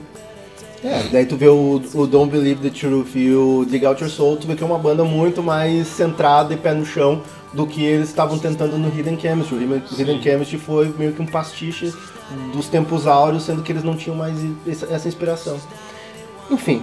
É, 0.85 1.05
daí 1.11 1.27
tu 1.27 1.37
vê 1.37 1.49
o, 1.49 1.81
o 1.95 2.07
Don't 2.07 2.31
Believe 2.31 2.61
the 2.69 2.71
Truth 2.77 3.15
e 3.17 3.33
o 3.33 3.65
Dig 3.69 3.85
Out 3.85 4.03
Your 4.03 4.11
Soul, 4.11 4.37
tu 4.37 4.47
vê 4.47 4.55
que 4.55 4.63
é 4.63 4.67
uma 4.67 4.79
banda 4.79 5.03
muito 5.05 5.43
mais 5.43 5.87
centrada 5.89 6.55
e 6.55 6.57
pé 6.57 6.73
no 6.73 6.85
chão 6.87 7.23
do 7.53 7.67
que 7.67 7.83
eles 7.85 8.09
estavam 8.09 8.39
tentando 8.39 8.77
no 8.79 8.89
Hidden 8.89 9.19
Chemistry. 9.19 9.57
O 9.57 9.63
Hidden- 9.63 9.83
Hidden 9.99 10.23
Chemistry 10.23 10.59
foi 10.59 10.93
meio 10.99 11.13
que 11.13 11.23
um 11.23 11.27
pastiche 11.27 11.93
dos 12.53 12.69
tempos 12.69 13.07
áureos, 13.07 13.45
sendo 13.45 13.63
que 13.63 13.73
eles 13.73 13.83
não 13.83 13.97
tinham 13.97 14.17
mais 14.17 14.37
essa 14.91 15.09
inspiração. 15.09 15.57
Enfim, 16.51 16.83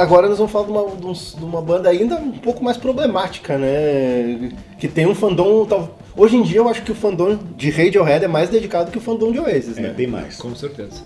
Agora 0.00 0.28
nós 0.28 0.38
vamos 0.38 0.52
falar 0.52 0.66
de 0.66 0.72
uma, 0.72 0.84
de 0.86 1.44
uma 1.44 1.60
banda 1.62 1.88
ainda 1.88 2.16
um 2.16 2.32
pouco 2.32 2.62
mais 2.64 2.76
problemática, 2.76 3.58
né? 3.58 4.50
Que 4.78 4.88
tem 4.88 5.06
um 5.06 5.14
fandom. 5.14 5.64
tal- 5.66 5.98
Hoje 6.16 6.36
em 6.36 6.42
dia 6.42 6.58
eu 6.58 6.68
acho 6.68 6.82
que 6.82 6.90
o 6.92 6.94
fandom 6.94 7.38
de 7.56 7.70
Radiohead 7.70 8.24
é 8.24 8.28
mais 8.28 8.48
dedicado 8.48 8.90
que 8.90 8.98
o 8.98 9.00
fandom 9.00 9.30
de 9.32 9.38
Oasis, 9.38 9.78
É, 9.78 9.82
né? 9.82 9.88
bem 9.96 10.06
mais. 10.06 10.36
Com 10.36 10.54
certeza. 10.54 11.02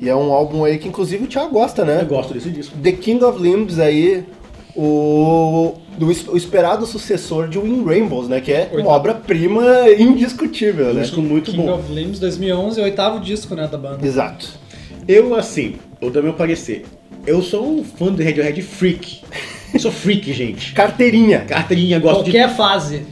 E 0.00 0.08
é 0.08 0.14
um 0.14 0.32
álbum 0.32 0.64
aí 0.64 0.78
que 0.78 0.88
inclusive 0.88 1.24
o 1.24 1.26
Thiago 1.26 1.50
gosta, 1.52 1.84
né? 1.84 2.00
Eu 2.02 2.06
gosto 2.06 2.32
desse 2.34 2.50
disco. 2.50 2.76
The 2.78 2.92
King 2.92 3.22
of 3.24 3.40
Limbs 3.42 3.78
aí, 3.78 4.24
o, 4.76 5.74
do, 5.98 6.06
o 6.06 6.36
esperado 6.36 6.86
sucessor 6.86 7.48
de 7.48 7.58
Wind 7.58 7.84
Rainbows, 7.86 8.28
né? 8.28 8.40
Que 8.40 8.52
é 8.52 8.64
uma 8.70 8.76
Oitavo. 8.76 8.94
obra-prima 8.94 9.64
indiscutível, 9.98 10.86
Um 10.90 10.94
né? 10.94 11.02
disco 11.02 11.20
muito 11.20 11.50
King 11.50 11.64
bom. 11.66 11.74
of 11.78 11.92
Limbs 11.92 12.18
2011, 12.20 12.80
oitavo 12.80 13.20
disco 13.20 13.54
né, 13.54 13.66
da 13.70 13.76
banda. 13.76 14.06
Exato. 14.06 14.48
Eu, 15.06 15.34
assim, 15.34 15.74
eu 16.00 16.10
dou 16.10 16.22
meu 16.22 16.34
parecer. 16.34 16.84
Eu 17.28 17.42
sou 17.42 17.80
um 17.80 17.84
fã 17.84 18.06
do 18.06 18.24
Radiohead 18.24 18.62
freak. 18.62 19.20
Eu 19.74 19.78
sou 19.78 19.92
freak, 19.92 20.32
gente. 20.32 20.72
Carteirinha. 20.74 21.40
Carteirinha, 21.40 21.98
gosto 21.98 22.24
de 22.24 22.30
Qualquer 22.30 22.56
fase. 22.56 23.02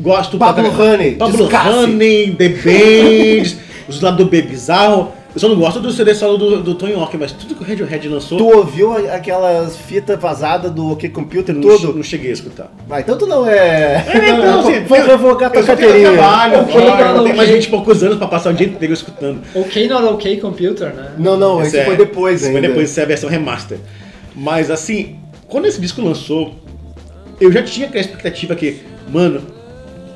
Gosto 0.00 0.38
Pablo 0.38 0.68
Honey, 0.76 1.12
Pablo. 1.12 1.48
Honey, 1.48 2.34
The 2.34 2.48
Bands, 2.48 3.56
os 3.86 4.00
lados 4.00 4.18
do 4.18 4.28
B 4.28 4.42
bizarro. 4.42 5.12
Eu 5.32 5.38
só 5.40 5.48
não 5.48 5.54
gosto 5.56 5.78
do 5.78 5.92
CD 5.92 6.12
solo 6.12 6.36
do, 6.36 6.60
do 6.62 6.74
Tony 6.74 6.92
Hawk, 6.94 7.16
mas 7.16 7.30
tudo 7.30 7.54
que 7.54 7.62
o 7.62 7.66
Radiohead 7.66 8.08
lançou, 8.08 8.36
Tu 8.36 8.44
ouviu 8.44 8.92
aquelas 9.12 9.76
fitas 9.76 10.18
vazadas 10.20 10.72
do 10.72 10.90
OK 10.90 11.08
Computer 11.10 11.54
não, 11.54 11.60
tudo? 11.62 11.94
não 11.94 12.02
cheguei 12.02 12.30
a 12.30 12.32
escutar. 12.32 12.72
Ah, 12.90 12.98
então 13.00 13.16
tu 13.16 13.26
não 13.28 13.46
é. 13.48 14.04
Então, 14.12 14.58
assim, 14.60 14.80
Vou 14.84 14.98
eu- 14.98 15.06
revogar 15.06 15.50
tua 15.52 15.60
eu 15.60 15.66
só 15.66 15.76
tenho 15.76 15.88
carteirinha. 15.88 16.12
trabalho 16.18 16.56
não, 17.14 17.22
tenho 17.24 17.36
mais 17.36 17.48
ok. 17.48 17.60
20 17.60 17.64
e 17.64 17.68
poucos 17.70 18.02
anos 18.02 18.16
pra 18.18 18.26
passar 18.26 18.50
o 18.50 18.54
dia 18.54 18.66
inteiro 18.66 18.92
escutando. 18.92 19.40
Ok, 19.54 19.88
not 19.88 20.04
ok 20.04 20.36
computer, 20.40 20.92
né? 20.94 21.12
Não, 21.16 21.36
não, 21.36 21.62
esse 21.62 21.78
é- 21.78 21.84
foi 21.84 21.96
depois 21.96 22.36
esse 22.42 22.46
ainda. 22.48 22.58
Foi 22.60 22.68
depois, 22.68 22.90
essa 22.90 23.00
é 23.00 23.04
a 23.04 23.06
versão 23.06 23.30
remaster. 23.30 23.78
Mas 24.34 24.68
assim, 24.68 25.16
quando 25.46 25.66
esse 25.66 25.80
disco 25.80 26.02
lançou, 26.02 26.56
eu 27.40 27.52
já 27.52 27.62
tinha 27.62 27.86
aquela 27.86 28.00
expectativa 28.00 28.56
que, 28.56 28.80
mano, 29.08 29.40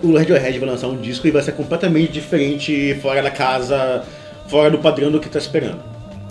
o 0.03 0.17
Radiohead 0.17 0.59
vai 0.59 0.69
lançar 0.69 0.89
um 0.89 0.97
disco 0.97 1.25
e 1.29 1.31
vai 1.31 1.41
ser 1.43 1.53
completamente 1.53 2.11
diferente, 2.13 2.97
fora 3.01 3.23
da 3.23 3.31
casa, 3.31 4.03
fora 4.49 4.71
do 4.71 4.79
padrão 4.79 5.11
do 5.11 5.21
que 5.21 5.29
tá 5.29 5.39
esperando. 5.39 5.79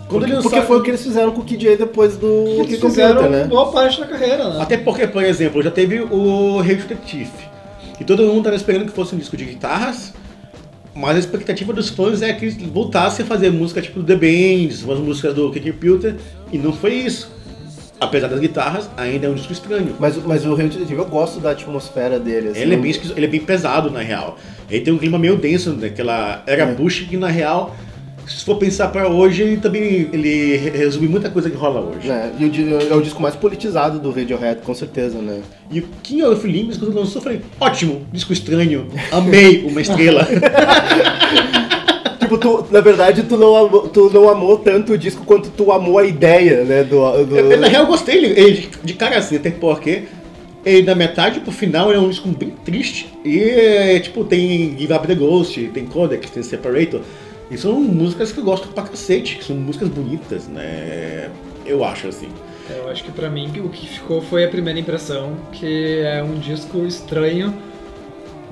Quando 0.07 0.21
Porque, 0.27 0.35
porque 0.41 0.55
lançar- 0.55 0.67
foi 0.67 0.77
o 0.77 0.83
que 0.83 0.91
eles 0.91 1.01
fizeram 1.03 1.31
com 1.31 1.41
o 1.41 1.43
Kid 1.43 1.67
A 1.69 1.75
depois 1.75 2.17
do 2.17 2.27
Que 2.27 2.27
eles 2.27 2.79
Computer, 2.79 2.89
fizeram 2.89 3.29
né? 3.29 3.45
boa 3.45 3.71
parte 3.71 3.99
da 3.99 4.05
carreira, 4.07 4.49
né? 4.49 4.61
Até 4.61 4.77
porque, 4.77 5.07
por 5.07 5.23
exemplo, 5.23 5.61
já 5.63 5.71
teve 5.71 6.01
o 6.01 6.61
the 6.63 6.95
Thief, 6.95 7.29
que 7.97 8.03
todo 8.03 8.21
mundo 8.23 8.43
tava 8.43 8.55
esperando 8.55 8.85
que 8.85 8.91
fosse 8.91 9.15
um 9.15 9.17
disco 9.17 9.35
de 9.37 9.45
guitarras, 9.45 10.13
mas 10.93 11.15
a 11.15 11.19
expectativa 11.19 11.73
dos 11.73 11.89
fãs 11.89 12.21
é 12.21 12.31
que 12.33 12.45
eles 12.45 12.57
voltassem 12.61 13.25
a 13.25 13.27
fazer 13.27 13.49
música 13.51 13.81
tipo 13.81 14.03
The 14.03 14.15
Bands, 14.15 14.83
umas 14.83 14.99
músicas 14.99 15.33
do 15.33 15.49
Kick 15.51 15.71
Computer, 15.71 16.15
e 16.51 16.57
não 16.57 16.73
foi 16.73 16.93
isso. 16.93 17.31
apesar 17.99 18.27
das 18.27 18.39
guitarras, 18.41 18.89
ainda 18.97 19.27
é 19.27 19.29
um 19.29 19.33
disco 19.33 19.53
estranho. 19.53 19.95
Mas, 19.97 20.17
mas 20.17 20.45
o 20.45 20.53
Resident 20.53 20.81
Evil 20.81 20.99
eu 20.99 21.05
gosto 21.05 21.39
da 21.39 21.51
atmosfera 21.51 22.19
dele. 22.19 22.49
Assim, 22.49 22.59
Ele 22.59 22.73
é, 22.73 22.77
bem, 22.77 22.91
ele 23.15 23.25
é 23.25 23.29
bem 23.29 23.39
pesado, 23.39 23.89
na 23.89 24.01
real. 24.01 24.37
Ele 24.69 24.83
tem 24.83 24.93
um 24.93 24.97
clima 24.97 25.17
meio 25.17 25.37
denso, 25.37 25.71
daquela 25.71 26.43
era 26.45 26.63
É. 26.63 26.65
Bush, 26.75 27.07
que 27.09 27.15
na 27.15 27.29
real, 27.29 27.73
se 28.27 28.43
for 28.45 28.55
pensar 28.57 28.87
pra 28.89 29.07
hoje, 29.07 29.41
ele 29.43 29.57
também 29.57 30.09
ele 30.13 30.55
resume 30.57 31.07
muita 31.07 31.29
coisa 31.29 31.49
que 31.49 31.55
rola 31.55 31.81
hoje. 31.81 32.07
né? 32.07 32.31
E 32.39 32.45
o 32.45 32.91
é 32.91 32.95
o 32.95 33.01
disco 33.01 33.21
mais 33.21 33.35
politizado 33.35 33.99
do 33.99 34.11
Radiohead, 34.11 34.61
com 34.61 34.73
certeza, 34.73 35.17
né? 35.19 35.41
E 35.71 35.79
o 35.79 35.85
King 36.01 36.23
of 36.23 36.45
Limbs, 36.47 36.77
quando 36.77 36.95
lançou, 36.95 37.17
eu 37.19 37.23
falei, 37.23 37.41
ótimo, 37.59 38.01
disco 38.11 38.31
estranho, 38.33 38.87
amei 39.11 39.63
uma 39.65 39.81
estrela. 39.81 40.27
Tipo, 42.19 42.37
tu, 42.37 42.65
na 42.71 42.79
verdade, 42.79 43.23
tu 43.23 43.35
não, 43.37 43.55
amou, 43.55 43.89
tu 43.89 44.09
não 44.13 44.29
amou 44.29 44.57
tanto 44.57 44.93
o 44.93 44.97
disco 44.97 45.25
quanto 45.25 45.49
tu 45.49 45.71
amou 45.71 45.97
a 45.97 46.05
ideia, 46.05 46.63
né? 46.63 46.83
Do, 46.83 47.25
do- 47.25 47.37
Eu, 47.37 47.59
na 47.59 47.67
real, 47.67 47.83
eu 47.83 47.87
gostei 47.87 48.23
ele, 48.23 48.69
de, 48.83 48.93
cara 48.93 49.17
assim, 49.17 49.35
até 49.35 49.51
porque 49.51 50.03
ele 50.65 50.83
da 50.83 50.95
metade 50.95 51.41
pro 51.41 51.51
final 51.51 51.89
ele 51.89 51.97
é 51.97 52.01
um 52.01 52.09
disco 52.09 52.29
bem 52.29 52.53
triste. 52.63 53.07
E, 53.25 53.39
é, 53.39 53.99
tipo, 53.99 54.23
tem 54.23 54.73
Give 54.77 54.93
Up 54.93 55.05
the 55.05 55.15
Ghost, 55.15 55.61
tem 55.73 55.85
Codex, 55.85 56.29
tem 56.29 56.41
Separator. 56.41 57.01
E 57.53 57.57
são 57.57 57.79
músicas 57.79 58.31
que 58.31 58.39
eu 58.39 58.43
gosto 58.43 58.67
pra 58.69 58.83
cacete, 58.83 59.35
que 59.37 59.43
são 59.43 59.55
músicas 59.55 59.87
bonitas, 59.89 60.47
né? 60.47 61.29
Eu 61.65 61.83
acho 61.83 62.07
assim. 62.07 62.29
Eu 62.69 62.89
acho 62.89 63.03
que 63.03 63.11
pra 63.11 63.29
mim 63.29 63.51
o 63.63 63.69
que 63.69 63.87
ficou 63.87 64.21
foi 64.21 64.43
a 64.43 64.47
primeira 64.47 64.79
impressão, 64.79 65.33
que 65.51 65.99
é 65.99 66.23
um 66.23 66.33
disco 66.39 66.83
estranho, 66.85 67.53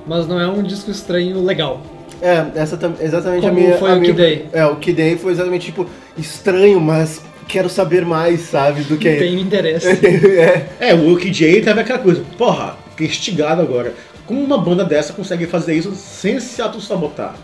mas 0.06 0.28
não 0.28 0.38
é 0.40 0.46
um 0.46 0.62
disco 0.62 0.90
estranho 0.90 1.42
legal. 1.42 1.82
É, 2.20 2.46
essa 2.54 2.76
tam- 2.76 2.94
exatamente 3.00 3.44
a 3.44 3.48
Como 3.48 3.60
minha. 3.60 3.76
foi 3.78 3.90
a 3.90 3.94
o 3.94 4.00
minha, 4.00 4.14
Kid 4.14 4.22
Day. 4.22 4.46
É, 4.52 4.64
o 4.66 4.76
Kid 4.76 4.96
Day 4.96 5.16
foi 5.18 5.32
exatamente 5.32 5.66
tipo 5.66 5.86
estranho, 6.16 6.80
mas 6.80 7.22
quero 7.48 7.68
saber 7.68 8.04
mais, 8.06 8.42
sabe? 8.42 8.82
Do 8.84 8.96
que 8.96 9.08
é. 9.08 9.16
Tem 9.16 9.40
interesse. 9.40 9.88
é. 10.38 10.68
É, 10.78 10.94
o 10.94 11.18
J 11.18 11.60
teve 11.62 11.80
aquela 11.80 11.98
coisa, 11.98 12.22
porra, 12.38 12.76
fiquei 12.90 13.08
instigado 13.08 13.60
agora. 13.60 13.92
Como 14.26 14.40
uma 14.40 14.58
banda 14.58 14.84
dessa 14.84 15.12
consegue 15.12 15.46
fazer 15.46 15.74
isso 15.74 15.92
sem 15.96 16.38
se 16.38 16.62
auto-sabotar? 16.62 17.34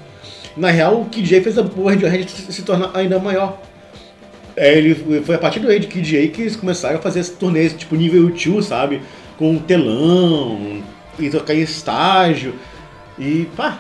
Na 0.56 0.70
real, 0.70 1.00
o 1.00 1.04
Kid 1.06 1.26
J 1.28 1.40
fez 1.40 1.58
a 1.58 1.62
o 1.62 1.86
Radiohead 1.86 2.30
se 2.30 2.62
tornar 2.62 2.90
ainda 2.94 3.18
maior. 3.18 3.60
É, 4.56 4.76
ele 4.76 5.22
foi 5.22 5.36
a 5.36 5.38
partir 5.38 5.60
do 5.60 5.70
Ed 5.70 5.86
Kid 5.86 6.08
J 6.08 6.28
que 6.28 6.42
eles 6.42 6.56
começaram 6.56 6.98
a 6.98 7.00
fazer 7.00 7.20
esses 7.20 7.36
turnês, 7.36 7.72
tipo 7.72 7.94
nível 7.94 8.28
2, 8.28 8.64
sabe? 8.64 9.00
Com 9.38 9.52
um 9.52 9.58
telão, 9.58 10.82
e 11.18 11.30
tocar 11.30 11.54
em 11.54 11.60
estágio. 11.60 12.54
E 13.18 13.48
pá, 13.56 13.78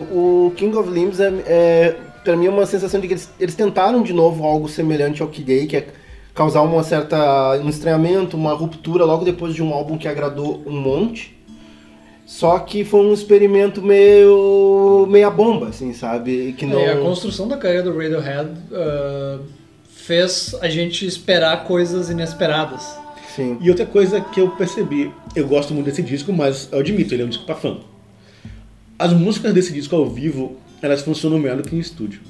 O 0.00 0.52
King 0.56 0.76
of 0.76 0.90
Limbs 0.90 1.20
é, 1.20 1.32
é 1.46 1.96
pra 2.24 2.36
mim 2.36 2.46
é 2.46 2.50
uma 2.50 2.66
sensação 2.66 3.00
de 3.00 3.06
que 3.06 3.14
eles, 3.14 3.32
eles 3.38 3.54
tentaram 3.54 4.02
de 4.02 4.12
novo 4.12 4.44
algo 4.44 4.68
semelhante 4.68 5.22
ao 5.22 5.28
Kid 5.28 5.44
Day, 5.44 5.66
que 5.66 5.76
é 5.76 5.86
causar 6.34 6.62
uma 6.62 6.82
certa 6.82 7.60
um 7.62 7.68
estranhamento, 7.68 8.36
uma 8.36 8.52
ruptura 8.52 9.04
logo 9.04 9.24
depois 9.24 9.54
de 9.54 9.62
um 9.62 9.72
álbum 9.72 9.98
que 9.98 10.08
agradou 10.08 10.62
um 10.66 10.80
monte. 10.80 11.36
Só 12.32 12.58
que 12.60 12.82
foi 12.82 13.00
um 13.00 13.12
experimento 13.12 13.82
meio 13.82 15.06
meia 15.06 15.28
bomba, 15.28 15.68
assim, 15.68 15.92
sabe? 15.92 16.54
Que 16.56 16.64
não 16.64 16.80
É, 16.80 16.92
a 16.92 16.96
construção 16.96 17.46
da 17.46 17.58
carreira 17.58 17.82
do 17.82 17.94
Radiohead 17.94 18.50
ah, 18.72 19.38
fez 19.90 20.56
a 20.62 20.68
gente 20.68 21.04
esperar 21.04 21.64
coisas 21.64 22.08
inesperadas. 22.08 22.96
Sim. 23.36 23.58
E 23.60 23.68
outra 23.68 23.84
coisa 23.84 24.18
que 24.18 24.40
eu 24.40 24.48
percebi, 24.48 25.12
eu 25.36 25.46
gosto 25.46 25.74
muito 25.74 25.84
desse 25.84 26.02
disco, 26.02 26.32
mas 26.32 26.70
eu 26.72 26.78
admito, 26.78 27.14
ele 27.14 27.22
é 27.22 27.26
um 27.26 27.28
disco 27.28 27.44
pra 27.44 27.54
fã. 27.54 27.76
As 28.98 29.12
músicas 29.12 29.52
desse 29.52 29.70
disco 29.70 29.94
ao 29.94 30.08
vivo, 30.08 30.56
elas 30.80 31.02
funcionam 31.02 31.38
melhor 31.38 31.58
do 31.58 31.68
que 31.68 31.76
em 31.76 31.80
estúdio. 31.80 32.22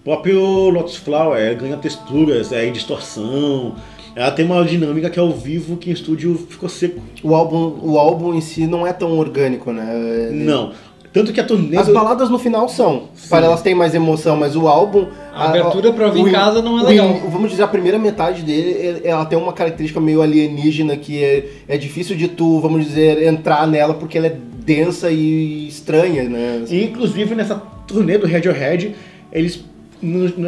O 0.00 0.04
próprio 0.04 0.40
Lotus 0.70 0.96
Flower 0.96 1.38
é, 1.38 1.54
ganha 1.54 1.76
texturas, 1.76 2.50
é 2.50 2.68
distorção, 2.70 3.76
ela 4.16 4.30
tem 4.30 4.44
uma 4.44 4.64
dinâmica 4.64 5.08
que 5.10 5.18
ao 5.18 5.30
vivo 5.32 5.76
que 5.76 5.90
em 5.90 5.92
estúdio 5.92 6.46
ficou 6.48 6.68
seco. 6.68 7.00
O 7.22 7.34
álbum, 7.34 7.78
o 7.82 7.98
álbum 7.98 8.34
em 8.34 8.40
si 8.40 8.66
não 8.66 8.86
é 8.86 8.92
tão 8.92 9.18
orgânico, 9.18 9.72
né? 9.72 9.88
Ele- 10.30 10.44
Não. 10.44 10.72
Tanto 11.12 11.32
que 11.32 11.40
a 11.40 11.44
turnê. 11.44 11.76
As 11.76 11.88
do- 11.88 11.92
baladas 11.92 12.30
no 12.30 12.38
final 12.38 12.68
são. 12.68 13.08
Sim. 13.16 13.28
Para 13.30 13.46
elas 13.46 13.60
têm 13.62 13.74
mais 13.74 13.96
emoção, 13.96 14.36
mas 14.36 14.54
o 14.54 14.68
álbum. 14.68 15.06
A 15.34 15.46
abertura 15.48 15.92
pra 15.92 16.06
ouvir 16.06 16.20
em 16.20 16.30
casa 16.30 16.62
não 16.62 16.78
é 16.78 16.82
o- 16.82 16.86
legal. 16.86 17.14
Vamos 17.28 17.50
dizer, 17.50 17.64
a 17.64 17.68
primeira 17.68 17.98
metade 17.98 18.42
dele, 18.42 18.70
ele- 18.70 19.00
ela 19.08 19.24
tem 19.24 19.36
uma 19.36 19.52
característica 19.52 20.00
meio 20.00 20.22
alienígena 20.22 20.96
que 20.96 21.20
é, 21.22 21.46
é 21.66 21.76
difícil 21.76 22.14
de 22.16 22.28
tu, 22.28 22.60
vamos 22.60 22.84
dizer, 22.86 23.24
entrar 23.24 23.66
nela 23.66 23.94
porque 23.94 24.18
ela 24.18 24.28
é 24.28 24.36
densa 24.64 25.10
e 25.10 25.66
estranha, 25.66 26.28
né? 26.28 26.62
E, 26.70 26.84
inclusive 26.84 27.34
nessa 27.34 27.56
turnê 27.88 28.16
do 28.16 28.28
Radiohead, 28.28 28.94
eles 29.32 29.64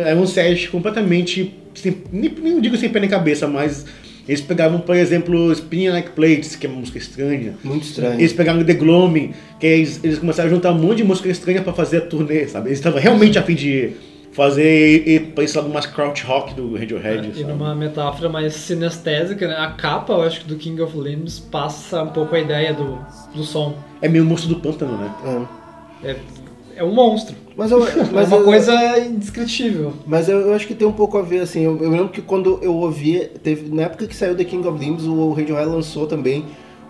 é 0.07 0.15
um 0.15 0.27
set 0.27 0.71
completamente. 0.71 1.55
Sem, 1.75 2.03
nem, 2.13 2.31
nem 2.43 2.61
digo 2.61 2.77
sem 2.77 2.89
pé 2.91 3.01
nem 3.01 3.09
cabeça, 3.09 3.47
mas 3.49 3.87
eles 4.29 4.41
pegavam, 4.41 4.81
por 4.81 4.95
exemplo, 4.95 5.51
Spinning 5.53 5.89
Like 5.91 6.11
Plates, 6.11 6.55
que 6.55 6.67
é 6.67 6.71
uma 6.71 6.79
música 6.81 6.99
estranha. 6.99 7.55
Muito 7.65 7.85
estranho. 7.85 8.21
Eles 8.21 8.33
pegaram 8.33 8.63
The 8.63 8.75
Gloaming, 8.75 9.33
que 9.59 9.67
eles, 9.67 10.01
eles 10.05 10.19
começaram 10.19 10.49
a 10.51 10.53
juntar 10.53 10.73
um 10.73 10.79
monte 10.79 10.99
de 10.99 11.05
música 11.05 11.29
estranha 11.29 11.63
pra 11.63 11.73
fazer 11.73 11.99
a 11.99 12.01
turnê, 12.03 12.47
sabe? 12.47 12.69
Eles 12.69 12.79
estavam 12.79 13.01
realmente 13.01 13.39
a 13.39 13.43
fim 13.43 13.55
de 13.55 13.93
fazer 14.33 15.07
e, 15.07 15.17
e 15.17 15.57
lado 15.57 15.69
mais 15.69 15.87
crouch 15.87 16.25
rock 16.25 16.55
do 16.55 16.75
Radiohead, 16.75 17.31
E 17.31 17.41
sabe? 17.41 17.53
numa 17.53 17.75
metáfora 17.75 18.29
mais 18.29 18.55
sinestésica, 18.55 19.47
né? 19.47 19.57
a 19.57 19.73
capa, 19.73 20.13
eu 20.15 20.23
acho 20.23 20.41
que 20.41 20.47
do 20.49 20.57
King 20.57 20.81
of 20.81 20.99
Limbs 20.99 21.39
passa 21.39 22.03
um 22.03 22.09
pouco 22.09 22.35
a 22.35 22.41
ideia 22.41 22.73
do, 22.73 22.99
do 23.35 23.45
som. 23.45 23.77
É 24.01 24.09
meio 24.09 24.25
monstro 24.25 24.49
do 24.49 24.61
pântano, 24.61 24.97
né? 24.97 25.47
É. 26.03 26.11
É, 26.13 26.17
é 26.77 26.85
um 26.85 26.95
monstro. 26.95 27.35
Mas, 27.57 27.71
eu, 27.71 27.81
mas 28.13 28.31
é 28.31 28.35
uma 28.35 28.41
eu- 28.41 28.45
coisa 28.45 28.99
indescritível. 29.01 29.93
Mas 30.07 30.29
eu, 30.29 30.41
eu 30.41 30.55
acho 30.55 30.67
que 30.67 30.75
tem 30.75 30.87
um 30.87 30.93
pouco 30.93 31.19
a 31.19 31.23
ver, 31.23 31.41
assim, 31.41 31.61
eu, 31.63 31.77
eu 31.83 31.91
lembro 31.91 32.09
que 32.09 32.23
quando 32.23 32.59
eu 32.63 32.75
ouvi, 32.75 33.29
teve, 33.43 33.75
na 33.75 33.83
época 33.83 34.07
que 34.07 34.15
saiu 34.17 34.37
The 34.37 34.45
King 34.45 34.67
of 34.67 34.79
Limbs, 34.79 35.05
o 35.05 35.33
Radiohead 35.33 35.69
lançou 35.69 36.07
também 36.07 36.45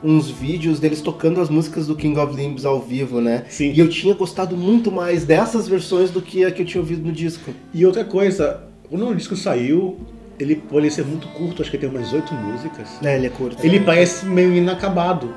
uns 0.04 0.28
vídeos 0.28 0.80
deles 0.80 1.00
tocando 1.00 1.40
as 1.40 1.48
músicas 1.48 1.86
do 1.86 1.94
King 1.94 2.18
of 2.18 2.34
Limbs 2.34 2.64
ao 2.64 2.80
vivo, 2.80 3.20
né? 3.20 3.44
Sim. 3.48 3.72
E 3.72 3.78
eu 3.78 3.88
tinha 3.88 4.14
gostado 4.14 4.56
muito 4.56 4.90
mais 4.90 5.24
dessas 5.24 5.68
versões 5.68 6.10
do 6.10 6.20
que 6.20 6.44
a 6.44 6.50
que 6.50 6.62
eu 6.62 6.66
tinha 6.66 6.80
ouvido 6.80 7.06
no 7.06 7.12
disco. 7.12 7.52
E 7.72 7.86
outra 7.86 8.04
coisa, 8.04 8.62
quando 8.90 9.08
o 9.08 9.14
disco 9.14 9.36
saiu, 9.36 9.96
ele 10.40 10.56
pode 10.56 10.90
ser 10.90 11.04
muito 11.04 11.28
curto, 11.28 11.62
acho 11.62 11.70
que 11.70 11.78
tem 11.78 11.88
umas 11.88 12.12
oito 12.12 12.34
músicas. 12.34 12.88
É, 13.02 13.16
ele 13.16 13.26
é 13.26 13.30
curto. 13.30 13.64
Ele 13.64 13.78
parece 13.78 14.26
meio 14.26 14.52
inacabado. 14.54 15.26
Ele 15.26 15.34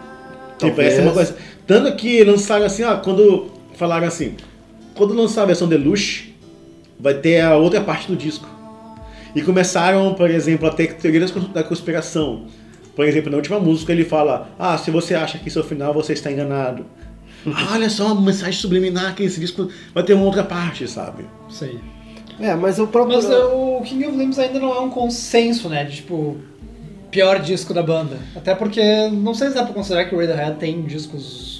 Talvez. 0.57 0.75
parece 0.75 1.01
uma 1.01 1.11
coisa. 1.11 1.35
Tanto 1.67 1.95
que 1.95 2.23
lançaram 2.23 2.65
assim, 2.65 2.83
ó, 2.83 2.97
quando 2.97 3.47
falaram 3.77 4.07
assim, 4.07 4.35
quando 4.95 5.13
lançar 5.13 5.43
a 5.43 5.45
versão 5.45 5.67
deluxe, 5.67 6.33
vai 6.99 7.13
ter 7.13 7.41
a 7.41 7.55
outra 7.55 7.81
parte 7.81 8.07
do 8.07 8.15
disco. 8.15 8.47
E 9.35 9.41
começaram, 9.41 10.13
por 10.13 10.29
exemplo, 10.29 10.67
a 10.67 10.71
ter 10.71 10.93
teorias 10.93 11.31
da 11.53 11.63
conspiração. 11.63 12.45
Por 12.95 13.05
exemplo, 13.05 13.29
na 13.29 13.37
última 13.37 13.59
música 13.59 13.91
ele 13.91 14.05
fala: 14.05 14.49
Ah, 14.57 14.77
se 14.77 14.89
você 14.89 15.13
acha 15.13 15.37
que 15.37 15.49
isso 15.49 15.59
é 15.59 15.61
o 15.61 15.65
final, 15.65 15.93
você 15.93 16.13
está 16.13 16.31
enganado. 16.31 16.85
Ah, 17.45 17.73
olha 17.75 17.89
só, 17.89 18.13
uma 18.13 18.21
mensagem 18.21 18.53
subliminar 18.53 19.13
que 19.13 19.23
esse 19.23 19.39
disco 19.39 19.69
vai 19.93 20.03
ter 20.03 20.13
uma 20.13 20.23
outra 20.23 20.43
parte, 20.43 20.87
sabe? 20.87 21.25
Isso 21.49 21.65
aí. 21.65 21.79
É, 22.39 22.53
mas 22.53 22.79
o 22.79 22.87
próprio... 22.87 23.15
Mas 23.15 23.29
é, 23.29 23.37
o 23.37 23.81
King 23.81 24.07
of 24.07 24.17
Limbs 24.17 24.39
ainda 24.39 24.59
não 24.59 24.73
é 24.73 24.79
um 24.79 24.89
consenso, 24.89 25.69
né? 25.69 25.83
De 25.85 25.97
tipo, 25.97 26.37
pior 27.11 27.39
disco 27.39 27.73
da 27.73 27.81
banda. 27.81 28.17
Até 28.35 28.53
porque 28.55 28.81
não 29.09 29.33
sei 29.33 29.49
se 29.49 29.55
dá 29.55 29.63
pra 29.63 29.73
considerar 29.73 30.05
que 30.05 30.15
o 30.15 30.17
Radiohead 30.19 30.57
tem 30.57 30.81
discos 30.81 31.54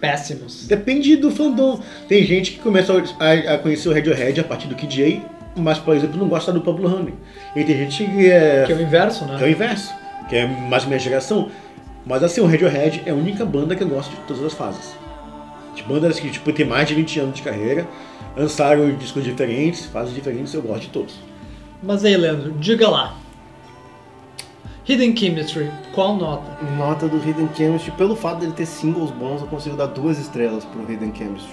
péssimos. 0.00 0.66
Depende 0.66 1.16
do 1.16 1.30
fandom. 1.30 1.80
Tem 2.08 2.24
gente 2.24 2.52
que 2.52 2.58
começa 2.58 2.92
a, 3.18 3.54
a 3.54 3.58
conhecer 3.58 3.88
o 3.88 3.92
Radiohead 3.92 4.40
a 4.40 4.44
partir 4.44 4.66
do 4.68 4.74
Kid 4.74 4.94
J, 4.94 5.22
mas, 5.56 5.78
por 5.78 5.94
exemplo, 5.94 6.18
não 6.18 6.28
gosta 6.28 6.52
do 6.52 6.60
Pablo 6.60 6.92
Honey. 6.92 7.14
E 7.54 7.64
tem 7.64 7.76
gente 7.76 8.04
que 8.04 8.30
é, 8.30 8.64
Que 8.66 8.72
é 8.72 8.76
o 8.76 8.80
inverso, 8.82 9.24
que 9.24 9.32
é 9.32 9.36
o 9.36 9.40
né? 9.40 9.50
inverso, 9.50 9.94
que 10.28 10.36
é 10.36 10.46
mais 10.46 10.84
minha 10.84 10.98
geração. 10.98 11.50
Mas 12.06 12.22
assim, 12.22 12.40
o 12.40 12.46
Radiohead 12.46 13.02
é 13.04 13.10
a 13.10 13.14
única 13.14 13.44
banda 13.44 13.76
que 13.76 13.82
eu 13.82 13.88
gosto 13.88 14.10
de 14.10 14.16
todas 14.26 14.42
as 14.44 14.54
fases. 14.54 14.94
De 15.74 15.82
bandas 15.82 16.18
que 16.18 16.30
tipo, 16.30 16.52
tem 16.52 16.66
mais 16.66 16.88
de 16.88 16.94
20 16.94 17.20
anos 17.20 17.34
de 17.36 17.42
carreira, 17.42 17.86
lançaram 18.36 18.90
discos 18.96 19.22
diferentes, 19.22 19.86
fases 19.86 20.14
diferentes, 20.14 20.54
eu 20.54 20.62
gosto 20.62 20.82
de 20.82 20.88
todos. 20.88 21.14
Mas 21.82 22.04
aí, 22.04 22.16
Leandro, 22.16 22.52
diga 22.58 22.88
lá. 22.88 23.16
Hidden 24.90 25.14
Chemistry, 25.16 25.70
qual 25.94 26.16
nota? 26.16 26.50
Nota 26.76 27.06
do 27.06 27.16
Hidden 27.18 27.48
Chemistry, 27.54 27.92
pelo 27.92 28.16
fato 28.16 28.40
dele 28.40 28.50
ter 28.50 28.66
singles 28.66 29.12
bons, 29.12 29.40
eu 29.40 29.46
consigo 29.46 29.76
dar 29.76 29.86
duas 29.86 30.18
estrelas 30.18 30.64
pro 30.64 30.82
Hidden 30.82 31.14
Chemistry. 31.14 31.52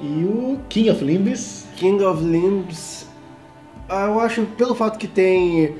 E 0.00 0.24
o 0.24 0.58
King 0.68 0.90
of 0.90 1.04
Limbs, 1.04 1.64
King 1.76 2.02
of 2.02 2.24
Limbs, 2.24 3.06
ah, 3.88 4.06
eu 4.06 4.18
acho 4.18 4.42
pelo 4.58 4.74
fato 4.74 4.98
que 4.98 5.06
tem 5.06 5.76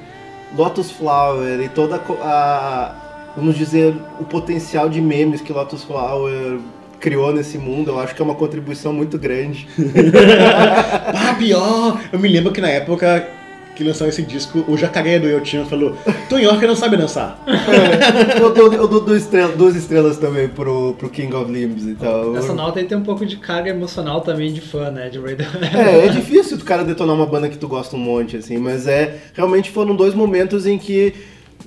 Lotus 0.57 0.93
Flower 0.93 1.61
e 1.61 1.69
toda 1.69 1.97
a 1.97 2.95
vamos 3.37 3.57
dizer, 3.57 3.97
o 4.21 4.25
potencial 4.25 4.89
de 4.89 5.01
memes 5.01 5.41
que 5.41 5.53
Lotus 5.53 5.83
Flower 5.83 6.61
criou 7.01 7.33
nesse 7.33 7.59
mundo, 7.59 7.91
eu 7.91 7.99
acho 7.99 8.15
que 8.15 8.23
é 8.23 8.25
uma 8.25 8.37
contribuição 8.37 8.93
muito 8.93 9.19
grande. 9.19 9.67
ah, 11.13 11.35
pior! 11.35 12.01
Eu 12.13 12.21
me 12.21 12.29
lembro 12.29 12.53
que 12.53 12.61
na 12.61 12.69
época 12.69 13.42
que 13.75 13.83
lançou 13.83 14.07
esse 14.07 14.23
disco, 14.23 14.65
o 14.69 14.77
jacaré 14.77 15.19
do 15.19 15.29
Yotinho 15.29 15.65
falou: 15.67 15.97
Tonhoca 16.29 16.67
não 16.67 16.77
sabe 16.77 16.97
dançar. 16.97 17.43
É, 17.47 18.41
eu 18.41 18.53
dou, 18.53 18.73
eu 18.73 18.89
dou 18.89 19.01
duas, 19.01 19.23
estrelas, 19.23 19.57
duas, 19.57 19.77
estrelas, 19.77 20.19
também 20.19 20.49
pro, 20.49 20.95
pro 20.95 21.09
King 21.09 21.35
of 21.35 21.51
Limbs 21.51 21.87
e 21.87 21.95
tal. 21.95 22.37
Essa 22.37 22.53
nota 22.53 22.81
aí 22.81 22.87
tem 22.87 22.99
um 22.99 23.03
pouco 23.03 23.25
de 23.25 23.37
carga 23.37 23.71
emocional 23.71 24.21
também 24.21 24.53
de 24.53 24.61
fã, 24.61 24.91
né? 24.91 25.09
De 25.09 25.19
Radiohead. 25.19 25.43
É, 25.75 26.07
é 26.07 26.09
difícil 26.09 26.57
o 26.57 26.65
cara 26.65 26.85
detonar 26.85 27.15
uma 27.15 27.27
banda 27.27 27.49
que 27.49 27.57
tu 27.57 27.69
gosta 27.69 27.97
um 27.97 28.01
monte, 28.01 28.37
assim, 28.37 28.59
mas 28.59 28.87
é. 28.87 29.19
Realmente 29.35 29.71
foram 29.71 29.97
dois 29.97 30.15
momentos 30.15 30.67
em 30.67 30.79
que 30.79 31.15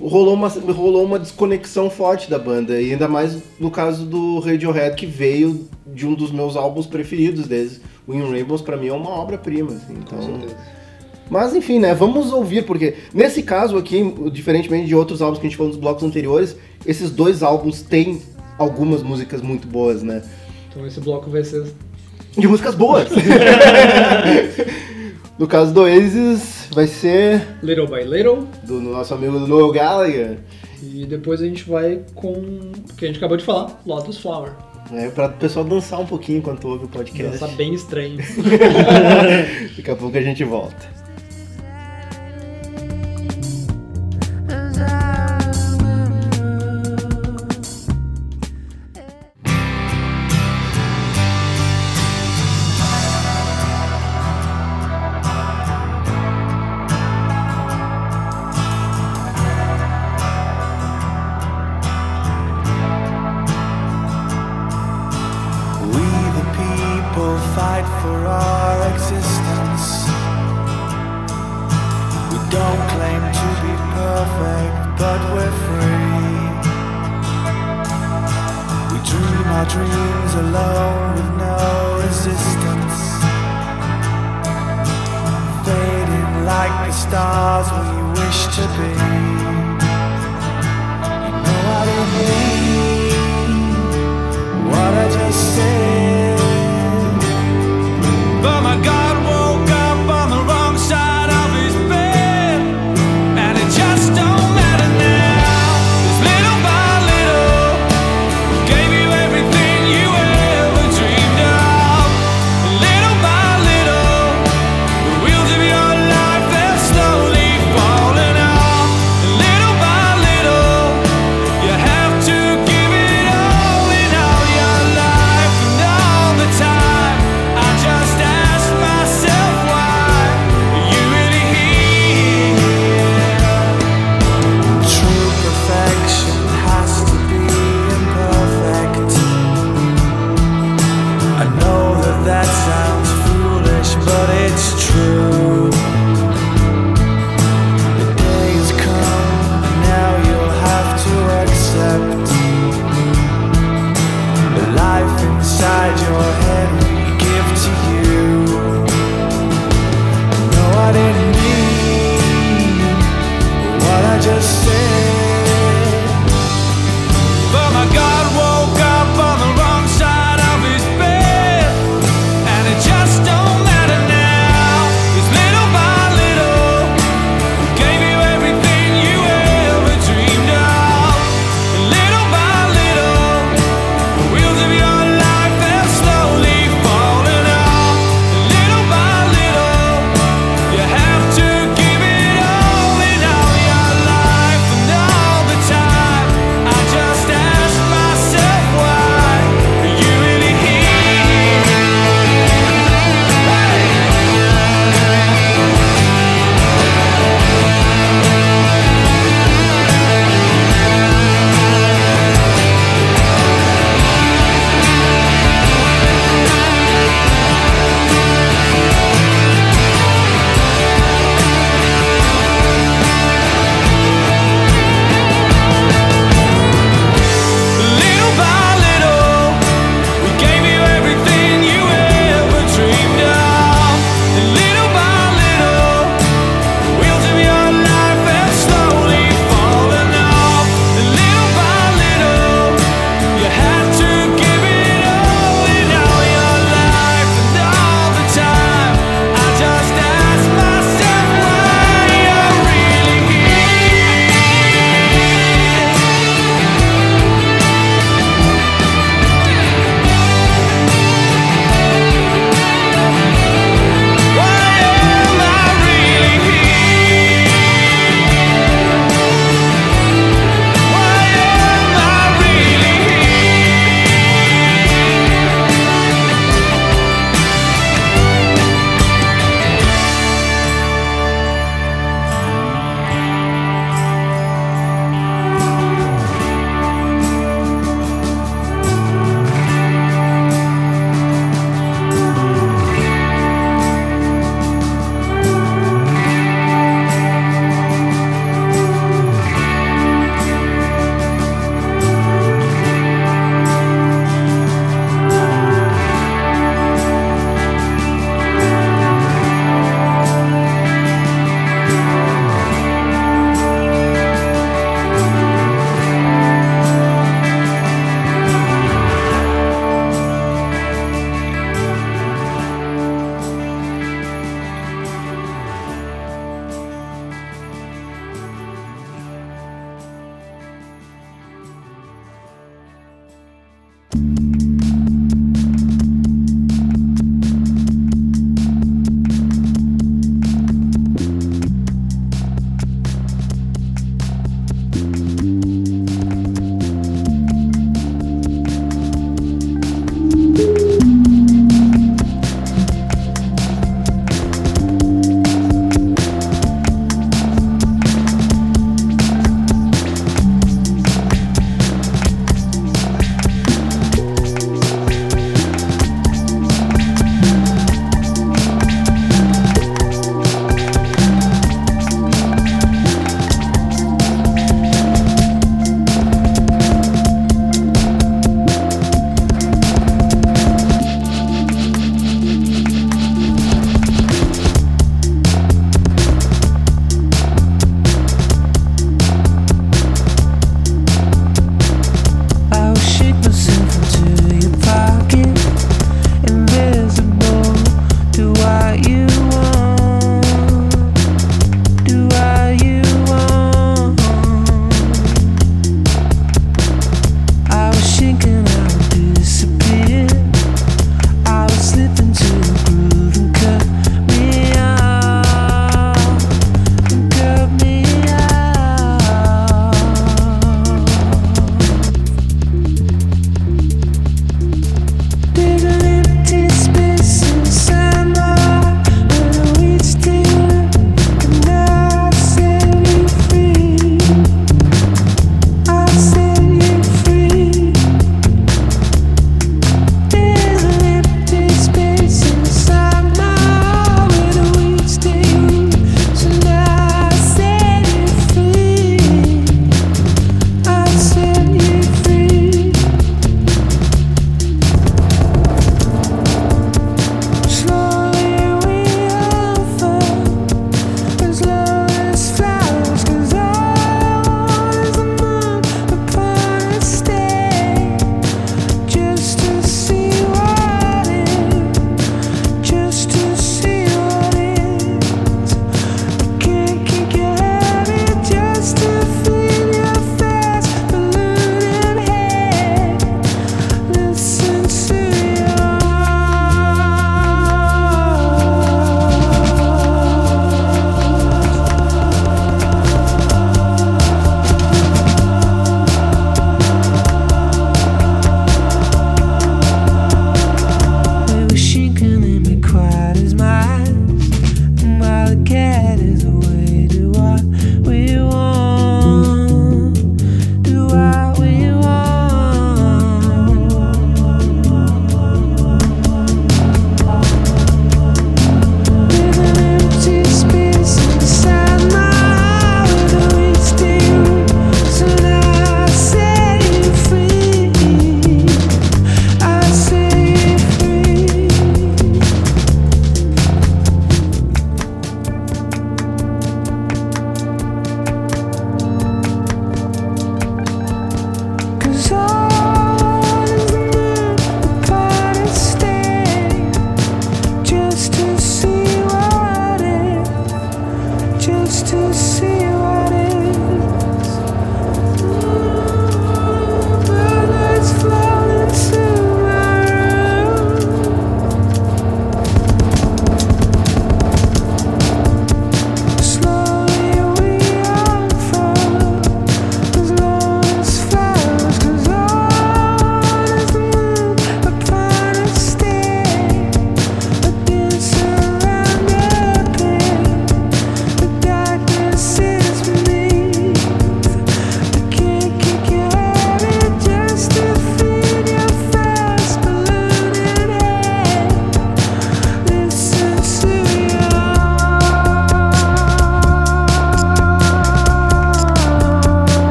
rolou 0.00 0.34
uma, 0.34 0.48
rolou 0.48 1.04
uma 1.04 1.18
desconexão 1.18 1.88
forte 1.88 2.30
da 2.30 2.38
banda, 2.38 2.80
e 2.80 2.92
ainda 2.92 3.08
mais 3.08 3.38
no 3.58 3.70
caso 3.70 4.04
do 4.04 4.38
Radiohead, 4.40 4.94
que 4.94 5.06
veio 5.06 5.68
de 5.86 6.06
um 6.06 6.14
dos 6.14 6.30
meus 6.30 6.56
álbuns 6.56 6.86
preferidos 6.86 7.46
deles. 7.46 7.80
Win 8.08 8.30
Rainbows, 8.30 8.62
pra 8.62 8.76
mim, 8.76 8.88
é 8.88 8.92
uma 8.92 9.10
obra-prima, 9.10 9.72
assim, 9.72 9.94
então. 9.94 10.18
Com 10.18 10.24
certeza. 10.24 10.75
Mas 11.30 11.54
enfim, 11.54 11.78
né? 11.78 11.94
Vamos 11.94 12.32
ouvir, 12.32 12.64
porque 12.64 12.94
nesse 13.12 13.42
caso 13.42 13.76
aqui, 13.76 14.14
diferentemente 14.32 14.86
de 14.86 14.94
outros 14.94 15.20
álbuns 15.20 15.38
que 15.38 15.46
a 15.46 15.48
gente 15.48 15.56
falou 15.56 15.72
nos 15.72 15.80
blocos 15.80 16.04
anteriores, 16.04 16.56
esses 16.86 17.10
dois 17.10 17.42
álbuns 17.42 17.82
têm 17.82 18.22
algumas 18.58 19.02
músicas 19.02 19.42
muito 19.42 19.66
boas, 19.66 20.02
né? 20.02 20.22
Então 20.68 20.86
esse 20.86 21.00
bloco 21.00 21.30
vai 21.30 21.42
ser. 21.42 21.64
De 22.36 22.46
músicas 22.46 22.74
boas! 22.74 23.08
no 25.38 25.46
caso 25.46 25.72
do 25.72 25.82
Oasis, 25.82 26.68
vai 26.72 26.86
ser. 26.86 27.46
Little 27.62 27.86
by 27.86 28.04
Little. 28.04 28.46
Do 28.62 28.80
nosso 28.80 29.14
amigo 29.14 29.38
Noel 29.38 29.72
Gallagher. 29.72 30.38
E 30.82 31.06
depois 31.06 31.40
a 31.40 31.46
gente 31.46 31.68
vai 31.68 32.02
com 32.14 32.32
o 32.32 32.72
que 32.96 33.04
a 33.04 33.08
gente 33.08 33.16
acabou 33.16 33.36
de 33.36 33.44
falar, 33.44 33.80
Lotus 33.86 34.18
Flower. 34.18 34.52
É, 34.92 35.08
pra 35.08 35.26
o 35.26 35.32
pessoal 35.32 35.64
dançar 35.64 36.00
um 36.00 36.06
pouquinho 36.06 36.38
enquanto 36.38 36.68
ouve 36.68 36.84
o 36.84 36.88
podcast. 36.88 37.38
Dançar 37.38 37.56
bem 37.56 37.74
estranho. 37.74 38.18
Daqui 39.76 39.90
a 39.90 39.96
pouco 39.96 40.16
a 40.16 40.22
gente 40.22 40.44
volta. 40.44 40.95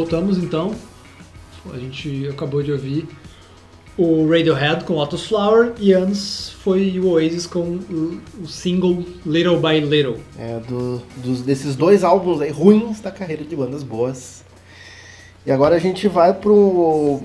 Voltamos 0.00 0.36
então. 0.36 0.74
A 1.72 1.78
gente 1.78 2.28
acabou 2.28 2.62
de 2.62 2.70
ouvir 2.70 3.08
o 3.96 4.28
Radiohead 4.28 4.84
com 4.84 4.92
Lotus 4.92 5.24
Flower 5.26 5.72
e 5.80 5.94
antes 5.94 6.50
foi 6.62 7.00
o 7.00 7.08
Oasis 7.12 7.46
com 7.46 7.60
o, 7.60 8.20
o 8.42 8.46
single 8.46 9.02
Little 9.24 9.58
by 9.58 9.80
Little. 9.80 10.18
É, 10.38 10.60
do- 10.68 11.00
dos, 11.16 11.40
desses 11.40 11.74
dois 11.74 12.04
álbuns 12.04 12.42
aí 12.42 12.50
ruins 12.50 13.00
da 13.00 13.10
carreira 13.10 13.42
de 13.42 13.56
bandas 13.56 13.82
boas. 13.82 14.44
E 15.46 15.50
agora 15.50 15.76
a 15.76 15.78
gente 15.78 16.06
vai 16.08 16.34
pro, 16.34 17.22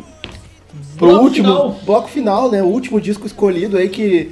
pro 0.98 1.08
Bloco 1.10 1.24
último 1.26 1.48
final. 1.50 1.80
bloco 1.86 2.08
final, 2.08 2.50
né? 2.50 2.64
O 2.64 2.68
último 2.68 3.02
disco 3.02 3.28
escolhido 3.28 3.76
aí 3.76 3.90
que 3.90 4.32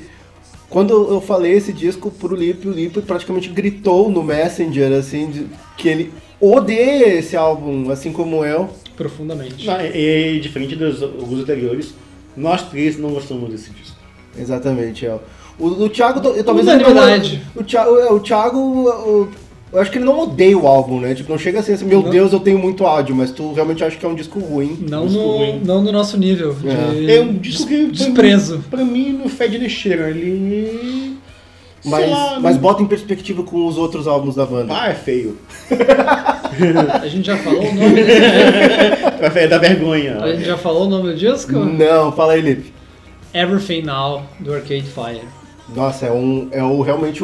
quando 0.70 0.94
eu 0.94 1.20
falei 1.20 1.52
esse 1.52 1.74
disco 1.74 2.10
pro 2.10 2.36
Lipe, 2.38 2.70
o 2.70 2.72
Lipe 2.72 3.02
praticamente 3.02 3.50
gritou 3.50 4.10
no 4.10 4.24
Messenger 4.24 4.94
assim 4.94 5.30
de- 5.30 5.48
que 5.76 5.90
ele 5.90 6.14
odeia 6.42 7.14
esse 7.20 7.36
álbum, 7.36 7.90
assim 7.92 8.12
como 8.12 8.44
eu. 8.46 8.70
Profundamente. 8.96 9.66
Não, 9.66 9.80
e, 9.82 10.36
e 10.36 10.40
diferente 10.40 10.76
dos 10.76 11.02
alguns 11.02 11.40
anteriores, 11.42 11.94
nós 12.36 12.64
três 12.70 12.98
não 12.98 13.12
gostamos 13.12 13.50
desse 13.50 13.72
disco. 13.72 13.98
Exatamente, 14.38 15.06
é. 15.06 15.18
O, 15.58 15.66
o 15.68 15.90
Thiago, 15.90 16.26
eu- 16.30 16.44
talvez 16.44 16.68
ele 16.68 16.84
não, 16.84 16.92
Unanimidade. 16.92 17.42
o 17.56 17.64
Thiago, 17.64 17.98
é, 17.98 18.12
o 18.12 18.20
Thiago 18.20 18.58
o- 18.58 19.28
eu 19.72 19.80
acho 19.80 19.92
que 19.92 19.98
ele 19.98 20.06
não 20.06 20.20
odeia 20.22 20.58
o 20.58 20.66
álbum, 20.66 21.00
né? 21.00 21.14
Tipo, 21.14 21.30
não 21.32 21.38
chega 21.38 21.60
assim, 21.60 21.74
assim 21.74 21.86
meu 21.86 22.02
Não. 22.02 22.10
Deus, 22.10 22.32
eu 22.34 22.40
tenho 22.40 22.58
muito 22.58 22.86
áudio, 22.86 23.14
mas 23.16 23.30
tu 23.32 23.54
realmente 23.54 23.84
acha 23.84 23.96
que 23.98 24.06
é 24.06 24.10
um 24.10 24.16
disco 24.16 24.40
ruim. 24.40 24.80
Não 24.90 25.06
Disco 25.06 25.22
no, 25.22 25.38
ruim. 25.38 25.62
não 25.64 25.82
no 25.84 25.92
nosso 25.92 26.18
nível 26.18 26.54
de 26.54 27.12
É 27.12 27.22
um 27.22 27.34
disco 27.34 27.68
que 27.68 27.84
pra 27.86 27.92
desprezo. 27.92 28.56
mim- 28.58 28.64
Pra 28.70 28.84
mim 28.86 29.12
não 29.22 29.30
fede 29.30 29.58
nem 29.60 29.70
cheira, 29.70 30.10
ele. 30.10 31.09
Mas, 31.86 32.10
lá, 32.10 32.40
mas 32.40 32.56
não- 32.56 32.62
bota 32.62 32.84
em 32.84 32.88
perspectiva 32.88 33.44
com 33.44 33.66
os 33.66 33.78
outros 33.78 34.08
álbuns 34.08 34.36
da 34.36 34.46
banda. 34.46 34.74
Ah, 34.78 34.90
é 34.90 34.94
feio. 34.94 35.38
A 37.02 37.08
gente 37.08 37.28
já 37.28 37.38
falou 37.38 37.62
o 37.62 37.74
nome 37.74 38.02
É 39.22 39.48
da 39.48 39.58
vergonha. 39.58 40.18
A 40.22 40.32
gente 40.34 40.46
já 40.46 40.58
falou 40.58 40.88
o 40.88 40.90
nome 40.90 41.12
do 41.14 41.16
disco? 41.16 41.54
Não, 41.54 42.12
fala 42.12 42.34
aí, 42.34 42.42
Lipe. 42.42 42.74
Everything 43.34 43.84
Now, 43.84 44.24
do 44.40 44.54
Arcade 44.54 44.84
Fire. 44.84 45.22
Nossa, 45.74 46.08
é, 46.08 46.12
um, 46.12 46.48
é 46.52 46.64
o, 46.64 46.82
realmente 46.82 47.24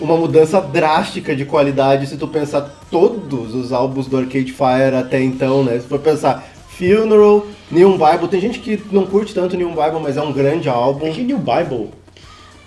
uma 0.00 0.16
mudança 0.16 0.60
drástica 0.60 1.34
de 1.34 1.44
qualidade 1.44 2.06
se 2.06 2.16
tu 2.16 2.26
pensar 2.28 2.62
todos 2.90 3.54
os 3.54 3.72
álbuns 3.72 4.06
do 4.06 4.16
Arcade 4.16 4.52
Fire 4.52 4.96
até 4.98 5.20
então, 5.22 5.64
né? 5.64 5.78
Se 5.80 5.86
for 5.86 5.98
pensar 5.98 6.44
Funeral, 6.68 7.46
Neon 7.70 7.92
Bible, 7.92 8.28
tem 8.28 8.40
gente 8.40 8.58
que 8.58 8.80
não 8.90 9.06
curte 9.06 9.34
tanto 9.34 9.56
Neon 9.56 9.70
Bible, 9.70 10.00
mas 10.02 10.16
é 10.16 10.22
um 10.22 10.32
grande 10.32 10.68
álbum. 10.68 11.06
É 11.06 11.10
que 11.10 11.22
New 11.22 11.38
Bible, 11.38 11.90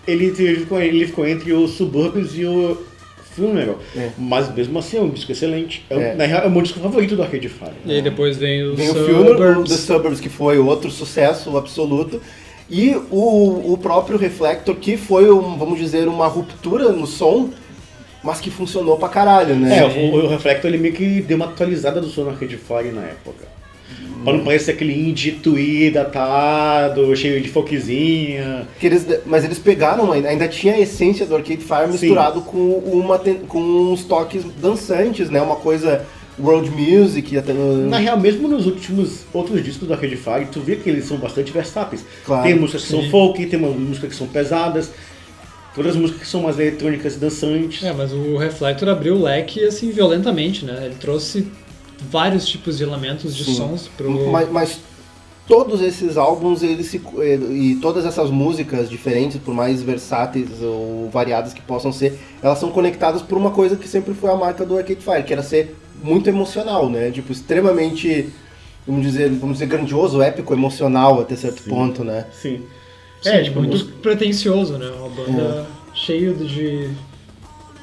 ele 0.08 0.32
ficou, 0.34 0.82
ele 0.82 1.06
ficou 1.06 1.28
entre 1.28 1.54
o 1.54 1.68
Suburbs 1.68 2.32
e 2.36 2.46
o 2.46 2.78
Funeral. 3.36 3.78
É. 3.96 4.10
Mas 4.18 4.54
mesmo 4.54 4.80
assim 4.80 4.98
é 4.98 5.02
um 5.02 5.10
disco 5.10 5.32
excelente. 5.32 5.86
É, 5.90 5.96
um- 5.96 6.02
É. 6.02 6.16
na 6.16 6.26
real, 6.26 6.44
é 6.44 6.48
o 6.48 6.52
meu 6.52 6.62
disco 6.62 6.80
favorito 6.80 7.16
do 7.16 7.22
Arcade 7.22 7.50
Fire. 7.50 7.72
E 7.86 7.92
aí 7.94 8.02
depois 8.02 8.38
vem 8.38 8.64
o 8.64 8.76
Vem 8.76 8.90
o 8.90 8.94
Funeral, 8.96 9.64
The 9.64 9.76
Suburbs. 9.76 10.20
Que 10.20 10.30
foi 10.30 10.58
outro 10.58 10.90
sucesso 10.90 11.56
absoluto. 11.58 12.20
E 12.70 12.96
o, 13.12 13.74
o 13.74 13.78
próprio 13.82 14.18
Reflector, 14.18 14.76
que 14.76 14.98
foi, 14.98 15.30
um, 15.32 15.56
vamos 15.58 15.78
dizer, 15.80 16.08
uma 16.08 16.28
ruptura 16.28 16.92
no 16.92 17.06
som, 17.08 17.50
mas 18.24 18.42
que 18.42 18.50
funcionou 18.50 18.98
pra 18.98 19.08
caralho, 19.08 19.56
né? 19.56 19.78
É, 19.80 19.86
o, 20.12 20.26
o 20.26 20.28
Reflector 20.28 20.70
ele 20.70 20.78
meio 20.80 20.94
que 20.94 21.22
deu 21.22 21.38
uma 21.38 21.46
atualizada 21.46 22.02
do 22.02 22.08
som 22.08 22.24
do 22.24 22.32
Arcade 22.32 22.58
Fire 22.58 22.92
na 22.92 23.04
época. 23.04 23.46
Pra 24.28 24.38
não 24.38 24.44
parecer 24.44 24.72
aquele 24.72 24.94
indie 24.94 25.32
tweed 25.32 25.92
datado, 25.92 27.16
cheio 27.16 27.42
de 27.42 27.48
folkzinha. 27.50 28.68
Que 28.80 28.88
eles, 28.88 29.06
mas 29.26 29.46
eles 29.46 29.58
pegaram, 29.58 30.12
ainda, 30.12 30.28
ainda 30.30 30.48
tinha 30.48 30.74
a 30.74 30.80
essência 30.80 31.26
do 31.26 31.36
Arcade 31.36 31.64
Fire 31.64 31.88
misturado 31.90 32.42
com, 32.42 32.58
uma, 32.58 33.18
com 33.48 33.60
uns 33.60 34.04
toques 34.04 34.44
dançantes, 34.62 35.30
né? 35.30 35.42
Uma 35.42 35.56
coisa 35.56 36.06
world 36.40 36.70
music, 36.70 37.38
até 37.38 37.54
no- 37.54 37.88
Na 37.90 37.98
real, 37.98 38.20
mesmo 38.20 38.48
nos 38.48 38.66
últimos 38.66 39.22
outros 39.34 39.64
discos 39.64 39.88
do 39.88 39.94
Arcade 39.94 40.18
Fire, 40.18 40.46
tu 40.52 40.60
vê 40.60 40.76
que 40.76 40.90
eles 40.90 41.06
são 41.06 41.18
bastante 41.18 41.52
versáteis. 41.52 42.04
Claro, 42.26 42.44
tem 42.44 42.54
músicas 42.56 42.84
que 42.84 42.90
sim. 42.90 43.02
são 43.02 43.10
folk, 43.10 43.46
tem 43.46 43.60
músicas 43.60 44.10
que 44.10 44.16
são 44.16 44.28
pesadas, 44.28 44.92
todas 45.74 45.96
as 45.96 45.98
músicas 46.02 46.22
que 46.24 46.28
são 46.28 46.42
mais 46.44 46.60
eletrônicas 46.60 47.16
e 47.16 47.18
dançantes. 47.18 47.84
É, 47.84 47.94
mas 47.94 48.12
o 48.14 48.36
Reflector 48.38 48.90
abriu 48.90 49.16
o 49.16 49.24
leque 49.24 49.64
assim 49.64 49.90
violentamente, 49.90 50.66
né? 50.66 50.82
Ele 50.86 50.96
trouxe 51.00 51.48
vários 52.10 52.46
tipos 52.48 52.78
de 52.78 52.84
elementos 52.84 53.36
de 53.36 53.44
Sim. 53.44 53.56
sons 53.56 53.90
pro. 53.98 54.32
Mas, 54.32 54.52
mas 54.52 54.80
todos 55.48 55.82
esses 55.82 56.18
álbuns 56.18 56.62
eles 56.62 56.88
se, 56.88 57.02
e 57.52 57.78
todas 57.82 58.06
essas 58.06 58.30
músicas 58.30 58.90
diferentes, 58.90 59.38
por 59.38 59.54
mais 59.54 59.82
versáteis 59.82 60.62
ou 60.62 61.10
variadas 61.10 61.54
que 61.54 61.62
possam 61.62 61.92
ser, 61.92 62.20
elas 62.42 62.60
são 62.60 62.70
conectadas 62.70 63.22
por 63.22 63.38
uma 63.38 63.52
coisa 63.52 63.76
que 63.76 63.88
sempre 63.88 64.14
foi 64.14 64.30
a 64.30 64.36
marca 64.36 64.66
do 64.66 64.78
Arcade 64.78 65.02
Fire, 65.02 65.24
que 65.24 65.34
era 65.34 65.42
ser 65.44 65.76
muito 66.04 66.30
emocional, 66.30 66.90
né? 66.90 67.10
Tipo, 67.12 67.32
extremamente, 67.32 68.30
vamos 68.86 69.02
dizer, 69.06 69.30
vamos 69.32 69.54
dizer 69.56 69.68
grandioso, 69.68 70.22
épico, 70.22 70.54
emocional 70.54 71.22
até 71.22 71.36
certo 71.36 71.64
ponto, 71.64 72.04
né? 72.04 72.26
Sim. 72.32 72.62
Sim, 73.22 73.30
é, 73.30 73.44
tipo, 73.44 73.60
muito 73.60 73.72
música- 73.72 73.94
pretencioso, 74.02 74.78
né? 74.78 74.90
Uma 74.92 75.10
banda 75.10 75.66
cheia 75.94 76.34
de, 76.34 76.90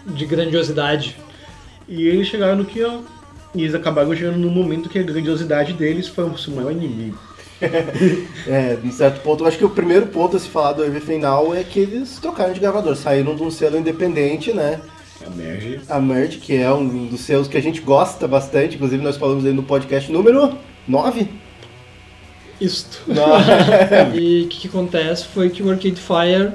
de 0.07 0.27
grandiosidade. 0.27 1.17
E 1.89 2.07
eles 2.07 2.29
chegaram 2.29 2.57
no 2.57 2.65
que, 2.65 2.81
e 3.55 3.63
eles 3.63 3.75
acabaram 3.75 4.15
chegando 4.15 4.39
no 4.39 4.51
momento 4.51 4.89
que 4.89 4.99
a 4.99 5.03
grandiosidade 5.03 5.73
deles 5.73 6.09
foi 6.09 6.25
o 6.25 6.37
seu 6.37 6.55
maior 6.55 6.73
inimigo. 6.73 7.19
É, 8.47 8.77
em 8.85 8.91
certo 8.91 9.23
ponto, 9.23 9.43
eu 9.43 9.49
acho 9.49 9.57
que 9.57 9.65
o 9.65 9.71
primeiro 9.71 10.07
ponto 10.09 10.37
a 10.37 10.41
se 10.41 10.49
falar 10.49 10.73
do 10.73 10.85
Everything 10.85 11.21
Now 11.21 11.55
é 11.55 11.65
que 11.65 11.81
eles 11.81 12.19
trocaram 12.19 12.53
de 12.53 12.61
gravador, 12.61 12.95
saíram 12.95 13.35
de 13.35 13.43
um 13.43 13.51
selo 13.51 13.79
independente, 13.79 14.53
né? 14.53 14.81
A 15.27 15.31
Merge. 15.31 15.81
A 15.89 15.99
Merge, 16.01 16.39
que 16.39 16.55
é 16.57 16.71
um 16.71 17.07
dos 17.07 17.21
selos 17.21 17.49
que 17.49 17.57
a 17.57 17.63
gente 17.63 17.81
gosta 17.81 18.29
bastante, 18.29 18.75
inclusive 18.75 19.03
nós 19.03 19.17
falamos 19.17 19.47
aí 19.47 19.53
no 19.53 19.63
podcast 19.63 20.13
número 20.13 20.59
9. 20.87 21.29
Isto. 22.61 23.03
e 24.15 24.43
o 24.43 24.49
que, 24.49 24.61
que 24.61 24.69
acontece 24.69 25.25
foi 25.27 25.49
que 25.49 25.63
o 25.63 25.71
Arcade 25.71 26.01
Fire, 26.01 26.53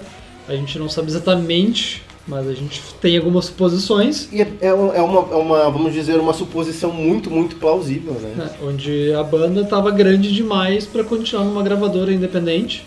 a 0.47 0.53
gente 0.53 0.77
não 0.77 0.87
sabe 0.87 1.07
exatamente, 1.07 2.03
mas 2.29 2.47
a 2.47 2.53
gente 2.53 2.81
tem 3.01 3.17
algumas 3.17 3.45
suposições, 3.45 4.29
E 4.31 4.41
é, 4.41 4.51
é 4.61 4.73
uma, 4.73 4.93
é 4.95 5.01
uma- 5.01 5.33
é 5.33 5.35
uma, 5.35 5.69
vamos 5.71 5.91
dizer, 5.93 6.19
uma 6.19 6.33
suposição 6.33 6.91
muito, 6.91 7.29
muito 7.31 7.55
plausível, 7.55 8.13
né? 8.13 8.33
né, 8.37 8.49
onde 8.63 9.11
a 9.13 9.23
banda 9.23 9.61
estava 9.61 9.89
grande 9.91 10.31
demais 10.33 10.85
para 10.85 11.03
continuar 11.03 11.43
numa 11.43 11.63
gravadora 11.63 12.13
independente, 12.13 12.85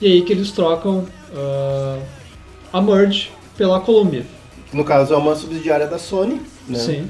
e 0.00 0.06
aí 0.06 0.22
que 0.22 0.32
eles 0.32 0.52
trocam 0.52 1.06
ah, 1.34 1.98
a 2.72 2.80
Merge 2.82 3.30
pela 3.56 3.80
Columbia. 3.80 4.26
No 4.72 4.84
caso 4.84 5.14
é 5.14 5.16
uma 5.16 5.34
subsidiária 5.34 5.86
da 5.86 5.98
Sony, 5.98 6.40
né? 6.68 6.78
Sim. 6.78 7.08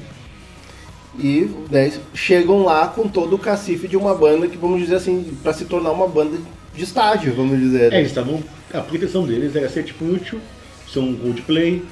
E 1.17 1.49
né, 1.71 1.91
chegam 2.13 2.63
lá 2.63 2.87
com 2.87 3.07
todo 3.07 3.35
o 3.35 3.39
cacife 3.39 3.87
de 3.87 3.95
uma 3.97 4.13
banda 4.13 4.47
que, 4.47 4.57
vamos 4.57 4.79
dizer 4.81 4.95
assim, 4.95 5.35
para 5.41 5.53
se 5.53 5.65
tornar 5.65 5.91
uma 5.91 6.07
banda 6.07 6.37
de 6.75 6.83
estádio, 6.83 7.33
vamos 7.33 7.59
dizer. 7.59 7.91
É, 7.93 7.97
eles 7.99 8.09
estavam. 8.09 8.43
A 8.73 8.81
pretensão 8.81 9.25
deles 9.25 9.55
era 9.55 9.69
ser 9.69 9.83
tipo 9.83 10.03
útil, 10.05 10.39
ser 10.95 10.99
um 10.99 11.15
Coldplay. 11.15 11.83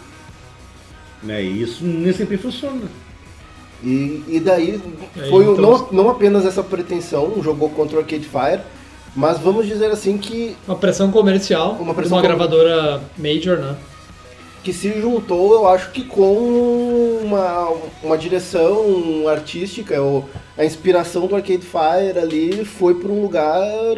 Né, 1.22 1.42
e 1.44 1.62
isso 1.62 1.84
nem 1.86 2.12
sempre 2.12 2.38
funciona. 2.38 2.82
E, 3.82 4.24
e 4.28 4.40
daí 4.44 4.82
Aí, 5.16 5.30
foi 5.30 5.46
então- 5.46 5.58
não, 5.92 5.92
não 5.92 6.10
apenas 6.10 6.46
essa 6.46 6.64
pretensão, 6.64 7.42
jogou 7.42 7.70
contra 7.70 7.98
o 7.98 8.00
Arcade 8.00 8.26
Fire, 8.28 8.62
mas 9.16 9.38
vamos 9.40 9.66
dizer 9.68 9.90
assim 9.92 10.18
que, 10.18 10.56
Uma 10.68 10.76
pressão 10.78 11.12
comercial 11.12 11.78
Uma 11.80 11.94
pressão 11.94 12.18
de 12.22 12.28
uma 12.28 12.34
com- 12.34 12.38
gravadora 12.38 13.02
major, 13.18 13.58
né? 13.58 13.76
que 14.64 14.72
se 14.72 15.00
juntou, 15.02 15.54
eu 15.54 15.68
acho 15.68 15.92
que 15.92 16.06
com 16.06 17.20
uma, 17.22 17.74
uma 18.02 18.18
direção 18.18 19.28
artística, 19.28 20.02
ou 20.02 20.28
a 20.58 20.64
inspiração 20.64 21.28
do 21.28 21.36
Arcade 21.36 21.66
Fire 21.66 22.18
ali 22.18 22.64
foi 22.64 22.96
para 22.96 23.12
um 23.12 23.22
lugar 23.22 23.98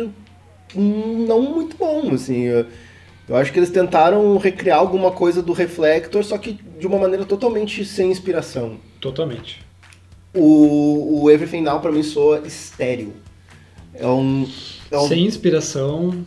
hum, 0.75 1.25
não 1.27 1.41
muito 1.43 1.77
bom, 1.77 2.09
assim. 2.13 2.41
Eu, 2.45 2.65
eu 3.27 3.35
acho 3.35 3.51
que 3.51 3.59
eles 3.59 3.69
tentaram 3.69 4.37
recriar 4.37 4.79
alguma 4.79 5.11
coisa 5.11 5.41
do 5.41 5.53
Reflector, 5.53 6.23
só 6.23 6.37
que 6.37 6.59
de 6.79 6.85
uma 6.85 6.97
maneira 6.97 7.25
totalmente 7.25 7.83
sem 7.85 8.11
inspiração. 8.11 8.77
Totalmente. 8.99 9.63
O, 10.33 11.23
o 11.23 11.31
Everything 11.31 11.61
Now 11.61 11.79
pra 11.79 11.91
mim 11.91 12.03
soa 12.03 12.41
estéreo. 12.45 13.13
É 13.93 14.05
um. 14.05 14.47
É 14.91 14.97
um 14.97 15.07
Sem 15.07 15.25
inspiração, 15.25 16.25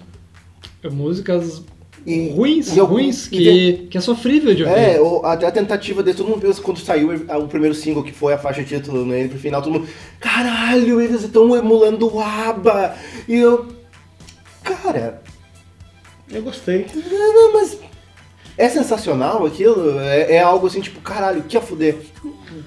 é 0.82 0.88
músicas 0.88 1.62
e- 2.06 2.30
ruins, 2.30 2.74
e 2.74 2.80
ruins, 2.80 3.26
e 3.26 3.30
que, 3.30 3.72
que 3.90 3.98
é 3.98 4.00
sofrível 4.00 4.54
de 4.54 4.64
ouvir. 4.64 4.74
É, 4.74 4.98
até 5.24 5.46
a 5.46 5.52
tentativa 5.52 6.02
desse, 6.02 6.16
todo 6.16 6.28
mundo 6.28 6.40
pensa 6.40 6.60
quando 6.62 6.78
saiu 6.78 7.10
o 7.14 7.46
primeiro 7.48 7.74
single, 7.74 8.02
que 8.02 8.12
foi 8.12 8.32
a 8.32 8.38
faixa 8.38 8.64
título, 8.64 9.04
né? 9.04 9.28
Pro 9.28 9.38
final, 9.38 9.60
todo 9.62 9.74
mundo. 9.74 9.88
Caralho, 10.18 11.00
eles 11.00 11.22
estão 11.22 11.54
emulando 11.54 12.12
o 12.12 12.20
ABBA! 12.20 12.96
E 13.28 13.36
eu. 13.36 13.66
Cara, 14.64 15.20
Eu 16.30 16.42
gostei. 16.42 16.86
não, 16.94 17.34
não, 17.34 17.52
mas. 17.52 17.78
É 18.56 18.68
sensacional 18.68 19.46
aquilo? 19.46 20.00
É, 20.00 20.34
é 20.34 20.40
algo 20.40 20.66
assim, 20.66 20.80
tipo, 20.80 21.00
caralho, 21.00 21.44
que 21.44 21.56
a 21.56 21.60
fuder. 21.60 21.96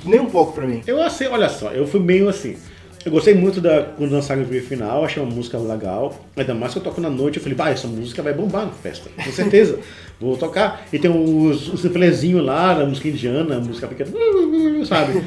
Nem 0.05 0.21
um 0.21 0.29
pouco 0.29 0.53
pra 0.53 0.65
mim. 0.65 0.81
Eu 0.87 1.01
achei, 1.01 1.27
olha 1.27 1.49
só, 1.49 1.71
eu 1.71 1.85
fui 1.85 1.99
meio 1.99 2.29
assim. 2.29 2.55
Eu 3.03 3.11
gostei 3.11 3.33
muito 3.33 3.59
da 3.59 3.81
quando 3.83 4.11
lançaram 4.11 4.43
o 4.43 4.45
vídeo 4.45 4.65
final, 4.67 5.03
achei 5.03 5.21
uma 5.21 5.33
música 5.33 5.57
legal. 5.57 6.23
Ainda 6.35 6.53
mais 6.53 6.71
que 6.71 6.79
eu 6.79 6.83
toco 6.83 7.01
na 7.01 7.09
noite, 7.09 7.37
eu 7.37 7.43
falei, 7.43 7.57
bah, 7.57 7.71
essa 7.71 7.87
música 7.87 8.21
vai 8.21 8.33
bombar 8.33 8.65
na 8.65 8.71
festa, 8.71 9.09
com 9.15 9.31
certeza. 9.31 9.79
Vou 10.19 10.37
tocar. 10.37 10.85
E 10.93 10.99
tem 10.99 11.09
os, 11.09 11.67
os 11.73 11.83
reflezinhos 11.83 12.45
lá, 12.45 12.79
a 12.79 12.85
música 12.85 13.07
indiana, 13.07 13.57
a 13.57 13.59
música 13.59 13.87
pequena, 13.87 14.11
sabe? 14.85 15.23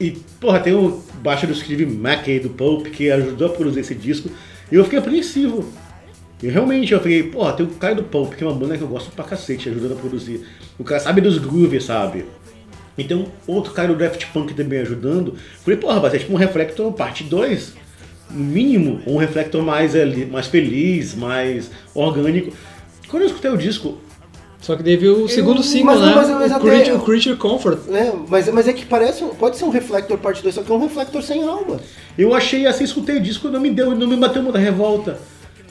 E, 0.00 0.10
porra, 0.40 0.58
tem 0.58 0.74
o 0.74 1.00
baixo 1.22 1.46
do 1.46 1.54
Steve 1.54 1.86
Mackey 1.86 2.40
do 2.40 2.50
Pulp 2.50 2.88
que 2.88 3.10
ajudou 3.10 3.46
a 3.46 3.50
produzir 3.50 3.80
esse 3.80 3.94
disco. 3.94 4.28
E 4.70 4.74
eu 4.74 4.82
fiquei 4.84 4.98
apreensivo. 4.98 5.72
E 6.44 6.48
realmente 6.48 6.92
eu 6.92 7.00
falei, 7.00 7.22
porra, 7.22 7.54
tem 7.54 7.64
o 7.64 7.70
cara 7.70 7.94
do 7.94 8.02
Pulp, 8.02 8.34
que 8.34 8.44
é 8.44 8.46
uma 8.46 8.54
banda 8.54 8.76
que 8.76 8.82
eu 8.82 8.88
gosto 8.88 9.10
pra 9.12 9.24
cacete, 9.24 9.70
ajudando 9.70 9.92
a 9.92 9.96
produzir. 9.96 10.46
O 10.78 10.84
cara 10.84 11.00
sabe 11.00 11.22
dos 11.22 11.38
grooves, 11.38 11.84
sabe? 11.84 12.26
E 12.98 13.02
tem 13.04 13.16
um 13.16 13.26
outro 13.46 13.72
cara 13.72 13.88
do 13.88 13.94
Daft 13.96 14.26
Punk 14.26 14.52
também 14.52 14.80
ajudando. 14.80 15.34
Falei, 15.64 15.78
porra, 15.80 16.00
vai 16.00 16.10
ser 16.10 16.18
tipo 16.18 16.34
um 16.34 16.36
Reflector 16.36 16.92
parte 16.92 17.24
2. 17.24 17.72
No 18.30 18.44
mínimo, 18.44 19.00
um 19.06 19.16
Reflector 19.16 19.62
mais, 19.62 19.96
ali- 19.96 20.26
mais 20.26 20.46
feliz, 20.46 21.14
mais 21.14 21.70
orgânico. 21.94 22.52
Quando 23.08 23.22
eu 23.22 23.28
escutei 23.28 23.50
o 23.50 23.56
disco, 23.56 23.96
Só 24.60 24.76
que 24.76 24.82
veio 24.82 25.24
o 25.24 25.28
segundo 25.28 25.62
single, 25.62 25.94
mas- 25.94 26.00
né? 26.00 26.12
mas- 26.14 26.28
mas 26.28 26.52
o, 26.52 26.54
até- 26.56 26.64
Creature, 26.68 26.96
o 26.96 27.00
Creature 27.00 27.36
Comfort. 27.36 27.78
né? 27.88 28.12
Mas, 28.28 28.48
mas 28.50 28.68
é 28.68 28.72
que 28.74 28.84
parece, 28.84 29.24
pode 29.38 29.56
ser 29.56 29.64
um 29.64 29.70
Reflector 29.70 30.18
parte 30.18 30.42
2, 30.42 30.54
só 30.54 30.62
que 30.62 30.70
é 30.70 30.74
um 30.74 30.78
Reflector 30.80 31.22
sem 31.22 31.42
alma. 31.42 31.80
Eu 32.18 32.34
achei 32.34 32.66
assim, 32.66 32.84
escutei 32.84 33.16
o 33.16 33.20
disco, 33.20 33.48
não 33.48 33.60
me 33.60 33.70
deu, 33.70 33.94
não 33.94 34.06
me 34.06 34.16
bateu 34.16 34.42
muita 34.42 34.58
revolta. 34.58 35.18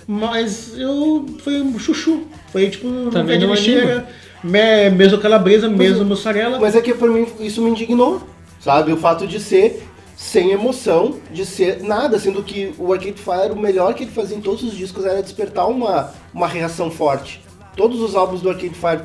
Mas 0.08 0.74
eu. 0.78 1.26
Foi 1.44 1.62
um 1.62 1.78
chuchu. 1.80 2.24
Foi 2.52 2.70
tipo. 2.70 2.88
Também 3.12 3.40
não 3.40 3.54
lixeira, 3.54 4.08
me- 4.44 4.90
mesmo 4.90 5.18
calabresa, 5.20 5.70
mesmo 5.70 6.04
mussarela. 6.06 6.60
Mas 6.60 6.76
é 6.76 6.82
que 6.82 6.94
pra 6.94 7.08
mim 7.08 7.26
isso 7.40 7.62
me 7.62 7.70
indignou, 7.70 8.22
sabe? 8.60 8.92
O 8.92 8.98
fato 8.98 9.26
de 9.28 9.40
ser 9.40 9.84
sem 10.16 10.52
emoção, 10.52 11.16
de 11.32 11.46
ser 11.46 11.82
nada, 11.82 12.18
sendo 12.20 12.44
que 12.44 12.72
o 12.78 12.94
Arcade 12.94 13.16
Fire, 13.20 13.52
o 13.52 13.60
melhor 13.60 13.94
que 13.94 14.04
ele 14.04 14.12
fazia 14.12 14.38
em 14.38 14.42
todos 14.42 14.64
os 14.64 14.74
discos 14.76 15.06
era 15.06 15.22
despertar 15.22 15.68
uma, 15.68 16.12
uma 16.34 16.48
reação 16.48 16.90
forte. 16.92 17.42
Todos 17.76 18.00
os 18.02 18.16
álbuns 18.16 18.42
do 18.42 18.50
Arcade 18.50 18.76
Fire 18.76 19.02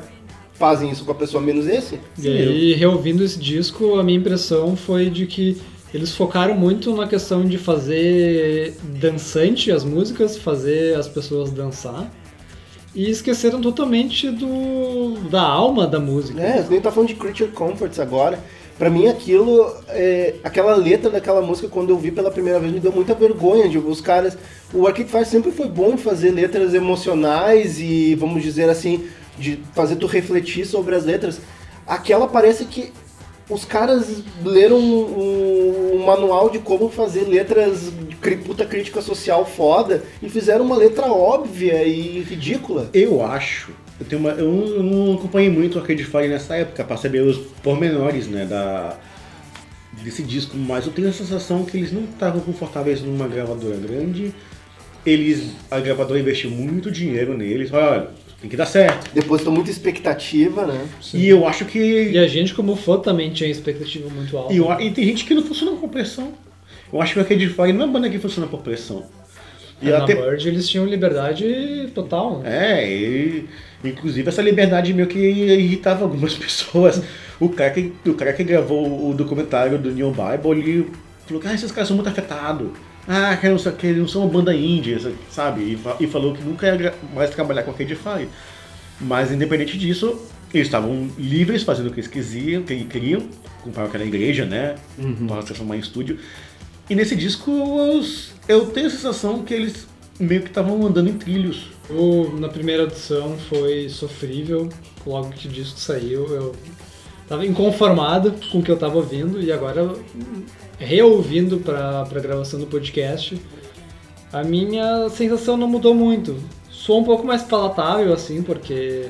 fazem 0.53 0.91
isso 0.91 1.03
com 1.03 1.11
a 1.11 1.15
pessoa, 1.15 1.41
menos 1.41 1.67
esse. 1.67 1.99
E 2.17 2.27
aí, 2.27 2.73
reouvindo 2.73 3.23
esse 3.23 3.39
disco, 3.39 3.95
a 3.95 4.03
minha 4.03 4.19
impressão 4.19 4.75
foi 4.75 5.09
de 5.09 5.25
que 5.25 5.59
eles 5.93 6.15
focaram 6.15 6.55
muito 6.55 6.95
na 6.95 7.07
questão 7.07 7.45
de 7.45 7.57
fazer 7.57 8.75
dançante 8.99 9.71
as 9.71 9.83
músicas, 9.83 10.37
fazer 10.37 10.95
as 10.95 11.07
pessoas 11.07 11.51
dançar. 11.51 12.09
E 12.93 13.09
esqueceram 13.09 13.61
totalmente 13.61 14.29
do 14.29 15.29
da 15.29 15.41
alma 15.41 15.85
da 15.85 15.99
música. 15.99 16.41
É, 16.41 16.63
gente 16.63 16.81
tá 16.81 16.91
falando 16.91 17.09
de 17.09 17.15
Creature 17.15 17.51
Comforts 17.51 17.99
agora. 17.99 18.39
Pra 18.79 18.89
mim 18.89 19.07
aquilo, 19.07 19.75
é, 19.89 20.35
aquela 20.43 20.75
letra 20.75 21.09
daquela 21.09 21.41
música, 21.41 21.67
quando 21.67 21.89
eu 21.89 21.97
vi 21.97 22.11
pela 22.11 22.31
primeira 22.31 22.59
vez, 22.59 22.71
me 22.71 22.79
deu 22.79 22.91
muita 22.91 23.13
vergonha. 23.13 23.67
De, 23.67 23.77
os 23.77 23.99
caras, 23.99 24.37
o 24.73 24.87
Arcade 24.87 25.09
Fire 25.09 25.25
sempre 25.25 25.51
foi 25.51 25.67
bom 25.67 25.93
em 25.93 25.97
fazer 25.97 26.31
letras 26.31 26.73
emocionais 26.73 27.79
e, 27.79 28.15
vamos 28.15 28.41
dizer 28.41 28.69
assim, 28.69 29.07
de 29.37 29.59
fazer 29.73 29.97
tu 29.97 30.07
refletir 30.07 30.65
sobre 30.65 30.95
as 30.95 31.05
letras. 31.05 31.41
Aquela 31.85 32.27
parece 32.27 32.65
que 32.65 32.91
os 33.49 33.65
caras 33.65 34.21
leram 34.43 34.77
um, 34.77 35.95
um 35.95 36.05
manual 36.05 36.49
de 36.49 36.59
como 36.59 36.89
fazer 36.89 37.21
letras 37.27 37.91
de 38.07 38.35
puta 38.37 38.65
crítica 38.65 39.01
social 39.01 39.45
foda 39.45 40.03
e 40.21 40.29
fizeram 40.29 40.63
uma 40.65 40.75
letra 40.77 41.07
óbvia 41.07 41.83
e 41.83 42.19
ridícula. 42.21 42.89
Eu 42.93 43.25
acho. 43.25 43.71
Eu, 43.99 44.05
tenho 44.05 44.21
uma, 44.21 44.31
eu 44.31 44.51
não- 44.51 44.67
eu 44.67 44.83
não 44.83 45.13
acompanhei 45.15 45.49
muito 45.49 45.75
o 45.75 45.81
Arcade 45.81 46.03
Fire 46.03 46.27
nessa 46.27 46.55
época, 46.55 46.83
pra 46.83 46.95
saber 46.95 47.21
os 47.21 47.37
pormenores 47.63 48.27
né, 48.27 48.45
da, 48.45 48.95
desse 50.03 50.21
disco, 50.23 50.55
mas 50.55 50.85
eu 50.85 50.91
tenho 50.93 51.09
a 51.09 51.13
sensação 51.13 51.65
que 51.65 51.75
eles 51.77 51.91
não 51.91 52.03
estavam 52.03 52.39
confortáveis 52.41 53.01
numa 53.01 53.27
gravadora 53.27 53.75
grande. 53.77 54.33
Eles, 55.05 55.51
a 55.71 55.79
gravadora 55.79 56.19
investiu 56.19 56.51
muito 56.51 56.91
dinheiro 56.91 57.35
neles. 57.37 57.71
Olha, 57.73 58.09
tem 58.41 58.49
que 58.49 58.55
dar 58.57 58.65
certo. 58.65 59.11
Depositou 59.13 59.51
muita 59.53 59.69
expectativa, 59.69 60.65
né? 60.65 60.85
E 61.13 61.27
eu 61.27 61.45
acho 61.47 61.65
que. 61.65 61.79
E 62.11 62.17
a 62.17 62.27
gente, 62.27 62.53
como 62.53 62.75
fã, 62.75 62.97
também 62.99 63.29
tinha 63.31 63.49
expectativa 63.49 64.09
muito 64.09 64.37
alta. 64.37 64.53
E, 64.53 64.57
eu- 64.57 64.79
e 64.79 64.91
tem 64.91 65.05
gente 65.05 65.25
que 65.25 65.33
não 65.33 65.43
funciona 65.43 65.75
por 65.75 65.89
pressão. 65.89 66.33
Eu 66.91 67.01
acho 67.01 67.13
que 67.13 67.19
o 67.19 67.21
Arcade 67.21 67.47
Fire 67.49 67.73
não 67.73 67.81
é 67.81 67.85
uma 67.85 67.93
banda 67.93 68.09
que 68.09 68.17
funciona 68.17 68.47
por 68.47 68.61
pressão. 68.61 69.03
E 69.81 69.89
na 69.89 69.99
até, 69.99 70.13
Bird 70.15 70.47
eles 70.47 70.67
tinham 70.67 70.85
liberdade 70.85 71.89
total. 71.95 72.39
né? 72.39 72.81
É, 72.83 72.91
e, 72.91 73.45
inclusive 73.83 74.27
essa 74.27 74.41
liberdade 74.41 74.93
meio 74.93 75.07
que 75.07 75.17
irritava 75.19 76.03
algumas 76.03 76.33
pessoas. 76.37 77.01
O 77.39 77.47
cara 77.49 77.69
que, 77.71 77.93
o 78.05 78.13
cara 78.13 78.33
que 78.33 78.43
gravou 78.43 79.09
o 79.09 79.13
documentário 79.13 79.77
do 79.77 79.91
Neon 79.91 80.11
Bible, 80.11 80.59
ele 80.59 80.89
falou 81.25 81.41
que 81.41 81.47
ah, 81.47 81.53
esses 81.53 81.71
caras 81.71 81.87
são 81.87 81.95
muito 81.95 82.09
afetados. 82.09 82.69
Ah, 83.11 83.35
que, 83.35 83.49
não, 83.49 83.55
o 83.55 83.85
eles 83.87 83.97
não 83.97 84.07
são 84.07 84.21
uma 84.21 84.31
banda 84.31 84.53
índia, 84.53 84.99
sabe? 85.31 85.61
E, 85.61 86.03
e 86.03 86.05
falou 86.05 86.31
que 86.31 86.43
nunca 86.43 86.67
ia 86.67 86.93
mais 87.11 87.31
trabalhar 87.31 87.63
com 87.63 87.71
a 87.71 87.73
Fire. 87.73 88.29
Mas 89.01 89.31
independente 89.31 89.79
disso, 89.79 90.15
eles 90.53 90.67
estavam 90.67 91.09
livres 91.17 91.63
fazendo 91.63 91.87
o 91.87 91.91
que 91.91 92.01
eles 92.01 92.07
quisiam, 92.07 92.61
que 92.61 92.83
queriam, 92.83 93.27
compraram 93.63 93.89
aquela 93.89 94.05
igreja, 94.05 94.45
né? 94.45 94.75
Para 95.27 95.41
transformar 95.41 95.77
em 95.77 95.79
estúdio. 95.79 96.19
E 96.87 96.93
nesse 96.93 97.15
disco 97.15 97.51
eu 98.47 98.67
tenho 98.67 98.85
a 98.85 98.91
sensação 98.91 99.41
que 99.41 99.55
eles 99.55 99.87
meio 100.19 100.41
que 100.41 100.49
estavam 100.49 100.85
andando 100.85 101.09
em 101.09 101.17
trilhos. 101.17 101.71
O, 101.89 102.29
na 102.37 102.47
primeira 102.47 102.83
edição 102.83 103.39
foi 103.49 103.89
sofrível, 103.89 104.69
logo 105.03 105.29
que 105.29 105.47
o 105.47 105.51
disco 105.51 105.79
saiu, 105.79 106.27
eu 106.27 106.55
tava 107.27 107.43
inconformado 107.43 108.35
com 108.51 108.59
o 108.59 108.63
que 108.63 108.69
eu 108.69 108.77
tava 108.77 108.97
ouvindo 108.97 109.41
e 109.41 109.51
agora 109.51 109.95
reouvindo 110.79 111.57
pra, 111.57 112.05
pra 112.05 112.19
gravação 112.21 112.59
do 112.59 112.65
podcast, 112.65 113.39
a 114.31 114.43
minha 114.43 115.09
sensação 115.09 115.57
não 115.57 115.67
mudou 115.67 115.93
muito. 115.93 116.37
Sou 116.69 116.99
um 116.99 117.03
pouco 117.03 117.25
mais 117.27 117.43
palatável 117.43 118.13
assim, 118.13 118.41
porque, 118.41 119.07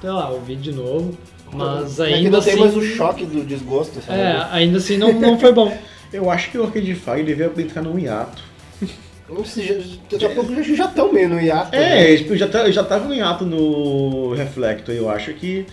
sei 0.00 0.10
lá, 0.10 0.30
ouvi 0.30 0.56
de 0.56 0.72
novo, 0.72 1.16
mas 1.52 2.00
é 2.00 2.08
que 2.08 2.14
ainda 2.14 2.30
não 2.30 2.38
assim... 2.38 2.50
tem 2.50 2.60
mais 2.60 2.76
o 2.76 2.82
choque 2.82 3.26
do 3.26 3.44
desgosto, 3.44 4.00
sabe? 4.00 4.18
É, 4.18 4.46
ainda 4.50 4.78
assim 4.78 4.96
não, 4.96 5.12
não 5.12 5.38
foi 5.38 5.52
bom. 5.52 5.76
Eu 6.12 6.30
acho 6.30 6.50
que 6.50 6.58
o 6.58 6.62
Arcade 6.64 6.94
Fire 6.94 7.24
devia 7.24 7.52
entrar 7.58 7.82
num 7.82 7.98
hiato. 7.98 8.40
Não 9.28 9.44
sei, 9.44 9.66
já- 9.66 9.96
Daqui 10.10 10.24
a 10.26 10.30
pouco 10.30 10.62
já 10.62 10.84
estão 10.84 11.12
meio 11.12 11.28
no 11.28 11.40
hiato. 11.40 11.74
É, 11.74 12.16
né? 12.16 12.36
já, 12.36 12.46
tá, 12.46 12.70
já 12.70 12.84
tava 12.84 13.08
no 13.08 13.14
hiato 13.14 13.44
no 13.44 14.32
Reflector, 14.32 14.94
eu 14.94 15.10
acho 15.10 15.32
que 15.34 15.66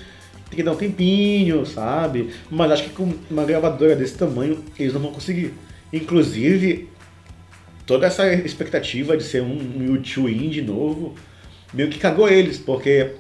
tem 0.52 0.57
que 0.57 0.64
dar 0.64 0.73
um 0.73 0.76
tempinho, 0.76 1.65
sabe? 1.65 2.30
Mas 2.49 2.72
acho 2.72 2.84
que 2.84 2.90
com 2.90 3.14
uma 3.30 3.45
gravadora 3.45 3.95
desse 3.95 4.18
tamanho, 4.18 4.64
eles 4.78 4.94
não 4.94 4.99
vão 4.99 5.14
conseguir. 5.14 5.53
Inclusive, 5.94 6.90
toda 7.86 8.06
essa 8.06 8.32
expectativa 8.34 9.15
de 9.15 9.23
ser 9.23 9.41
um, 9.41 9.53
um 9.53 9.98
U2 9.98 10.30
indie 10.30 10.61
novo, 10.61 11.15
meio 11.73 11.90
que 11.90 11.98
cagou 11.98 12.28
eles, 12.28 12.57
porque 12.57 13.11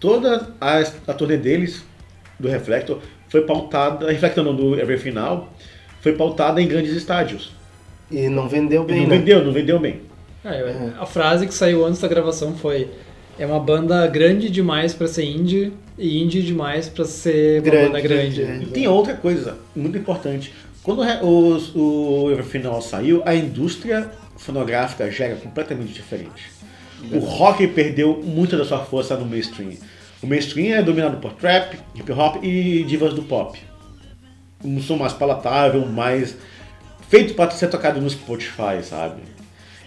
toda 0.00 0.54
a, 0.58 0.78
a 1.06 1.12
turnê 1.12 1.36
deles, 1.36 1.84
do 2.40 2.48
Reflector, 2.48 3.00
foi 3.28 3.42
pautada, 3.42 4.10
Reflector 4.10 4.42
não, 4.42 4.56
do 4.56 4.80
Every 4.80 4.98
Final, 4.98 5.52
foi 6.00 6.14
pautada 6.14 6.62
em 6.62 6.66
grandes 6.66 6.92
estádios. 6.92 7.52
E 8.10 8.30
não 8.30 8.48
vendeu 8.48 8.84
E 8.84 8.86
bem, 8.86 9.02
não 9.02 9.08
né? 9.08 9.18
vendeu, 9.18 9.44
não 9.44 9.52
vendeu 9.52 9.78
bem. 9.78 10.00
É, 10.42 10.92
a 10.98 11.04
frase 11.04 11.46
que 11.46 11.52
saiu 11.52 11.84
antes 11.84 12.00
da 12.00 12.08
gravação 12.08 12.56
foi: 12.56 12.88
é 13.38 13.46
uma 13.46 13.60
banda 13.60 14.06
grande 14.06 14.50
demais 14.50 14.92
pra 14.94 15.06
ser 15.06 15.24
indie 15.24 15.72
e 15.96 16.22
indie 16.22 16.42
demais 16.42 16.88
pra 16.88 17.04
ser 17.04 17.60
uma 17.60 17.70
Grande, 17.70 17.86
banda 17.86 18.00
grande. 18.00 18.42
grande, 18.42 18.64
E 18.64 18.68
tem 18.68 18.88
outra 18.88 19.14
coisa 19.14 19.56
muito 19.74 19.96
importante. 19.98 20.52
Quando 20.82 21.02
o 21.22 21.58
o 21.74 22.30
Everfinal 22.30 22.80
saiu, 22.80 23.22
a 23.24 23.34
indústria 23.34 24.10
fonográfica 24.36 25.10
já 25.10 25.26
era 25.26 25.36
completamente 25.36 25.92
diferente. 25.92 26.50
O 27.12 27.18
rock 27.18 27.66
perdeu 27.68 28.20
muita 28.24 28.56
da 28.56 28.64
sua 28.64 28.78
força 28.78 29.16
no 29.16 29.24
mainstream. 29.24 29.74
O 30.22 30.26
mainstream 30.26 30.76
é 30.76 30.82
dominado 30.82 31.18
por 31.18 31.32
trap, 31.34 31.78
hip 31.94 32.10
hop 32.12 32.42
e 32.42 32.82
divas 32.84 33.14
do 33.14 33.22
pop. 33.22 33.58
Um 34.64 34.80
som 34.82 34.96
mais 34.96 35.12
palatável, 35.12 35.86
mais 35.86 36.36
feito 37.08 37.34
para 37.34 37.50
ser 37.52 37.68
tocado 37.68 38.00
no 38.00 38.10
Spotify, 38.10 38.82
sabe? 38.82 39.22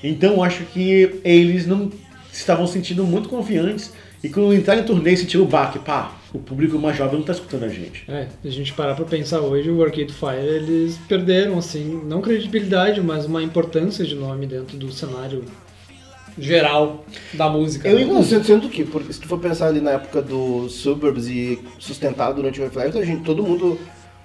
Então 0.04 0.36
eu 0.36 0.44
acho 0.44 0.64
que 0.66 1.20
eles 1.24 1.68
não 1.68 1.92
estavam 2.32 2.66
sentindo 2.68 3.04
muito 3.04 3.30
confiantes 3.30 3.92
e 4.24 4.30
quando 4.30 4.54
entraram 4.54 4.82
em 4.82 4.86
turnê 4.86 5.18
sentiram 5.18 5.44
o 5.46 5.48
baque, 5.48 5.80
pá, 5.80 6.16
o 6.34 6.40
público 6.40 6.78
mais 6.78 6.96
jovem 6.96 7.18
não 7.18 7.26
tá 7.26 7.34
escutando 7.34 7.64
a 7.64 7.70
gente. 7.70 8.04
É, 8.08 8.28
se 8.42 8.48
a 8.48 8.52
gente 8.52 8.74
parar 8.74 8.96
pra 8.96 9.06
pensar 9.06 9.42
hoje, 9.42 9.70
o 9.70 9.84
Arcade 9.84 10.14
Fire, 10.14 10.46
eles 10.46 10.98
perderam, 11.08 11.58
assim, 11.58 12.02
não 12.06 12.22
credibilidade, 12.22 13.02
mas 13.02 13.26
uma 13.26 13.42
importância 13.42 14.06
de 14.06 14.16
nome 14.16 14.46
dentro 14.46 14.78
do 14.78 14.92
cenário 14.92 15.44
geral 16.38 17.04
da 17.34 17.50
música. 17.50 17.90
Eu 17.90 18.00
né? 18.00 18.06
Não, 18.06 18.24
sendo, 18.24 18.70
que, 18.70 18.86
porque 18.86 19.12
se 19.12 19.20
tu 19.20 19.28
for 19.28 19.40
pensar 19.40 19.68
ali 19.68 19.82
na 19.82 19.92
época 19.92 20.22
dos 20.22 20.74
Suburbs 20.76 21.28
e 21.28 21.60
sustentado 21.80 22.36
durante 22.36 22.60
o 22.60 22.64
Reflector, 22.64 23.02
a 23.02 23.06
gente, 23.06 23.24
todo 23.24 23.44
mundo 23.44 23.80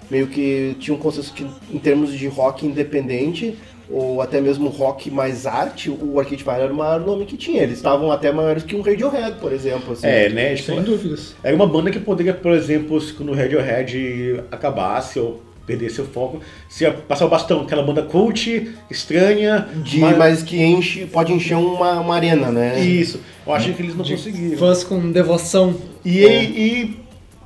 meio 0.09 0.27
que 0.27 0.75
tinha 0.79 0.95
um 0.95 0.99
consenso 0.99 1.33
que 1.33 1.45
em 1.71 1.77
termos 1.79 2.11
de 2.13 2.27
rock 2.27 2.65
independente, 2.65 3.55
ou 3.89 4.21
até 4.21 4.41
mesmo 4.41 4.67
rock 4.67 5.09
mais 5.09 5.45
arte, 5.45 5.89
o 5.89 6.19
Arcade 6.19 6.43
Fire 6.43 6.59
era 6.61 6.73
o 6.73 6.75
maior 6.75 6.99
nome 6.99 7.25
que 7.25 7.37
tinha. 7.37 7.63
Eles 7.63 7.77
estavam 7.77 8.11
até 8.11 8.31
maiores 8.31 8.63
que 8.63 8.75
um 8.75 8.81
Radiohead, 8.81 9.37
por 9.39 9.53
exemplo. 9.53 9.93
assim. 9.93 10.05
É, 10.07 10.27
né? 10.29 10.55
Tipo, 10.55 10.73
Sem 10.73 10.83
dúvidas. 10.83 11.35
era 11.43 11.55
uma 11.55 11.65
banda 11.67 11.89
que 11.89 11.99
poderia, 11.99 12.33
por 12.33 12.51
exemplo, 12.51 12.99
se 12.99 13.13
quando 13.13 13.31
o 13.31 13.35
Radiohead 13.35 14.41
acabasse 14.51 15.19
ou 15.19 15.41
perdesse 15.65 15.99
o 15.99 16.05
foco, 16.05 16.39
se 16.69 16.85
ia 16.85 16.91
passar 16.93 17.25
o 17.25 17.29
bastão, 17.29 17.61
aquela 17.61 17.83
banda 17.83 18.01
cult, 18.01 18.71
estranha, 18.89 19.67
De, 19.83 19.99
mas- 19.99 20.17
mas 20.17 20.43
que 20.43 20.61
enche, 20.61 21.05
pode 21.05 21.31
encher 21.33 21.55
uma, 21.55 21.99
uma 21.99 22.15
arena, 22.15 22.49
né? 22.51 22.79
Isso, 22.79 23.19
eu 23.45 23.53
acho 23.53 23.73
que 23.73 23.81
eles 23.81 23.95
não 23.95 24.05
conseguiram. 24.05 24.57
Fãs 24.57 24.83
com 24.83 25.11
devoção. 25.11 25.75
E, 26.05 26.23
e 26.25 26.95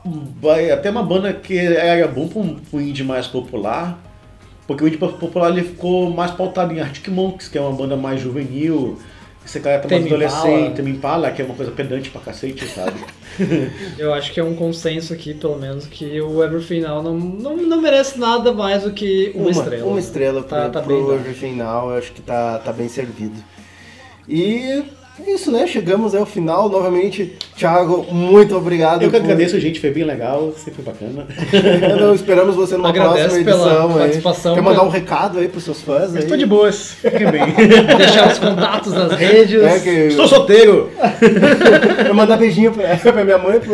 vai 0.04 0.72
até 0.72 0.90
uma 0.90 1.04
banda 1.04 1.32
que 1.34 1.58
era 1.58 2.08
bom 2.08 2.28
para 2.28 2.40
um, 2.40 2.56
pra 2.56 2.80
um 2.80 2.82
indie 2.82 3.04
mais 3.04 3.28
popular, 3.28 3.98
Porque 4.68 4.84
o 4.84 4.88
indie 4.88 4.98
popular 4.98 5.50
ele 5.50 5.64
ficou 5.64 6.10
mais 6.10 6.32
pautado 6.32 6.74
em 6.74 6.80
Arctic 6.80 7.08
Monkeys, 7.10 7.48
que 7.48 7.58
é 7.58 7.62
uma 7.62 7.74
banda 7.74 7.96
mais 7.96 8.20
juvenil, 8.22 8.98
esse 9.46 9.60
cara 9.60 9.80
tá 9.80 9.90
mais 9.90 10.06
adolescente, 10.06 10.76
Tame 10.76 10.92
Impala, 10.92 11.32
que 11.32 11.42
é 11.42 11.46
uma 11.46 11.56
coisa 11.56 11.72
pedante 11.72 12.10
pra 12.10 12.22
cacete, 12.22 12.66
sabe? 12.68 13.00
Eu 13.98 14.14
acho 14.14 14.32
que 14.32 14.40
é 14.40 14.44
um 14.44 14.56
consenso 14.56 15.14
aqui, 15.14 15.34
pelo 15.34 15.58
menos, 15.58 15.88
que 15.88 16.22
o 16.22 16.44
Everything 16.44 16.82
Now 16.82 17.02
não, 17.02 17.18
não, 17.18 17.58
não 17.58 17.82
merece 17.82 18.20
nada 18.20 18.54
mais 18.54 18.84
do 18.84 18.92
que 18.92 19.32
uma, 19.34 19.50
estrela. 19.50 19.86
Uma 19.88 20.00
estrela 20.00 20.44
Tá- 20.44 20.64
pro, 20.64 20.72
tá 20.72 20.82
pro 20.82 21.00
dado. 21.02 21.14
Everything 21.16 21.56
Now, 21.56 21.90
eu 21.92 21.98
acho 21.98 22.12
que 22.12 22.22
tá, 22.22 22.60
tá 22.60 22.72
bem 22.72 22.88
servido. 22.88 23.36
E 24.30 24.84
é 25.20 25.32
isso, 25.34 25.52
né? 25.52 25.68
Chegamos 25.68 26.16
ao 26.16 26.26
final. 26.26 26.70
Novamente, 26.70 27.34
Thiago, 27.56 28.06
muito 28.12 28.56
obrigado. 28.56 29.04
Eu 29.04 29.12
que 29.12 29.18
por- 29.18 29.24
agradeço, 29.26 29.60
gente, 29.60 29.80
foi 29.80 29.92
bem 29.92 30.04
legal, 30.04 30.54
sempre 30.58 30.82
bacana. 30.82 31.28
Não, 32.00 32.16
esperamos 32.16 32.56
você 32.56 32.76
numa 32.78 32.90
Agradeço 32.90 33.30
próxima 33.30 33.44
pela 33.46 33.66
edição. 33.68 33.92
aí. 33.92 34.00
participação, 34.00 34.56
Quer 34.56 34.62
mandar 34.62 34.76
pela- 34.80 34.88
um 34.88 34.92
recado 34.92 35.40
aí 35.40 35.48
pros 35.48 35.64
seus 35.64 35.82
fãs? 35.82 36.16
Aí? 36.16 36.24
Estou 36.24 36.38
de 36.38 36.46
boas, 36.46 36.94
fiquem 36.94 37.30
bem. 37.30 37.42
Deixar 37.98 38.32
os 38.32 38.40
contatos 38.40 38.94
nas 38.94 39.12
redes. 39.14 39.62
É 39.62 39.80
que 39.80 39.90
Estou 39.90 40.28
solteiro! 40.28 40.90
eu 42.08 42.14
mandar 42.16 42.38
beijinho 42.38 42.72
pra, 42.72 42.96
pra 42.98 43.24
minha 43.24 43.38
mãe. 43.38 43.60
Pro... 43.60 43.72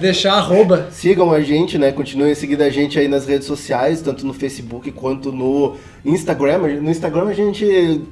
Deixar 0.00 0.34
arroba. 0.34 0.88
Sigam 0.90 1.32
a 1.32 1.40
gente, 1.40 1.78
né? 1.78 1.90
Continuem 1.90 2.34
seguindo 2.34 2.62
a 2.62 2.70
gente 2.70 2.98
aí 2.98 3.08
nas 3.08 3.26
redes 3.26 3.46
sociais, 3.46 4.00
tanto 4.02 4.26
no 4.26 4.32
Facebook 4.34 4.92
quanto 4.92 5.32
no 5.32 5.76
Instagram. 6.04 6.58
No 6.80 6.90
Instagram 6.90 7.28
a 7.28 7.32
gente 7.34 8.02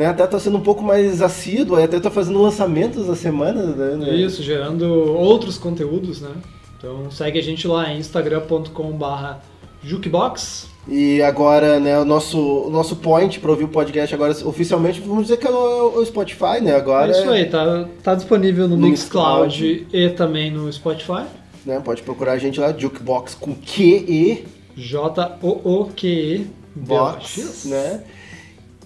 né, 0.00 0.06
até 0.06 0.26
tá 0.26 0.38
sendo 0.38 0.56
um 0.56 0.62
pouco 0.62 0.82
mais 0.82 1.20
assíduo, 1.20 1.76
até 1.76 2.00
tá 2.00 2.10
fazendo 2.10 2.40
lançamentos 2.40 3.06
a 3.10 3.14
semana. 3.14 3.66
Né? 3.96 4.14
Isso, 4.14 4.42
gerando 4.42 4.86
outros 4.90 5.58
conteúdos, 5.58 6.22
né? 6.22 6.30
Então 6.78 7.10
segue 7.10 7.38
a 7.38 7.42
gente 7.42 7.68
lá 7.68 7.92
em 7.92 7.98
instagram.com.br 7.98 9.34
jukebox. 9.82 10.70
E 10.88 11.20
agora, 11.20 11.78
né, 11.78 11.98
o 11.98 12.06
nosso, 12.06 12.40
o 12.40 12.70
nosso 12.70 12.96
point 12.96 13.38
para 13.38 13.50
ouvir 13.50 13.64
o 13.64 13.68
podcast 13.68 14.14
agora 14.14 14.34
oficialmente, 14.46 15.02
vamos 15.02 15.24
dizer 15.24 15.36
que 15.36 15.46
é 15.46 15.50
o, 15.50 15.98
o 15.98 16.06
Spotify, 16.06 16.62
né? 16.62 16.74
Agora 16.74 17.12
é 17.12 17.20
isso 17.20 17.28
aí, 17.28 17.44
tá, 17.44 17.86
tá 18.02 18.14
disponível 18.14 18.66
no 18.66 18.78
No 18.78 18.88
Mixcloud 18.88 19.86
e 19.92 20.08
também 20.08 20.50
no 20.50 20.72
Spotify. 20.72 21.26
Né, 21.66 21.78
pode 21.84 22.00
procurar 22.00 22.32
a 22.32 22.38
gente 22.38 22.58
lá, 22.58 22.72
Jukebox 22.72 23.34
com 23.34 23.54
Q 23.54 23.82
E 24.08 24.44
J-O-O-Q-E 24.74 26.46
Box, 26.74 27.68
né? 27.68 28.02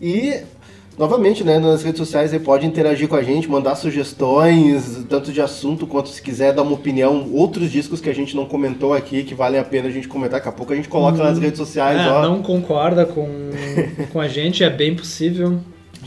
E 0.00 0.42
novamente, 0.98 1.42
né, 1.44 1.58
nas 1.58 1.82
redes 1.82 1.98
sociais 1.98 2.30
você 2.30 2.38
pode 2.38 2.66
interagir 2.66 3.08
com 3.08 3.16
a 3.16 3.22
gente, 3.22 3.48
mandar 3.48 3.74
sugestões, 3.76 5.04
tanto 5.08 5.32
de 5.32 5.40
assunto 5.40 5.86
quanto 5.86 6.08
se 6.08 6.20
quiser 6.22 6.52
dar 6.52 6.62
uma 6.62 6.72
opinião, 6.74 7.28
outros 7.32 7.70
discos 7.70 8.00
que 8.00 8.08
a 8.10 8.14
gente 8.14 8.34
não 8.36 8.46
comentou 8.46 8.92
aqui 8.94 9.22
que 9.24 9.34
valem 9.34 9.60
a 9.60 9.64
pena 9.64 9.88
a 9.88 9.90
gente 9.90 10.08
comentar, 10.08 10.38
daqui 10.38 10.48
a 10.48 10.52
pouco 10.52 10.72
a 10.72 10.76
gente 10.76 10.88
coloca 10.88 11.18
nas 11.22 11.38
redes 11.38 11.58
sociais, 11.58 12.00
É, 12.00 12.08
ó. 12.10 12.22
não 12.22 12.42
concorda 12.42 13.04
com, 13.04 13.26
com 14.12 14.20
a 14.20 14.28
gente, 14.28 14.62
é 14.64 14.70
bem 14.70 14.94
possível. 14.94 15.58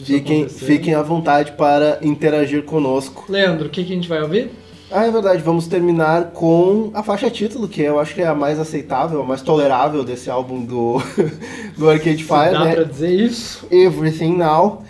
Fiquem, 0.03 0.41
acontecer. 0.43 0.65
fiquem 0.65 0.93
à 0.93 1.01
vontade 1.01 1.53
para 1.53 1.97
interagir 2.03 2.63
conosco. 2.63 3.25
Leandro, 3.29 3.67
o 3.67 3.69
que, 3.69 3.83
que 3.83 3.91
a 3.91 3.95
gente 3.95 4.07
vai 4.07 4.21
ouvir? 4.21 4.51
Ah, 4.89 5.05
é 5.05 5.11
verdade, 5.11 5.41
vamos 5.43 5.67
terminar 5.67 6.31
com 6.31 6.91
a 6.93 7.03
faixa 7.03 7.29
título, 7.29 7.67
que 7.67 7.81
eu 7.81 7.99
acho 7.99 8.15
que 8.15 8.21
é 8.21 8.27
a 8.27 8.33
mais 8.33 8.57
aceitável, 8.57 9.21
a 9.21 9.25
mais 9.25 9.41
tolerável 9.41 10.03
desse 10.03 10.29
álbum 10.29 10.63
do, 10.63 11.01
do 11.77 11.89
Arcade 11.89 12.23
Fire, 12.23 12.51
Dá 12.51 12.63
né? 12.63 12.75
pra 12.75 12.83
dizer 12.85 13.11
isso? 13.11 13.67
Everything 13.69 14.37
Now. 14.37 14.83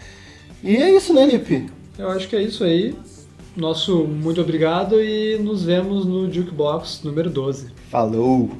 E 0.64 0.76
é 0.78 0.96
isso, 0.96 1.14
né, 1.14 1.26
Lipe? 1.26 1.68
Eu 1.98 2.10
acho 2.10 2.28
que 2.28 2.36
é 2.36 2.42
isso 2.44 2.64
aí. 2.64 2.96
Nosso 3.56 4.04
muito 4.04 4.40
obrigado 4.40 5.02
e 5.02 5.40
nos 5.40 5.64
vemos 5.64 6.06
no 6.06 6.32
Jukebox 6.32 7.02
número 7.04 7.30
12. 7.30 7.72
Falou! 7.90 8.52